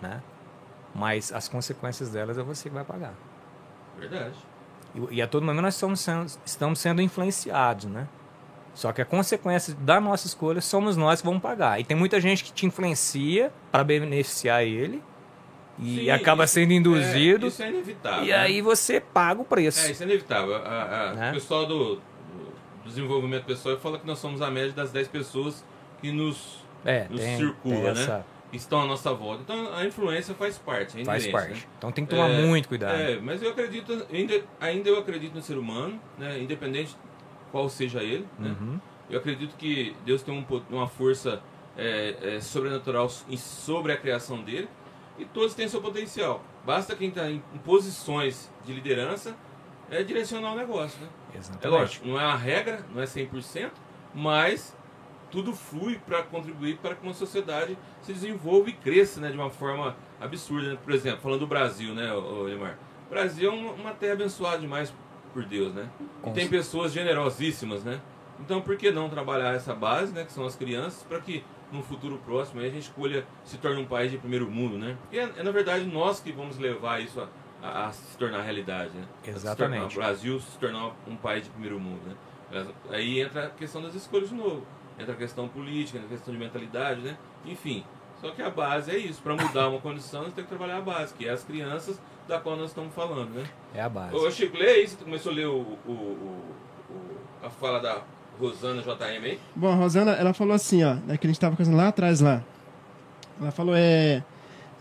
né? 0.00 0.20
Mas 0.94 1.32
as 1.32 1.48
consequências 1.48 2.10
delas 2.10 2.36
é 2.38 2.42
você 2.42 2.68
que 2.68 2.74
vai 2.74 2.84
pagar. 2.84 3.14
Verdade. 3.98 4.34
E, 4.94 5.16
e 5.16 5.22
a 5.22 5.26
todo 5.26 5.44
momento 5.44 5.62
nós 5.62 5.74
estamos 5.74 6.00
sendo, 6.00 6.26
estamos 6.44 6.78
sendo 6.78 7.00
influenciados, 7.00 7.86
né? 7.86 8.06
Só 8.74 8.90
que 8.92 9.02
a 9.02 9.04
consequência 9.04 9.74
da 9.74 10.00
nossa 10.00 10.26
escolha 10.26 10.60
somos 10.60 10.96
nós 10.96 11.20
que 11.20 11.26
vamos 11.26 11.42
pagar. 11.42 11.78
E 11.80 11.84
tem 11.84 11.96
muita 11.96 12.20
gente 12.20 12.42
que 12.44 12.52
te 12.52 12.64
influencia 12.66 13.52
para 13.70 13.84
beneficiar 13.84 14.64
ele 14.64 15.02
e 15.78 16.00
Sim, 16.00 16.10
acaba 16.10 16.44
isso- 16.44 16.54
sendo 16.54 16.72
induzido. 16.72 17.46
É, 17.46 17.48
isso 17.48 17.62
é 17.62 17.68
inevitável. 17.68 18.24
e 18.24 18.28
né? 18.28 18.36
aí 18.36 18.62
você 18.62 18.98
paga 19.00 19.40
o 19.42 19.44
preço. 19.44 19.86
É, 19.86 19.90
isso 19.90 20.02
é 20.02 20.06
inevitável. 20.06 20.56
A- 20.56 20.60
a- 21.10 21.12
Né? 21.14 21.30
O 21.30 21.34
pessoal 21.34 21.66
do, 21.66 21.96
do 21.96 22.02
desenvolvimento 22.94 23.44
pessoal 23.44 23.76
fala 23.78 23.98
que 23.98 24.06
nós 24.06 24.18
somos 24.18 24.40
a 24.42 24.50
média 24.50 24.72
das 24.72 24.90
10 24.92 25.08
pessoas 25.08 25.64
que 26.00 26.10
nos 26.12 26.58
É, 26.84 27.06
nos 27.08 27.20
tem, 27.20 27.36
circula, 27.36 27.74
tem 27.74 27.82
né? 27.84 27.90
essa, 27.90 28.26
que 28.50 28.56
estão 28.56 28.80
à 28.82 28.86
nossa 28.86 29.12
volta. 29.14 29.42
Então 29.42 29.74
a 29.74 29.84
influência 29.84 30.34
faz 30.34 30.58
parte, 30.58 31.00
é 31.00 31.04
faz 31.04 31.26
parte. 31.26 31.54
né? 31.54 31.62
Então 31.78 31.90
tem 31.92 32.04
que 32.04 32.10
tomar 32.10 32.28
É, 32.30 32.42
muito 32.46 32.68
cuidado. 32.68 32.94
É, 33.00 33.18
mas 33.20 33.42
eu 33.42 33.50
acredito, 33.50 34.06
ainda, 34.12 34.42
ainda 34.60 34.88
eu 34.88 34.98
acredito 34.98 35.34
no 35.34 35.42
ser 35.42 35.56
humano, 35.58 35.98
né? 36.18 36.38
independente 36.40 36.96
qual 37.50 37.68
seja 37.68 38.02
ele. 38.02 38.26
Né? 38.38 38.54
Uhum. 38.60 38.80
Eu 39.10 39.18
acredito 39.18 39.56
que 39.56 39.94
Deus 40.04 40.22
tem 40.22 40.34
um 40.34 40.44
uma 40.70 40.86
força 40.86 41.40
é, 41.76 42.36
é, 42.36 42.40
sobrenatural 42.40 43.08
sobre 43.08 43.92
a 43.92 43.96
criação 43.96 44.42
dele 44.42 44.68
e 45.18 45.24
todos 45.24 45.54
têm 45.54 45.68
seu 45.68 45.80
potencial. 45.80 46.42
Basta 46.64 46.94
quem 46.96 47.08
está 47.08 47.30
em, 47.30 47.42
em 47.54 47.58
posições 47.58 48.50
de 48.64 48.72
liderança 48.72 49.34
é 49.90 50.02
direcionar 50.02 50.52
o 50.52 50.56
negócio. 50.56 50.98
Né? 51.00 51.08
É 51.34 51.38
Exatamente. 51.38 51.68
lógico, 51.80 52.06
não 52.08 52.20
é 52.20 52.24
uma 52.26 52.36
regra, 52.36 52.84
não 52.94 53.00
é 53.02 53.06
100%, 53.06 53.70
mas 54.14 54.76
tudo 55.30 55.54
flui 55.54 55.98
para 56.04 56.22
contribuir 56.22 56.76
para 56.76 56.94
que 56.94 57.02
uma 57.02 57.14
sociedade 57.14 57.76
se 58.02 58.12
desenvolva 58.12 58.68
e 58.68 58.72
cresça 58.74 59.20
né, 59.20 59.30
de 59.30 59.36
uma 59.36 59.48
forma 59.50 59.96
absurda. 60.20 60.72
né? 60.72 60.78
Por 60.84 60.92
exemplo, 60.92 61.20
falando 61.22 61.40
do 61.40 61.46
Brasil, 61.46 61.94
né, 61.94 62.12
ô- 62.12 62.42
ô 62.42 62.48
Limar? 62.48 62.78
O 63.06 63.10
Brasil 63.10 63.50
é 63.50 63.54
uma, 63.54 63.92
terra 63.92 64.12
abençoada 64.12 64.58
demais 64.58 64.92
por 65.32 65.44
Deus, 65.44 65.72
né? 65.74 65.88
E 66.00 66.04
Com 66.22 66.32
tem 66.32 66.48
pessoas 66.48 66.92
generosíssimas, 66.92 67.82
né? 67.82 68.00
Então 68.40 68.60
por 68.60 68.76
que 68.76 68.90
não 68.90 69.08
trabalhar 69.08 69.54
essa 69.54 69.74
base, 69.74 70.12
né, 70.12 70.24
que 70.24 70.32
são 70.32 70.44
as 70.44 70.54
crianças, 70.56 71.02
para 71.04 71.20
que 71.20 71.42
no 71.70 71.82
futuro 71.82 72.18
próximo 72.24 72.60
a 72.60 72.64
gente 72.64 72.80
escolha 72.80 73.24
se 73.44 73.56
torne 73.56 73.80
um 73.80 73.86
país 73.86 74.10
de 74.10 74.18
primeiro 74.18 74.50
mundo, 74.50 74.76
né? 74.76 74.96
E 75.10 75.18
é, 75.18 75.30
é, 75.38 75.42
na 75.42 75.50
verdade 75.50 75.86
nós 75.86 76.20
que 76.20 76.30
vamos 76.32 76.58
levar 76.58 77.00
isso 77.00 77.20
a, 77.20 77.28
a- 77.62 77.86
a 77.86 77.92
se 77.92 78.16
tornar 78.18 78.42
realidade, 78.42 78.90
né? 78.94 79.04
Exatamente. 79.26 79.94
tornar- 79.94 80.08
o 80.08 80.12
Brasil 80.12 80.40
se 80.40 80.58
tornar 80.58 80.92
um 81.06 81.16
país 81.16 81.44
de 81.44 81.50
primeiro 81.50 81.78
mundo, 81.80 82.00
né? 82.06 82.66
Aí 82.90 83.20
entra 83.20 83.46
a 83.46 83.50
questão 83.50 83.80
das 83.80 83.94
escolhas 83.94 84.28
de 84.28 84.34
novo. 84.34 84.62
Entra 84.98 85.14
a 85.14 85.16
questão 85.16 85.48
política, 85.48 85.96
entra 85.98 86.10
a 86.10 86.16
questão 86.16 86.34
de 86.34 86.38
mentalidade, 86.40 87.00
né? 87.00 87.16
Enfim. 87.46 87.84
Só 88.20 88.30
que 88.30 88.42
a 88.42 88.50
base 88.50 88.90
é 88.90 88.98
isso. 88.98 89.20
Para 89.22 89.34
mudar 89.34 89.68
uma 89.68 89.80
condição, 89.80 90.22
nós 90.24 90.32
temos 90.32 90.48
que 90.50 90.56
trabalhar 90.56 90.78
a 90.78 90.80
base, 90.82 91.14
que 91.14 91.26
é 91.26 91.30
as 91.30 91.42
crianças 91.42 92.00
da 92.28 92.38
qual 92.38 92.56
nós 92.56 92.68
estamos 92.68 92.94
falando, 92.94 93.30
né? 93.30 93.44
É 93.74 93.80
a 93.80 93.88
base. 93.88 94.14
Ô, 94.14 94.30
Chico, 94.30 94.56
lê 94.56 94.66
aí, 94.68 94.86
você 94.86 95.02
começou 95.02 95.32
a 95.32 95.34
ler 95.34 95.46
o, 95.46 95.56
o- 95.86 95.90
o- 95.90 96.54
o- 96.90 97.46
a 97.46 97.50
fala 97.50 97.80
da 97.80 98.02
Rosana 98.38 98.82
JM 98.82 99.24
aí? 99.24 99.40
Bom, 99.56 99.72
a 99.72 99.74
Rosana, 99.74 100.12
ela 100.12 100.32
falou 100.32 100.54
assim, 100.54 100.84
ó, 100.84 100.94
né, 100.94 101.16
que 101.16 101.26
a 101.26 101.28
gente 101.28 101.36
estava 101.36 101.56
conversando 101.56 101.76
lá 101.78 101.88
atrás 101.88 102.20
lá. 102.20 102.42
Ela 103.40 103.50
falou, 103.50 103.74
é. 103.76 104.22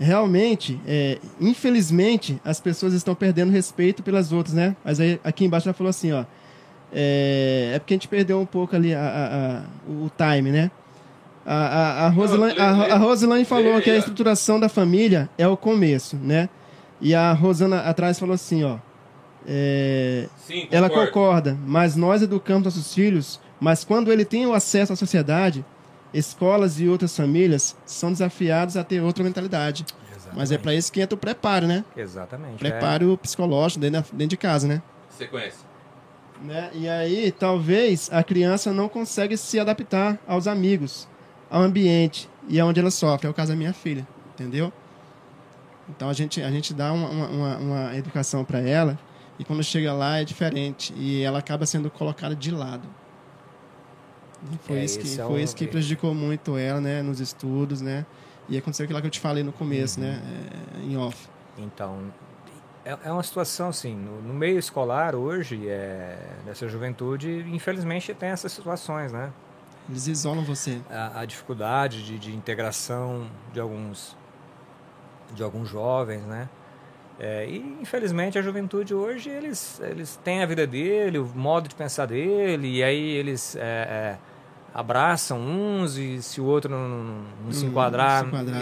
Realmente, 0.04 0.80
é, 0.88 1.20
infelizmente, 1.40 2.42
as 2.44 2.60
pessoas 2.60 2.92
estão 2.94 3.14
perdendo 3.14 3.52
respeito 3.52 4.02
pelas 4.02 4.32
outras, 4.32 4.56
né? 4.56 4.76
Mas 4.84 5.00
aí 5.00 5.20
aqui 5.24 5.46
embaixo 5.46 5.68
ela 5.70 5.76
falou 5.76 5.92
assim, 5.92 6.12
ó. 6.12 6.26
É, 6.92 7.74
é 7.76 7.80
porque 7.80 7.94
a 7.94 7.98
gente 7.98 8.08
perdeu 8.08 8.40
um 8.40 8.46
pouco 8.46 8.76
ali 8.76 8.96
a, 8.96 9.00
a- 9.00 9.58
a- 9.60 9.62
o 9.88 10.10
time, 10.18 10.50
né? 10.52 10.72
A, 11.46 11.56
a, 11.56 12.06
a, 12.06 12.10
Rosilane, 12.10 12.60
a, 12.60 12.70
a 12.96 12.98
Rosilane 12.98 13.46
falou 13.46 13.80
que 13.80 13.90
a 13.92 13.98
estruturação 13.98 14.60
da 14.60 14.68
família 14.68 15.30
é 15.38 15.48
o 15.48 15.56
começo, 15.56 16.16
né? 16.16 16.50
E 17.00 17.14
a 17.14 17.32
Rosana 17.32 17.82
atrás 17.82 18.18
falou 18.20 18.34
assim, 18.34 18.64
ó. 18.64 18.78
É, 19.48 20.28
Sim, 20.38 20.68
ela 20.72 20.90
concorda, 20.90 21.56
mas 21.66 21.96
nós 21.96 22.22
educamos 22.24 22.64
nossos 22.64 22.94
filhos, 22.94 23.40
mas 23.60 23.84
quando 23.84 24.12
ele 24.12 24.26
tem 24.26 24.46
o 24.48 24.54
acesso 24.54 24.94
à 24.94 24.96
sociedade, 24.96 25.64
escolas 26.14 26.80
e 26.80 26.88
outras 26.88 27.16
famílias 27.16 27.76
são 27.86 28.12
desafiados 28.12 28.76
a 28.78 28.84
ter 28.84 29.02
outra 29.02 29.24
mentalidade. 29.24 29.86
Exatamente. 30.10 30.38
Mas 30.38 30.52
é 30.52 30.58
para 30.58 30.74
isso 30.74 30.92
que 30.92 31.02
entra 31.02 31.16
o 31.16 31.18
preparo, 31.18 31.68
né? 31.68 31.84
Exatamente. 31.96 32.58
Preparo 32.58 33.18
psicológico 33.18 33.80
dentro, 33.82 34.16
de 34.28 34.38
casa, 34.38 34.68
né? 34.68 34.82
Você 35.10 35.26
conhece? 35.28 35.58
né? 36.44 36.72
E 36.74 36.90
aí, 36.90 37.32
talvez 37.32 38.10
a 38.12 38.24
criança 38.24 38.74
não 38.74 38.90
consegue 38.90 39.38
se 39.38 39.60
adaptar 39.60 40.18
aos 40.28 40.48
amigos, 40.48 41.08
ao 41.50 41.62
ambiente 41.62 42.28
e 42.50 42.60
aonde 42.60 42.80
ela 42.80 42.90
sofre. 42.90 43.28
É 43.28 43.30
o 43.30 43.34
caso 43.34 43.52
da 43.52 43.56
minha 43.58 43.74
filha, 43.74 44.08
entendeu? 44.34 44.74
Então 45.90 46.10
a 46.10 46.14
gente, 46.14 46.42
a 46.42 46.50
gente 46.50 46.74
dá 46.74 46.92
uma, 46.94 47.10
uma- 47.10 47.58
uma 47.58 47.96
educação 47.96 48.44
para 48.44 48.60
ela 48.60 48.98
e 49.38 49.44
quando 49.44 49.64
chega 49.64 49.94
lá 49.94 50.18
é 50.20 50.24
diferente 50.24 50.94
e 50.98 51.22
ela 51.22 51.38
acaba 51.40 51.66
sendo 51.66 51.90
colocada 51.92 52.36
de 52.36 52.50
lado. 52.50 52.88
Foi 54.64 54.78
É, 54.78 54.86
isso 54.86 55.00
que, 55.00 55.14
é 55.20 55.24
foi 55.26 55.42
um- 55.42 55.44
isso 55.44 55.56
que 55.56 55.68
prejudicou 55.68 56.14
muito 56.16 56.58
ela, 56.58 56.82
né, 56.82 57.02
nos 57.02 57.20
estudos, 57.20 57.82
né? 57.82 58.06
E 58.50 58.58
aconteceu 58.58 58.84
aquilo 58.86 59.00
que 59.00 59.08
eu 59.08 59.12
te 59.12 59.20
falei 59.20 59.44
no 59.44 59.52
começo, 59.52 60.00
Uhum. 60.00 60.06
né, 60.08 60.22
é, 60.76 60.80
em 60.84 60.98
off. 60.98 61.28
Então, 61.58 62.12
é, 62.84 62.98
é 63.06 63.12
uma 63.12 63.22
situação 63.24 63.70
assim, 63.70 63.96
no, 63.96 64.22
no 64.22 64.34
meio 64.34 64.58
escolar 64.58 65.16
hoje, 65.16 65.68
é, 65.68 66.18
nessa 66.46 66.68
juventude, 66.68 67.46
infelizmente 67.52 68.14
tem 68.14 68.30
essas 68.30 68.52
situações, 68.52 69.12
né? 69.12 69.32
Eles 69.90 70.08
isolam 70.08 70.44
você. 70.44 70.80
A, 70.90 71.20
a 71.22 71.26
dificuldade 71.26 72.04
de, 72.04 72.18
de 72.18 72.36
integração 72.36 73.28
de 73.54 73.60
alguns, 73.60 74.16
de 75.34 75.44
alguns 75.44 75.70
jovens, 75.70 76.24
né? 76.24 76.50
É, 77.20 77.48
e 77.48 77.58
infelizmente 77.82 78.40
a 78.40 78.42
juventude 78.42 78.94
hoje, 78.96 79.30
eles, 79.30 79.80
eles 79.82 80.20
têm 80.24 80.42
a 80.42 80.46
vida 80.48 80.66
dele, 80.66 81.20
o 81.20 81.26
modo 81.28 81.70
de 81.70 81.76
pensar 81.76 82.08
dele, 82.08 82.78
e 82.78 82.84
aí 82.84 83.00
eles 83.12 83.56
é, 83.56 83.60
é, 83.62 84.18
abraçam 84.74 85.40
uns 85.40 85.98
e 85.98 86.22
se 86.22 86.40
o 86.40 86.46
outro 86.46 86.72
não, 86.72 86.88
não- 86.88 87.24
não 87.46 87.52
se 87.52 87.66
enquadrar, 87.66 88.20
se 88.22 88.26
enquadrar, 88.28 88.62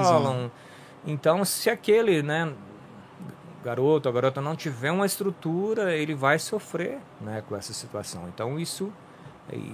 isolam. 0.00 0.50
Então, 1.06 1.44
se 1.44 1.70
aquele, 1.70 2.22
né, 2.22 2.52
garoto 3.64 4.08
ou 4.08 4.12
garota 4.14 4.40
não 4.40 4.54
tiver 4.54 4.90
uma 4.90 5.06
estrutura, 5.06 5.94
ele 5.94 6.14
vai 6.14 6.38
sofrer, 6.38 6.98
né, 7.20 7.42
com 7.48 7.56
essa 7.56 7.72
situação. 7.72 8.28
Então, 8.28 8.58
isso 8.58 8.92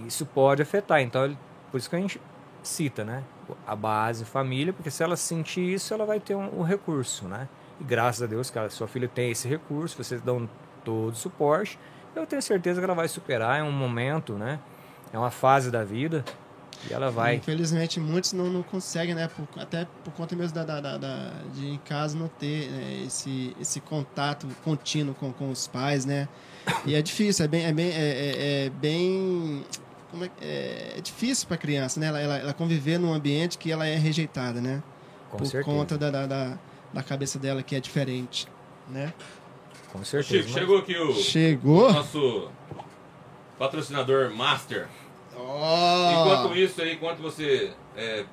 isso 0.07 0.27
pode 0.27 0.61
afetar. 0.61 1.01
Então, 1.01 1.25
ele- 1.25 1.39
por 1.71 1.79
isso 1.79 1.89
que 1.89 1.97
a 1.97 1.99
gente 1.99 2.21
cita, 2.63 3.03
né, 3.05 3.25
a 3.67 3.75
base 3.75 4.23
família, 4.27 4.71
porque 4.73 4.91
se 4.91 5.03
ela 5.03 5.17
sentir 5.17 5.63
isso, 5.73 5.95
ela 5.95 6.05
vai 6.05 6.21
ter 6.21 6.35
um, 6.35 6.61
um 6.61 6.63
recurso, 6.63 7.25
né? 7.27 7.49
E 7.81 7.85
graças 7.85 8.23
a 8.23 8.27
Deus 8.27 8.51
que 8.51 8.59
a 8.59 8.69
sua 8.69 8.87
filha 8.87 9.09
tem 9.09 9.31
esse 9.31 9.49
recurso, 9.49 9.97
vocês 9.97 10.21
dão 10.21 10.47
todo 10.85 11.13
o 11.13 11.17
suporte. 11.17 11.79
Eu 12.15 12.27
tenho 12.27 12.43
certeza 12.43 12.81
que 12.81 12.85
ela 12.85 12.95
vai 12.95 13.09
superar, 13.09 13.59
é 13.59 13.63
um 13.63 13.73
momento, 13.73 14.35
né? 14.35 14.61
É 15.13 15.19
uma 15.19 15.31
fase 15.31 15.71
da 15.71 15.85
vida 15.85 16.25
e 16.89 16.93
ela 16.93 17.11
vai 17.11 17.37
Infelizmente, 17.37 18.01
muitos 18.01 18.33
não, 18.33 18.47
não 18.47 18.63
conseguem, 18.63 19.15
né? 19.15 19.29
por- 19.29 19.61
até 19.63 19.87
por 20.05 20.13
conta 20.15 20.35
mesmo 20.35 20.55
da, 20.55 20.65
da- 20.65 20.81
da- 20.81 20.99
da- 20.99 21.31
de 21.55 21.67
em 21.69 21.79
casa 21.79 22.17
não 22.19 22.27
ter 22.29 22.69
né, 22.71 23.05
esse, 23.07 23.55
esse 23.61 23.81
contato 23.81 24.49
contínuo 24.65 25.15
com, 25.15 25.33
com 25.33 25.51
os 25.51 25.67
pais, 25.69 26.05
né? 26.05 26.29
E 26.87 26.95
é 26.95 27.03
difícil, 27.03 27.45
é 27.45 27.49
bem. 27.49 27.65
É 27.65 27.73
bem, 27.73 27.89
é, 27.89 27.93
é- 27.93 28.67
é 28.67 28.71
bem 28.71 29.65
como 30.11 30.25
é, 30.25 30.31
é, 30.41 30.95
é 30.99 31.01
difícil 31.01 31.47
para 31.47 31.55
a 31.57 31.59
criança, 31.59 31.99
né? 32.01 32.07
Ela, 32.07 32.21
ela, 32.21 32.37
ela 32.39 32.53
conviver 32.53 32.99
num 32.99 33.13
ambiente 33.13 33.59
que 33.59 33.71
ela 33.71 33.87
é 33.87 33.97
rejeitada, 33.97 34.61
né? 34.61 34.83
Com 35.31 35.39
por 35.39 35.47
certeza. 35.47 35.65
conta 35.77 35.97
da, 35.99 36.11
da, 36.11 36.27
da, 36.27 36.59
da 36.93 37.03
cabeça 37.03 37.39
dela 37.39 37.63
que 37.63 37.75
é 37.77 37.81
diferente, 37.81 38.47
né? 38.89 39.13
Com 39.93 40.05
certeza. 40.05 40.43
Chico, 40.49 40.51
mas- 40.53 40.61
chegou 40.61 40.79
aqui 40.79 40.97
o 40.97 41.13
Chegou. 41.15 41.93
nosso 41.93 42.49
patrocinador 43.59 44.31
Master. 44.35 44.89
Enquanto 45.35 46.57
isso 46.57 46.83
aí, 46.83 46.95
enquanto 46.95 47.19
você 47.21 47.73
é, 47.97 48.25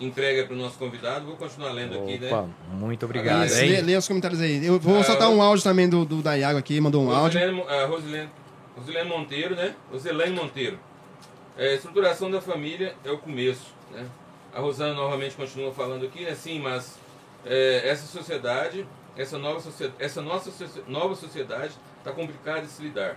entrega 0.00 0.44
para 0.44 0.54
o 0.54 0.58
nosso 0.58 0.78
convidado, 0.78 1.26
vou 1.26 1.36
continuar 1.36 1.72
lendo 1.72 1.98
aqui, 1.98 2.18
né? 2.18 2.28
Opa, 2.28 2.48
muito 2.70 3.04
obrigado, 3.04 3.46
Isso, 3.46 3.60
lê, 3.60 3.80
lê 3.80 3.96
os 3.96 4.06
comentários 4.06 4.40
aí. 4.40 4.64
Eu 4.64 4.78
vou 4.78 5.00
Ah, 5.00 5.04
soltar 5.04 5.28
um 5.28 5.42
áudio 5.42 5.62
também 5.64 5.88
do, 5.88 6.04
do 6.04 6.22
da 6.22 6.36
Iago 6.36 6.58
aqui, 6.58 6.80
mandou 6.80 7.02
um 7.04 7.10
áudio. 7.12 7.40
Rosilene, 7.40 7.68
a 7.68 7.86
Rosilene, 7.86 8.30
Rosilene 8.76 9.08
Monteiro, 9.08 9.54
né? 9.54 9.74
Rosilene 9.90 10.34
Monteiro. 10.34 10.78
É, 11.56 11.74
estruturação 11.74 12.30
da 12.30 12.40
família 12.40 12.94
é 13.04 13.10
o 13.10 13.18
começo, 13.18 13.74
né? 13.92 14.06
A 14.54 14.60
Rosana 14.60 14.94
novamente 14.94 15.34
continua 15.34 15.72
falando 15.72 16.04
aqui, 16.04 16.24
né? 16.24 16.34
Sim, 16.34 16.60
mas 16.60 16.98
é, 17.44 17.82
essa 17.88 18.06
sociedade, 18.06 18.86
essa 19.16 19.38
nova 19.38 19.60
sociedade, 19.60 19.96
essa 19.98 20.20
nossa 20.20 20.50
nova 20.86 21.14
sociedade 21.14 21.72
está 21.98 22.10
complicada 22.12 22.62
de 22.62 22.68
se 22.68 22.82
lidar. 22.82 23.16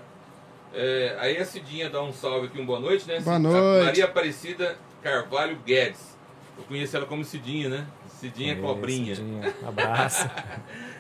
É, 0.76 1.16
aí 1.20 1.38
a 1.38 1.46
Cidinha 1.46 1.90
dá 1.90 2.02
um 2.04 2.12
salve 2.12 2.48
aqui, 2.48 2.60
um 2.60 2.66
boa 2.66 2.80
noite, 2.80 3.08
né? 3.08 3.20
Boa 3.22 3.38
A 3.38 3.40
noite. 3.40 3.86
Maria 3.86 4.06
Aparecida 4.06 4.78
Carvalho 5.02 5.56
Guedes. 5.66 6.16
Eu 6.58 6.64
conheço 6.66 6.96
ela 6.98 7.06
como 7.06 7.24
Cidinha, 7.24 7.70
né? 7.70 7.88
Cidinha 8.10 8.54
Esse 8.54 8.62
Cobrinha. 8.62 9.16
dia. 9.16 9.56
Abraço. 9.68 10.30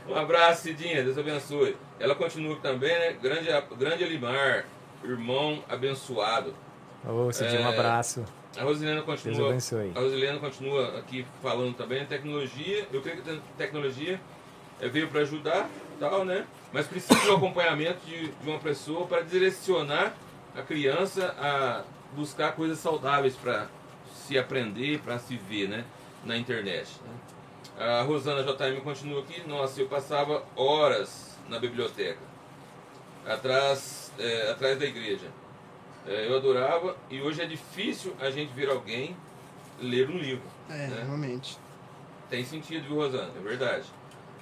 Um 0.08 0.16
abraço, 0.16 0.64
Cidinha. 0.64 1.04
Deus 1.04 1.18
abençoe. 1.18 1.76
Ela 2.00 2.16
continua 2.16 2.56
também, 2.58 2.90
né? 2.98 3.14
Grande, 3.22 3.48
grande 3.78 4.04
Elimar, 4.04 4.66
irmão 5.04 5.64
abençoado. 5.68 6.54
Ô, 7.08 7.32
Cidinho, 7.32 7.62
um 7.62 7.66
É, 7.66 7.74
abraço. 7.74 8.24
A 8.58 8.64
Rosilena 8.64 9.02
Deus 9.02 9.06
continua. 9.06 9.50
abençoe. 9.50 9.92
A 9.96 10.00
Rosilena 10.00 10.40
continua 10.40 10.98
aqui 11.00 11.26
falando 11.42 11.76
também. 11.76 12.06
Tecnologia, 12.06 12.88
eu 12.92 13.02
creio 13.02 13.22
que 13.22 13.30
a 13.30 13.38
tecnologia 13.58 14.20
eh, 14.80 14.88
veio 14.88 15.08
para 15.10 15.22
ajudar, 15.22 15.70
tal, 16.00 16.24
né? 16.24 16.46
Mas 16.76 16.88
precisa 16.88 17.18
do 17.22 17.38
acompanhamento 17.38 18.06
de, 18.06 18.28
de 18.28 18.50
uma 18.50 18.60
pessoa 18.60 19.08
para 19.08 19.22
direcionar 19.22 20.14
a 20.54 20.62
criança 20.62 21.34
a 21.40 21.86
buscar 22.14 22.52
coisas 22.52 22.80
saudáveis 22.80 23.34
para 23.34 23.70
se 24.14 24.38
aprender, 24.38 25.00
para 25.00 25.18
se 25.18 25.38
ver, 25.38 25.70
né? 25.70 25.86
Na 26.26 26.36
internet. 26.36 26.90
né? 27.06 27.14
A 27.78 28.02
Rosana 28.02 28.44
JM 28.44 28.82
continua 28.84 29.22
aqui. 29.22 29.42
Nossa, 29.48 29.80
eu 29.80 29.88
passava 29.88 30.44
horas 30.54 31.38
na 31.48 31.60
biblioteca, 31.60 32.20
atrás, 33.26 34.12
eh, 34.20 34.52
atrás 34.52 34.78
da 34.78 34.86
igreja. 34.86 35.32
Eh, 36.06 36.28
eu 36.28 36.36
adorava 36.36 36.98
e 37.10 37.22
hoje 37.22 37.42
é 37.42 37.46
difícil 37.46 38.14
a 38.20 38.30
gente 38.30 38.52
ver 38.54 38.70
alguém 38.70 39.16
ler 39.80 40.10
um 40.10 40.18
livro. 40.18 40.44
É, 40.70 40.88
né? 40.88 41.04
realmente. 41.06 41.58
Tem 42.30 42.44
sentido, 42.44 42.86
viu, 42.86 42.98
Rosana? 42.98 43.32
É 43.34 43.42
verdade. 43.42 43.86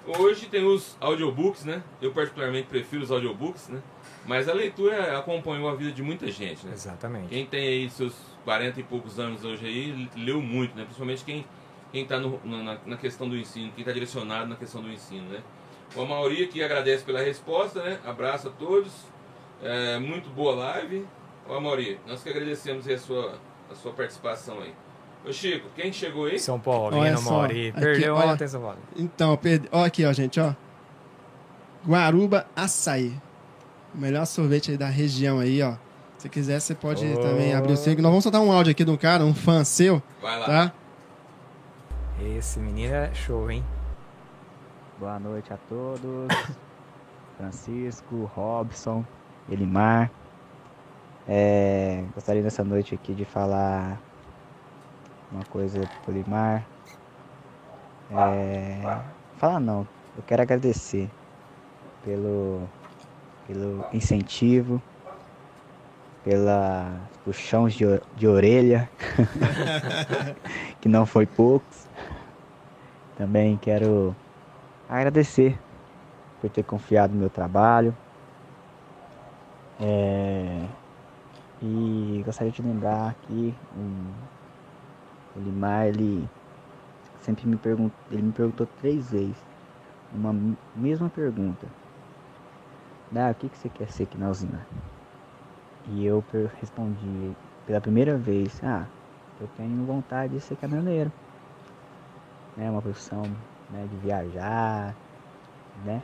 Hoje 0.06 0.48
tem 0.48 0.66
os 0.66 0.98
audiobooks, 1.00 1.64
né? 1.64 1.82
Eu 2.02 2.12
particularmente 2.12 2.68
prefiro 2.68 3.04
os 3.04 3.12
audiobooks, 3.12 3.70
né? 3.70 3.82
Mas 4.26 4.50
a 4.50 4.54
leitura 4.54 5.18
acompanhou 5.18 5.70
a 5.70 5.76
vida 5.76 5.92
de 5.92 6.04
muita 6.04 6.30
gente, 6.30 6.66
né? 6.66 6.74
Exatamente. 6.74 7.28
Quem 7.30 7.46
tem 7.46 7.68
aí 7.68 7.90
seus 7.90 8.14
40 8.44 8.80
e 8.80 8.84
poucos 8.84 9.20
anos 9.20 9.46
hoje 9.46 9.66
aí, 9.66 10.10
leu 10.18 10.42
muito, 10.42 10.76
né? 10.76 10.84
Principalmente 10.84 11.24
quem 11.24 11.46
quem 11.94 12.02
está 12.02 12.20
na, 12.20 12.80
na 12.88 12.98
questão 12.98 13.30
do 13.30 13.38
ensino, 13.38 13.72
quem 13.74 13.84
está 13.84 13.92
direcionado 13.92 14.50
na 14.50 14.56
questão 14.56 14.82
do 14.82 14.90
ensino, 14.90 15.30
né? 15.30 15.44
O 15.96 16.02
Amauri 16.02 16.44
aqui 16.44 16.64
agradece 16.64 17.04
pela 17.04 17.22
resposta, 17.22 17.84
né? 17.84 18.00
Abraço 18.04 18.48
a 18.48 18.52
todos. 18.52 18.92
É, 19.62 20.00
muito 20.00 20.28
boa 20.32 20.56
live. 20.56 21.06
Ô 21.48 21.54
Amauri, 21.54 22.00
nós 22.08 22.24
que 22.24 22.30
agradecemos 22.30 22.88
a 22.88 22.98
sua, 22.98 23.40
a 23.70 23.76
sua 23.76 23.94
participação 23.94 24.60
aí. 24.60 24.74
Ô 25.26 25.32
Chico, 25.32 25.68
quem 25.76 25.92
chegou 25.94 26.26
aí? 26.26 26.38
São 26.38 26.60
Paulo, 26.60 26.98
Olha 26.98 27.16
só, 27.18 27.32
Mauri. 27.32 27.70
aqui, 27.70 27.80
Perdeu 27.80 28.16
ó. 28.16 28.32
ontem, 28.34 28.48
São 28.48 28.62
Paulo. 28.62 28.78
Então, 28.96 29.38
perdi... 29.38 29.70
ó 29.72 29.86
aqui, 29.86 30.06
ó, 30.06 30.12
gente, 30.12 30.40
ó. 30.40 30.54
Guaruba 31.88 32.46
Açaí. 32.56 33.14
O 33.96 33.98
melhor 33.98 34.26
sorvete 34.26 34.72
aí 34.72 34.78
da 34.78 34.88
região 34.88 35.40
aí, 35.40 35.62
ó. 35.62 35.76
Se 36.18 36.28
quiser, 36.30 36.60
você 36.60 36.74
pode 36.76 37.06
Oh. 37.06 37.22
também 37.22 37.54
abrir 37.54 37.74
o 37.74 37.78
seu. 37.78 37.94
Nós 37.96 38.04
vamos 38.04 38.24
soltar 38.24 38.42
um 38.42 38.52
áudio 38.52 38.72
aqui 38.72 38.84
de 38.84 38.92
um 38.92 38.98
cara, 38.98 39.24
um 39.24 39.34
fã 39.34 39.64
seu, 39.64 40.02
Vai 40.22 40.40
lá. 40.40 40.46
tá? 40.46 40.74
Esse 42.38 42.60
menino 42.60 42.94
é 42.94 43.14
show, 43.14 43.50
hein? 43.52 43.64
Boa 45.00 45.20
noite 45.20 45.52
a 45.54 45.58
todos. 45.70 46.28
Francisco, 47.38 48.30
Robson, 48.36 49.06
Elimar. 49.50 50.10
É, 51.28 52.04
gostaria 52.14 52.42
nessa 52.42 52.64
noite 52.64 52.94
aqui 52.96 53.14
de 53.14 53.26
falar 53.26 54.00
uma 55.34 55.44
coisa 55.46 55.90
pro 56.04 56.14
Elimar. 56.14 56.64
É, 58.12 59.00
falar 59.38 59.60
não, 59.60 59.88
eu 60.16 60.24
quero 60.28 60.42
agradecer 60.42 61.10
pelo, 62.04 62.62
pelo 63.48 63.86
incentivo, 63.92 64.82
pela 66.24 66.92
puxões 67.26 67.74
de, 67.74 67.86
de 68.16 68.28
orelha, 68.28 68.90
que 70.80 70.88
não 70.88 71.06
foi 71.06 71.26
poucos. 71.26 71.88
Também 73.18 73.58
quero 73.58 74.16
agradecer 74.90 75.58
por 76.42 76.50
ter 76.50 76.64
confiado 76.64 77.14
no 77.14 77.20
meu 77.20 77.30
trabalho. 77.30 77.96
É, 79.80 80.66
e 81.62 82.22
gostaria 82.26 82.52
de 82.52 82.62
lembrar 82.62 83.12
aqui, 83.12 83.56
um, 83.76 84.12
o 85.36 85.40
Limar, 85.40 85.88
ele 85.88 86.28
sempre 87.22 87.48
me 87.48 87.56
perguntou, 87.56 87.98
ele 88.12 88.22
me 88.22 88.32
perguntou 88.32 88.68
três 88.80 89.12
vezes 89.12 89.36
uma 90.14 90.36
mesma 90.76 91.10
pergunta. 91.10 91.68
Dá, 93.12 93.32
o 93.32 93.36
que, 93.36 93.50
que 93.50 93.58
você 93.58 93.70
quer 93.70 93.92
ser 93.92 94.04
aqui 94.04 94.18
na 94.18 94.30
usina? 94.30 94.66
E 95.88 96.06
eu 96.06 96.24
respondi 96.60 97.36
pela 97.66 97.82
primeira 97.82 98.18
vez, 98.18 98.60
ah, 98.64 98.86
eu 99.40 99.48
tenho 99.58 99.86
vontade 99.86 100.34
de 100.34 100.42
ser 100.42 100.56
caminhoneiro. 100.58 101.12
Né, 102.56 102.70
uma 102.70 102.82
profissão 102.82 103.24
né, 103.72 103.88
de 103.90 103.98
viajar, 103.98 104.96
né? 105.84 106.02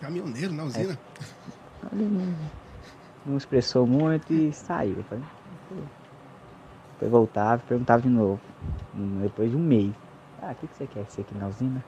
Caminhoneiro 0.00 0.52
na 0.52 0.64
usina. 0.64 0.98
Ele 1.92 2.04
não, 2.04 2.34
não 3.24 3.36
expressou 3.38 3.86
muito 3.86 4.32
e 4.32 4.52
saiu. 4.52 4.96
Eu 4.98 5.04
falei. 5.04 5.24
Depois 7.00 7.10
voltava 7.10 7.62
e 7.62 7.66
perguntava 7.66 8.02
de 8.02 8.10
novo. 8.10 8.38
Depois 9.22 9.50
de 9.50 9.56
um 9.56 9.60
mês. 9.60 9.94
Ah, 10.42 10.52
o 10.52 10.54
que, 10.54 10.68
que 10.68 10.76
você 10.76 10.86
quer 10.86 11.06
ser 11.10 11.22
aqui 11.22 11.34
na 11.34 11.48
usina? 11.48 11.82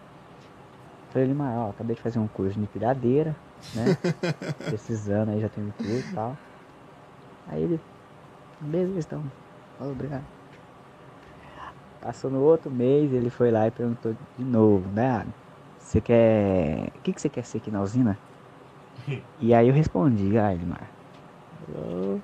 Falei, 1.11 1.29
Limar, 1.29 1.59
ó, 1.59 1.71
acabei 1.71 1.95
de 1.95 2.01
fazer 2.01 2.19
um 2.19 2.27
curso 2.29 2.59
de 2.59 2.67
piradeira, 2.67 3.37
né? 3.77 3.95
Precisando, 4.71 5.29
aí 5.31 5.41
já 5.41 5.49
tem 5.51 5.63
um 5.63 5.73
curso 5.73 6.11
e 6.11 6.15
tal. 6.15 6.39
Aí 7.47 7.63
ele, 7.63 7.81
beleza, 8.59 9.01
então. 9.01 9.31
Falou, 9.77 9.93
obrigado. 9.93 10.25
Passou 12.01 12.31
no 12.31 12.41
outro 12.41 12.71
mês, 12.71 13.13
ele 13.13 13.29
foi 13.29 13.51
lá 13.51 13.67
e 13.67 13.71
perguntou 13.71 14.15
de 14.37 14.45
novo, 14.45 14.91
né? 14.91 15.07
ah, 15.09 15.27
Você 15.79 16.01
quer. 16.01 16.89
O 16.97 17.01
que, 17.03 17.13
que 17.13 17.21
você 17.21 17.29
quer 17.29 17.45
ser 17.45 17.59
aqui 17.59 17.71
na 17.71 17.83
usina? 17.83 18.19
E 19.41 19.53
aí 19.53 19.69
eu 19.69 19.75
respondi, 19.75 20.39
ah, 20.39 20.55
Edmar, 20.55 20.91
eu 21.69 22.23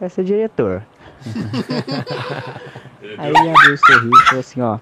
quero 0.00 0.10
ser 0.10 0.24
diretor. 0.24 0.82
Aí 3.18 3.28
ele 3.28 3.50
abriu 3.50 3.74
o 3.74 3.76
sorriso 3.76 4.10
e 4.10 4.26
falou 4.26 4.40
assim, 4.40 4.60
ó. 4.62 4.78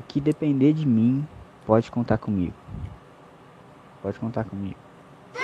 O 0.00 0.02
que 0.06 0.20
depender 0.20 0.72
de 0.72 0.86
mim, 0.86 1.26
pode 1.66 1.90
contar 1.90 2.18
comigo. 2.18 2.54
Pode 4.00 4.16
contar 4.20 4.44
comigo. 4.44 4.78
E 5.36 5.40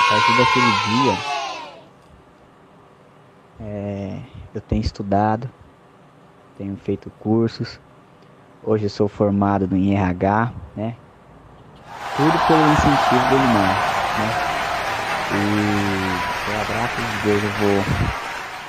a 0.00 0.08
partir 0.10 0.36
daquele 0.36 0.70
dia, 0.90 1.18
é, 3.60 4.20
eu 4.54 4.60
tenho 4.60 4.82
estudado, 4.82 5.48
tenho 6.58 6.76
feito 6.76 7.10
cursos. 7.18 7.80
Hoje 8.62 8.84
eu 8.84 8.90
sou 8.90 9.08
formado 9.08 9.66
no 9.66 9.76
RH, 9.76 10.52
né? 10.76 10.94
Tudo 12.16 12.38
pelo 12.46 12.70
incentivo 12.70 13.28
do 13.30 13.38
Limar, 13.38 13.78
né? 14.18 14.47
E 15.30 16.24
pela 16.46 16.64
graça 16.64 17.02
de 17.02 17.18
Deus 17.18 17.42
eu 17.44 17.50
vou 17.50 17.84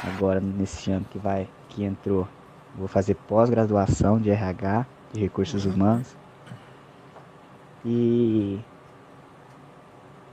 agora 0.04 0.40
nesse 0.40 0.92
ano 0.92 1.06
que 1.10 1.18
vai, 1.18 1.48
que 1.70 1.84
entrou, 1.84 2.28
vou 2.76 2.88
fazer 2.88 3.16
pós-graduação 3.16 4.20
de 4.20 4.30
RH, 4.30 4.86
de 5.14 5.22
recursos 5.22 5.66
humanos. 5.66 6.08
E 7.86 8.60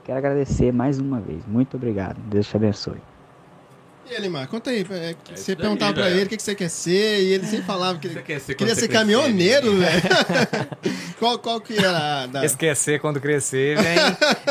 quero 0.03 0.17
agradecer 0.17 0.71
mais 0.73 0.99
uma 0.99 1.19
vez. 1.19 1.45
Muito 1.45 1.77
obrigado. 1.77 2.17
Deus 2.29 2.47
te 2.47 2.55
abençoe. 2.57 3.01
E 4.09 4.13
ele, 4.13 4.29
Mar, 4.29 4.47
conta 4.47 4.69
aí. 4.69 4.85
é, 4.89 5.15
isso 5.33 5.43
você 5.43 5.55
daí, 5.55 5.61
perguntava 5.63 5.93
pra 5.93 6.03
velho. 6.05 6.15
ele 6.15 6.25
o 6.25 6.29
que, 6.29 6.37
que 6.37 6.43
você 6.43 6.55
quer 6.55 6.69
ser, 6.69 7.21
e 7.23 7.33
ele 7.33 7.45
sempre 7.45 7.65
falava 7.65 7.99
que 7.99 8.07
Você 8.07 8.13
ele 8.19 8.23
quer 8.23 8.39
ser 8.39 8.55
queria 8.55 8.73
ser 8.75 8.87
crescer, 8.87 8.99
caminhoneiro, 8.99 9.73
né? 9.73 9.89
velho. 9.89 10.67
qual, 11.19 11.39
qual 11.39 11.59
que 11.61 11.77
era 11.77 12.23
a 12.23 12.27
da... 12.27 12.45
Esquecer 12.45 12.99
quando 12.99 13.19
crescer, 13.19 13.77
vem. 13.81 13.97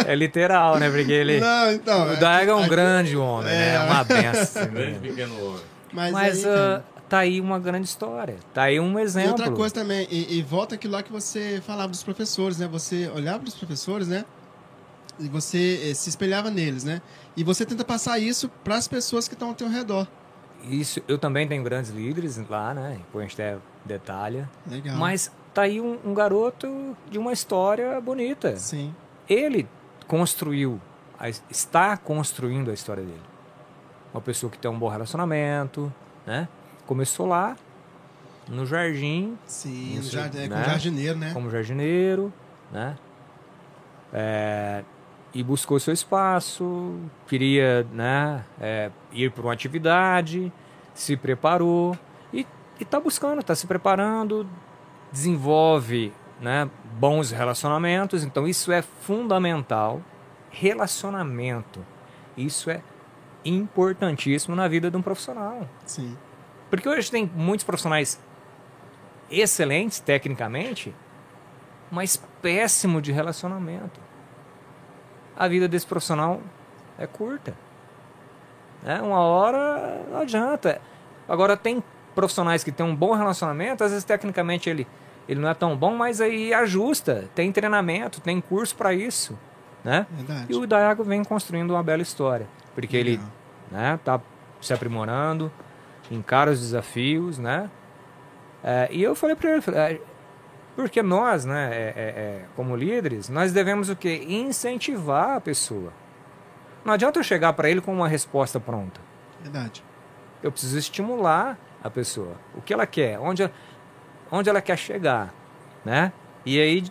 é 0.06 0.14
literal, 0.14 0.78
né? 0.78 0.90
Porque 0.90 1.12
ele. 1.12 1.38
Não, 1.40 1.72
então. 1.72 2.12
O 2.12 2.16
Daigo 2.16 2.50
é 2.50 2.54
um 2.54 2.60
aqui- 2.60 2.68
grande 2.70 3.16
homem, 3.16 3.46
né? 3.46 3.72
É. 3.72 3.74
É 3.76 3.80
uma 3.80 4.04
benção. 4.04 4.66
Grande 4.70 4.98
pequeno 4.98 5.46
homem. 5.46 5.62
Mas, 5.92 6.12
Mas 6.12 6.44
aí, 6.44 6.52
ah, 6.52 6.82
tá 7.08 7.18
aí 7.18 7.40
uma 7.40 7.58
grande 7.58 7.86
história. 7.86 8.36
Tá 8.52 8.62
aí 8.64 8.78
um 8.80 8.98
E 8.98 9.02
exemplo. 9.02 9.30
outra 9.30 9.50
coisa 9.50 9.74
também, 9.74 10.06
e, 10.10 10.38
e 10.38 10.42
volta 10.42 10.74
aquilo 10.74 10.92
lá 10.94 11.02
que 11.02 11.12
você 11.12 11.62
falava 11.64 11.88
dos 11.88 12.02
professores, 12.02 12.58
né? 12.58 12.66
Você 12.68 13.08
olhava 13.14 13.38
para 13.38 13.48
os 13.48 13.54
professores, 13.54 14.08
né? 14.08 14.24
E 15.18 15.28
você 15.28 15.80
eh, 15.90 15.94
se 15.94 16.10
espelhava 16.10 16.50
neles, 16.50 16.84
né? 16.84 17.00
E 17.36 17.42
você 17.42 17.64
tenta 17.64 17.84
passar 17.84 18.18
isso 18.18 18.50
para 18.62 18.74
as 18.76 18.86
pessoas 18.86 19.26
que 19.26 19.34
estão 19.34 19.48
ao 19.48 19.54
teu 19.54 19.68
redor. 19.68 20.06
Isso, 20.68 21.00
eu 21.06 21.16
também 21.16 21.46
tenho 21.46 21.62
grandes 21.62 21.90
líderes 21.90 22.36
lá, 22.50 22.74
né? 22.74 22.96
Depois 22.98 23.24
a 23.24 23.28
gente 23.28 23.58
detalha. 23.84 24.50
Legal. 24.68 24.96
Mas 24.96 25.30
tá 25.56 25.62
aí 25.62 25.80
um, 25.80 25.98
um 26.04 26.12
garoto 26.12 26.94
de 27.10 27.18
uma 27.18 27.32
história 27.32 27.98
bonita. 28.00 28.56
Sim. 28.58 28.94
Ele 29.26 29.66
construiu, 30.06 30.78
a- 31.18 31.30
está 31.50 31.96
construindo 31.96 32.70
a 32.70 32.74
história 32.74 33.02
dele. 33.02 33.22
Uma 34.12 34.20
pessoa 34.20 34.50
que 34.52 34.58
tem 34.58 34.70
um 34.70 34.78
bom 34.78 34.88
relacionamento, 34.88 35.90
né? 36.26 36.46
Começou 36.86 37.26
lá, 37.26 37.56
no 38.48 38.66
jardim, 38.66 39.36
Sim, 39.46 39.98
Isso, 39.98 40.12
jar- 40.12 40.30
é, 40.36 40.46
né? 40.46 40.62
jardineiro, 40.64 41.18
né? 41.18 41.30
como 41.32 41.50
jardineiro, 41.50 42.30
né? 42.70 42.94
É, 44.12 44.84
e 45.34 45.42
buscou 45.42 45.80
seu 45.80 45.92
espaço, 45.94 46.94
queria, 47.26 47.82
né, 47.92 48.44
é, 48.60 48.90
ir 49.12 49.30
para 49.32 49.42
uma 49.42 49.52
atividade, 49.52 50.52
se 50.94 51.16
preparou 51.16 51.98
e 52.32 52.46
está 52.80 53.00
buscando, 53.00 53.40
está 53.40 53.54
se 53.54 53.66
preparando, 53.66 54.46
desenvolve, 55.16 56.12
né, 56.38 56.68
bons 56.98 57.30
relacionamentos. 57.30 58.22
Então 58.22 58.46
isso 58.46 58.70
é 58.70 58.82
fundamental. 58.82 60.02
Relacionamento, 60.50 61.84
isso 62.36 62.70
é 62.70 62.82
importantíssimo 63.44 64.54
na 64.54 64.68
vida 64.68 64.90
de 64.90 64.96
um 64.96 65.02
profissional. 65.02 65.66
Sim. 65.86 66.16
Porque 66.68 66.88
hoje 66.88 67.10
tem 67.10 67.30
muitos 67.34 67.64
profissionais 67.64 68.20
excelentes 69.30 70.00
tecnicamente, 70.00 70.94
mas 71.90 72.16
péssimo 72.42 73.00
de 73.00 73.12
relacionamento. 73.12 74.00
A 75.36 75.48
vida 75.48 75.66
desse 75.66 75.86
profissional 75.86 76.40
é 76.98 77.06
curta. 77.06 77.54
É, 78.84 79.00
uma 79.00 79.20
hora 79.20 80.02
não 80.10 80.20
adianta. 80.20 80.80
Agora 81.28 81.56
tem 81.56 81.82
profissionais 82.14 82.64
que 82.64 82.72
têm 82.72 82.84
um 82.86 82.96
bom 82.96 83.14
relacionamento, 83.14 83.84
às 83.84 83.90
vezes 83.90 84.04
tecnicamente 84.04 84.70
ele, 84.70 84.86
ele 85.28 85.40
não 85.40 85.48
é 85.48 85.54
tão 85.54 85.76
bom, 85.76 85.94
mas 85.96 86.20
aí 86.20 86.52
ajusta, 86.54 87.24
tem 87.34 87.50
treinamento, 87.52 88.20
tem 88.20 88.40
curso 88.40 88.74
para 88.76 88.92
isso, 88.94 89.38
né? 89.84 90.06
Verdade. 90.10 90.46
E 90.48 90.54
o 90.56 90.66
Dayago 90.66 91.02
vem 91.04 91.22
construindo 91.24 91.70
uma 91.72 91.82
bela 91.82 92.02
história, 92.02 92.46
porque 92.74 92.96
ele 92.96 93.12
Legal. 93.12 93.26
né, 93.70 94.00
tá 94.04 94.20
se 94.60 94.72
aprimorando, 94.72 95.50
encara 96.10 96.50
os 96.50 96.60
desafios, 96.60 97.38
né? 97.38 97.70
É, 98.62 98.88
e 98.90 99.02
eu 99.02 99.14
falei 99.14 99.36
para 99.36 99.50
ele, 99.50 99.62
é, 99.74 100.00
porque 100.74 101.02
nós, 101.02 101.44
né, 101.44 101.70
é, 101.72 101.76
é, 101.76 102.02
é, 102.02 102.44
como 102.54 102.76
líderes, 102.76 103.28
nós 103.28 103.52
devemos 103.52 103.88
o 103.88 103.96
quê? 103.96 104.24
Incentivar 104.28 105.36
a 105.36 105.40
pessoa. 105.40 105.92
Não 106.84 106.92
adianta 106.94 107.18
eu 107.18 107.24
chegar 107.24 107.52
para 107.52 107.68
ele 107.68 107.80
com 107.80 107.92
uma 107.92 108.06
resposta 108.08 108.60
pronta. 108.60 109.00
Verdade. 109.40 109.82
Eu 110.42 110.52
preciso 110.52 110.78
estimular 110.78 111.58
a 111.82 111.90
pessoa. 111.90 112.34
O 112.54 112.60
que 112.60 112.72
ela 112.72 112.86
quer, 112.86 113.18
onde, 113.18 113.42
ela- 113.42 113.52
onde 114.30 114.48
ela 114.50 114.60
quer 114.60 114.76
chegar, 114.78 115.32
né? 115.84 116.12
E 116.44 116.60
aí, 116.60 116.84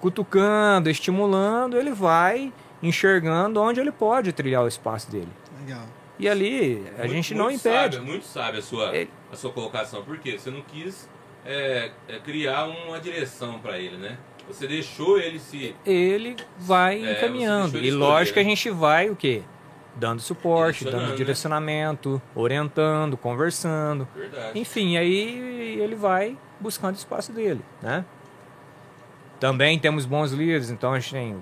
cutucando, 0.00 0.90
estimulando, 0.90 1.76
ele 1.78 1.92
vai 1.92 2.52
enxergando 2.82 3.60
onde 3.60 3.80
ele 3.80 3.92
pode 3.92 4.32
trilhar 4.32 4.62
o 4.64 4.68
espaço 4.68 5.10
dele. 5.10 5.28
Legal. 5.64 5.82
E 6.18 6.28
ali, 6.28 6.84
a 6.96 6.98
Muito- 6.98 7.12
gente 7.12 7.34
não 7.34 7.44
muito 7.46 7.56
impede. 7.60 7.96
Sábio, 7.96 8.02
muito 8.08 8.24
sábio 8.26 8.58
a 8.58 8.62
sua, 8.62 8.94
Ele- 8.96 9.10
a 9.32 9.36
sua 9.36 9.50
colocação. 9.52 10.02
Por 10.04 10.18
quê? 10.18 10.38
Você 10.38 10.50
não 10.50 10.60
quis 10.62 11.08
é, 11.44 11.90
é, 12.08 12.18
criar 12.20 12.66
uma 12.66 13.00
direção 13.00 13.58
para 13.58 13.78
ele, 13.78 13.96
né? 13.96 14.16
Você 14.46 14.66
deixou 14.66 15.18
ele 15.18 15.38
se. 15.40 15.74
Ele 15.86 16.36
vai 16.58 17.04
É, 17.04 17.12
encaminhando. 17.18 17.76
ele 17.76 17.86
E 17.86 17.90
escolher, 17.90 18.04
lógico 18.06 18.34
que 18.34 18.40
a 18.40 18.44
gente 18.44 18.70
vai 18.70 19.08
o 19.10 19.16
quê? 19.16 19.42
Dando 19.94 20.20
suporte, 20.22 20.84
dando 20.84 21.08
né? 21.10 21.14
direcionamento, 21.14 22.20
orientando, 22.34 23.16
conversando. 23.16 24.08
Verdade. 24.16 24.58
Enfim, 24.58 24.96
aí 24.96 25.78
ele 25.80 25.94
vai 25.94 26.36
buscando 26.58 26.94
o 26.94 26.98
espaço 26.98 27.30
dele, 27.32 27.60
né? 27.82 28.04
Também 29.38 29.78
temos 29.78 30.06
bons 30.06 30.32
líderes, 30.32 30.70
então 30.70 30.92
a 30.92 30.98
gente 31.00 31.12
tem 31.12 31.36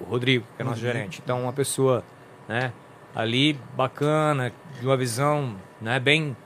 o 0.00 0.04
Rodrigo, 0.04 0.44
que 0.56 0.62
é 0.62 0.64
nosso 0.64 0.76
Rodrigo. 0.80 0.96
gerente. 0.98 1.20
Então 1.22 1.42
uma 1.42 1.52
pessoa, 1.52 2.02
né, 2.48 2.72
ali 3.14 3.58
bacana, 3.76 4.52
de 4.80 4.86
uma 4.86 4.96
visão, 4.96 5.54
né, 5.80 6.00
bem 6.00 6.36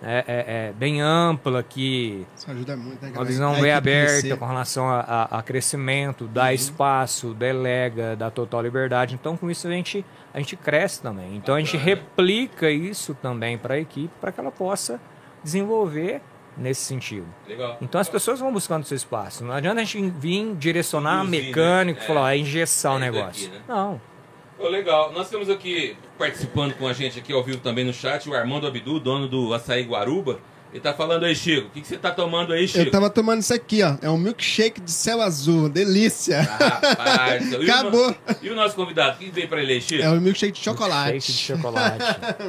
é, 0.00 0.24
é, 0.28 0.68
é, 0.68 0.72
bem 0.74 1.00
ampla 1.00 1.60
que 1.60 2.24
Isso 2.36 2.48
ajuda 2.48 2.76
muito, 2.76 3.02
né, 3.04 3.10
uma 3.16 3.24
visão 3.24 3.60
bem 3.60 3.72
aberta 3.72 4.20
crescer. 4.20 4.36
com 4.36 4.46
relação 4.46 4.88
a, 4.88 5.00
a- 5.00 5.38
a 5.38 5.42
crescimento, 5.42 6.26
dá 6.28 6.44
Uhum. 6.44 6.50
espaço, 6.52 7.34
delega, 7.34 8.14
dá 8.14 8.30
total 8.30 8.62
liberdade. 8.62 9.16
Então, 9.16 9.36
com 9.36 9.50
isso, 9.50 9.66
a 9.66 9.70
gente, 9.72 10.04
a 10.38 10.40
gente 10.40 10.56
cresce 10.56 11.02
também. 11.02 11.36
Então, 11.36 11.54
a 11.54 11.58
gente 11.60 11.76
replica 11.76 12.70
isso 12.70 13.14
também 13.14 13.58
para 13.58 13.74
a 13.74 13.78
equipe, 13.78 14.12
para 14.20 14.32
que 14.32 14.40
ela 14.40 14.50
possa 14.50 15.00
desenvolver 15.42 16.20
nesse 16.56 16.82
sentido. 16.82 17.26
Legal. 17.46 17.76
Então, 17.80 18.00
as 18.00 18.08
pessoas 18.08 18.40
vão 18.40 18.52
buscando 18.52 18.84
seu 18.84 18.96
espaço. 18.96 19.44
Não 19.44 19.52
adianta 19.52 19.80
a 19.80 19.84
gente 19.84 20.10
vir 20.18 20.54
direcionar 20.56 21.24
Induzir, 21.24 21.46
mecânico 21.46 21.98
né? 22.00 22.04
e 22.04 22.06
falar, 22.06 22.20
É. 22.20 22.24
ó, 22.24 22.28
é 22.30 22.38
engessar 22.38 22.92
o 22.92 22.96
É 22.96 22.98
isso 22.98 23.12
negócio. 23.12 23.46
aqui, 23.48 23.56
né? 23.56 23.62
Não. 23.68 24.00
Ô, 24.58 24.68
legal. 24.68 25.12
Nós 25.12 25.30
temos 25.30 25.48
aqui, 25.48 25.96
participando 26.18 26.74
com 26.74 26.86
a 26.88 26.92
gente 26.92 27.18
aqui 27.18 27.32
ao 27.32 27.44
vivo 27.44 27.58
também 27.58 27.84
no 27.84 27.92
chat, 27.92 28.28
o 28.28 28.34
Armando 28.34 28.66
Abdu, 28.66 28.98
dono 28.98 29.28
do 29.28 29.54
Açaí 29.54 29.84
Guaruba. 29.84 30.40
Ele 30.72 30.80
tá 30.80 30.92
falando 30.92 31.24
aí, 31.24 31.34
Chico. 31.34 31.68
O 31.68 31.70
que, 31.70 31.80
que 31.80 31.86
você 31.88 31.96
tá 31.96 32.10
tomando 32.10 32.52
aí, 32.52 32.68
Chico? 32.68 32.80
Eu 32.80 32.90
tava 32.90 33.08
tomando 33.08 33.40
isso 33.40 33.54
aqui, 33.54 33.82
ó. 33.82 33.96
É 34.02 34.10
um 34.10 34.18
milkshake 34.18 34.80
de 34.80 34.90
céu 34.90 35.22
azul. 35.22 35.68
Delícia. 35.68 36.42
Rapaz, 36.42 37.46
e 37.52 37.54
o 37.56 37.58
no- 37.58 37.64
Acabou. 37.72 38.16
E 38.42 38.50
o 38.50 38.54
nosso 38.54 38.74
convidado? 38.74 39.16
O 39.16 39.18
que 39.18 39.30
veio 39.30 39.48
pra 39.48 39.62
ele 39.62 39.72
aí, 39.72 39.80
Chico? 39.80 40.02
É 40.02 40.10
um 40.10 40.20
milkshake 40.20 40.52
de 40.52 40.60
chocolate. 40.64 41.20
Shake 41.20 41.32
de 41.32 41.38
chocolate. 41.38 42.04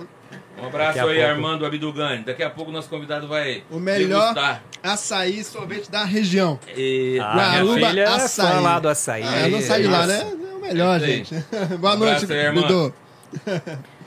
Um 0.61 0.65
abraço 0.67 0.99
aí, 0.99 1.15
pouco. 1.19 1.31
Armando 1.31 1.65
Abdugani. 1.65 2.21
Daqui 2.25 2.43
a 2.43 2.49
pouco 2.49 2.69
o 2.69 2.73
nosso 2.73 2.89
convidado 2.89 3.29
vai 3.29 3.63
O 3.71 3.79
melhor 3.79 4.33
degustar. 4.33 4.61
açaí 4.83 5.39
e 5.39 5.43
sorvete 5.45 5.89
da 5.89 6.03
região. 6.03 6.59
E... 6.75 7.17
Ah, 7.21 7.33
minha 7.33 7.45
Guaruba, 7.63 7.87
filha 7.87 8.01
é 8.01 8.05
açaí. 8.07 8.61
lá 8.61 8.77
do 8.77 8.89
açaí. 8.89 9.23
Ah, 9.23 9.47
não 9.47 9.61
saí 9.61 9.87
lá, 9.87 10.05
nossa. 10.05 10.07
né? 10.25 10.37
É 10.51 10.55
o 10.55 10.59
melhor, 10.61 10.99
gente. 10.99 11.33
Boa 11.79 11.95
Um 11.95 11.99
noite, 11.99 12.25
abraço 12.25 12.33
irmã. 12.33 12.61
Dudu. 12.67 12.93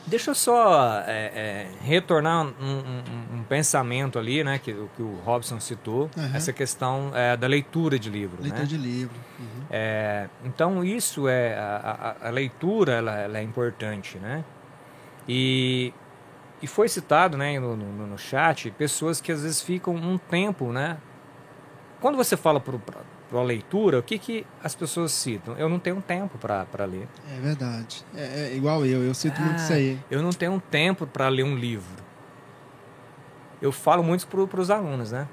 Deixa 0.07 0.31
eu 0.33 0.35
só 0.35 1.03
é, 1.07 1.33
é, 1.35 1.67
retornar 1.81 2.45
um, 2.45 2.53
um- 2.61 3.03
um 3.32 3.32
pensamento 3.53 4.19
ali, 4.19 4.43
né, 4.43 4.59
que, 4.59 4.73
o- 4.73 4.89
que 4.97 5.03
o 5.03 5.17
Robson 5.27 5.61
citou, 5.61 6.09
Aham. 6.17 6.31
essa 6.35 6.55
questão 6.55 7.13
é, 7.15 7.37
da 7.37 7.47
leitura 7.47 7.99
de 7.99 8.09
livro. 8.09 8.39
Leitura 8.41 8.63
né? 8.63 8.67
de 8.67 8.79
livro. 8.79 9.15
Uhum. 9.39 9.63
É, 9.71 10.27
então 10.43 10.83
isso 10.83 11.29
é 11.29 11.55
a, 11.59 12.17
a- 12.23 12.29
a 12.29 12.31
leitura 12.31 12.93
ela, 12.95 13.15
ela 13.19 13.39
é 13.39 13.43
importante, 13.43 14.17
né? 14.17 14.43
E, 15.29 15.93
e 16.63 16.67
foi 16.67 16.89
citado, 16.89 17.37
né, 17.37 17.61
no, 17.61 17.77
no, 17.77 18.07
no 18.07 18.17
chat, 18.19 18.71
pessoas 18.71 19.21
que 19.21 19.31
às 19.31 19.43
vezes 19.43 19.61
ficam 19.61 19.95
um 19.95 20.17
tempo, 20.17 20.73
né? 20.73 20.97
Quando 22.01 22.17
você 22.17 22.39
fala 22.39 22.59
para 22.59 22.75
a 23.39 23.43
leitura, 23.43 23.99
o 23.99 24.03
que, 24.03 24.19
que 24.19 24.47
as 24.65 24.75
pessoas 24.75 25.13
citam? 25.13 25.59
Eu 25.59 25.69
não 25.69 25.79
tenho 25.79 26.01
tempo 26.01 26.39
para 26.39 26.85
ler. 26.87 27.07
É 27.31 27.39
verdade. 27.39 28.03
É, 28.17 28.49
é 28.51 28.57
igual 28.57 28.87
eu, 28.87 29.03
eu 29.05 29.13
sinto 29.15 29.39
muito 29.43 29.59
Ah, 29.61 29.63
isso 29.63 29.73
aí. 29.75 29.99
Eu 30.11 30.23
não 30.23 30.31
tenho 30.31 30.59
tempo 30.71 31.07
para 31.07 31.29
ler 31.29 31.43
um 31.45 31.55
livro. 31.55 32.01
Eu 33.63 33.71
falo 33.71 34.03
muito 34.03 34.27
para 34.27 34.61
os 34.61 34.71
alunos, 34.71 35.13
né? 35.13 35.29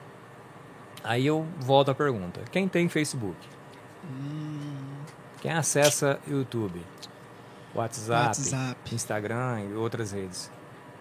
Aí 1.04 1.26
eu 1.26 1.46
volto 1.60 1.90
à 1.90 1.96
pergunta: 1.96 2.42
quem 2.52 2.68
tem 2.68 2.88
Facebook? 2.88 3.36
Hum, 4.06 5.00
Quem 5.42 5.52
acessa 5.52 6.20
YouTube? 6.28 6.80
WhatsApp, 7.74 8.28
WhatsApp. 8.28 8.96
Instagram 8.96 9.62
e 9.62 9.74
outras 9.74 10.12
redes. 10.12 10.52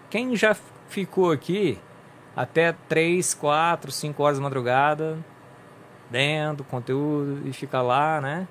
Quem 0.09 0.35
já 0.35 0.57
ficou 0.89 1.31
aqui 1.31 1.79
até 2.35 2.73
3, 2.73 3.35
4, 3.35 3.93
5 3.93 4.23
horas 4.23 4.39
da 4.39 4.45
madrugada, 4.45 5.19
lendo 6.11 6.65
conteúdo 6.65 7.47
e 7.47 7.53
fica 7.53 7.83
lá, 7.83 8.21
né? 8.21 8.49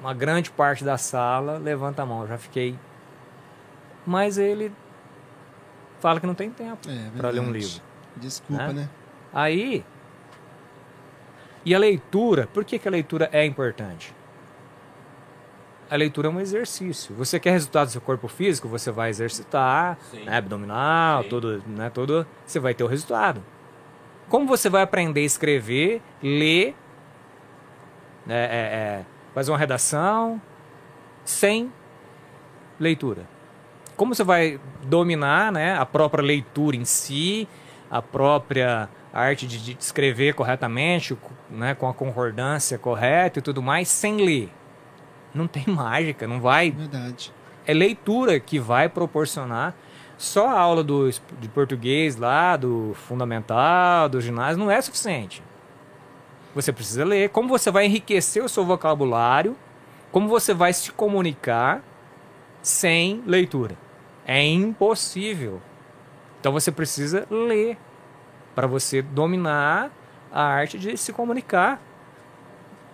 Uma 0.00 0.14
grande 0.14 0.50
parte 0.50 0.82
da 0.82 0.98
sala 0.98 1.58
levanta 1.58 2.02
a 2.02 2.06
mão, 2.06 2.26
já 2.26 2.36
fiquei. 2.36 2.76
Mas 4.04 4.38
ele 4.38 4.72
fala 6.02 6.18
que 6.20 6.26
não 6.26 6.34
tem 6.34 6.50
tempo 6.50 6.90
É 6.90 7.10
para 7.16 7.30
ler 7.30 7.40
um 7.40 7.52
livro. 7.52 7.80
Desculpa, 8.16 8.66
Né? 8.68 8.72
né? 8.72 8.88
Aí. 9.32 9.84
E 11.64 11.74
a 11.74 11.78
leitura, 11.78 12.48
por 12.52 12.64
que, 12.64 12.76
que 12.78 12.88
a 12.88 12.90
leitura 12.90 13.30
é 13.32 13.46
importante? 13.46 14.12
A 15.88 15.94
leitura 15.94 16.26
é 16.26 16.30
um 16.30 16.40
exercício. 16.40 17.14
Você 17.14 17.38
quer 17.38 17.52
resultado 17.52 17.86
do 17.86 17.92
seu 17.92 18.00
corpo 18.00 18.26
físico, 18.26 18.66
você 18.66 18.90
vai 18.90 19.10
exercitar, 19.10 19.96
né, 20.12 20.36
abdominal, 20.38 21.22
Sim. 21.22 21.28
todo, 21.28 21.62
né, 21.66 21.88
todo, 21.90 22.26
você 22.44 22.58
vai 22.58 22.74
ter 22.74 22.82
o 22.82 22.86
resultado. 22.88 23.42
Como 24.28 24.46
você 24.46 24.68
vai 24.68 24.82
aprender 24.82 25.20
a 25.20 25.24
escrever, 25.24 26.02
ler, 26.22 26.74
né, 28.26 28.44
é, 28.44 28.58
é, 28.58 29.04
fazer 29.34 29.52
uma 29.52 29.58
redação 29.58 30.40
sem 31.24 31.72
leitura? 32.80 33.24
Como 33.96 34.14
você 34.14 34.24
vai 34.24 34.60
dominar 34.84 35.52
né, 35.52 35.76
a 35.76 35.86
própria 35.86 36.22
leitura 36.22 36.76
em 36.76 36.84
si, 36.84 37.48
a 37.90 38.00
própria 38.00 38.88
arte 39.12 39.46
de, 39.46 39.58
de 39.58 39.76
escrever 39.78 40.34
corretamente, 40.34 41.16
né, 41.50 41.74
com 41.74 41.88
a 41.88 41.94
concordância 41.94 42.78
correta 42.78 43.38
e 43.38 43.42
tudo 43.42 43.62
mais, 43.62 43.88
sem 43.88 44.16
ler. 44.16 44.50
Não 45.34 45.46
tem 45.46 45.64
mágica, 45.68 46.26
não 46.26 46.40
vai. 46.40 46.70
Verdade. 46.70 47.32
É 47.66 47.72
leitura 47.72 48.40
que 48.40 48.58
vai 48.58 48.88
proporcionar. 48.88 49.74
Só 50.16 50.48
a 50.48 50.60
aula 50.60 50.84
do, 50.84 51.10
de 51.10 51.48
português 51.48 52.16
lá, 52.16 52.56
do 52.56 52.94
fundamental, 52.94 54.08
do 54.08 54.20
ginásio, 54.20 54.58
não 54.58 54.70
é 54.70 54.80
suficiente. 54.80 55.42
Você 56.54 56.72
precisa 56.72 57.04
ler. 57.04 57.30
Como 57.30 57.48
você 57.48 57.70
vai 57.70 57.86
enriquecer 57.86 58.44
o 58.44 58.48
seu 58.48 58.64
vocabulário, 58.64 59.56
como 60.12 60.28
você 60.28 60.54
vai 60.54 60.72
se 60.72 60.92
comunicar 60.92 61.82
sem 62.62 63.22
leitura. 63.26 63.76
É 64.24 64.42
impossível. 64.42 65.60
Então 66.40 66.52
você 66.52 66.70
precisa 66.70 67.26
ler 67.30 67.76
para 68.54 68.66
você 68.66 69.02
dominar 69.02 69.90
a 70.30 70.42
arte 70.42 70.78
de 70.78 70.96
se 70.96 71.12
comunicar. 71.12 71.80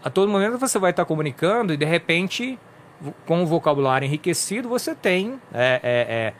A 0.02 0.10
todo 0.10 0.30
momento 0.30 0.58
você 0.58 0.78
vai 0.78 0.90
estar 0.90 1.04
comunicando 1.04 1.72
e 1.72 1.76
de 1.76 1.84
repente, 1.84 2.58
com 3.26 3.42
o 3.42 3.46
vocabulário 3.46 4.06
enriquecido, 4.06 4.68
você 4.68 4.94
tem 4.94 5.40
é, 5.52 5.80
é, 5.82 6.34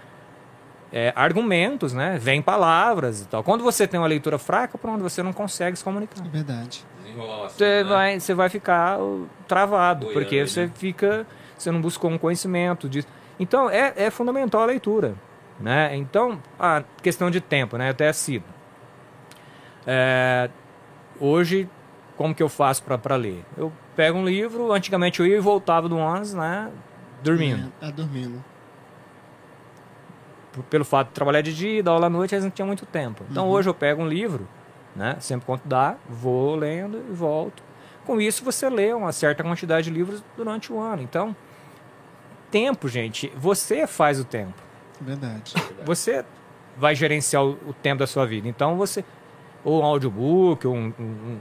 é, 0.93 1.07
é 1.07 1.13
argumentos, 1.15 1.93
né? 1.93 2.19
Vem 2.21 2.41
palavras 2.41 3.23
e 3.23 3.27
tal. 3.27 3.43
Quando 3.43 3.63
você 3.63 3.87
tem 3.87 3.99
uma 3.99 4.07
leitura 4.07 4.39
fraca, 4.39 4.79
pronto, 4.79 5.03
você 5.03 5.23
não 5.23 5.33
consegue 5.33 5.77
se 5.77 5.85
comunicar. 5.85 6.25
É 6.25 6.29
verdade. 6.29 6.85
Você, 7.45 7.83
né? 7.83 7.85
vai, 7.85 8.21
você 8.21 8.35
vai 8.35 8.49
ficar 8.49 8.99
travado, 9.47 10.07
Boiando, 10.07 10.21
porque 10.21 10.47
você 10.47 10.67
né? 10.67 10.73
fica. 10.75 11.27
Você 11.57 11.73
não 11.73 11.81
buscou 11.81 12.11
um 12.11 12.19
conhecimento 12.19 12.89
disso. 12.89 13.09
Então 13.39 13.71
é, 13.71 13.93
é 13.97 14.11
fundamental 14.11 14.63
a 14.63 14.67
leitura. 14.67 15.15
Né? 15.61 15.97
Então, 15.97 16.41
a 16.59 16.85
questão 17.03 17.31
de 17.31 17.41
tempo, 17.41 17.77
né? 17.77 17.91
Até 17.91 18.13
sido. 18.13 18.45
É, 19.85 20.49
hoje, 21.19 21.69
como 22.17 22.35
que 22.35 22.43
eu 22.43 22.49
faço 22.49 22.83
para 22.83 23.17
ler? 23.17 23.45
Eu 23.57 23.73
pego 23.97 24.19
um 24.19 24.25
livro, 24.25 24.73
antigamente 24.73 25.19
eu 25.19 25.27
ia 25.27 25.37
e 25.37 25.41
voltava 25.41 25.89
do 25.89 25.97
ônibus, 25.97 26.35
né? 26.35 26.71
Dormindo. 27.23 27.73
É, 27.81 27.87
tá 27.87 27.91
dormindo. 27.91 28.43
Pelo 30.71 30.85
fato 30.85 31.09
de 31.09 31.15
trabalhar 31.15 31.41
de 31.41 31.55
dia, 31.55 31.83
dar 31.83 31.93
aula 31.93 32.07
à 32.07 32.11
noite, 32.11 32.35
eles 32.35 32.45
não 32.45 32.51
tinham 32.51 32.67
muito 32.67 32.87
tempo. 32.87 33.25
Então 33.31 33.47
uhum. 33.47 33.53
hoje 33.53 33.69
eu 33.69 33.75
pego 33.75 34.03
um 34.03 34.09
livro, 34.09 34.49
né? 34.95 35.17
Sempre 35.19 35.47
quanto 35.47 35.67
dá, 35.67 35.97
vou 36.09 36.55
lendo 36.55 37.03
e 37.11 37.15
volto. 37.15 37.63
Com 38.05 38.21
isso 38.21 38.45
você 38.45 38.69
lê 38.71 38.93
uma 38.93 39.13
certa 39.13 39.43
quantidade 39.43 39.91
de 39.91 39.97
livros 39.97 40.23
durante 40.37 40.73
o 40.73 40.81
ano. 40.81 41.03
Então, 41.03 41.35
tempo, 42.51 42.89
gente, 42.89 43.33
você 43.37 43.87
faz 43.87 44.19
o 44.21 44.25
tempo. 44.25 44.55
Verdade. 45.01 45.55
Você 45.85 46.25
vai 46.77 46.95
gerenciar 46.95 47.45
o, 47.45 47.59
o 47.67 47.73
tempo 47.73 48.01
da 48.01 48.07
sua 48.07 48.27
vida. 48.27 48.49
Então 48.49 48.77
você 48.77 49.05
ou 49.65 49.83
um 49.83 49.85
audiobook, 49.85 50.67
ou 50.67 50.75
um, 50.75 50.93
um, 50.99 51.39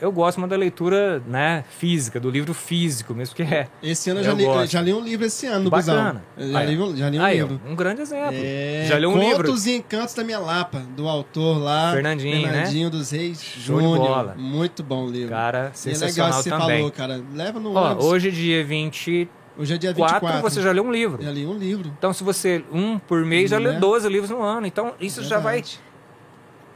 eu 0.00 0.12
gosto 0.12 0.38
muito 0.38 0.50
da 0.50 0.56
leitura 0.56 1.22
né, 1.26 1.64
física, 1.78 2.20
do 2.20 2.28
livro 2.28 2.52
físico 2.52 3.14
mesmo, 3.14 3.34
que 3.34 3.42
é. 3.42 3.68
Esse 3.82 4.10
ano 4.10 4.20
eu, 4.20 4.24
já, 4.24 4.32
li, 4.34 4.66
já 4.66 4.82
li 4.82 4.92
um 4.92 5.00
livro 5.00 5.24
esse 5.24 5.46
ano, 5.46 5.70
Bacana. 5.70 6.22
Já, 6.36 6.58
aí, 6.58 6.74
li, 6.74 6.96
já 6.96 7.08
li 7.08 7.18
um 7.18 7.22
aí, 7.22 7.36
livro. 7.38 7.60
Um 7.66 7.74
grande 7.74 8.02
exemplo. 8.02 8.34
É, 8.34 8.86
já 8.86 8.98
li 8.98 9.06
um 9.06 9.12
Contos 9.12 9.28
livro. 9.28 9.48
Contos 9.48 9.66
e 9.66 9.76
Encantos 9.76 10.14
da 10.14 10.22
Minha 10.22 10.38
Lapa, 10.38 10.80
do 10.96 11.08
autor 11.08 11.58
lá. 11.58 11.92
Fernandinho, 11.92 12.42
né? 12.42 12.52
Fernandinho 12.52 12.84
né? 12.84 12.90
dos 12.90 13.10
Reis 13.10 13.42
Júnior. 13.42 14.36
Muito 14.36 14.82
bom 14.82 15.06
o 15.06 15.10
livro. 15.10 15.30
Cara, 15.30 15.70
e 15.74 15.78
sensacional 15.78 16.08
é 16.08 16.12
legal 16.12 16.30
que 16.30 16.42
você 16.42 16.50
também. 16.50 16.76
falou, 16.78 16.92
cara. 16.92 17.24
Leva 17.32 17.60
no 17.60 17.74
Ó, 17.74 17.84
ônibus. 17.86 18.04
Hoje, 18.04 18.30
dia 18.30 18.64
20 18.64 19.28
Hoje 19.56 19.74
é 19.74 19.78
dia 19.78 19.90
24. 19.92 20.20
quatro, 20.20 20.42
você 20.42 20.60
já 20.60 20.72
leu 20.72 20.84
um 20.84 20.90
livro. 20.90 21.22
Já 21.22 21.30
li 21.30 21.46
um 21.46 21.56
livro. 21.56 21.88
Então, 21.96 22.12
se 22.12 22.24
você, 22.24 22.64
um 22.72 22.98
por 22.98 23.24
mês, 23.24 23.50
já 23.50 23.60
Né? 23.60 23.70
lê 23.72 23.78
12 23.78 24.08
livros 24.08 24.30
no 24.30 24.42
ano. 24.42 24.66
Então, 24.66 24.94
isso 25.00 25.22
já 25.22 25.38
vai. 25.38 25.62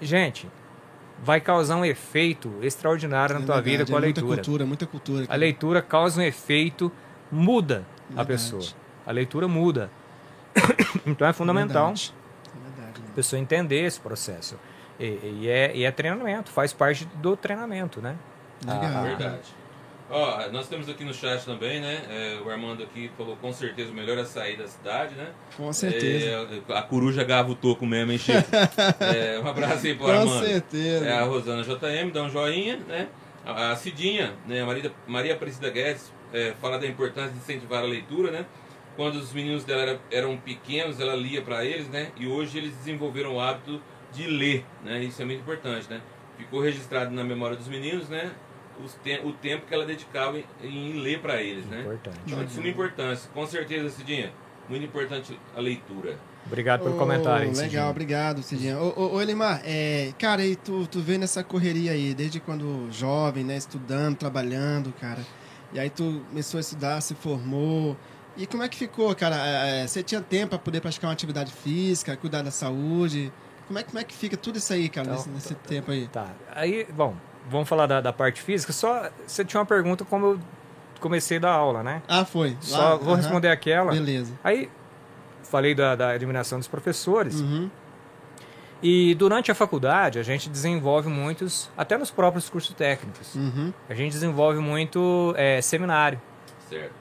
Gente, 0.00 0.48
vai 1.22 1.40
causar 1.40 1.76
um 1.76 1.84
efeito 1.84 2.52
extraordinário 2.62 3.34
na 3.34 3.40
É 3.42 3.44
tua 3.44 3.54
verdade, 3.56 3.70
vida 3.78 3.86
com 3.90 3.96
a 3.96 3.98
é 3.98 4.02
leitura. 4.02 4.26
Muita 4.26 4.42
cultura, 4.42 4.66
muita 4.66 4.86
cultura. 4.86 5.24
A 5.24 5.26
cara. 5.26 5.38
leitura 5.38 5.82
causa 5.82 6.20
um 6.20 6.24
efeito, 6.24 6.92
muda 7.32 7.84
a 8.16 8.24
pessoa. 8.24 8.62
A 9.04 9.10
leitura 9.10 9.48
muda. 9.48 9.90
então 11.04 11.26
é 11.26 11.32
fundamental. 11.32 11.88
É 11.88 11.94
verdade, 11.94 13.02
a 13.10 13.14
pessoa 13.14 13.40
entender 13.40 13.84
esse 13.84 13.98
processo. 13.98 14.56
E, 15.00 15.40
e 15.42 15.48
é, 15.48 15.76
e 15.76 15.84
é 15.84 15.90
treinamento, 15.90 16.50
faz 16.50 16.72
parte 16.72 17.04
do 17.16 17.36
treinamento, 17.36 18.00
né? 18.00 18.16
Legal. 18.64 18.82
Ah, 18.84 19.02
Verdade. 19.02 19.57
Ó, 20.10 20.48
nós 20.50 20.66
temos 20.68 20.88
aqui 20.88 21.04
no 21.04 21.12
chat 21.12 21.44
também, 21.44 21.80
né? 21.80 22.00
é, 22.08 22.40
o 22.42 22.48
Armando 22.50 22.82
aqui 22.82 23.10
falou 23.16 23.36
com 23.36 23.52
certeza 23.52 23.90
o 23.90 23.94
melhor 23.94 24.16
é 24.16 24.24
sair 24.24 24.56
da 24.56 24.66
cidade, 24.66 25.14
né? 25.14 25.28
Com 25.56 25.70
certeza. 25.72 26.26
É, 26.68 26.72
a 26.78 26.82
coruja 26.82 27.22
gava 27.24 27.50
o 27.50 27.54
toco 27.54 27.84
mesmo, 27.84 28.12
hein, 28.12 28.18
Chico? 28.18 28.38
É, 29.00 29.38
um 29.38 29.46
abraço 29.46 29.86
aí 29.86 29.94
pro 29.94 30.06
Com 30.06 30.10
Armando. 30.12 30.46
certeza. 30.46 31.04
É, 31.04 31.12
a 31.12 31.24
Rosana 31.24 31.62
JM 31.62 32.10
dá 32.10 32.22
um 32.22 32.30
joinha, 32.30 32.76
né? 32.88 33.08
A, 33.44 33.72
a 33.72 33.76
Cidinha, 33.76 34.32
né? 34.46 34.62
A 34.62 34.66
Maria, 34.66 34.92
Maria 35.06 35.34
Aparecida 35.34 35.68
Guedes 35.68 36.10
é, 36.32 36.54
fala 36.60 36.78
da 36.78 36.86
importância 36.86 37.30
de 37.32 37.38
incentivar 37.38 37.82
a 37.82 37.86
leitura, 37.86 38.30
né? 38.30 38.46
Quando 38.96 39.16
os 39.16 39.32
meninos 39.32 39.62
dela 39.64 39.82
era- 39.82 40.00
eram 40.10 40.36
pequenos, 40.38 40.98
ela 41.00 41.14
lia 41.14 41.42
para 41.42 41.64
eles, 41.66 41.86
né? 41.88 42.08
E 42.16 42.26
hoje 42.26 42.56
eles 42.58 42.74
desenvolveram 42.76 43.34
o 43.36 43.40
hábito 43.40 43.80
de 44.12 44.26
ler, 44.26 44.64
né? 44.82 45.02
Isso 45.04 45.20
é 45.20 45.24
muito 45.26 45.40
importante, 45.40 45.86
né? 45.90 46.00
Ficou 46.38 46.60
registrado 46.62 47.10
na 47.10 47.22
memória 47.22 47.56
dos 47.56 47.68
meninos, 47.68 48.08
né? 48.08 48.30
Os 48.84 48.94
te 49.02 49.20
o 49.24 49.32
tempo 49.32 49.66
que 49.66 49.74
ela 49.74 49.84
dedicava 49.84 50.38
em, 50.38 50.44
em 50.62 50.92
ler 51.00 51.20
para 51.20 51.42
eles, 51.42 51.66
né? 51.66 51.80
Importante. 51.80 52.18
Então, 52.26 52.44
de 52.44 52.52
suma 52.52 52.68
importância. 52.68 53.30
Com 53.34 53.46
certeza, 53.46 53.90
Cidinha, 53.90 54.32
muito 54.68 54.84
importante 54.84 55.38
a 55.56 55.60
leitura. 55.60 56.16
Obrigado 56.46 56.82
pelo 56.82 56.94
Ô, 56.94 56.98
comentário. 56.98 57.44
hein, 57.46 57.50
Legal, 57.52 57.64
Cidinho. 57.68 57.90
obrigado, 57.90 58.42
Cidinha. 58.42 58.78
Ô, 58.78 58.92
ô, 58.96 59.14
ô, 59.16 59.20
Elimar, 59.22 59.60
é, 59.64 60.12
cara, 60.18 60.44
e 60.44 60.56
tu, 60.56 60.86
tu 60.86 61.00
vê 61.00 61.18
nessa 61.18 61.42
correria 61.44 61.92
aí, 61.92 62.14
desde 62.14 62.40
quando 62.40 62.88
jovem, 62.90 63.44
né, 63.44 63.56
estudando, 63.56 64.16
trabalhando, 64.16 64.92
cara. 65.00 65.20
E 65.72 65.78
aí 65.78 65.90
tu 65.90 66.24
começou 66.28 66.56
a 66.58 66.60
estudar, 66.60 67.00
se 67.02 67.14
formou. 67.14 67.96
E 68.36 68.46
como 68.46 68.62
é 68.62 68.68
que 68.68 68.76
ficou, 68.78 69.14
cara? 69.14 69.36
É, 69.36 69.82
é, 69.82 69.86
Você 69.86 70.02
tinha 70.02 70.20
tempo 70.20 70.50
para 70.50 70.58
poder 70.58 70.80
praticar 70.80 71.08
uma 71.08 71.12
atividade 71.12 71.52
física, 71.52 72.16
cuidar 72.16 72.42
da 72.42 72.50
saúde? 72.52 73.32
Como 73.66 73.78
é, 73.78 73.82
como 73.82 73.98
é 73.98 74.04
que 74.04 74.14
fica 74.14 74.34
tudo 74.36 74.56
isso 74.56 74.72
aí, 74.72 74.88
cara, 74.88 75.06
Então, 75.08 75.16
nesse, 75.18 75.28
nesse 75.28 75.54
tempo 75.54 75.90
aí? 75.90 76.08
Tá. 76.08 76.28
Aí, 76.54 76.86
bom, 76.96 77.14
vamos 77.50 77.68
falar 77.68 77.86
da, 77.86 78.00
da 78.00 78.12
parte 78.12 78.40
física. 78.42 78.72
Só 78.72 79.08
você 79.26 79.44
tinha 79.44 79.60
uma 79.60 79.66
pergunta 79.66 80.04
como 80.04 80.26
eu 80.26 80.40
comecei 81.00 81.38
da 81.38 81.50
aula, 81.50 81.82
né? 81.82 82.02
Ah, 82.08 82.24
foi. 82.24 82.56
Só 82.60 82.78
Lá, 82.78 82.94
vou 82.96 83.08
aham. 83.08 83.16
responder 83.16 83.48
aquela. 83.48 83.92
Beleza. 83.92 84.32
Aí 84.42 84.70
falei 85.42 85.74
da, 85.74 85.94
da 85.96 86.10
admiração 86.10 86.58
dos 86.58 86.68
professores. 86.68 87.40
Uhum. 87.40 87.70
E 88.82 89.14
durante 89.16 89.50
a 89.50 89.54
faculdade 89.54 90.18
a 90.18 90.22
gente 90.22 90.48
desenvolve 90.48 91.08
muitos, 91.08 91.68
até 91.76 91.98
nos 91.98 92.10
próprios 92.10 92.48
cursos 92.48 92.72
técnicos, 92.74 93.34
Uhum. 93.34 93.72
a 93.88 93.94
gente 93.94 94.12
desenvolve 94.12 94.60
muito 94.60 95.34
é, 95.36 95.60
seminário. 95.60 96.20
Certo. 96.68 96.92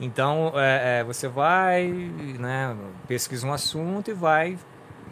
Então 0.00 0.52
é, 0.56 1.00
é, 1.00 1.04
você 1.04 1.28
vai, 1.28 1.86
né, 1.86 2.76
pesquisa 3.06 3.46
um 3.46 3.52
assunto 3.52 4.10
e 4.10 4.14
vai 4.14 4.58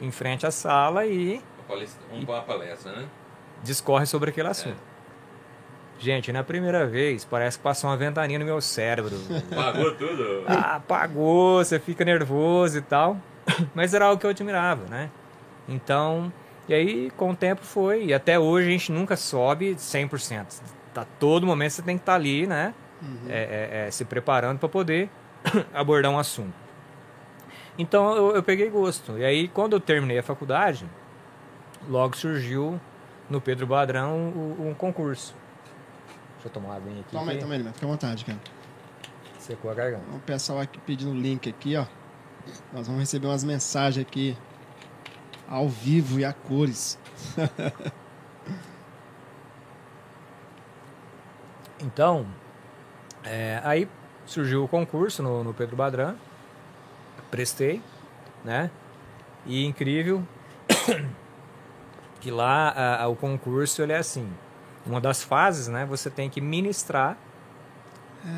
em 0.01 0.11
frente 0.11 0.45
à 0.47 0.51
sala 0.51 1.07
e 1.07 1.35
Uma 1.59 1.69
palestra, 1.69 2.03
uma 2.13 2.43
palestra, 2.43 2.93
né? 2.93 3.07
Discorre 3.65 4.07
sobre 4.07 4.31
aquele 4.31 4.49
assunto. 4.49 4.95
Gente, 5.99 6.33
na 6.33 6.45
primeira 6.45 6.87
vez 6.87 7.25
parece 7.25 7.57
que 7.57 7.65
passou 7.65 7.89
uma 7.89 7.97
ventania 7.97 8.39
no 8.39 8.45
meu 8.45 8.61
cérebro. 8.61 9.17
Pagou 9.55 9.95
tudo. 9.95 10.45
ah, 10.47 10.77
apagou, 10.77 11.65
você 11.65 11.79
fica 11.79 12.05
nervoso 12.05 12.79
e 12.79 12.83
tal. 12.83 13.17
Mas 13.75 13.95
era 13.95 14.07
algo 14.07 14.21
que 14.21 14.27
eu 14.27 14.31
admirava, 14.31 14.85
né? 14.89 15.11
Então, 15.69 16.33
e 16.69 16.75
aí 16.75 17.11
com 17.17 17.31
o 17.31 17.37
tempo 17.37 17.63
foi. 17.63 18.07
E 18.07 18.15
até 18.15 18.39
hoje 18.39 18.69
a 18.69 18.71
gente 18.71 18.93
nunca 18.93 19.17
sobe 19.17 19.75
100%. 19.75 20.61
Tá, 20.93 21.07
todo 21.19 21.47
momento 21.47 21.73
você 21.73 21.83
tem 21.83 21.97
que 21.97 22.03
estar 22.03 22.15
ali, 22.15 22.47
né? 22.47 22.75
É, 23.29 23.33
é, 23.83 23.87
é, 23.87 23.91
se 23.91 24.05
preparando 24.05 24.59
para 24.59 24.69
poder 24.69 25.11
abordar 25.75 26.11
um 26.11 26.19
assunto. 26.19 26.55
Então 27.79 28.15
eu, 28.17 28.37
eu 28.37 28.43
peguei 28.43 28.69
gosto. 28.69 29.19
E 29.19 29.25
aí 29.25 29.49
quando 29.49 29.75
eu 29.75 29.81
terminei 29.81 30.19
a 30.19 30.23
faculdade, 30.23 30.87
logo 31.89 32.17
surgiu 32.17 32.81
no 33.29 33.41
Pedro 33.41 33.67
Badrão 33.67 34.15
um, 34.17 34.71
um 34.71 34.75
concurso. 34.75 35.35
Deixa 36.35 36.49
eu 36.49 36.51
tomar 36.51 36.81
bem 36.81 37.01
aqui. 37.01 37.11
Toma 37.11 37.31
aí, 37.31 37.37
que 37.39 37.43
toma 37.43 37.55
aí. 37.55 37.65
Fica 37.73 37.87
à 37.87 37.89
vontade, 37.89 38.25
cara. 38.25 38.39
Secou 39.39 39.71
a 39.71 39.75
garganta. 39.75 40.05
O 40.15 40.21
pessoal 40.21 40.61
aqui 40.61 40.79
pedindo 40.81 41.13
o 41.13 41.15
link 41.15 41.49
aqui, 41.49 41.77
ó. 41.77 41.87
Nós 42.73 42.87
vamos 42.87 43.01
receber 43.01 43.27
umas 43.27 43.45
mensagens 43.45 44.07
aqui 44.07 44.37
ao 45.49 45.69
vivo 45.69 46.19
e 46.21 46.25
a 46.25 46.33
cores. 46.33 46.99
Então, 51.85 52.27
é, 53.23 53.61
aí 53.63 53.87
surgiu 54.25 54.65
o 54.65 54.69
concurso 54.69 55.23
no, 55.23 55.45
no 55.45 55.53
Pedro 55.53 55.77
Badran, 55.77 56.15
prestei, 57.31 57.83
né? 58.43 58.71
E 59.45 59.67
incrível 59.67 60.27
que 62.25 62.31
lá 62.31 62.71
a- 62.71 63.03
a- 63.03 63.09
o 63.09 63.15
concurso 63.15 63.83
ele 63.83 63.93
é 63.93 63.99
assim, 63.99 64.27
uma 64.87 64.99
das 64.99 65.23
fases, 65.23 65.69
né? 65.69 65.85
Você 65.85 66.09
tem 66.09 66.31
que 66.31 66.41
ministrar 66.41 67.19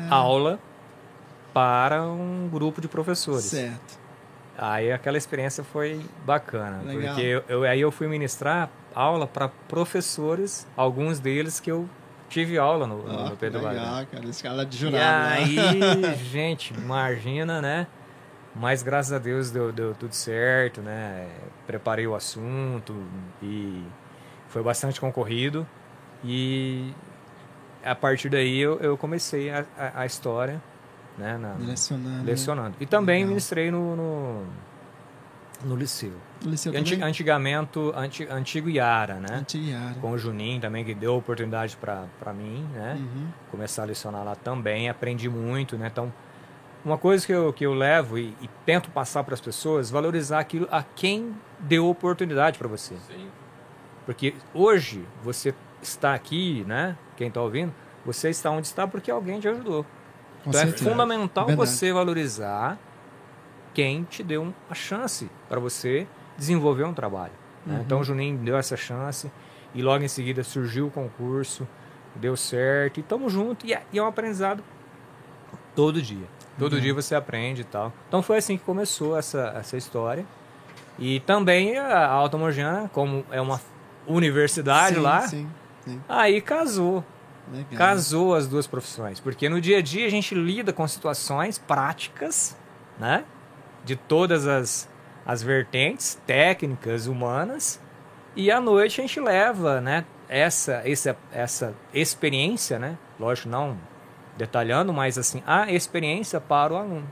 aula 0.09 0.59
para 1.53 2.03
um 2.03 2.49
grupo 2.51 2.81
de 2.81 2.87
professores. 2.89 3.45
Certo. 3.45 3.97
Aí 4.57 4.91
aquela 4.91 5.17
experiência 5.17 5.63
foi 5.63 6.01
bacana, 6.25 6.81
Legal. 6.83 7.13
porque 7.15 7.21
eu, 7.25 7.43
eu- 7.47 7.63
aí 7.63 7.79
eu 7.79 7.91
fui 7.91 8.07
ministrar 8.07 8.69
aula 8.93 9.25
para 9.25 9.47
professores, 9.69 10.67
alguns 10.75 11.19
deles 11.19 11.59
que 11.61 11.71
eu 11.71 11.87
tive 12.27 12.57
aula 12.57 12.85
no, 12.85 13.03
no 13.03 13.31
Ó, 13.31 13.35
Pedro 13.39 13.65
legal, 13.65 14.05
cara. 14.11 14.25
Esse 14.27 14.43
cara 14.43 14.65
de 14.65 14.75
E 14.75 14.79
jurado. 14.79 14.97
né? 15.29 15.33
aí, 15.37 16.15
gente, 16.29 16.73
imagina, 16.73 17.61
né? 17.61 17.87
Mas 18.59 18.81
graças 18.81 19.13
a 19.13 19.19
Deus 19.19 19.51
deu, 19.51 19.71
deu 19.71 19.93
tudo 19.93 20.13
certo, 20.13 20.81
né? 20.81 21.27
Preparei 21.65 22.07
o 22.07 22.15
assunto 22.15 22.95
e 23.41 23.83
foi 24.49 24.63
bastante 24.63 24.99
concorrido. 24.99 25.65
E 26.23 26.91
a 27.83 27.93
partir 27.93 28.29
daí 28.29 28.57
eu, 28.59 28.79
eu 28.79 28.97
comecei 28.97 29.49
a, 29.51 29.63
a, 29.77 30.01
a 30.01 30.05
história, 30.05 30.61
né? 31.17 31.37
na- 31.37 31.55
Lecionando. 31.59 32.25
lecionando. 32.25 32.75
E 32.79 32.85
também 32.85 33.17
Legal. 33.17 33.29
ministrei 33.29 33.69
no, 33.69 33.95
no, 33.95 34.43
no 35.63 35.75
liceu. 35.75 36.13
Liceu 36.41 36.71
Anti, 36.75 36.93
também? 36.93 37.07
antigamente, 37.07 37.79
anti, 37.95 38.27
antigo 38.27 38.69
Iara, 38.69 39.15
né? 39.15 39.35
Antiara. 39.39 39.95
Com 40.01 40.11
o 40.11 40.17
Juninho 40.17 40.59
também, 40.61 40.83
que 40.83 40.93
deu 40.95 41.15
oportunidade 41.15 41.77
para 41.77 42.33
mim, 42.33 42.67
né? 42.73 42.95
Uhum. 42.99 43.27
começar 43.51 43.83
a 43.83 43.85
lecionar 43.85 44.23
lá 44.23 44.35
também, 44.35 44.89
aprendi 44.89 45.29
muito, 45.29 45.77
né? 45.77 45.87
Então, 45.91 46.11
uma 46.87 46.97
coisa 46.97 47.25
que 47.25 47.33
eu, 47.33 47.51
que 47.51 47.65
eu 47.65 47.73
levo 47.73 48.17
e, 48.17 48.33
e 48.41 48.49
tento 48.65 48.89
passar 48.89 49.23
para 49.23 49.33
as 49.33 49.41
pessoas, 49.41 49.89
valorizar 49.89 50.39
aquilo 50.39 50.67
a 50.71 50.81
quem 50.81 51.35
deu 51.59 51.87
oportunidade 51.89 52.57
para 52.57 52.67
você. 52.67 52.95
Sim. 53.07 53.27
Porque 54.05 54.33
hoje 54.53 55.05
você 55.21 55.53
está 55.81 56.13
aqui, 56.13 56.63
né? 56.65 56.97
Quem 57.17 57.27
está 57.27 57.41
ouvindo, 57.41 57.73
você 58.05 58.29
está 58.29 58.49
onde 58.49 58.67
está 58.67 58.87
porque 58.87 59.11
alguém 59.11 59.37
te 59.37 59.49
ajudou. 59.49 59.83
Com 60.43 60.49
então 60.49 60.61
é 60.61 60.65
certeza. 60.65 60.89
fundamental 60.89 61.45
Verdade. 61.47 61.69
você 61.69 61.91
valorizar 61.91 62.79
quem 63.73 64.05
te 64.05 64.23
deu 64.23 64.53
a 64.69 64.73
chance 64.73 65.29
para 65.49 65.59
você 65.59 66.07
desenvolver 66.37 66.85
um 66.85 66.93
trabalho. 66.93 67.33
né? 67.65 67.75
Uhum. 67.75 67.81
Então 67.81 67.99
o 67.99 68.03
Juninho 68.03 68.37
deu 68.37 68.55
essa 68.55 68.77
chance 68.77 69.29
e 69.75 69.81
logo 69.81 70.05
em 70.05 70.07
seguida 70.07 70.41
surgiu 70.41 70.87
o 70.87 70.91
concurso, 70.91 71.67
deu 72.15 72.37
certo 72.37 72.97
e 72.97 73.01
estamos 73.01 73.33
juntos 73.33 73.69
e 73.69 73.73
é, 73.73 73.83
e 73.91 73.99
é 73.99 74.01
um 74.01 74.07
aprendizado 74.07 74.63
todo 75.75 76.01
dia. 76.01 76.36
Todo 76.57 76.73
Uhum. 76.73 76.79
dia 76.79 76.93
você 76.93 77.13
aprende 77.15 77.61
e 77.61 77.65
tal. 77.65 77.93
Então 78.07 78.21
foi 78.21 78.37
assim 78.37 78.57
que 78.57 78.63
começou 78.63 79.17
essa, 79.17 79.53
essa 79.57 79.77
história. 79.77 80.25
E 80.99 81.19
também 81.21 81.77
a 81.77 82.07
Alta 82.07 82.37
Mogiana, 82.37 82.89
como 82.91 83.23
é 83.31 83.39
uma 83.39 83.61
universidade 84.07 84.95
Sim, 84.95 85.01
lá, 85.01 85.21
Sim, 85.27 85.47
sim. 85.85 86.01
aí 86.09 86.41
casou. 86.41 87.03
Legal. 87.51 87.77
Casou 87.77 88.33
as 88.35 88.47
duas 88.47 88.65
profissões. 88.67 89.19
Porque 89.19 89.47
no 89.47 89.61
dia 89.61 89.77
a 89.77 89.81
dia 89.81 90.05
a 90.07 90.09
gente 90.09 90.33
lida 90.35 90.73
com 90.73 90.85
situações 90.87 91.57
práticas, 91.57 92.57
né? 92.99 93.23
De 93.85 93.95
todas 93.95 94.47
as, 94.47 94.89
as 95.25 95.41
vertentes 95.43 96.19
técnicas, 96.25 97.07
humanas. 97.07 97.79
E 98.35 98.51
à 98.51 98.59
noite 98.59 98.99
a 98.99 99.03
gente 99.03 99.19
leva, 99.19 99.79
né? 99.79 100.03
Essa, 100.27 100.81
essa, 100.83 101.15
essa 101.31 101.73
experiência, 101.93 102.77
né? 102.79 102.97
Lógico, 103.19 103.47
não 103.47 103.77
detalhando, 104.37 104.93
mas 104.93 105.17
assim, 105.17 105.41
a 105.45 105.71
experiência 105.71 106.39
para 106.39 106.73
o 106.73 106.77
aluno. 106.77 107.07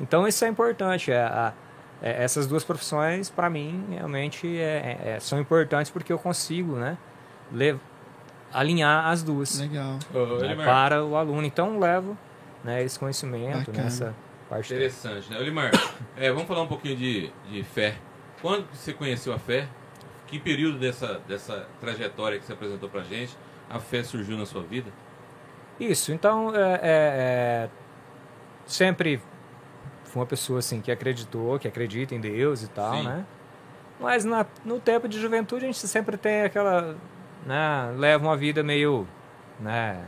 Então 0.00 0.26
isso 0.28 0.44
é 0.44 0.48
importante. 0.48 1.10
É, 1.10 1.22
a- 1.22 1.52
é, 2.00 2.22
essas 2.22 2.46
duas 2.46 2.62
profissões, 2.62 3.28
para 3.28 3.50
mim, 3.50 3.84
realmente 3.90 4.46
é- 4.58 4.98
é- 5.16 5.20
são 5.20 5.40
importantes 5.40 5.90
porque 5.90 6.12
eu 6.12 6.18
consigo, 6.18 6.76
né? 6.76 6.96
alinhar 8.52 9.06
as 9.08 9.22
duas 9.22 9.58
Legal. 9.60 9.98
Ô, 10.14 10.38
né, 10.38 10.46
Elimar, 10.46 10.66
para 10.66 11.04
o 11.04 11.16
aluno. 11.16 11.44
Então 11.46 11.78
levo 11.78 12.16
né, 12.64 12.82
esse 12.82 12.98
conhecimento 12.98 13.58
Bacana. 13.58 13.84
nessa 13.84 14.14
parte. 14.48 14.72
Interessante, 14.72 15.30
né? 15.30 15.38
Olimar, 15.38 15.70
é, 16.16 16.30
vamos 16.30 16.46
falar 16.48 16.62
um 16.62 16.66
pouquinho 16.66 16.96
de, 16.96 17.32
de 17.50 17.62
fé. 17.62 17.96
Quando 18.40 18.66
você 18.72 18.92
conheceu 18.92 19.32
a 19.32 19.38
fé? 19.38 19.68
Que 20.26 20.38
período 20.38 20.78
dessa, 20.78 21.20
dessa 21.26 21.66
trajetória 21.80 22.38
que 22.38 22.44
você 22.44 22.52
apresentou 22.52 22.88
pra 22.88 23.02
gente 23.02 23.36
a 23.70 23.78
fé 23.78 24.02
surgiu 24.02 24.36
na 24.36 24.44
sua 24.44 24.62
vida? 24.62 24.90
Isso. 25.78 26.12
Então 26.12 26.54
é, 26.54 26.60
é, 26.60 26.78
é, 26.82 27.68
sempre 28.66 29.20
fui 30.04 30.20
uma 30.20 30.26
pessoa 30.26 30.58
assim 30.58 30.80
que 30.80 30.90
acreditou, 30.90 31.58
que 31.58 31.68
acredita 31.68 32.14
em 32.14 32.20
Deus 32.20 32.62
e 32.62 32.68
tal, 32.68 32.94
Sim. 32.94 33.04
né? 33.04 33.24
Mas 34.00 34.24
na- 34.24 34.46
no 34.64 34.78
tempo 34.80 35.08
de 35.08 35.20
juventude 35.20 35.64
a 35.64 35.66
gente 35.68 35.86
sempre 35.86 36.16
tem 36.16 36.42
aquela, 36.42 36.96
né, 37.44 37.92
leva 37.96 38.24
uma 38.24 38.36
vida 38.36 38.62
meio, 38.62 39.06
né, 39.58 40.04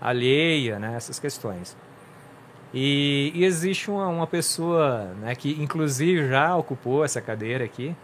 alheia, 0.00 0.78
né, 0.78 0.94
essas 0.94 1.18
questões. 1.18 1.76
E, 2.72 3.32
e 3.34 3.44
existe 3.44 3.90
uma, 3.90 4.06
uma 4.08 4.26
pessoa, 4.26 5.06
né, 5.20 5.34
que 5.34 5.60
inclusive 5.60 6.28
já 6.28 6.54
ocupou 6.56 7.04
essa 7.04 7.20
cadeira 7.20 7.64
aqui, 7.64 7.96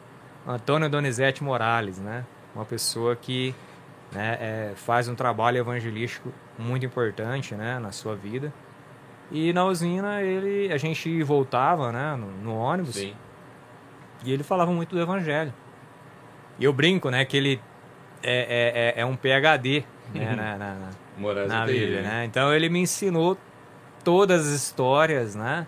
Antônio 0.46 0.88
Donizete 0.88 1.42
Morales, 1.42 1.98
né? 1.98 2.24
Uma 2.54 2.64
pessoa 2.64 3.14
que 3.16 3.54
né, 4.12 4.38
é, 4.40 4.72
faz 4.76 5.08
um 5.08 5.14
trabalho 5.14 5.58
evangelístico 5.58 6.32
muito 6.58 6.86
importante, 6.86 7.54
né, 7.54 7.78
na 7.78 7.92
sua 7.92 8.14
vida. 8.16 8.52
E 9.30 9.52
na 9.52 9.64
usina 9.64 10.22
ele, 10.22 10.72
a 10.72 10.76
gente 10.78 11.22
voltava, 11.22 11.90
né, 11.90 12.14
no, 12.16 12.30
no 12.30 12.56
ônibus 12.56 12.94
Sim. 12.96 13.14
e 14.24 14.32
ele 14.32 14.42
falava 14.44 14.70
muito 14.70 14.94
do 14.94 15.00
evangelho. 15.00 15.52
E 16.58 16.64
eu 16.64 16.72
brinco, 16.72 17.10
né, 17.10 17.24
que 17.24 17.36
ele 17.36 17.60
é, 18.22 18.94
é, 18.94 19.00
é- 19.00 19.02
é 19.02 19.04
um 19.06 19.16
PhD 19.16 19.84
né, 20.14 20.34
na, 20.36 20.56
na- 20.56 20.74
na- 20.74 20.90
na 21.48 21.64
UTI, 21.64 21.72
Bíblia, 21.72 22.02
né? 22.02 22.08
né? 22.08 22.24
Então 22.24 22.52
ele 22.54 22.68
me 22.68 22.78
ensinou 22.80 23.36
todas 24.04 24.46
as 24.46 24.52
histórias, 24.52 25.34
né? 25.34 25.66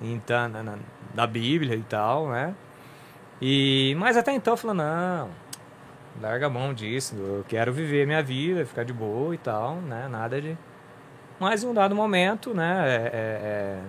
Então, 0.00 0.48
na, 0.48 0.62
na- 0.62 0.78
da 1.14 1.26
Bíblia 1.26 1.74
e 1.74 1.82
tal, 1.82 2.28
né? 2.30 2.54
E, 3.40 3.94
mas 3.98 4.16
até 4.16 4.32
então 4.32 4.54
eu 4.54 4.56
falei, 4.58 4.76
não, 4.78 5.28
larga 6.20 6.46
a 6.46 6.50
mão 6.50 6.72
disso, 6.72 7.14
eu 7.16 7.44
quero 7.48 7.72
viver 7.72 8.06
minha 8.06 8.22
vida, 8.22 8.64
ficar 8.64 8.84
de 8.84 8.92
boa 8.92 9.34
e 9.34 9.38
tal, 9.38 9.76
né? 9.76 10.08
Nada 10.08 10.40
de... 10.40 10.56
Mas 11.38 11.62
em 11.62 11.66
um 11.68 11.74
dado 11.74 11.94
momento, 11.94 12.54
né? 12.54 12.84
é- 12.88 12.94
é- 12.94 13.10
é, 13.12 13.80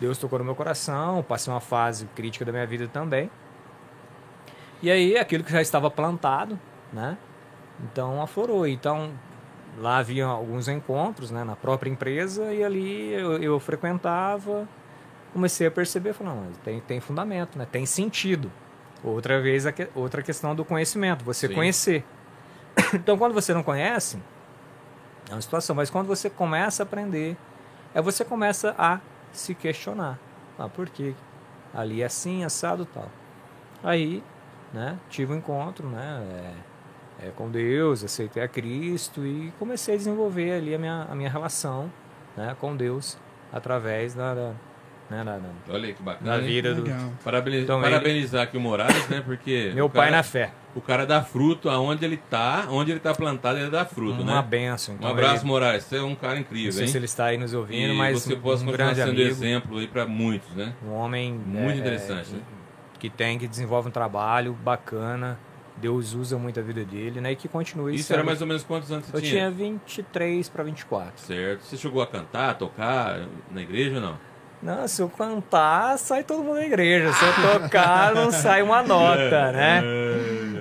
Deus 0.00 0.16
tocou 0.16 0.38
no 0.38 0.44
meu 0.44 0.54
coração, 0.54 1.22
passei 1.22 1.52
uma 1.52 1.60
fase 1.60 2.06
crítica 2.14 2.44
da 2.44 2.52
minha 2.52 2.66
vida 2.66 2.88
também. 2.88 3.30
E 4.80 4.90
aí 4.90 5.16
aquilo 5.18 5.42
que 5.44 5.52
já 5.52 5.60
estava 5.60 5.90
plantado, 5.90 6.58
né? 6.92 7.18
Então 7.82 8.22
aflorou. 8.22 8.66
Então 8.66 9.10
lá 9.78 9.98
havia 9.98 10.24
alguns 10.24 10.68
encontros, 10.68 11.30
né, 11.30 11.44
na 11.44 11.54
própria 11.56 11.90
empresa 11.90 12.52
e 12.52 12.64
ali 12.64 13.12
eu, 13.12 13.42
eu 13.42 13.60
frequentava, 13.60 14.66
comecei 15.32 15.66
a 15.66 15.70
perceber, 15.70 16.14
mas 16.20 16.56
tem, 16.58 16.80
tem 16.80 17.00
fundamento, 17.00 17.58
né? 17.58 17.66
Tem 17.70 17.84
sentido. 17.84 18.50
Outra 19.02 19.40
vez 19.40 19.64
a 19.66 19.72
que- 19.72 19.88
outra 19.94 20.22
questão 20.22 20.54
do 20.54 20.64
conhecimento, 20.64 21.24
você 21.24 21.46
Sim. 21.48 21.54
conhecer. 21.54 22.04
Então 22.94 23.16
quando 23.18 23.32
você 23.34 23.52
não 23.54 23.62
conhece, 23.62 24.18
é 25.28 25.34
uma 25.34 25.40
situação, 25.40 25.74
mas 25.76 25.90
quando 25.90 26.06
você 26.06 26.30
começa 26.30 26.82
a 26.82 26.84
aprender, 26.84 27.36
é 27.94 28.00
você 28.00 28.24
começa 28.24 28.74
a 28.78 29.00
se 29.32 29.54
questionar. 29.54 30.18
Ah, 30.58 30.68
por 30.68 30.88
quê? 30.88 31.14
Ali 31.74 32.02
é 32.02 32.06
assim, 32.06 32.44
assado 32.44 32.86
tal. 32.86 33.08
Aí, 33.82 34.22
né, 34.72 34.98
tive 35.08 35.32
um 35.32 35.36
encontro, 35.36 35.88
né, 35.88 36.54
é, 37.20 37.28
é, 37.28 37.30
com 37.30 37.48
Deus, 37.50 38.02
aceitei 38.04 38.42
a 38.42 38.48
Cristo 38.48 39.24
e 39.24 39.52
comecei 39.58 39.94
a 39.94 39.96
desenvolver 39.98 40.52
ali 40.52 40.74
a 40.74 40.78
minha, 40.78 41.06
a 41.10 41.14
minha 41.14 41.30
relação, 41.30 41.90
né, 42.36 42.56
com 42.60 42.74
Deus 42.76 43.16
através 43.52 44.14
da, 44.14 44.34
da, 44.34 44.52
né, 45.10 45.24
da, 45.24 45.38
da- 45.38 45.48
Olha 45.70 45.86
aí 45.86 45.94
que 45.94 46.02
bacana. 46.02 46.36
hein? 46.38 46.46
vida 46.46 46.74
do. 46.74 46.84
Parabeniz- 47.24 47.62
Então, 47.64 47.80
parabenizar 47.80 48.42
aqui 48.42 48.56
o 48.56 48.60
Moraes, 48.60 49.08
né? 49.08 49.22
Porque 49.24 49.72
meu 49.74 49.86
o 49.86 49.90
pai 49.90 50.06
cara, 50.06 50.16
na 50.18 50.22
fé. 50.22 50.50
o 50.74 50.80
cara 50.80 51.06
dá 51.06 51.22
fruto 51.22 51.68
aonde 51.70 52.04
ele 52.04 52.16
tá, 52.16 52.66
onde 52.70 52.90
ele 52.90 53.00
tá 53.00 53.14
plantado, 53.14 53.58
ele 53.58 53.70
dá 53.70 53.84
fruto, 53.84 54.20
Uma 54.22 54.42
né? 54.42 54.46
benção. 54.48 54.94
Um 54.94 54.98
Então, 54.98 55.10
abraço, 55.10 55.42
ele- 55.42 55.46
Moraes. 55.46 55.84
Você 55.84 55.96
é 55.96 56.02
um 56.02 56.14
cara 56.14 56.34
Não 56.34 56.40
incrível, 56.42 56.72
sei 56.72 56.82
hein? 56.82 56.88
se 56.88 56.96
ele 56.98 57.04
está 57.06 57.26
aí 57.26 57.38
nos 57.38 57.54
ouvindo, 57.54 57.94
e 57.94 57.96
mas 57.96 58.22
você 58.22 58.34
um, 58.34 58.40
possa 58.40 58.62
um 58.62 58.66
continuar 58.66 58.94
sendo 58.94 59.08
amigo, 59.10 59.22
exemplo 59.28 59.78
aí 59.78 59.86
pra 59.88 60.06
muitos, 60.06 60.50
né? 60.54 60.72
um 60.84 60.92
homem 60.92 61.32
Muito 61.32 61.76
é, 61.76 61.80
interessante, 61.80 62.30
é, 62.30 62.36
né? 62.36 62.42
que 62.98 63.08
tem, 63.08 63.38
que 63.38 63.46
desenvolve 63.48 63.88
um 63.88 63.92
trabalho 63.92 64.52
bacana. 64.52 65.38
Deus 65.80 66.12
usa 66.12 66.36
muito 66.36 66.58
a 66.58 66.62
vida 66.64 66.84
dele, 66.84 67.20
né? 67.20 67.30
E 67.30 67.36
que 67.36 67.46
continue 67.46 67.94
Isso 67.94 68.08
sendo- 68.08 68.16
era 68.16 68.26
mais 68.26 68.40
ou 68.40 68.48
menos 68.48 68.64
quantos 68.64 68.90
anos 68.90 69.06
você 69.06 69.16
Eu 69.16 69.22
tinha 69.22 69.48
23 69.48 70.48
para 70.48 70.64
24. 70.64 71.12
Certo. 71.20 71.62
Você 71.62 71.76
chegou 71.76 72.02
a 72.02 72.06
cantar, 72.08 72.58
tocar 72.58 73.20
na 73.52 73.62
igreja 73.62 73.94
ou 73.94 74.00
não? 74.00 74.18
Não, 74.62 74.88
se 74.88 75.00
eu 75.00 75.08
cantar, 75.08 75.96
sai 75.98 76.24
todo 76.24 76.42
mundo 76.42 76.56
da 76.56 76.66
igreja. 76.66 77.12
Se 77.12 77.24
eu 77.24 77.60
tocar, 77.60 78.12
não 78.14 78.30
sai 78.32 78.60
uma 78.62 78.82
nota, 78.82 79.52
né? 79.52 79.82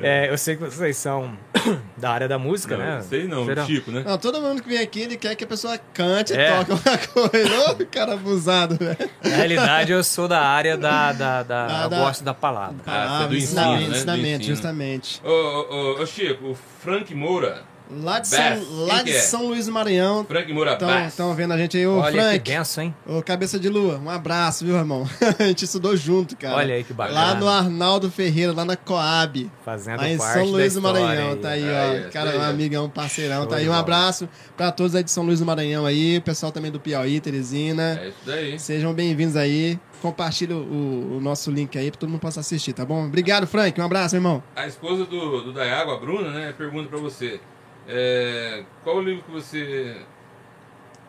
É, 0.04 0.30
eu 0.30 0.38
sei 0.38 0.56
que 0.56 0.64
vocês 0.64 0.96
são 0.98 1.36
da 1.98 2.12
área 2.12 2.28
da 2.28 2.38
música, 2.38 2.78
Não, 2.78 2.86
né? 2.86 3.02
sei 3.02 3.28
não, 3.28 3.44
Será? 3.46 3.66
Chico, 3.66 3.90
né? 3.90 4.04
Não, 4.06 4.16
todo 4.20 4.40
mundo 4.40 4.62
que 4.62 4.70
vem 4.70 4.78
aqui, 4.78 5.02
ele 5.02 5.18
quer 5.18 5.34
que 5.36 5.44
a 5.44 5.48
pessoa 5.48 5.80
cante 5.96 6.32
e 6.34 6.38
É. 6.38 6.58
toque 6.64 6.72
uma 6.74 6.98
coisa. 7.30 7.72
Ô, 7.72 7.86
cara 7.90 8.14
abusado, 8.14 8.76
velho. 8.78 9.10
Na 9.24 9.36
realidade, 9.36 9.92
eu 9.92 10.04
sou 10.04 10.28
da 10.28 10.42
área 10.42 10.78
da. 10.78 11.12
da, 11.14 11.42
da- 11.42 11.68
Ah, 11.68 11.84
eu 11.86 11.90
da- 11.90 11.98
gosto 11.98 12.24
da 12.24 12.36
palavra. 12.36 12.76
Ah, 12.86 13.24
é 13.24 13.28
do 13.28 13.36
ensinamento, 13.36 13.74
ensino, 13.78 13.82
né? 13.82 13.90
Do 13.90 13.96
ensinamento, 13.98 14.42
ensino. 14.42 14.56
justamente. 14.56 15.22
Ô, 15.26 15.30
ô, 15.32 15.96
ô, 15.98 16.02
ô, 16.04 16.06
Chico, 16.06 16.50
o 16.50 16.58
Frank 16.84 17.14
Moura 17.16 17.64
Lá 17.90 18.20
de, 18.20 18.30
Beth, 18.30 18.38
São, 18.38 18.86
lá 18.86 19.02
de 19.02 19.12
é? 19.12 19.20
São 19.20 19.48
Luís 19.48 19.66
do 19.66 19.72
Maranhão. 19.72 20.26
Frank 20.26 20.52
Moura 20.52 20.78
Estão 21.08 21.34
vendo 21.34 21.54
a 21.54 21.58
gente 21.58 21.78
aí, 21.78 21.88
ô 21.88 22.00
Olha 22.00 22.22
Frank. 22.22 22.40
que 22.40 22.52
benção, 22.52 22.84
hein? 22.84 22.96
Ô, 23.06 23.22
cabeça 23.22 23.58
de 23.58 23.70
lua, 23.70 23.98
um 23.98 24.10
abraço, 24.10 24.66
viu, 24.66 24.76
irmão? 24.76 25.08
a 25.40 25.44
gente 25.44 25.64
estudou 25.66 25.96
junto, 25.96 26.36
cara. 26.36 26.56
Olha 26.56 26.76
aí 26.76 26.84
que 26.84 26.94
bacana. 26.94 27.18
Lá 27.20 27.36
no 27.36 27.48
Arnaldo 27.48 28.12
Ferreira, 28.12 28.52
lá 28.52 28.66
na 28.66 28.76
Coab. 28.76 29.50
Fazendo 29.64 29.98
Lá 30.02 30.10
em 30.10 30.18
parte 30.18 30.34
São 30.34 30.46
Luís 30.46 30.74
do 30.74 30.82
Maranhão, 30.82 31.30
aí. 31.32 31.36
tá 31.38 31.50
aí, 31.50 31.64
Aí, 31.64 31.70
ó. 31.70 32.00
isso 32.02 32.10
Cara, 32.12 32.32
aí, 32.32 32.38
um 32.38 32.44
amigão, 32.44 32.86
um 32.86 32.90
parceirão, 32.90 33.38
Show 33.44 33.48
tá 33.48 33.56
aí. 33.58 33.70
Um 33.70 33.74
abraço 33.74 34.28
pra 34.58 34.72
todos 34.72 34.94
aí 34.96 35.04
de 35.04 35.12
São 35.12 35.24
Luís 35.24 35.40
do 35.40 35.46
Maranhão 35.46 35.86
aí, 35.86 36.18
o 36.18 36.22
pessoal 36.22 36.52
também 36.52 36.72
do 36.72 36.80
Piauí, 36.80 37.20
Teresina. 37.22 38.00
É 38.04 38.08
isso 38.10 38.18
daí. 38.26 38.60
Sejam 38.60 38.94
bem-vindos 38.94 39.36
aí. 39.36 39.80
Compartilha 40.02 40.56
o, 40.56 41.18
o 41.18 41.20
nosso 41.22 41.50
link 41.50 41.76
aí 41.78 41.90
pra 41.90 42.00
todo 42.00 42.10
mundo 42.10 42.20
possa 42.20 42.42
assistir, 42.42 42.72
tá 42.74 42.86
bom? 42.86 43.06
Obrigado, 43.06 43.48
Frank. 43.48 43.80
Um 43.80 43.84
abraço, 43.86 44.14
meu 44.16 44.20
irmão. 44.20 44.44
A 44.56 44.68
esposa 44.68 45.06
do, 45.06 45.42
do 45.42 45.54
Dayago, 45.54 45.90
a 45.92 45.98
Bruna, 45.98 46.30
né, 46.32 46.54
pergunta 46.56 46.88
pra 46.88 47.00
você. 47.00 47.40
É, 47.88 48.64
qual 48.84 48.98
o 48.98 49.02
livro 49.02 49.24
que 49.24 49.32
você 49.32 50.02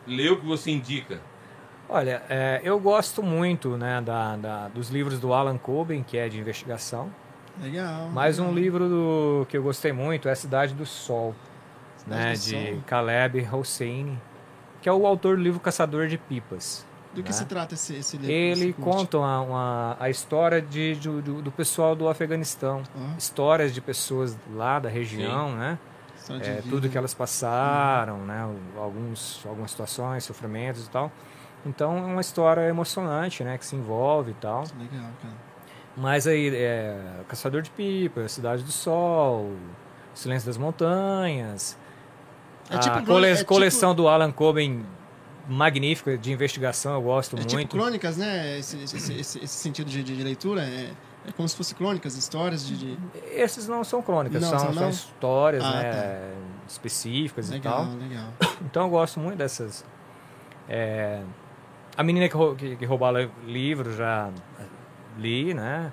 leu 0.07 0.39
que 0.39 0.45
você 0.45 0.71
indica? 0.71 1.19
Olha, 1.87 2.21
é, 2.29 2.61
eu 2.63 2.79
gosto 2.79 3.23
muito 3.23 3.75
né, 3.77 3.99
da, 4.01 4.35
da- 4.35 4.67
dos 4.67 4.89
livros 4.89 5.19
do 5.19 5.33
Alan 5.33 5.57
Coben, 5.57 6.03
que 6.03 6.17
é 6.17 6.29
de 6.29 6.39
investigação. 6.39 7.09
Legal. 7.61 8.09
Mais 8.09 8.37
um 8.39 8.43
legal. 8.49 8.55
livro 8.55 8.87
do- 8.89 9.45
que 9.49 9.57
eu 9.57 9.63
gostei 9.63 9.91
muito 9.91 10.29
é 10.29 10.35
Cidade 10.35 10.73
do 10.73 10.85
Sol, 10.85 11.33
Cidade 11.97 12.21
né, 12.23 12.33
do 12.33 12.39
de 12.39 12.73
Sol. 12.75 12.83
Caleb 12.85 13.47
Hosseini, 13.51 14.17
que 14.81 14.87
é 14.87 14.93
o 14.93 15.05
autor 15.05 15.35
do 15.35 15.41
livro 15.43 15.59
Caçador 15.59 16.07
de 16.07 16.17
Pipas. 16.17 16.85
Do 17.13 17.23
que 17.23 17.29
né? 17.29 17.33
se 17.35 17.45
trata 17.45 17.73
esse, 17.73 17.95
esse 17.95 18.17
livro? 18.17 18.31
Ele 18.31 18.71
conta 18.71 19.17
uma, 19.17 19.41
uma- 19.41 19.97
a 19.99 20.11
história 20.11 20.61
de, 20.61 20.93
do, 20.95 21.21
do- 21.23 21.41
do 21.41 21.51
pessoal 21.51 21.95
do 21.95 22.07
Afeganistão, 22.07 22.83
histórias 23.17 23.73
de 23.73 23.81
pessoas 23.81 24.37
lá 24.53 24.77
da 24.77 24.87
região, 24.89 25.55
né? 25.55 25.79
De 26.37 26.49
É, 26.49 26.55
vida. 26.55 26.69
tudo 26.69 26.89
que 26.89 26.97
elas 26.97 27.13
passaram, 27.13 28.19
né? 28.25 28.47
Alguns, 28.77 29.41
algumas 29.45 29.71
situações, 29.71 30.23
sofrimentos 30.23 30.85
e 30.85 30.89
tal. 30.89 31.11
Então 31.65 31.97
é 31.97 32.01
uma 32.01 32.21
história 32.21 32.61
emocionante, 32.67 33.43
né? 33.43 33.57
Que 33.57 33.65
se 33.65 33.75
envolve 33.75 34.31
e 34.31 34.35
tal. 34.35 34.63
Legal, 34.79 35.09
cara. 35.21 35.33
Mas 35.97 36.27
aí, 36.27 36.53
é, 36.55 36.97
Caçador 37.27 37.61
de 37.61 37.69
Pipa, 37.71 38.27
Cidade 38.27 38.63
do 38.63 38.71
Sol, 38.71 39.51
Silêncio 40.13 40.45
das 40.47 40.57
Montanhas. 40.57 41.77
É 42.69 42.75
a 42.75 42.79
tipo 42.79 42.93
cole- 42.97 43.05
crônica- 43.05 43.27
é 43.31 43.35
tipo- 43.37 43.47
coleção 43.53 43.95
do 43.95 44.07
Alan 44.07 44.31
Coben, 44.31 44.85
magnífica, 45.47 46.17
de 46.17 46.31
investigação, 46.31 46.93
eu 46.93 47.01
gosto 47.01 47.35
É 47.35 47.39
muito. 47.39 47.57
tipo 47.57 47.69
crônicas, 47.75 48.15
né? 48.17 48.59
Esse, 48.59 48.77
esse, 48.83 48.95
esse, 48.97 49.39
esse 49.43 49.47
sentido 49.47 49.89
de, 49.89 50.03
de- 50.03 50.15
de 50.15 50.23
leitura. 50.23 50.61
É, 50.63 50.91
é 51.29 51.33
como 51.33 51.47
se 51.47 51.55
fosse 51.55 51.73
crônicas, 51.75 52.15
histórias 52.17 52.65
de. 52.65 52.77
de- 52.95 52.99
Esses 53.31 53.67
não 53.67 53.83
são 53.83 54.01
crônicas, 54.01 54.41
Não, 54.41 54.49
são, 54.49 54.59
são 54.59 54.73
são 54.73 54.89
histórias 54.89 55.63
Ah, 55.63 55.71
né, 55.81 56.33
específicas 56.67 57.49
Legal, 57.49 57.83
e 57.83 57.87
tal. 57.87 57.95
legal. 57.97 58.27
Então 58.65 58.83
eu 58.83 58.89
gosto 58.89 59.19
muito 59.19 59.37
dessas. 59.37 59.85
é, 60.67 61.21
a 61.97 62.03
menina 62.03 62.27
que, 62.29 62.35
rou- 62.35 62.55
que, 62.55 62.75
que 62.75 62.85
roubava 62.85 63.29
livros 63.45 63.95
já 63.95 64.29
li, 65.17 65.53
né? 65.53 65.91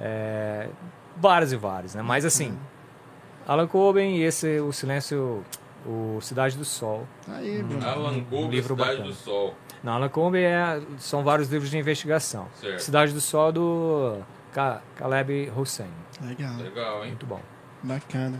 É, 0.00 0.68
vários 1.16 1.52
e 1.52 1.56
vários, 1.56 1.94
né? 1.94 2.02
Mas 2.02 2.24
assim, 2.24 2.58
Alan 3.46 3.66
Coben 3.66 4.16
e 4.16 4.22
esse 4.22 4.58
O 4.60 4.72
Silêncio, 4.72 5.44
o 5.86 6.18
Cidade 6.20 6.56
do 6.56 6.64
Sol. 6.64 7.06
Tá 7.26 7.36
aí, 7.36 7.62
Bruno. 7.62 7.86
Alan 7.86 8.20
Coben, 8.24 8.48
livro 8.50 8.74
Cidade 8.74 8.90
bacana. 8.96 9.08
do 9.08 9.14
Sol. 9.14 9.54
Não, 9.82 9.92
Alan 9.94 10.08
Coben 10.08 10.44
é, 10.44 10.80
são 10.98 11.22
vários 11.22 11.48
livros 11.48 11.70
de 11.70 11.78
investigação. 11.78 12.46
Certo. 12.60 12.80
Cidade 12.80 13.12
do 13.12 13.20
Sol 13.20 13.52
do 13.52 14.16
Caleb 14.96 15.50
Hussein. 15.56 15.90
Legal, 16.22 16.56
Legal, 16.56 17.02
hein? 17.02 17.08
Muito 17.10 17.26
bom. 17.26 17.40
bacana. 17.82 18.38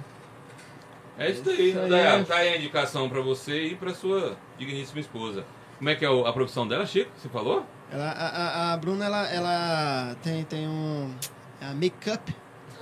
É 1.19 1.31
isso 1.31 1.43
daí, 1.43 1.70
Isso 1.70 1.78
aí 1.78 1.89
Dayago. 1.91 2.23
é- 2.23 2.24
Tá 2.24 2.37
aí 2.37 2.49
a 2.49 2.57
indicação 2.57 3.09
pra 3.09 3.20
você 3.20 3.66
e 3.69 3.74
pra 3.77 3.93
sua 3.95 4.37
digníssima 4.59 5.01
esposa. 5.01 5.45
Como 5.78 5.89
é 5.91 5.95
que 5.95 6.05
é 6.05 6.09
a 6.09 6.32
profissão 6.32 6.66
dela, 6.66 6.85
Chico? 6.87 7.11
Você 7.16 7.28
falou? 7.28 7.65
Ela, 7.91 8.11
a, 8.11 8.27
a, 8.28 8.73
a 8.73 8.77
Bruna, 8.77 9.05
ela, 9.05 9.28
ela 9.28 10.16
tem, 10.23 10.45
tem 10.45 10.66
um. 10.69 11.12
É 11.61 11.66
a 11.66 11.74
make-up, 11.74 12.35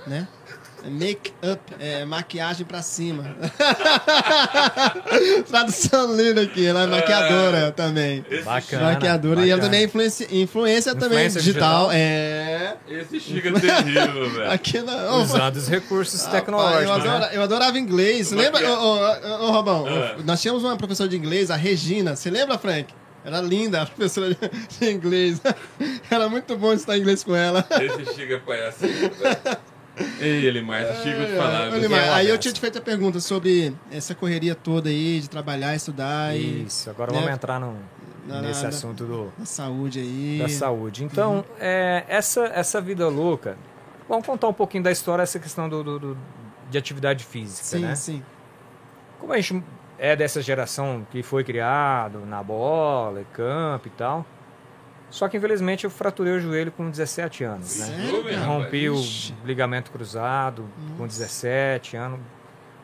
né? 0.07 0.27
É 0.83 0.89
Make-up, 0.89 1.59
é 1.79 2.05
maquiagem 2.05 2.65
pra 2.65 2.81
cima. 2.81 3.35
Tradução 5.47 6.15
linda 6.15 6.41
aqui, 6.41 6.65
ela 6.65 6.83
é 6.83 6.87
maquiadora 6.87 7.71
também. 7.71 8.23
Bacana. 8.43 8.83
maquiadora 8.93 9.45
e 9.45 9.49
ela 9.49 9.57
bacana. 9.57 9.63
também 9.63 9.81
é 9.81 9.83
influência, 9.85 10.27
influência 10.31 10.95
também 10.95 11.27
digital. 11.29 11.89
digital. 11.89 11.91
É. 11.91 12.77
Esse 12.87 13.19
Chico 13.19 13.47
é 13.49 13.51
terrível, 13.59 14.29
velho. 14.29 14.51
Aqui 14.51 14.79
não. 14.81 15.21
Usando 15.21 15.55
os 15.57 15.67
recursos 15.67 16.21
Rapaz, 16.21 16.39
tecnológicos, 16.41 16.85
eu, 16.85 16.93
adora- 16.93 17.19
né? 17.19 17.29
eu 17.33 17.41
adorava 17.43 17.77
inglês. 17.79 18.31
É 18.31 18.35
Lembra, 18.35 18.61
é? 18.61 18.69
ô, 18.69 18.73
ô, 18.73 18.95
ô, 18.97 19.47
ô, 19.47 19.51
Robão? 19.51 19.85
Ah. 19.87 20.15
Nós 20.23 20.41
tínhamos 20.41 20.63
uma 20.63 20.77
professora 20.77 21.09
de 21.09 21.17
inglês, 21.17 21.51
a 21.51 21.55
Regina. 21.55 22.15
Você 22.15 22.29
lembra, 22.29 22.57
Frank? 22.57 22.93
Era 23.25 23.41
linda 23.41 23.81
a 23.81 23.85
professora 23.85 24.29
de 24.33 24.89
inglês. 24.91 25.41
Era 26.09 26.29
muito 26.29 26.55
bom 26.57 26.71
estar 26.73 26.95
em 26.97 27.01
inglês 27.01 27.23
com 27.23 27.35
ela. 27.35 27.65
Esse 27.71 28.13
Chico 28.13 28.33
é 28.33 28.39
palhacinho, 28.39 29.11
velho. 29.11 29.57
Ei, 30.19 30.45
ele 30.45 30.61
mais, 30.61 30.89
esse 30.89 31.03
Chico 31.03 31.25
te 31.25 31.35
falar. 31.35 31.61
Olha, 31.61 31.71
viu? 31.71 31.79
Limar, 31.81 32.03
uma 32.03 32.15
aí 32.15 32.29
eu 32.29 32.37
tinha 32.37 32.53
te 32.53 32.59
feito 32.59 32.77
a 32.77 32.81
pergunta 32.81 33.19
sobre 33.19 33.73
essa 33.91 34.15
correria 34.15 34.55
toda 34.55 34.89
aí 34.89 35.19
de 35.21 35.29
trabalhar, 35.29 35.75
estudar 35.75 36.35
e 36.35 36.63
Isso, 36.63 36.89
agora 36.89 37.11
né? 37.11 37.17
vamos 37.19 37.33
entrar 37.33 37.59
no, 37.59 37.75
Na- 38.25 38.41
nesse 38.41 38.63
na- 38.63 38.69
assunto 38.69 39.05
do, 39.05 39.33
a 39.41 39.45
saúde 39.45 39.99
aí. 39.99 40.39
da 40.41 40.49
saúde. 40.49 41.03
Então, 41.03 41.43
é, 41.59 42.03
essa, 42.07 42.45
essa 42.45 42.79
vida 42.79 43.07
louca, 43.07 43.57
vamos 44.07 44.25
contar 44.25 44.47
um 44.47 44.53
pouquinho 44.53 44.83
da 44.83 44.91
história, 44.91 45.21
essa 45.23 45.39
questão 45.39 45.67
do, 45.67 45.83
do- 45.83 45.99
do- 45.99 46.17
de 46.69 46.77
atividade 46.77 47.23
física, 47.25 47.63
Sim, 47.63 47.79
né? 47.79 47.95
sim. 47.95 48.23
Como 49.19 49.33
a 49.33 49.37
gente 49.39 49.63
é 49.97 50.15
dessa 50.15 50.41
geração 50.41 51.05
que 51.11 51.21
foi 51.21 51.43
criado 51.43 52.25
na 52.25 52.41
bola, 52.41 53.23
campo 53.33 53.87
e 53.87 53.91
tal, 53.91 54.25
só 55.09 55.27
que 55.27 55.37
infelizmente 55.37 55.85
eu 55.85 55.89
fraturei 55.89 56.33
o 56.33 56.39
joelho 56.39 56.71
com 56.71 56.89
17 56.89 57.43
anos, 57.43 57.79
né? 57.79 57.85
Sério. 57.85 58.45
Rompi 58.45 58.89
o 58.89 59.01
ligamento 59.43 59.91
cruzado 59.91 60.65
com 60.97 61.03
Nossa. 61.03 61.19
17 61.19 61.97
anos, 61.97 62.19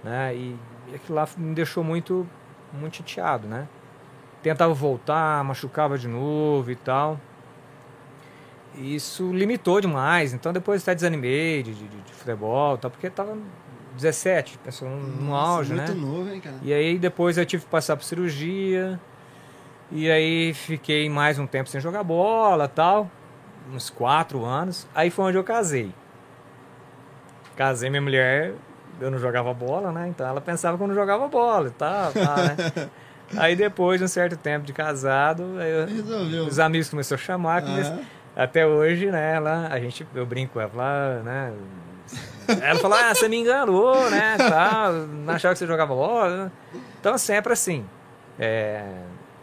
né? 0.03 0.35
E 0.35 0.57
aquilo 0.93 1.15
lá 1.15 1.27
me 1.37 1.53
deixou 1.53 1.83
muito, 1.83 2.27
muito 2.73 2.97
chateado, 2.97 3.47
né? 3.47 3.67
Tentava 4.41 4.73
voltar, 4.73 5.43
machucava 5.43 5.97
de 5.97 6.07
novo 6.07 6.71
e 6.71 6.75
tal. 6.75 7.19
E 8.75 8.95
Isso 8.95 9.31
limitou 9.31 9.79
demais, 9.79 10.33
então 10.33 10.51
depois 10.51 10.81
até 10.81 10.93
desanimei 10.95 11.63
de, 11.63 11.73
de, 11.73 11.87
de 11.87 12.13
futebol, 12.13 12.77
tal, 12.77 12.91
porque 12.91 13.09
tava 13.09 13.37
17, 13.95 14.57
pessoal, 14.57 14.91
no 14.91 15.29
Nossa, 15.29 15.57
auge, 15.57 15.73
muito 15.73 15.93
né? 15.93 15.99
novo, 15.99 16.29
hein, 16.29 16.41
cara? 16.41 16.55
E 16.61 16.73
aí 16.73 16.97
depois 16.97 17.37
eu 17.37 17.45
tive 17.45 17.63
que 17.63 17.69
passar 17.69 17.95
por 17.95 18.03
cirurgia. 18.03 18.99
E 19.91 20.09
aí 20.09 20.53
fiquei 20.53 21.09
mais 21.09 21.37
um 21.39 21.45
tempo 21.47 21.69
sem 21.69 21.79
jogar 21.79 22.03
bola 22.03 22.67
tal. 22.67 23.09
Uns 23.73 23.89
quatro 23.89 24.43
anos. 24.45 24.87
Aí 24.93 25.09
foi 25.09 25.25
onde 25.25 25.37
eu 25.37 25.43
casei. 25.43 25.91
Casei 27.55 27.89
minha 27.89 28.01
mulher, 28.01 28.53
eu 28.99 29.09
não 29.09 29.17
jogava 29.17 29.53
bola, 29.53 29.91
né? 29.91 30.07
Então 30.09 30.27
ela 30.27 30.41
pensava 30.41 30.77
que 30.77 30.83
eu 30.83 30.87
não 30.87 30.95
jogava 30.95 31.27
bola 31.27 31.67
e 31.67 31.71
tal, 31.71 32.11
tal 32.11 32.35
né? 32.37 32.89
Aí 33.37 33.55
depois 33.55 33.99
de 33.99 34.05
um 34.05 34.07
certo 34.07 34.37
tempo 34.37 34.65
de 34.65 34.73
casado, 34.73 35.43
eu- 35.61 35.87
os 36.47 36.59
amigos 36.59 36.89
começaram 36.89 37.19
a 37.21 37.25
chamar, 37.25 37.63
até 38.35 38.67
hoje, 38.67 39.09
né? 39.09 39.35
Ela, 39.35 39.67
a 39.71 39.79
gente, 39.79 40.05
eu 40.13 40.25
brinco 40.25 40.53
com 40.53 40.61
ela, 40.61 40.69
fala, 40.69 41.23
né? 41.23 41.53
Ela 42.61 42.79
falou, 42.79 42.97
ah, 42.97 43.13
você 43.15 43.27
me 43.27 43.37
enganou, 43.37 44.09
né? 44.11 44.35
Tal, 44.37 44.93
não 44.93 45.33
achava 45.33 45.53
que 45.55 45.59
você 45.59 45.65
jogava 45.65 45.95
bola. 45.95 46.51
Então 46.99 47.17
sempre 47.17 47.53
assim. 47.53 47.83
É, 48.37 48.83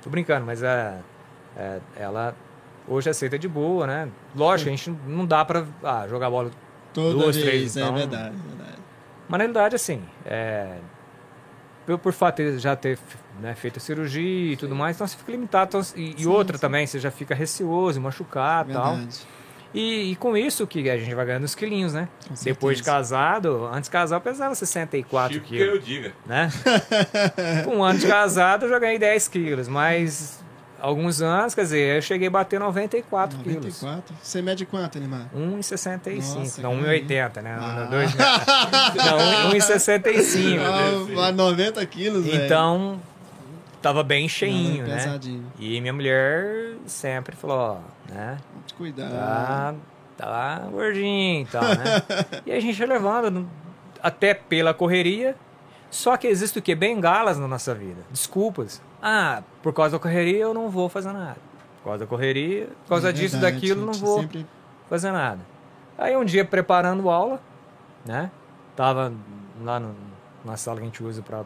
tô 0.03 0.11
brincando, 0.11 0.45
mas 0.45 0.63
a, 0.63 0.99
é, 1.57 1.81
ela 1.97 2.35
hoje 2.89 3.09
aceita 3.09 3.39
de 3.39 3.49
boa, 3.49 3.87
né? 3.87 4.09
Lógico, 4.35 4.69
a 4.69 4.73
gente 4.77 4.91
não 5.07 5.25
dá 5.27 5.45
pra 5.45 5.65
ah, 5.83 6.07
jogar 6.09 6.29
bola. 6.31 6.51
Toda 6.93 7.15
duas, 7.19 7.37
vez, 7.37 7.47
três, 7.49 7.77
é 7.77 7.81
então- 7.81 7.95
verdade, 7.95 8.35
é 8.37 8.49
verdade. 8.49 8.79
Mas 9.29 9.39
na 9.39 9.45
realidade, 9.45 9.77
assim, 9.77 10.03
é, 10.27 10.77
por, 11.87 11.99
por 11.99 12.13
fato 12.13 12.37
de 12.43 12.59
já 12.59 12.77
ter 12.77 12.99
né, 13.41 13.55
feito 13.55 13.79
a 13.79 13.81
cirurgia 13.81 14.53
e 14.53 14.57
tudo 14.57 14.75
mais, 14.75 14.97
então 14.97 15.07
você 15.07 15.17
fica 15.17 15.33
limitado. 15.33 15.69
então, 15.69 15.81
e, 15.97 16.15
e 16.17 16.23
Sim, 16.25 16.27
outra 16.29 16.57
sim. 16.59 16.61
também, 16.61 16.87
você 16.87 16.99
já 16.99 17.11
fica 17.11 17.35
receoso, 17.35 18.01
machucado 18.01 18.71
e 18.71 18.75
tal. 18.75 18.99
E, 19.75 20.13
e 20.13 20.17
com 20.17 20.37
isso 20.37 20.67
que 20.67 20.89
a 20.91 20.99
gente 20.99 21.15
vai 21.15 21.25
ganhando 21.25 21.45
os 21.45 21.55
quilinhos, 21.55 21.95
né? 21.95 22.09
Com 22.29 22.35
Depois 22.45 22.77
de 22.79 22.83
casado, 22.83 23.67
antes 23.73 23.89
de 23.89 23.91
casar 23.93 24.17
eu 24.17 24.21
pesava 24.21 24.55
64 24.55 25.35
Chico 25.35 25.47
que 25.47 25.57
quilos, 25.57 25.75
eu 25.77 25.81
diga. 25.81 26.13
né? 26.27 26.51
com 27.65 27.77
um 27.77 27.85
ano 27.85 27.99
de 27.99 28.07
casado 28.07 28.67
eu 28.67 28.69
já 28.69 28.79
ganhei 28.79 28.99
10 28.99 29.29
quilos, 29.29 29.69
mas 29.69 30.43
alguns 30.79 31.23
anos, 31.23 31.55
quer 31.55 31.63
dizer, 31.63 31.97
eu 31.97 32.03
cheguei 32.03 32.27
a 32.29 32.31
bater 32.31 32.59
94, 32.61 33.39
quilos. 33.39 33.81
94. 33.83 34.15
Você 34.21 34.43
mede 34.43 34.67
quanto, 34.67 34.99
Elimar? 34.99 35.29
1,65, 35.35 36.17
Nossa, 36.39 36.61
não 36.63 36.81
cara. 36.83 36.93
1,80, 36.99 37.41
né? 37.43 37.57
Ah. 37.59 37.89
Dois- 37.89 38.15
não, 39.47 39.53
1,65. 39.53 41.19
Ah, 41.19 41.33
90 41.33 41.87
quilos. 41.87 42.27
Então, 42.27 43.01
tava 43.83 44.03
bem 44.03 44.29
cheinho, 44.29 44.85
é 44.85 44.89
né? 44.89 45.21
E 45.59 45.81
minha 45.81 45.93
mulher 45.93 46.77
sempre 46.87 47.35
falou, 47.37 47.59
ó, 47.59 48.13
né? 48.15 48.39
Muito 48.55 48.75
cuidado. 48.75 49.11
Tá, 49.13 49.75
tá 50.17 50.59
gordinho 50.71 51.43
e 51.43 51.47
tal, 51.47 51.63
né? 51.63 52.03
e 52.47 52.53
a 52.53 52.61
gente 52.61 52.79
ia 52.79 52.87
levando 52.87 53.31
no- 53.31 53.51
até 54.03 54.33
pela 54.35 54.73
correria. 54.73 55.37
Só 55.91 56.17
que 56.17 56.27
existe 56.27 56.59
o 56.59 56.63
quê? 56.63 56.75
Bengalas 56.75 57.39
na 57.39 57.47
nossa 57.47 57.75
vida. 57.75 58.01
Desculpas. 58.11 58.81
Ah, 59.03 59.43
por 59.63 59.75
causa 59.75 59.97
da 59.97 59.99
correria 59.99 60.39
eu 60.45 60.55
não 60.55 60.71
vou 60.71 60.89
fazer 60.89 61.13
nada. 61.13 61.37
Por 61.83 61.85
causa 61.91 61.99
da 61.99 62.07
correria, 62.07 62.69
por 62.85 62.89
causa 62.91 63.11
É 63.11 63.13
disso, 63.13 63.33
verdade, 63.39 63.55
daquilo, 63.57 63.85
não 63.85 63.93
vou 63.93 64.21
Sempre... 64.21 64.47
fazer 64.89 65.11
nada. 65.13 65.41
Aí 65.99 66.17
um 66.17 66.25
dia 66.25 66.45
preparando 66.45 67.11
aula, 67.11 67.41
né? 68.07 68.31
Tava 68.75 69.13
lá 69.63 69.79
no- 69.79 69.95
na 70.45 70.57
sala 70.57 70.79
que 70.79 70.83
a 70.85 70.87
gente 70.87 71.03
usa 71.05 71.21
pra, 71.21 71.45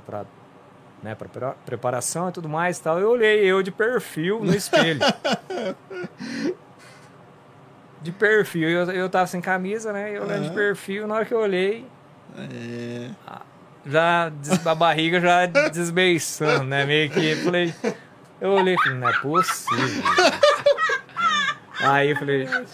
né, 1.02 1.14
pra 1.14 1.28
pre- 1.28 1.54
preparação 1.64 2.28
e 2.28 2.32
tudo 2.32 2.48
mais 2.48 2.78
tal. 2.78 2.98
Eu 2.98 3.10
olhei 3.10 3.44
eu 3.44 3.62
de 3.62 3.70
perfil 3.70 4.40
no 4.42 4.54
espelho. 4.54 5.00
de 8.02 8.12
perfil. 8.12 8.68
Eu, 8.68 8.90
eu 8.92 9.08
tava 9.08 9.26
sem 9.26 9.40
camisa, 9.40 9.92
né? 9.92 10.10
Eu 10.16 10.22
olhando 10.22 10.42
de 10.42 10.46
Aham. 10.48 10.54
perfil, 10.54 11.06
na 11.06 11.14
hora 11.16 11.24
que 11.24 11.34
eu 11.34 11.40
olhei, 11.40 11.86
É... 12.36 13.10
já 13.86 14.30
a 14.64 14.74
barriga 14.74 15.20
já 15.20 15.46
desbeiçando, 15.46 16.64
né? 16.64 16.84
Meio 16.84 17.10
que 17.10 17.24
eu 17.24 17.36
falei. 17.38 17.74
Eu 18.40 18.50
olhei 18.50 18.76
falei, 18.76 18.98
não 18.98 19.08
é 19.08 19.12
possível. 19.20 20.02
Aí 21.80 22.10
eu 22.10 22.16
falei, 22.16 22.46
viu? 22.46 22.66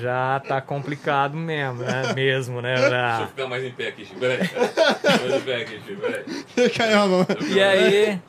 Já 0.00 0.40
tá 0.40 0.60
complicado 0.60 1.36
mesmo, 1.36 1.82
né? 1.82 2.12
Mesmo, 2.14 2.60
né? 2.60 2.74
Deixa 2.74 2.86
eu 2.86 2.90
Já. 2.90 3.26
ficar 3.28 3.46
mais 3.46 3.64
em 3.64 3.70
pé 3.72 3.88
aqui, 3.88 4.04
Chico. 4.04 4.18
Peraí. 4.20 4.38
Mais 4.38 5.34
em 5.34 5.40
pé 5.40 5.56
aqui, 5.62 5.80
Chico. 5.86 6.00
Peraí. 6.00 6.70
Caiu 6.70 7.00
a 7.00 7.06
mão. 7.06 7.26
E 7.54 7.62
aí, 7.62 8.20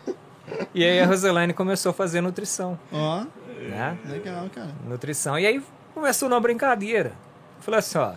e 0.73 0.83
aí 0.83 0.99
a 0.99 1.05
Roselane 1.05 1.53
começou 1.53 1.89
a 1.91 1.93
fazer 1.93 2.21
nutrição, 2.21 2.77
Ó, 2.91 3.23
né? 3.69 3.97
legal, 4.05 4.47
cara. 4.53 4.69
Nutrição. 4.87 5.39
E 5.39 5.45
aí 5.45 5.61
começou 5.93 6.27
uma 6.27 6.39
brincadeira. 6.39 7.13
Falei 7.59 7.79
assim, 7.79 7.97
ó, 7.97 8.13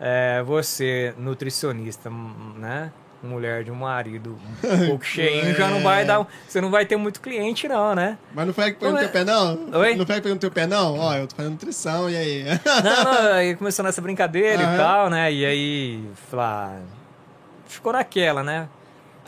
é, 0.00 0.42
você, 0.42 1.14
nutricionista, 1.18 2.08
m- 2.08 2.58
né? 2.58 2.92
Mulher 3.22 3.62
de 3.62 3.70
um 3.70 3.76
marido 3.76 4.36
um 4.64 4.86
pouco 4.88 5.04
cheinho, 5.04 5.54
já 5.54 5.68
não 5.68 5.80
vai 5.80 6.04
dar. 6.04 6.26
Você 6.48 6.60
não 6.60 6.70
vai 6.70 6.84
ter 6.84 6.96
muito 6.96 7.20
cliente, 7.20 7.68
não, 7.68 7.94
né? 7.94 8.18
Mas 8.34 8.46
não 8.46 8.52
foi 8.52 8.72
que 8.72 8.80
pegou 8.80 8.92
no 8.92 8.98
teu 8.98 9.08
é- 9.08 9.12
pé, 9.12 9.24
não? 9.24 9.70
Oi? 9.78 9.94
Não 9.94 10.04
foi 10.04 10.16
que 10.16 10.22
pegou 10.22 10.34
no 10.34 10.40
teu 10.40 10.50
pé, 10.50 10.66
não? 10.66 10.98
Ó, 10.98 11.14
eu 11.14 11.26
tô 11.28 11.36
fazendo 11.36 11.52
nutrição, 11.52 12.10
e 12.10 12.16
aí? 12.16 12.44
Não, 12.82 13.04
não, 13.04 13.32
aí 13.34 13.54
começou 13.54 13.84
nessa 13.84 14.00
brincadeira 14.02 14.64
Aham. 14.64 14.74
e 14.74 14.76
tal, 14.76 15.10
né? 15.10 15.32
E 15.32 15.46
aí, 15.46 16.04
falar, 16.30 16.80
ficou 17.66 17.92
naquela, 17.92 18.42
né? 18.42 18.68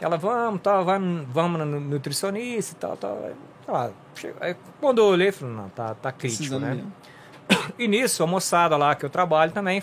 Ela, 0.00 0.16
vamos, 0.16 0.60
tal, 0.60 0.84
vai, 0.84 0.98
vamos 1.28 1.60
no 1.60 1.80
nutricionista 1.80 2.72
e 2.72 2.78
tal, 2.80 2.96
tal. 2.96 3.30
Lá, 3.68 3.90
aí, 4.40 4.56
quando 4.80 4.98
eu 4.98 5.04
olhei, 5.06 5.30
falei, 5.30 5.54
não, 5.54 5.68
tá, 5.68 5.94
tá 5.94 6.10
crítico, 6.10 6.38
Precisando 6.38 6.62
né? 6.62 6.74
mesmo. 6.74 6.92
E 7.78 7.86
nisso, 7.88 8.22
a 8.22 8.26
moçada 8.26 8.76
lá 8.76 8.94
que 8.94 9.04
eu 9.04 9.10
trabalho 9.10 9.52
também, 9.52 9.82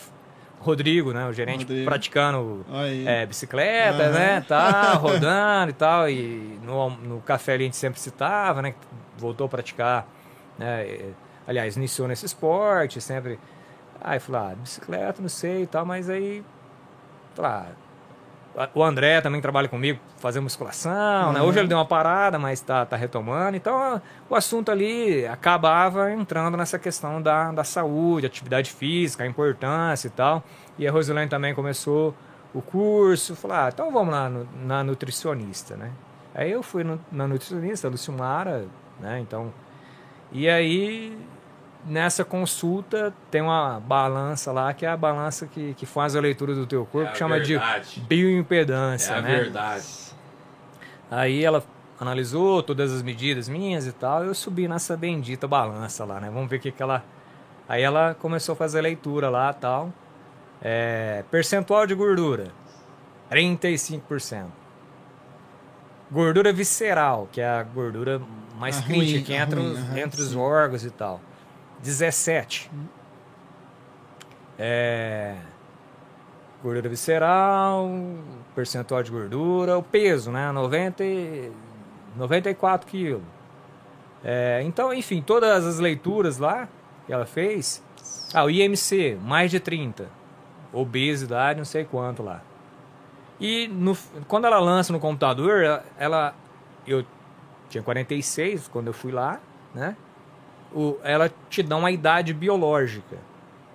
Rodrigo, 0.61 1.11
né? 1.11 1.25
O 1.27 1.33
gerente 1.33 1.61
Rodrigo. 1.65 1.85
praticando 1.85 2.65
é, 3.05 3.25
bicicleta, 3.25 4.03
Aham. 4.03 4.11
né? 4.11 4.41
Tá, 4.41 4.93
rodando 4.95 5.71
e 5.71 5.73
tal. 5.73 6.09
E 6.09 6.59
no, 6.63 6.89
no 6.91 7.21
café 7.21 7.53
ali 7.53 7.63
a 7.63 7.65
gente 7.65 7.77
sempre 7.77 7.99
citava, 7.99 8.61
né? 8.61 8.75
Voltou 9.17 9.45
a 9.45 9.49
praticar, 9.49 10.07
né? 10.57 10.83
é, 10.83 11.09
Aliás, 11.47 11.75
iniciou 11.75 12.07
nesse 12.07 12.25
esporte, 12.25 13.01
sempre. 13.01 13.39
Aí 13.99 14.19
falei, 14.19 14.41
ah, 14.51 14.55
bicicleta, 14.55 15.21
não 15.21 15.29
sei 15.29 15.63
e 15.63 15.67
tal, 15.67 15.85
mas 15.85 16.09
aí. 16.09 16.43
Falei, 17.33 17.51
ah, 17.51 17.65
o 18.75 18.83
André 18.83 19.21
também 19.21 19.39
trabalha 19.41 19.67
comigo, 19.67 19.99
fazendo 20.17 20.43
musculação, 20.43 21.31
né? 21.33 21.39
Uhum. 21.41 21.47
Hoje 21.47 21.59
ele 21.59 21.67
deu 21.67 21.77
uma 21.77 21.85
parada, 21.85 22.37
mas 22.37 22.59
tá, 22.61 22.85
tá 22.85 22.95
retomando. 22.95 23.55
Então, 23.55 24.01
o 24.29 24.35
assunto 24.35 24.69
ali 24.71 25.25
acabava 25.25 26.11
entrando 26.11 26.57
nessa 26.57 26.77
questão 26.77 27.21
da, 27.21 27.51
da 27.51 27.63
saúde, 27.63 28.25
atividade 28.25 28.71
física, 28.71 29.23
a 29.23 29.27
importância 29.27 30.07
e 30.07 30.11
tal. 30.11 30.43
E 30.77 30.87
a 30.87 30.91
Rosilene 30.91 31.29
também 31.29 31.53
começou 31.55 32.13
o 32.53 32.61
curso. 32.61 33.35
Falei, 33.35 33.57
ah, 33.57 33.69
então 33.73 33.91
vamos 33.91 34.13
lá 34.13 34.29
no- 34.29 34.47
na 34.65 34.83
nutricionista, 34.83 35.75
né? 35.77 35.91
Aí 36.35 36.51
eu 36.51 36.61
fui 36.61 36.83
no- 36.83 36.99
na 37.11 37.27
nutricionista, 37.27 37.87
Lucimara, 37.87 38.65
né? 38.99 39.19
Então, 39.19 39.53
e 40.31 40.49
aí 40.49 41.17
nessa 41.85 42.23
consulta 42.23 43.13
tem 43.29 43.41
uma 43.41 43.79
balança 43.79 44.51
lá, 44.51 44.73
que 44.73 44.85
é 44.85 44.89
a 44.89 44.97
balança 44.97 45.47
que, 45.47 45.73
que 45.73 45.85
faz 45.85 46.15
a 46.15 46.19
leitura 46.19 46.53
do 46.55 46.65
teu 46.67 46.85
corpo, 46.85 47.09
É 47.09 47.11
que 47.11 47.17
chama 47.17 47.37
verdade. 47.39 47.93
de 47.95 48.01
bioimpedância, 48.01 49.13
É 49.13 49.17
a 49.17 49.21
né? 49.21 49.35
verdade. 49.39 49.85
Aí 51.09 51.43
ela 51.43 51.63
analisou 51.99 52.63
todas 52.63 52.91
as 52.93 53.01
medidas 53.01 53.47
minhas 53.49 53.85
e 53.85 53.91
tal, 53.91 54.23
eu 54.23 54.33
subi 54.33 54.67
nessa 54.67 54.95
bendita 54.97 55.47
balança 55.47 56.03
lá, 56.05 56.19
né? 56.19 56.29
Vamos 56.33 56.49
ver 56.49 56.57
o 56.57 56.59
que 56.59 56.71
que 56.71 56.81
ela... 56.81 57.03
Aí 57.69 57.81
ela 57.83 58.15
começou 58.19 58.53
a 58.53 58.55
fazer 58.55 58.79
a 58.79 58.81
leitura 58.81 59.29
lá 59.29 59.53
tal. 59.53 59.93
É, 60.61 61.23
percentual 61.31 61.87
de 61.87 61.95
gordura, 61.95 62.51
35%. 63.31 64.45
Gordura 66.11 66.51
visceral, 66.51 67.27
que 67.31 67.39
é 67.39 67.47
a 67.47 67.63
gordura 67.63 68.21
mais 68.59 68.77
A 68.79 68.81
crítica, 68.83 69.13
ruim, 69.17 69.23
que 69.23 69.33
entra, 69.33 69.59
ruim, 69.59 69.71
os- 69.71 69.79
aham, 69.79 69.97
entre 69.99 70.21
os 70.21 70.29
sim. 70.31 70.37
órgãos 70.37 70.83
e 70.85 70.91
tal. 70.91 71.21
17. 71.81 72.69
É, 74.57 75.35
gordura 76.61 76.87
visceral, 76.89 77.89
percentual 78.53 79.01
de 79.01 79.09
gordura, 79.11 79.77
o 79.77 79.83
peso, 79.83 80.31
né? 80.31 80.51
90, 80.51 81.03
e- 81.03 81.51
94 82.15 82.87
quilos. 82.87 83.21
É, 84.23 84.61
então, 84.63 84.93
enfim, 84.93 85.21
todas 85.21 85.65
as 85.65 85.79
leituras 85.79 86.37
lá 86.37 86.67
que 87.07 87.13
ela 87.13 87.25
fez. 87.25 87.81
Ah, 88.33 88.43
o 88.43 88.49
IMC, 88.49 89.17
mais 89.23 89.49
de 89.49 89.59
30. 89.59 90.07
Obesidade, 90.71 91.57
não 91.57 91.65
sei 91.65 91.83
quanto 91.83 92.21
lá. 92.21 92.41
E 93.39 93.67
no- 93.67 93.97
quando 94.27 94.45
ela 94.45 94.59
lança 94.59 94.93
no 94.93 94.99
computador, 94.99 95.81
ela-. 95.97 96.35
Eu 96.85 97.03
tinha 97.69 97.83
46 97.83 98.67
quando 98.67 98.87
eu 98.87 98.93
fui 98.93 99.11
lá, 99.11 99.39
né? 99.73 99.95
O, 100.73 100.97
ela 101.03 101.29
te 101.49 101.61
dá 101.61 101.75
uma 101.75 101.91
idade 101.91 102.33
biológica. 102.33 103.17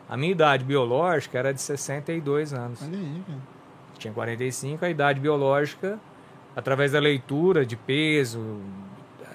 A 0.09 0.17
minha 0.17 0.33
idade 0.33 0.65
biológica 0.65 1.39
era 1.39 1.53
de 1.53 1.61
62 1.61 2.53
anos. 2.55 2.81
Olha 2.83 2.97
aí, 2.99 3.23
cara. 3.27 3.39
Tinha 3.99 4.13
45, 4.15 4.85
a 4.85 4.89
idade 4.91 5.19
biológica, 5.21 5.99
através 6.55 6.93
da 6.93 6.99
leitura 7.01 7.65
de 7.67 7.77
peso, 7.77 8.61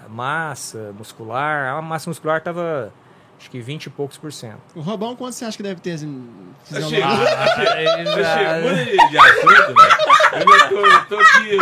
massa 0.10 0.94
muscular, 0.98 1.74
a 1.78 1.82
massa 1.82 2.10
muscular 2.10 2.38
estava 2.38 2.92
acho 3.40 3.50
que 3.50 3.60
20 3.60 3.86
e 3.86 3.90
poucos 3.90 4.18
por 4.18 4.32
cento. 4.32 4.60
O 4.76 4.82
Robão, 4.82 5.16
quanto 5.16 5.34
você 5.34 5.46
acha 5.46 5.58
que 5.58 5.64
deve 5.64 5.82
ter 5.82 5.94
assim, 5.94 6.30
Achei, 6.72 6.84
fisiológico? 6.84 7.38
achei, 7.38 8.06
já- 8.06 8.60
de, 9.10 9.18
assunto, 9.18 9.74
velho. 9.74 10.52
Eu 10.52 10.70
tô, 10.70 10.86
eu 10.86 11.06
tô 11.06 11.18
aqui, 11.18 11.58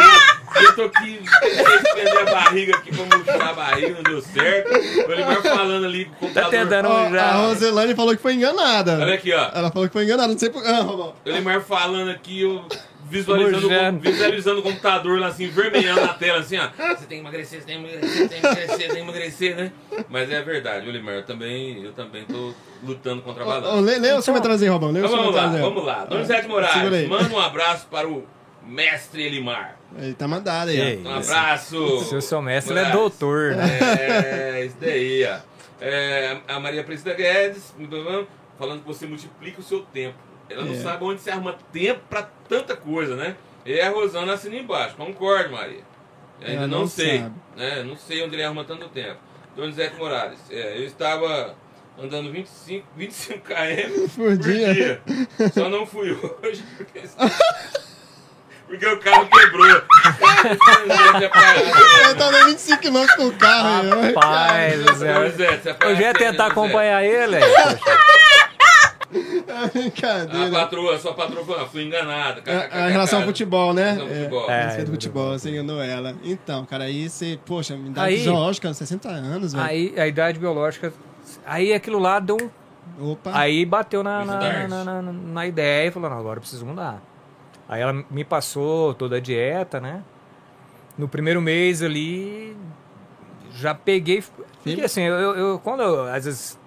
eu, 0.64 0.76
tô 0.76 0.84
aqui, 0.84 1.20
estender 1.24 2.18
a 2.20 2.26
barriga 2.32 2.78
aqui 2.78 2.92
pra 2.96 3.18
mostrar 3.18 3.50
a 3.50 3.54
barriga, 3.54 3.90
não 3.96 4.04
deu 4.04 4.22
certo. 4.22 4.70
O 5.08 5.12
Oliver 5.12 5.42
falando 5.42 5.86
ali 5.86 6.06
com 6.06 6.12
o 6.12 6.16
computador. 6.20 6.52
Tá 6.52 6.58
tentando 6.58 6.88
Ó, 6.90 7.10
já. 7.10 7.24
a 7.24 7.32
Roselane 7.48 7.96
falou 7.96 8.16
que 8.16 8.22
foi 8.22 8.34
enganada. 8.34 8.98
Olha 9.00 9.14
aqui, 9.16 9.34
ó. 9.34 9.50
Ela 9.54 9.72
falou 9.72 9.88
que 9.88 9.94
foi 9.94 10.04
enganada, 10.04 10.32
não 10.32 10.40
sei 10.40 10.50
por... 10.50 10.66
Ah, 10.66 10.82
Robão. 10.82 11.14
O 11.26 11.30
Elimar 11.30 11.62
falando 11.62 12.10
aqui, 12.12 12.42
eu 12.42 12.66
visualizando, 13.10 13.98
o, 13.98 14.00
visualizando 14.00 14.60
o 14.60 14.64
computador 14.64 15.20
lá 15.20 15.28
assim, 15.28 15.48
vermelhando 15.48 16.02
na 16.02 16.14
tela, 16.14 16.40
assim, 16.40 16.58
ó. 16.60 16.68
Você 16.96 17.06
tem 17.08 17.18
que 17.20 17.24
emagrecer, 17.26 17.60
você 17.60 17.66
tem 17.66 17.82
que 17.84 17.90
emagrecer, 17.90 18.18
você 18.18 18.28
tem 18.28 18.40
que 18.40 18.46
emagrecer, 18.46 18.70
você 18.78 18.84
tem 18.88 18.96
que 18.96 19.02
emagrecer, 19.02 19.56
né? 19.56 19.72
Mas 20.10 20.32
é 20.32 20.42
verdade, 20.44 20.88
Olimar, 20.88 21.16
eu 21.16 21.24
também, 21.24 21.84
eu 21.84 21.92
também 21.94 22.24
tô 22.26 22.54
lutando 22.84 23.24
contra 23.24 23.44
a 23.44 23.48
Ô, 23.48 23.50
ô, 23.50 23.54
balança. 23.62 23.82
lê, 23.82 23.98
lê 23.98 24.14
os 24.14 24.24
comentários 24.26 24.62
aí, 24.62 24.68
Robão. 24.70 24.92
Lê 24.92 25.00
Então 25.00 25.10
vamos 25.10 25.26
lá, 25.26 25.42
comentários 25.42 25.56
aí. 25.56 25.62
vamos 25.74 25.86
lá. 25.86 26.06
Donizete 26.06 26.48
Moraes, 26.48 27.10
manda 27.10 27.34
um 27.36 27.40
abraço 27.40 27.88
para 27.90 28.08
o 28.08 28.24
mestre 28.70 29.24
Elimar. 29.24 29.78
Ele 29.98 30.14
tá 30.14 30.28
mandado 30.28 30.70
aí, 30.70 30.80
Ei. 30.80 30.98
Um 31.04 31.10
abraço. 31.16 32.00
Se 32.06 32.14
eu 32.16 32.22
sou 32.22 32.42
mestre, 32.42 32.74
ele 32.74 32.88
é 32.88 32.92
doutor, 32.92 33.56
né? 33.56 33.80
É, 34.60 34.66
isso 34.66 34.76
daí, 34.80 35.26
ó. 35.26 35.40
É, 35.82 36.38
a 36.48 36.60
Maria 36.60 36.82
Aparecida 36.82 37.14
Guedes 37.14 37.74
falando 38.58 38.82
que 38.82 38.88
você 38.88 39.06
multiplica 39.08 39.60
o 39.62 39.64
seu 39.64 39.82
tempo. 39.82 40.16
Ela 40.50 40.66
não 40.66 40.74
É. 40.74 40.78
sabe 40.78 41.04
onde 41.04 41.22
você 41.22 41.32
arruma 41.32 41.56
tempo 41.72 42.02
pra 42.10 42.24
tanta 42.48 42.76
coisa, 42.76 43.16
né? 43.16 43.36
E 43.66 43.80
a 43.80 43.90
Rosana 43.90 44.34
assina 44.34 44.56
embaixo. 44.58 44.96
Concordo, 44.96 45.52
Maria. 45.52 45.82
Eu 46.42 46.48
ainda 46.48 46.58
Ela 46.60 46.68
não, 46.68 46.80
não 46.82 46.88
sei. 46.88 47.20
sabe. 47.20 47.36
Né? 47.56 47.84
Não 47.84 47.96
sei 47.96 48.24
onde 48.24 48.36
ele 48.36 48.44
arruma 48.44 48.64
tanto 48.64 48.88
tempo. 48.90 49.20
Donizete 49.56 49.96
Morales. 49.96 50.40
É, 50.50 50.78
eu 50.78 50.84
estava 50.86 51.56
andando 52.02 52.32
25, 52.32 52.88
25 52.96 53.40
km 53.42 53.54
Por 54.16 54.26
por 54.26 54.38
dia. 54.38 54.74
dia. 54.74 55.02
Só 55.54 55.70
não 55.70 55.86
fui 55.86 56.12
hoje 56.44 56.64
porque, 56.78 57.02
porque 58.70 58.86
o 58.88 59.00
carro 59.00 59.28
quebrou. 59.28 59.82
Tá 61.20 62.14
dando 62.32 62.46
25 62.46 62.82
km 62.82 63.06
com 63.18 63.28
o 63.28 63.34
carro. 63.34 63.90
Rapaz 64.02 64.84
do 64.86 64.96
céu. 64.96 65.14
Donizete, 65.20 65.64
você 65.64 65.76
Eu 65.82 65.96
já 65.96 66.02
ia 66.02 66.14
tentar 66.14 66.50
Donizete. 66.50 66.52
acompanhar 66.52 67.04
ele. 67.04 67.36
É 67.36 67.44
A 69.52 69.68
brincadeira. 69.68 70.52
patroa, 70.52 70.96
a 70.96 71.00
sua 71.00 71.14
patroa 71.14 71.44
falou, 71.46 71.68
fui 71.68 71.84
enganada. 71.84 72.42
A, 72.72 72.86
a 72.86 72.88
relação 72.90 73.20
ao 73.20 73.26
futebol, 73.26 73.74
né? 73.74 73.94
Relação 73.94 74.08
ao 74.08 74.14
futebol. 74.16 74.50
É, 74.50 74.54
É, 74.54 74.64
respeito 74.66 74.86
do 74.88 74.92
é, 74.92 74.94
futebol, 74.96 75.32
você 75.40 75.50
enganou 75.50 75.82
ela. 75.82 76.16
Então, 76.24 76.66
cara, 76.66 76.84
aí 76.86 77.10
você, 77.10 77.40
poxa, 77.46 77.76
me 77.76 77.90
dá 77.90 78.04
Aí- 78.04 78.18
fisiológica, 78.18 78.74
60 78.74 79.10
anos, 79.10 79.54
velho. 79.54 79.66
Aí 79.66 79.94
a 79.98 80.08
idade 80.08 80.40
biológica. 80.40 80.94
Aí 81.46 81.74
aquilo 81.74 82.00
lá 82.00 82.20
deu 82.20 82.38
um. 82.40 83.12
Opa. 83.12 83.32
Aí 83.34 83.66
bateu 83.66 84.04
na, 84.04 84.24
na, 84.26 84.68
na, 84.68 84.84
na- 84.84 85.02
na 85.02 85.48
ideia 85.48 85.88
e 85.88 85.92
falou: 85.92 86.10
não, 86.10 86.18
agora 86.20 86.38
eu 86.38 86.42
preciso 86.42 86.66
mudar. 86.66 87.02
Aí 87.70 87.82
ela 87.82 87.94
me 88.10 88.24
passou 88.26 88.94
toda 88.96 89.18
a 89.18 89.20
dieta, 89.20 89.80
né? 89.80 90.02
No 90.98 91.08
primeiro 91.08 91.40
mês 91.42 91.82
ali, 91.84 92.58
já 93.54 93.74
peguei. 93.76 94.24
Porque 94.64 94.82
assim, 94.82 95.04
eu, 95.04 95.36
eu- 95.36 95.60
quando 95.60 95.84
eu, 95.84 96.04
às 96.12 96.26
vezes 96.26 96.60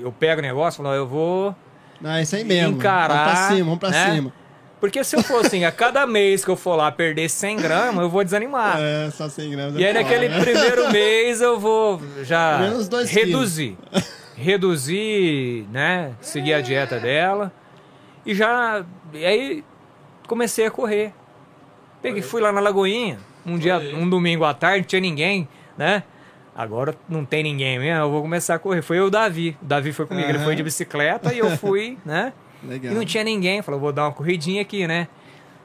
eu 0.00 0.10
pego 0.10 0.40
o 0.40 0.42
negócio, 0.42 0.82
falo, 0.82 0.94
eu 0.94 1.06
vou. 1.06 1.54
Não, 2.00 2.10
é 2.10 2.22
isso 2.22 2.34
aí 2.36 2.42
mesmo. 2.44 2.76
Encarar, 2.76 3.08
Vamos 3.08 3.32
pra 3.32 3.48
cima, 3.48 3.64
vamos 3.64 3.78
pra 3.78 3.90
né? 3.90 4.14
cima. 4.14 4.32
Porque 4.80 5.02
se 5.04 5.16
eu 5.16 5.22
for 5.22 5.44
assim, 5.44 5.64
a 5.64 5.72
cada 5.72 6.06
mês 6.06 6.44
que 6.44 6.50
eu 6.50 6.56
for 6.56 6.74
lá 6.76 6.90
perder 6.92 7.28
100 7.30 7.56
gramas, 7.58 8.02
eu 8.02 8.10
vou 8.10 8.22
desanimar. 8.24 8.76
É, 8.78 9.10
só 9.10 9.28
100 9.28 9.50
gramas. 9.50 9.74
E 9.76 9.84
aí 9.84 9.84
é 9.84 9.92
naquele 9.92 10.28
né? 10.28 10.40
primeiro 10.40 10.90
mês 10.92 11.40
eu 11.40 11.58
vou 11.58 12.00
já 12.22 12.58
Menos 12.58 12.88
dois 12.88 13.10
reduzir. 13.10 13.76
Reduzir, 14.36 15.66
né? 15.72 16.12
Seguir 16.20 16.54
a 16.54 16.60
dieta 16.60 16.98
dela. 17.00 17.50
E 18.24 18.34
já. 18.34 18.84
E 19.14 19.24
aí 19.24 19.64
comecei 20.26 20.66
a 20.66 20.70
correr. 20.70 21.12
Peguei, 22.02 22.22
fui 22.22 22.40
lá 22.40 22.52
na 22.52 22.60
Lagoinha, 22.60 23.18
um 23.44 23.58
dia, 23.58 23.78
um 23.78 24.08
domingo 24.08 24.44
à 24.44 24.52
tarde, 24.54 24.80
não 24.80 24.86
tinha 24.86 25.00
ninguém, 25.00 25.48
né? 25.76 26.02
Agora 26.54 26.94
não 27.08 27.24
tem 27.24 27.42
ninguém 27.42 27.78
mesmo, 27.78 28.00
eu 28.04 28.10
vou 28.10 28.22
começar 28.22 28.54
a 28.54 28.58
correr. 28.58 28.80
Foi 28.82 28.98
eu 28.98 29.04
e 29.04 29.06
o 29.08 29.10
Davi. 29.10 29.56
O 29.60 29.64
Davi 29.64 29.92
foi 29.92 30.06
comigo, 30.06 30.28
ele 30.28 30.38
Aham. 30.38 30.44
foi 30.44 30.54
de 30.56 30.62
bicicleta 30.62 31.34
e 31.34 31.38
eu 31.38 31.50
fui, 31.58 31.98
né? 32.04 32.32
Legal. 32.62 32.92
E 32.92 32.94
não 32.94 33.04
tinha 33.04 33.22
ninguém. 33.22 33.60
Falou, 33.60 33.78
vou 33.78 33.92
dar 33.92 34.04
uma 34.04 34.12
corridinha 34.12 34.62
aqui, 34.62 34.86
né? 34.86 35.06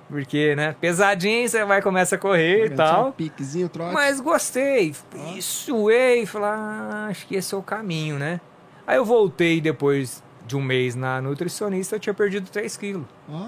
Porque, 0.09 0.53
né? 0.55 0.75
Pesadinho, 0.81 1.47
você 1.47 1.63
vai 1.63 1.81
começa 1.81 2.15
a 2.15 2.17
correr 2.17 2.65
e 2.65 2.65
Tinha 2.65 2.75
tal. 2.77 3.07
Um 3.07 3.11
piquezinho, 3.13 3.69
trote. 3.69 3.93
Mas 3.93 4.19
gostei. 4.19 4.93
E 5.37 5.41
suei. 5.41 6.25
Falei, 6.25 6.49
ah, 6.49 7.07
acho 7.09 7.25
que 7.25 7.35
esse 7.35 7.53
é 7.55 7.57
o 7.57 7.61
caminho, 7.63 8.19
né? 8.19 8.41
Aí 8.85 8.97
eu 8.97 9.05
voltei 9.05 9.61
depois 9.61 10.21
de 10.45 10.57
um 10.57 10.61
mês 10.61 10.95
na 10.95 11.21
nutricionista, 11.21 11.95
eu 11.95 11.99
tinha 12.01 12.13
perdido 12.13 12.49
3 12.49 12.75
quilos. 12.75 13.05
Ó, 13.29 13.47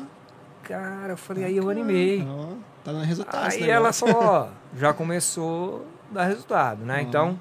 Cara, 0.64 1.14
eu 1.14 1.18
falei, 1.18 1.44
aí 1.44 1.57
eu 1.57 1.69
animei. 1.69 2.26
ó, 2.27 2.53
tá 2.84 2.91
dando 2.91 3.03
resultado 3.06 3.52
Aí 3.52 3.61
ela 3.69 3.80
negócio. 3.91 4.07
falou, 4.07 4.23
ó, 4.23 4.48
já 4.77 4.94
começou 4.94 5.85
a 6.11 6.14
dar 6.15 6.26
resultado, 6.26 6.85
né? 6.85 6.98
Ó. 6.98 7.02
Então, 7.02 7.40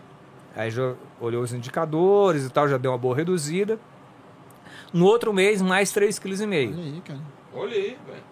aí 0.56 0.70
já 0.70 0.94
olhou 1.20 1.42
os 1.42 1.52
indicadores 1.52 2.44
e 2.44 2.50
tal, 2.50 2.68
já 2.68 2.76
deu 2.78 2.90
uma 2.90 2.98
boa 2.98 3.14
reduzida. 3.16 3.78
No 4.92 5.06
outro 5.06 5.32
mês, 5.32 5.62
mais 5.62 5.90
3,5 5.92 6.20
kg. 6.20 6.44
Olha 6.74 6.82
aí, 6.84 7.02
cara. 7.04 7.20
Olha 7.54 7.74
aí, 7.76 7.98
velho. 8.06 8.22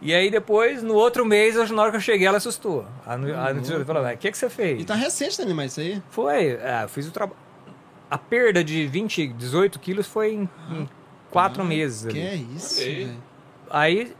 E 0.00 0.14
aí 0.14 0.30
depois, 0.30 0.82
no 0.82 0.94
outro 0.94 1.24
mês, 1.24 1.56
na 1.70 1.82
hora 1.82 1.90
que 1.90 1.96
eu 1.96 2.00
cheguei, 2.00 2.26
ela 2.26 2.36
assustou. 2.38 2.86
A, 3.04 3.14
a 3.14 3.16
Uhum. 3.16 3.22
nutricionista 3.22 3.84
falou, 3.84 4.02
"Vai, 4.02 4.14
o 4.14 4.18
que, 4.18 4.30
que 4.30 4.38
você 4.38 4.48
fez? 4.48 4.80
E 4.80 4.84
tá 4.84 4.94
recente 4.94 5.36
também, 5.36 5.54
mas 5.54 5.72
isso 5.72 5.80
aí. 5.80 6.02
Foi, 6.10 6.50
é, 6.50 6.80
eu 6.84 6.88
fiz 6.88 7.06
o 7.08 7.10
trabalho. 7.10 7.38
A 8.10 8.16
perda 8.16 8.62
de 8.64 8.86
20, 8.86 9.26
18 9.28 9.78
quilos 9.80 10.06
foi 10.06 10.32
em, 10.34 10.48
em 10.70 10.88
quatro 11.30 11.62
Ah, 11.62 11.66
meses 11.66 12.10
Que 12.10 12.18
ali. 12.18 12.26
é 12.28 12.34
isso, 12.56 12.80
aí. 13.70 14.12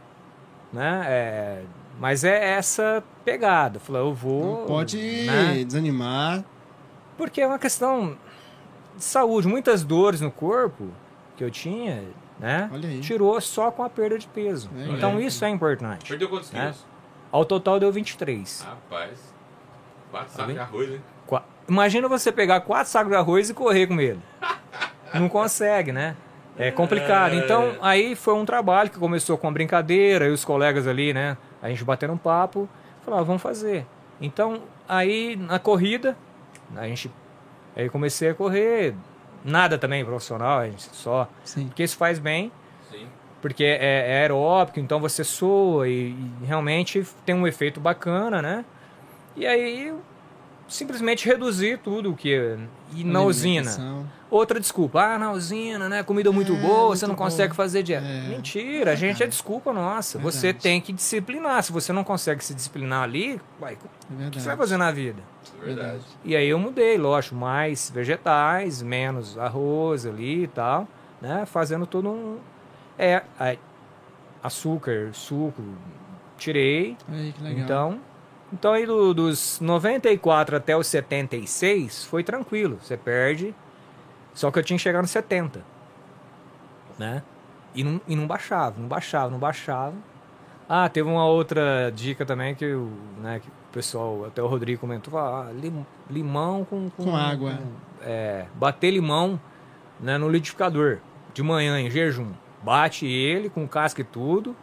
Né, 0.71 1.03
é, 1.07 1.63
mas 1.99 2.23
é 2.23 2.51
essa 2.53 3.03
pegada. 3.25 3.79
Falei, 3.79 4.01
eu 4.01 4.13
vou... 4.13 4.59
Não 4.61 4.65
pode 4.65 4.97
né? 5.25 5.63
desanimar. 5.63 6.43
Porque 7.17 7.41
é 7.41 7.47
uma 7.47 7.59
questão 7.59 8.17
de 8.95 9.03
saúde. 9.03 9.47
Muitas 9.47 9.83
dores 9.83 10.21
no 10.21 10.31
corpo 10.31 10.87
que 11.35 11.43
eu 11.43 11.51
tinha, 11.51 12.03
né? 12.39 12.69
Tirou 13.01 13.39
só 13.41 13.71
com 13.71 13.83
a 13.83 13.89
perda 13.89 14.17
de 14.17 14.27
peso. 14.27 14.69
É, 14.77 14.89
então 14.91 15.17
é. 15.17 15.23
isso 15.23 15.43
é 15.43 15.49
importante. 15.49 16.07
Perdeu 16.07 16.29
quantos 16.29 16.51
né? 16.51 16.61
quilos? 16.61 16.85
Ao 17.31 17.43
total 17.43 17.79
deu 17.79 17.91
23. 17.91 18.61
Rapaz. 18.61 19.33
Quatro 20.09 20.29
Tá 20.31 20.37
sacos 20.37 20.53
de 20.53 20.59
arroz, 20.59 20.89
hein? 20.89 21.01
Qua- 21.27 21.43
Imagina 21.67 22.07
você 22.07 22.31
pegar 22.31 22.61
quatro 22.61 22.89
sacos 22.91 23.11
de 23.11 23.15
arroz 23.17 23.49
e 23.49 23.53
correr 23.53 23.85
com 23.85 23.99
ele. 23.99 24.19
Não 25.13 25.29
consegue, 25.29 25.91
né? 25.91 26.15
É 26.59 26.69
complicado. 26.71 27.35
Então, 27.35 27.75
aí 27.81 28.15
foi 28.15 28.33
um 28.33 28.43
trabalho 28.43 28.89
que 28.89 28.99
começou 28.99 29.37
com 29.37 29.47
uma 29.47 29.53
brincadeira, 29.53 30.25
e 30.25 30.31
os 30.31 30.43
colegas 30.43 30.85
ali, 30.87 31.13
né? 31.13 31.37
A 31.61 31.69
gente 31.69 31.85
batendo 31.85 32.11
um 32.11 32.17
papo, 32.17 32.67
falaram, 33.01 33.23
vamos 33.23 33.41
fazer. 33.41 33.85
Então, 34.19 34.63
aí 34.85 35.37
na 35.37 35.57
corrida, 35.57 36.17
a 36.75 36.85
gente. 36.85 37.09
Aí 37.77 37.89
comecei 37.89 38.29
a 38.29 38.33
correr, 38.33 38.93
nada 39.43 39.77
também 39.77 40.03
profissional, 40.03 40.59
a 40.59 40.65
gente 40.65 40.83
só. 40.93 41.29
Sim. 41.45 41.67
Porque 41.67 41.81
isso 41.81 41.95
faz 41.95 42.19
bem, 42.19 42.51
Sim. 42.91 43.07
porque 43.41 43.63
é, 43.63 44.11
é 44.11 44.21
aeróbico, 44.21 44.81
então 44.81 44.99
você 44.99 45.23
soa 45.23 45.87
e, 45.87 46.09
e 46.41 46.45
realmente 46.45 47.07
tem 47.25 47.35
um 47.35 47.47
efeito 47.47 47.79
bacana, 47.79 48.41
né? 48.41 48.65
E 49.33 49.47
aí 49.47 49.87
eu 49.87 50.01
simplesmente 50.67 51.25
reduzir 51.25 51.79
tudo 51.79 52.11
o 52.11 52.15
que 52.17 52.57
e 52.95 53.03
na 53.03 53.21
usina. 53.21 54.05
Outra 54.31 54.59
desculpa, 54.59 55.01
ah, 55.01 55.17
na 55.17 55.31
usina, 55.31 55.89
né? 55.89 56.03
Comida 56.03 56.31
muito 56.31 56.53
É, 56.53 56.55
boa, 56.61 56.87
muito 56.87 56.99
você 56.99 57.07
não 57.07 57.15
boa. 57.15 57.25
consegue 57.27 57.55
fazer 57.55 57.81
dieta. 57.81 58.05
É. 58.05 58.27
Mentira, 58.29 58.91
a 58.91 58.95
gente 58.95 59.23
é 59.23 59.27
desculpa 59.27 59.73
nossa. 59.73 60.19
Você 60.19 60.47
Verdade. 60.47 60.63
tem 60.63 60.79
que 60.81 60.93
disciplinar. 60.93 61.63
Se 61.63 61.71
você 61.71 61.91
não 61.91 62.03
consegue 62.03 62.43
se 62.45 62.53
disciplinar 62.53 63.03
ali, 63.03 63.41
vai, 63.59 63.73
o 63.73 64.23
É 64.27 64.29
que 64.29 64.39
você 64.39 64.47
vai 64.47 64.57
fazer 64.57 64.77
na 64.77 64.91
vida? 64.91 65.21
É 65.61 65.65
verdade. 65.65 66.01
E 66.23 66.35
aí 66.35 66.47
eu 66.47 66.59
mudei, 66.59 66.95
lógico, 66.97 67.35
mais 67.35 67.89
vegetais, 67.89 68.81
menos 68.83 69.35
arroz 69.37 70.05
ali 70.05 70.43
e 70.43 70.47
tal, 70.47 70.87
né? 71.19 71.45
Fazendo 71.47 71.87
todo 71.87 72.07
um. 72.09 72.37
É, 72.99 73.23
a- 73.39 73.55
açúcar, 74.43 75.09
suco, 75.13 75.61
tirei. 76.37 76.95
Aí, 77.11 77.31
que 77.33 77.43
legal. 77.43 77.63
Então, 77.63 77.99
então 78.53 78.73
aí 78.73 78.85
do- 78.85 79.13
dos 79.13 79.59
94 79.59 80.55
até 80.57 80.75
os 80.75 80.87
76 80.87 82.05
foi 82.05 82.23
tranquilo. 82.23 82.77
Você 82.81 82.95
perde. 82.97 83.53
Só 84.33 84.49
que 84.51 84.59
eu 84.59 84.63
tinha 84.63 84.77
que 84.77 84.83
chegar 84.83 85.01
nos 85.01 85.11
70. 85.11 85.61
Né? 86.97 87.23
E 87.73 87.83
não, 87.83 88.01
e 88.07 88.15
não 88.15 88.25
baixava, 88.27 88.75
não 88.79 88.87
baixava, 88.87 89.29
não 89.31 89.39
baixava. 89.39 89.93
Ah, 90.67 90.87
teve 90.89 91.09
uma 91.09 91.25
outra 91.25 91.91
dica 91.95 92.25
também 92.25 92.53
que, 92.53 92.65
o 92.65 92.91
né, 93.21 93.39
que 93.39 93.47
o 93.47 93.51
pessoal, 93.71 94.25
até 94.25 94.41
o 94.41 94.47
Rodrigo 94.47 94.81
comentou, 94.81 95.17
ah, 95.17 95.49
lim- 95.53 95.85
limão 96.09 96.63
com, 96.65 96.89
Com 96.91 97.15
água. 97.15 97.57
é, 98.01 98.45
bater 98.55 98.91
limão 98.91 99.39
né, 99.99 100.17
no 100.17 100.27
liquidificador 100.29 100.97
de 101.33 101.41
manhã 101.41 101.79
em 101.79 101.89
jejum. 101.89 102.31
Bate 102.63 103.05
ele 103.07 103.49
com 103.49 103.67
casca 103.67 104.01
e 104.01 104.03
tudo, 104.03 104.55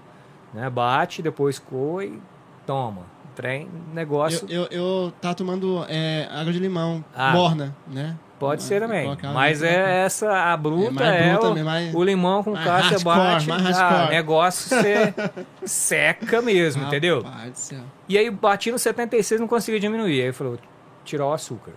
né? 0.53 0.69
Bate, 0.71 1.23
depois 1.23 1.59
coa 1.59 2.05
e 2.05 2.21
toma. 2.67 3.03
Trem, 3.37 3.69
negócio. 3.93 4.47
Eu, 4.49 4.63
eu, 4.65 4.69
eu 5.05 5.13
tava 5.21 5.35
tomando 5.35 5.85
é, 5.89 6.27
água 6.33 6.53
de 6.53 6.59
limão, 6.59 7.05
Ah. 7.15 7.31
morna, 7.33 7.77
né? 7.87 8.17
Pode 8.39 8.63
ser 8.63 8.81
também. 8.81 9.17
Mas 9.33 9.63
é 9.63 10.05
essa, 10.05 10.31
a 10.53 10.57
bruta 10.57 11.03
É 11.05 11.29
é, 11.29 11.31
bruta 11.33 11.49
o, 11.49 11.55
mesmo, 11.55 11.65
mais- 11.71 11.95
o 11.95 12.03
limão 12.03 12.43
com 12.43 12.53
casca 12.55 12.73
hardcore, 12.97 13.05
bate. 13.17 13.49
mais 13.49 13.79
ah, 13.79 14.09
negócio 14.11 14.69
você 14.69 15.15
seca 15.65 16.43
mesmo, 16.43 16.83
entendeu? 16.85 17.23
Do 17.23 17.31
céu. 17.55 17.81
E 18.09 18.19
aí 18.19 18.29
bati 18.31 18.71
no 18.73 18.79
76 18.79 19.41
não 19.41 19.49
consegui 19.49 19.79
diminuir. 19.79 20.23
Aí 20.23 20.33
falou, 20.33 20.59
tirar 21.05 21.27
o 21.27 21.33
açúcar. 21.33 21.73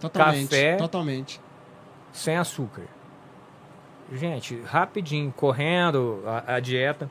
Totalmente. 0.00 0.48
Café. 0.50 0.76
Totalmente. 0.76 1.40
sem 2.12 2.36
açúcar. 2.36 2.82
Gente, 4.12 4.60
rapidinho, 4.64 5.32
correndo 5.36 6.22
a, 6.26 6.54
a 6.54 6.60
dieta. 6.60 7.10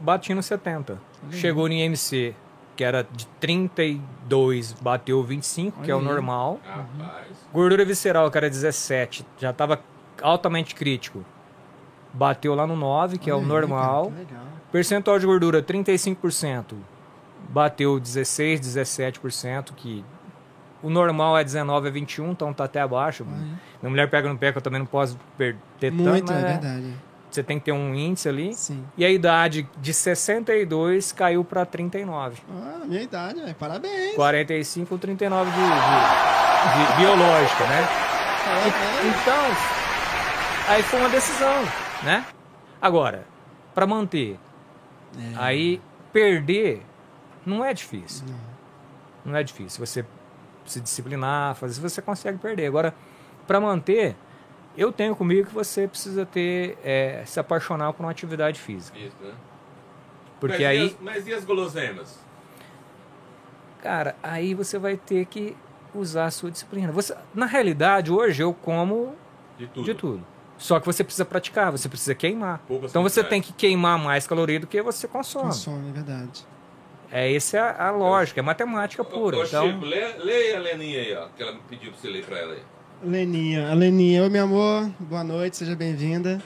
Bati 0.00 0.34
no 0.34 0.42
70. 0.42 0.98
Chegou 1.30 1.68
no 1.68 1.74
IMC, 1.74 2.34
que 2.76 2.84
era 2.84 3.02
de 3.02 3.26
32, 3.40 4.72
bateu 4.74 5.22
25, 5.22 5.82
que 5.82 5.90
é 5.90 5.94
o 5.94 6.00
normal. 6.00 6.60
Rapaz. 6.64 7.26
Gordura 7.52 7.84
visceral, 7.84 8.30
que 8.30 8.38
era 8.38 8.48
17, 8.48 9.26
já 9.38 9.50
estava 9.50 9.80
altamente 10.22 10.74
crítico. 10.74 11.24
Bateu 12.12 12.54
lá 12.54 12.66
no 12.66 12.76
9, 12.76 13.18
que 13.18 13.28
é 13.28 13.34
o 13.34 13.40
normal. 13.40 14.12
Percentual 14.70 15.18
de 15.18 15.26
gordura 15.26 15.62
35%. 15.62 16.74
Bateu 17.48 17.98
16, 17.98 18.60
17%, 18.60 19.72
que 19.74 20.04
o 20.82 20.90
normal 20.90 21.36
é 21.36 21.44
19 21.44 21.88
a 21.88 21.90
21, 21.90 22.30
então 22.30 22.52
tá 22.52 22.64
até 22.64 22.80
abaixo. 22.80 23.24
Aí. 23.24 23.38
Minha 23.82 23.90
mulher 23.90 24.10
pega 24.10 24.28
no 24.28 24.38
pé 24.38 24.52
que 24.52 24.58
eu 24.58 24.62
também 24.62 24.78
não 24.78 24.86
posso 24.86 25.18
perder 25.36 25.58
tanto, 25.80 25.94
Muito, 25.94 26.32
mas 26.32 26.44
é 26.44 26.46
né, 26.46 26.58
verdade. 26.60 26.94
Você 27.38 27.42
tem 27.44 27.58
que 27.58 27.66
ter 27.66 27.72
um 27.72 27.94
índice 27.94 28.28
ali. 28.28 28.54
Sim. 28.54 28.84
E 28.96 29.04
a 29.04 29.10
idade 29.10 29.68
de 29.78 29.94
62 29.94 31.12
caiu 31.12 31.44
para 31.44 31.64
39. 31.64 32.42
Ah, 32.50 32.80
minha 32.84 33.02
idade, 33.02 33.40
velho. 33.40 33.54
Parabéns. 33.54 34.14
45 34.16 34.94
ou 34.94 34.98
39 34.98 35.50
de, 35.50 35.56
de, 35.56 36.86
de 36.92 36.96
biológica, 37.00 37.64
né? 37.66 37.88
Então, 39.04 40.72
aí 40.74 40.82
foi 40.82 40.98
uma 41.00 41.08
decisão, 41.08 41.54
né? 42.02 42.24
Agora, 42.80 43.24
para 43.74 43.86
manter, 43.86 44.38
É. 45.16 45.32
aí 45.36 45.80
perder 46.12 46.82
não 47.46 47.64
é 47.64 47.72
difícil. 47.72 48.24
Não. 48.26 49.32
Não 49.32 49.36
é 49.38 49.42
difícil. 49.42 49.84
Você 49.84 50.04
se 50.66 50.80
disciplinar, 50.80 51.54
fazer, 51.54 51.80
você 51.80 52.02
consegue 52.02 52.38
perder. 52.38 52.66
Agora, 52.66 52.94
para 53.46 53.60
manter, 53.60 54.16
eu 54.78 54.92
tenho 54.92 55.14
comigo 55.16 55.48
que 55.48 55.54
você 55.54 55.88
precisa 55.88 56.24
ter, 56.24 56.78
é, 56.84 57.22
se 57.26 57.38
apaixonar 57.40 57.92
por 57.92 58.04
uma 58.04 58.10
atividade 58.10 58.60
física. 58.60 58.96
Isso, 58.98 59.16
né? 59.20 59.32
Porque 60.40 60.52
mas 60.54 60.60
E 60.62 60.66
aí, 60.66 60.86
as, 60.86 60.96
mas 61.00 61.26
e 61.26 61.34
as 61.34 61.44
guloseimas? 61.44 62.18
cara, 63.82 64.16
aí 64.22 64.54
você 64.54 64.78
vai 64.78 64.96
ter 64.96 65.24
que 65.26 65.56
usar 65.94 66.26
a 66.26 66.30
sua 66.30 66.50
disciplina. 66.50 66.92
Você, 66.92 67.16
na 67.34 67.46
realidade, 67.46 68.12
hoje 68.12 68.42
eu 68.42 68.52
como 68.54 69.14
De 69.58 69.66
tudo. 69.66 69.84
de 69.84 69.94
tudo. 69.94 70.26
Só 70.56 70.80
que 70.80 70.86
você 70.86 71.04
precisa 71.04 71.24
praticar, 71.24 71.70
você 71.70 71.88
precisa 71.88 72.14
queimar. 72.14 72.60
Poucas 72.66 72.90
então 72.90 73.02
você 73.02 73.22
tem 73.22 73.40
que 73.40 73.52
queimar 73.52 73.98
mais 73.98 74.26
caloria 74.26 74.58
do 74.58 74.66
que 74.66 74.82
você 74.82 75.06
consome. 75.06 75.46
Consome, 75.46 75.88
é 75.88 75.92
verdade. 75.92 76.44
É 77.10 77.32
essa 77.34 77.56
é 77.56 77.80
a 77.82 77.90
lógica, 77.90 78.40
é 78.40 78.42
matemática 78.42 79.02
pura. 79.04 79.38
Ô, 79.38 79.40
ô, 79.40 79.44
então, 79.44 79.66
Chico, 79.66 79.84
lê, 79.84 80.12
leia 80.18 80.56
a 80.58 80.60
Leninha 80.60 81.00
aí, 81.00 81.16
ó, 81.16 81.28
que 81.28 81.42
ela 81.42 81.52
me 81.52 81.60
pediu 81.68 81.90
pra 81.92 82.00
você 82.00 82.08
ler 82.08 82.24
pra 82.24 82.38
ela 82.38 82.52
aí. 82.54 82.62
Leninha, 83.02 83.70
a 83.70 83.74
Leninha, 83.74 84.22
oi 84.22 84.28
meu 84.28 84.44
amor, 84.44 84.90
boa 84.98 85.22
noite, 85.22 85.56
seja 85.56 85.76
bem-vinda. 85.76 86.42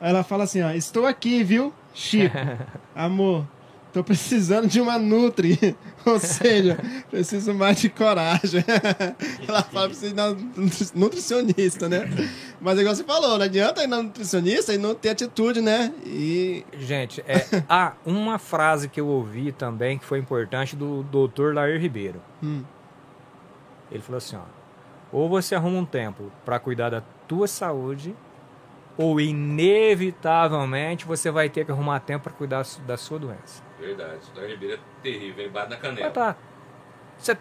Aí 0.00 0.10
Ela 0.10 0.22
fala 0.22 0.44
assim, 0.44 0.60
ó, 0.62 0.70
estou 0.70 1.06
aqui, 1.06 1.42
viu, 1.42 1.72
Chico, 1.94 2.36
amor, 2.94 3.46
tô 3.94 4.04
precisando 4.04 4.68
de 4.68 4.78
uma 4.78 4.98
Nutri, 4.98 5.74
ou 6.04 6.18
seja, 6.18 6.78
preciso 7.10 7.54
mais 7.54 7.80
de 7.80 7.88
coragem. 7.88 8.62
Ela 9.48 9.62
fala 9.62 9.88
precisa 9.88 10.08
ir 10.08 10.14
na 10.14 10.30
nutri- 10.32 10.90
nutricionista, 10.94 11.88
né? 11.88 12.06
Mas 12.60 12.78
igual 12.78 12.94
você 12.94 13.02
falou, 13.02 13.38
não 13.38 13.44
adianta 13.46 13.82
ir 13.82 13.86
na 13.86 14.02
nutricionista 14.02 14.74
e 14.74 14.78
não 14.78 14.94
ter 14.94 15.10
atitude, 15.10 15.62
né? 15.62 15.94
E 16.04 16.62
gente, 16.78 17.24
é, 17.26 17.62
ah, 17.66 17.94
uma 18.04 18.38
frase 18.38 18.86
que 18.86 19.00
eu 19.00 19.06
ouvi 19.06 19.50
também 19.50 19.96
que 19.96 20.04
foi 20.04 20.18
importante 20.18 20.76
do 20.76 21.02
Dr. 21.04 21.54
Lair 21.54 21.80
Ribeiro. 21.80 22.20
Hum. 22.42 22.62
Ele 23.90 24.02
falou 24.02 24.18
assim, 24.18 24.36
ó, 24.36 24.65
ou 25.16 25.30
você 25.30 25.54
arruma 25.54 25.78
um 25.78 25.84
tempo 25.86 26.30
para 26.44 26.58
cuidar 26.58 26.90
da 26.90 27.02
tua 27.26 27.48
saúde, 27.48 28.14
ou 28.98 29.18
inevitavelmente 29.18 31.06
você 31.06 31.30
vai 31.30 31.48
ter 31.48 31.64
que 31.64 31.72
arrumar 31.72 32.00
tempo 32.00 32.24
para 32.24 32.34
cuidar 32.34 32.66
da 32.86 32.98
sua 32.98 33.18
doença. 33.18 33.62
Verdade. 33.80 34.20
Da 34.34 34.46
Ribeira 34.46 34.74
é 34.74 34.78
terrível, 35.02 35.44
ele 35.44 35.48
bate 35.52 35.70
na 35.70 35.76
canela. 35.78 36.10
tá. 36.10 36.36
Você 37.16 37.34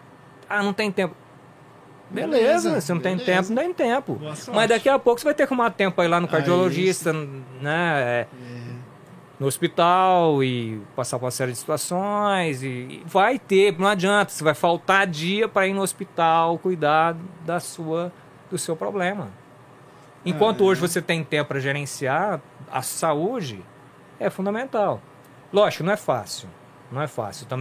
ah, 0.48 0.64
não 0.64 0.72
tem 0.72 0.90
tempo. 0.90 1.14
Beleza, 2.10 2.70
Beleza, 2.70 2.82
você 2.82 2.94
não 2.94 3.02
tem 3.02 3.18
beleza. 3.18 3.42
tempo, 3.42 3.50
não 3.54 3.64
tem 3.64 3.74
tempo. 3.74 4.20
Mas 4.54 4.70
daqui 4.70 4.88
a 4.88 4.98
pouco 4.98 5.20
você 5.20 5.26
vai 5.26 5.34
ter 5.34 5.46
que 5.46 5.54
arrumar 5.54 5.72
tempo 5.72 6.00
aí 6.02 6.08
lá 6.08 6.22
no 6.22 6.28
Aí, 6.28 6.32
cardiologista, 6.32 7.12
né? 7.12 8.02
é, 8.22 8.28
No 9.40 9.48
hospital 9.48 10.44
e 10.44 10.82
passar 10.96 11.20
por 11.20 11.26
uma 11.26 11.32
série 11.32 11.52
de 11.52 11.58
situações. 11.58 12.64
E 12.64 13.04
vai 13.06 13.38
ter, 13.38 13.78
não 13.78 13.88
adianta. 13.88 14.32
Você 14.32 14.44
vai 14.44 14.54
faltar 14.54 15.06
dia 15.06 15.48
para 15.48 15.68
ir 15.68 15.74
no 15.74 15.82
hospital 15.82 16.58
cuidar 16.58 17.16
da 17.46 17.60
sua, 17.60 18.12
do 18.50 18.58
seu 18.58 18.76
problema. 18.76 19.30
Enquanto 20.26 20.64
Ah, 20.64 20.68
hoje 20.68 20.82
você 20.82 21.02
tem 21.02 21.24
tempo 21.24 21.50
para 21.50 21.60
gerenciar 21.60 22.42
a 22.72 22.82
saúde, 22.82 23.64
é 24.20 24.30
fundamental. 24.30 25.02
Lógico, 25.54 25.84
não 25.84 25.94
é 25.94 25.98
fácil. 25.98 26.50
Não 26.92 27.02
é 27.02 27.08
fácil. 27.08 27.46
Também 27.46 27.54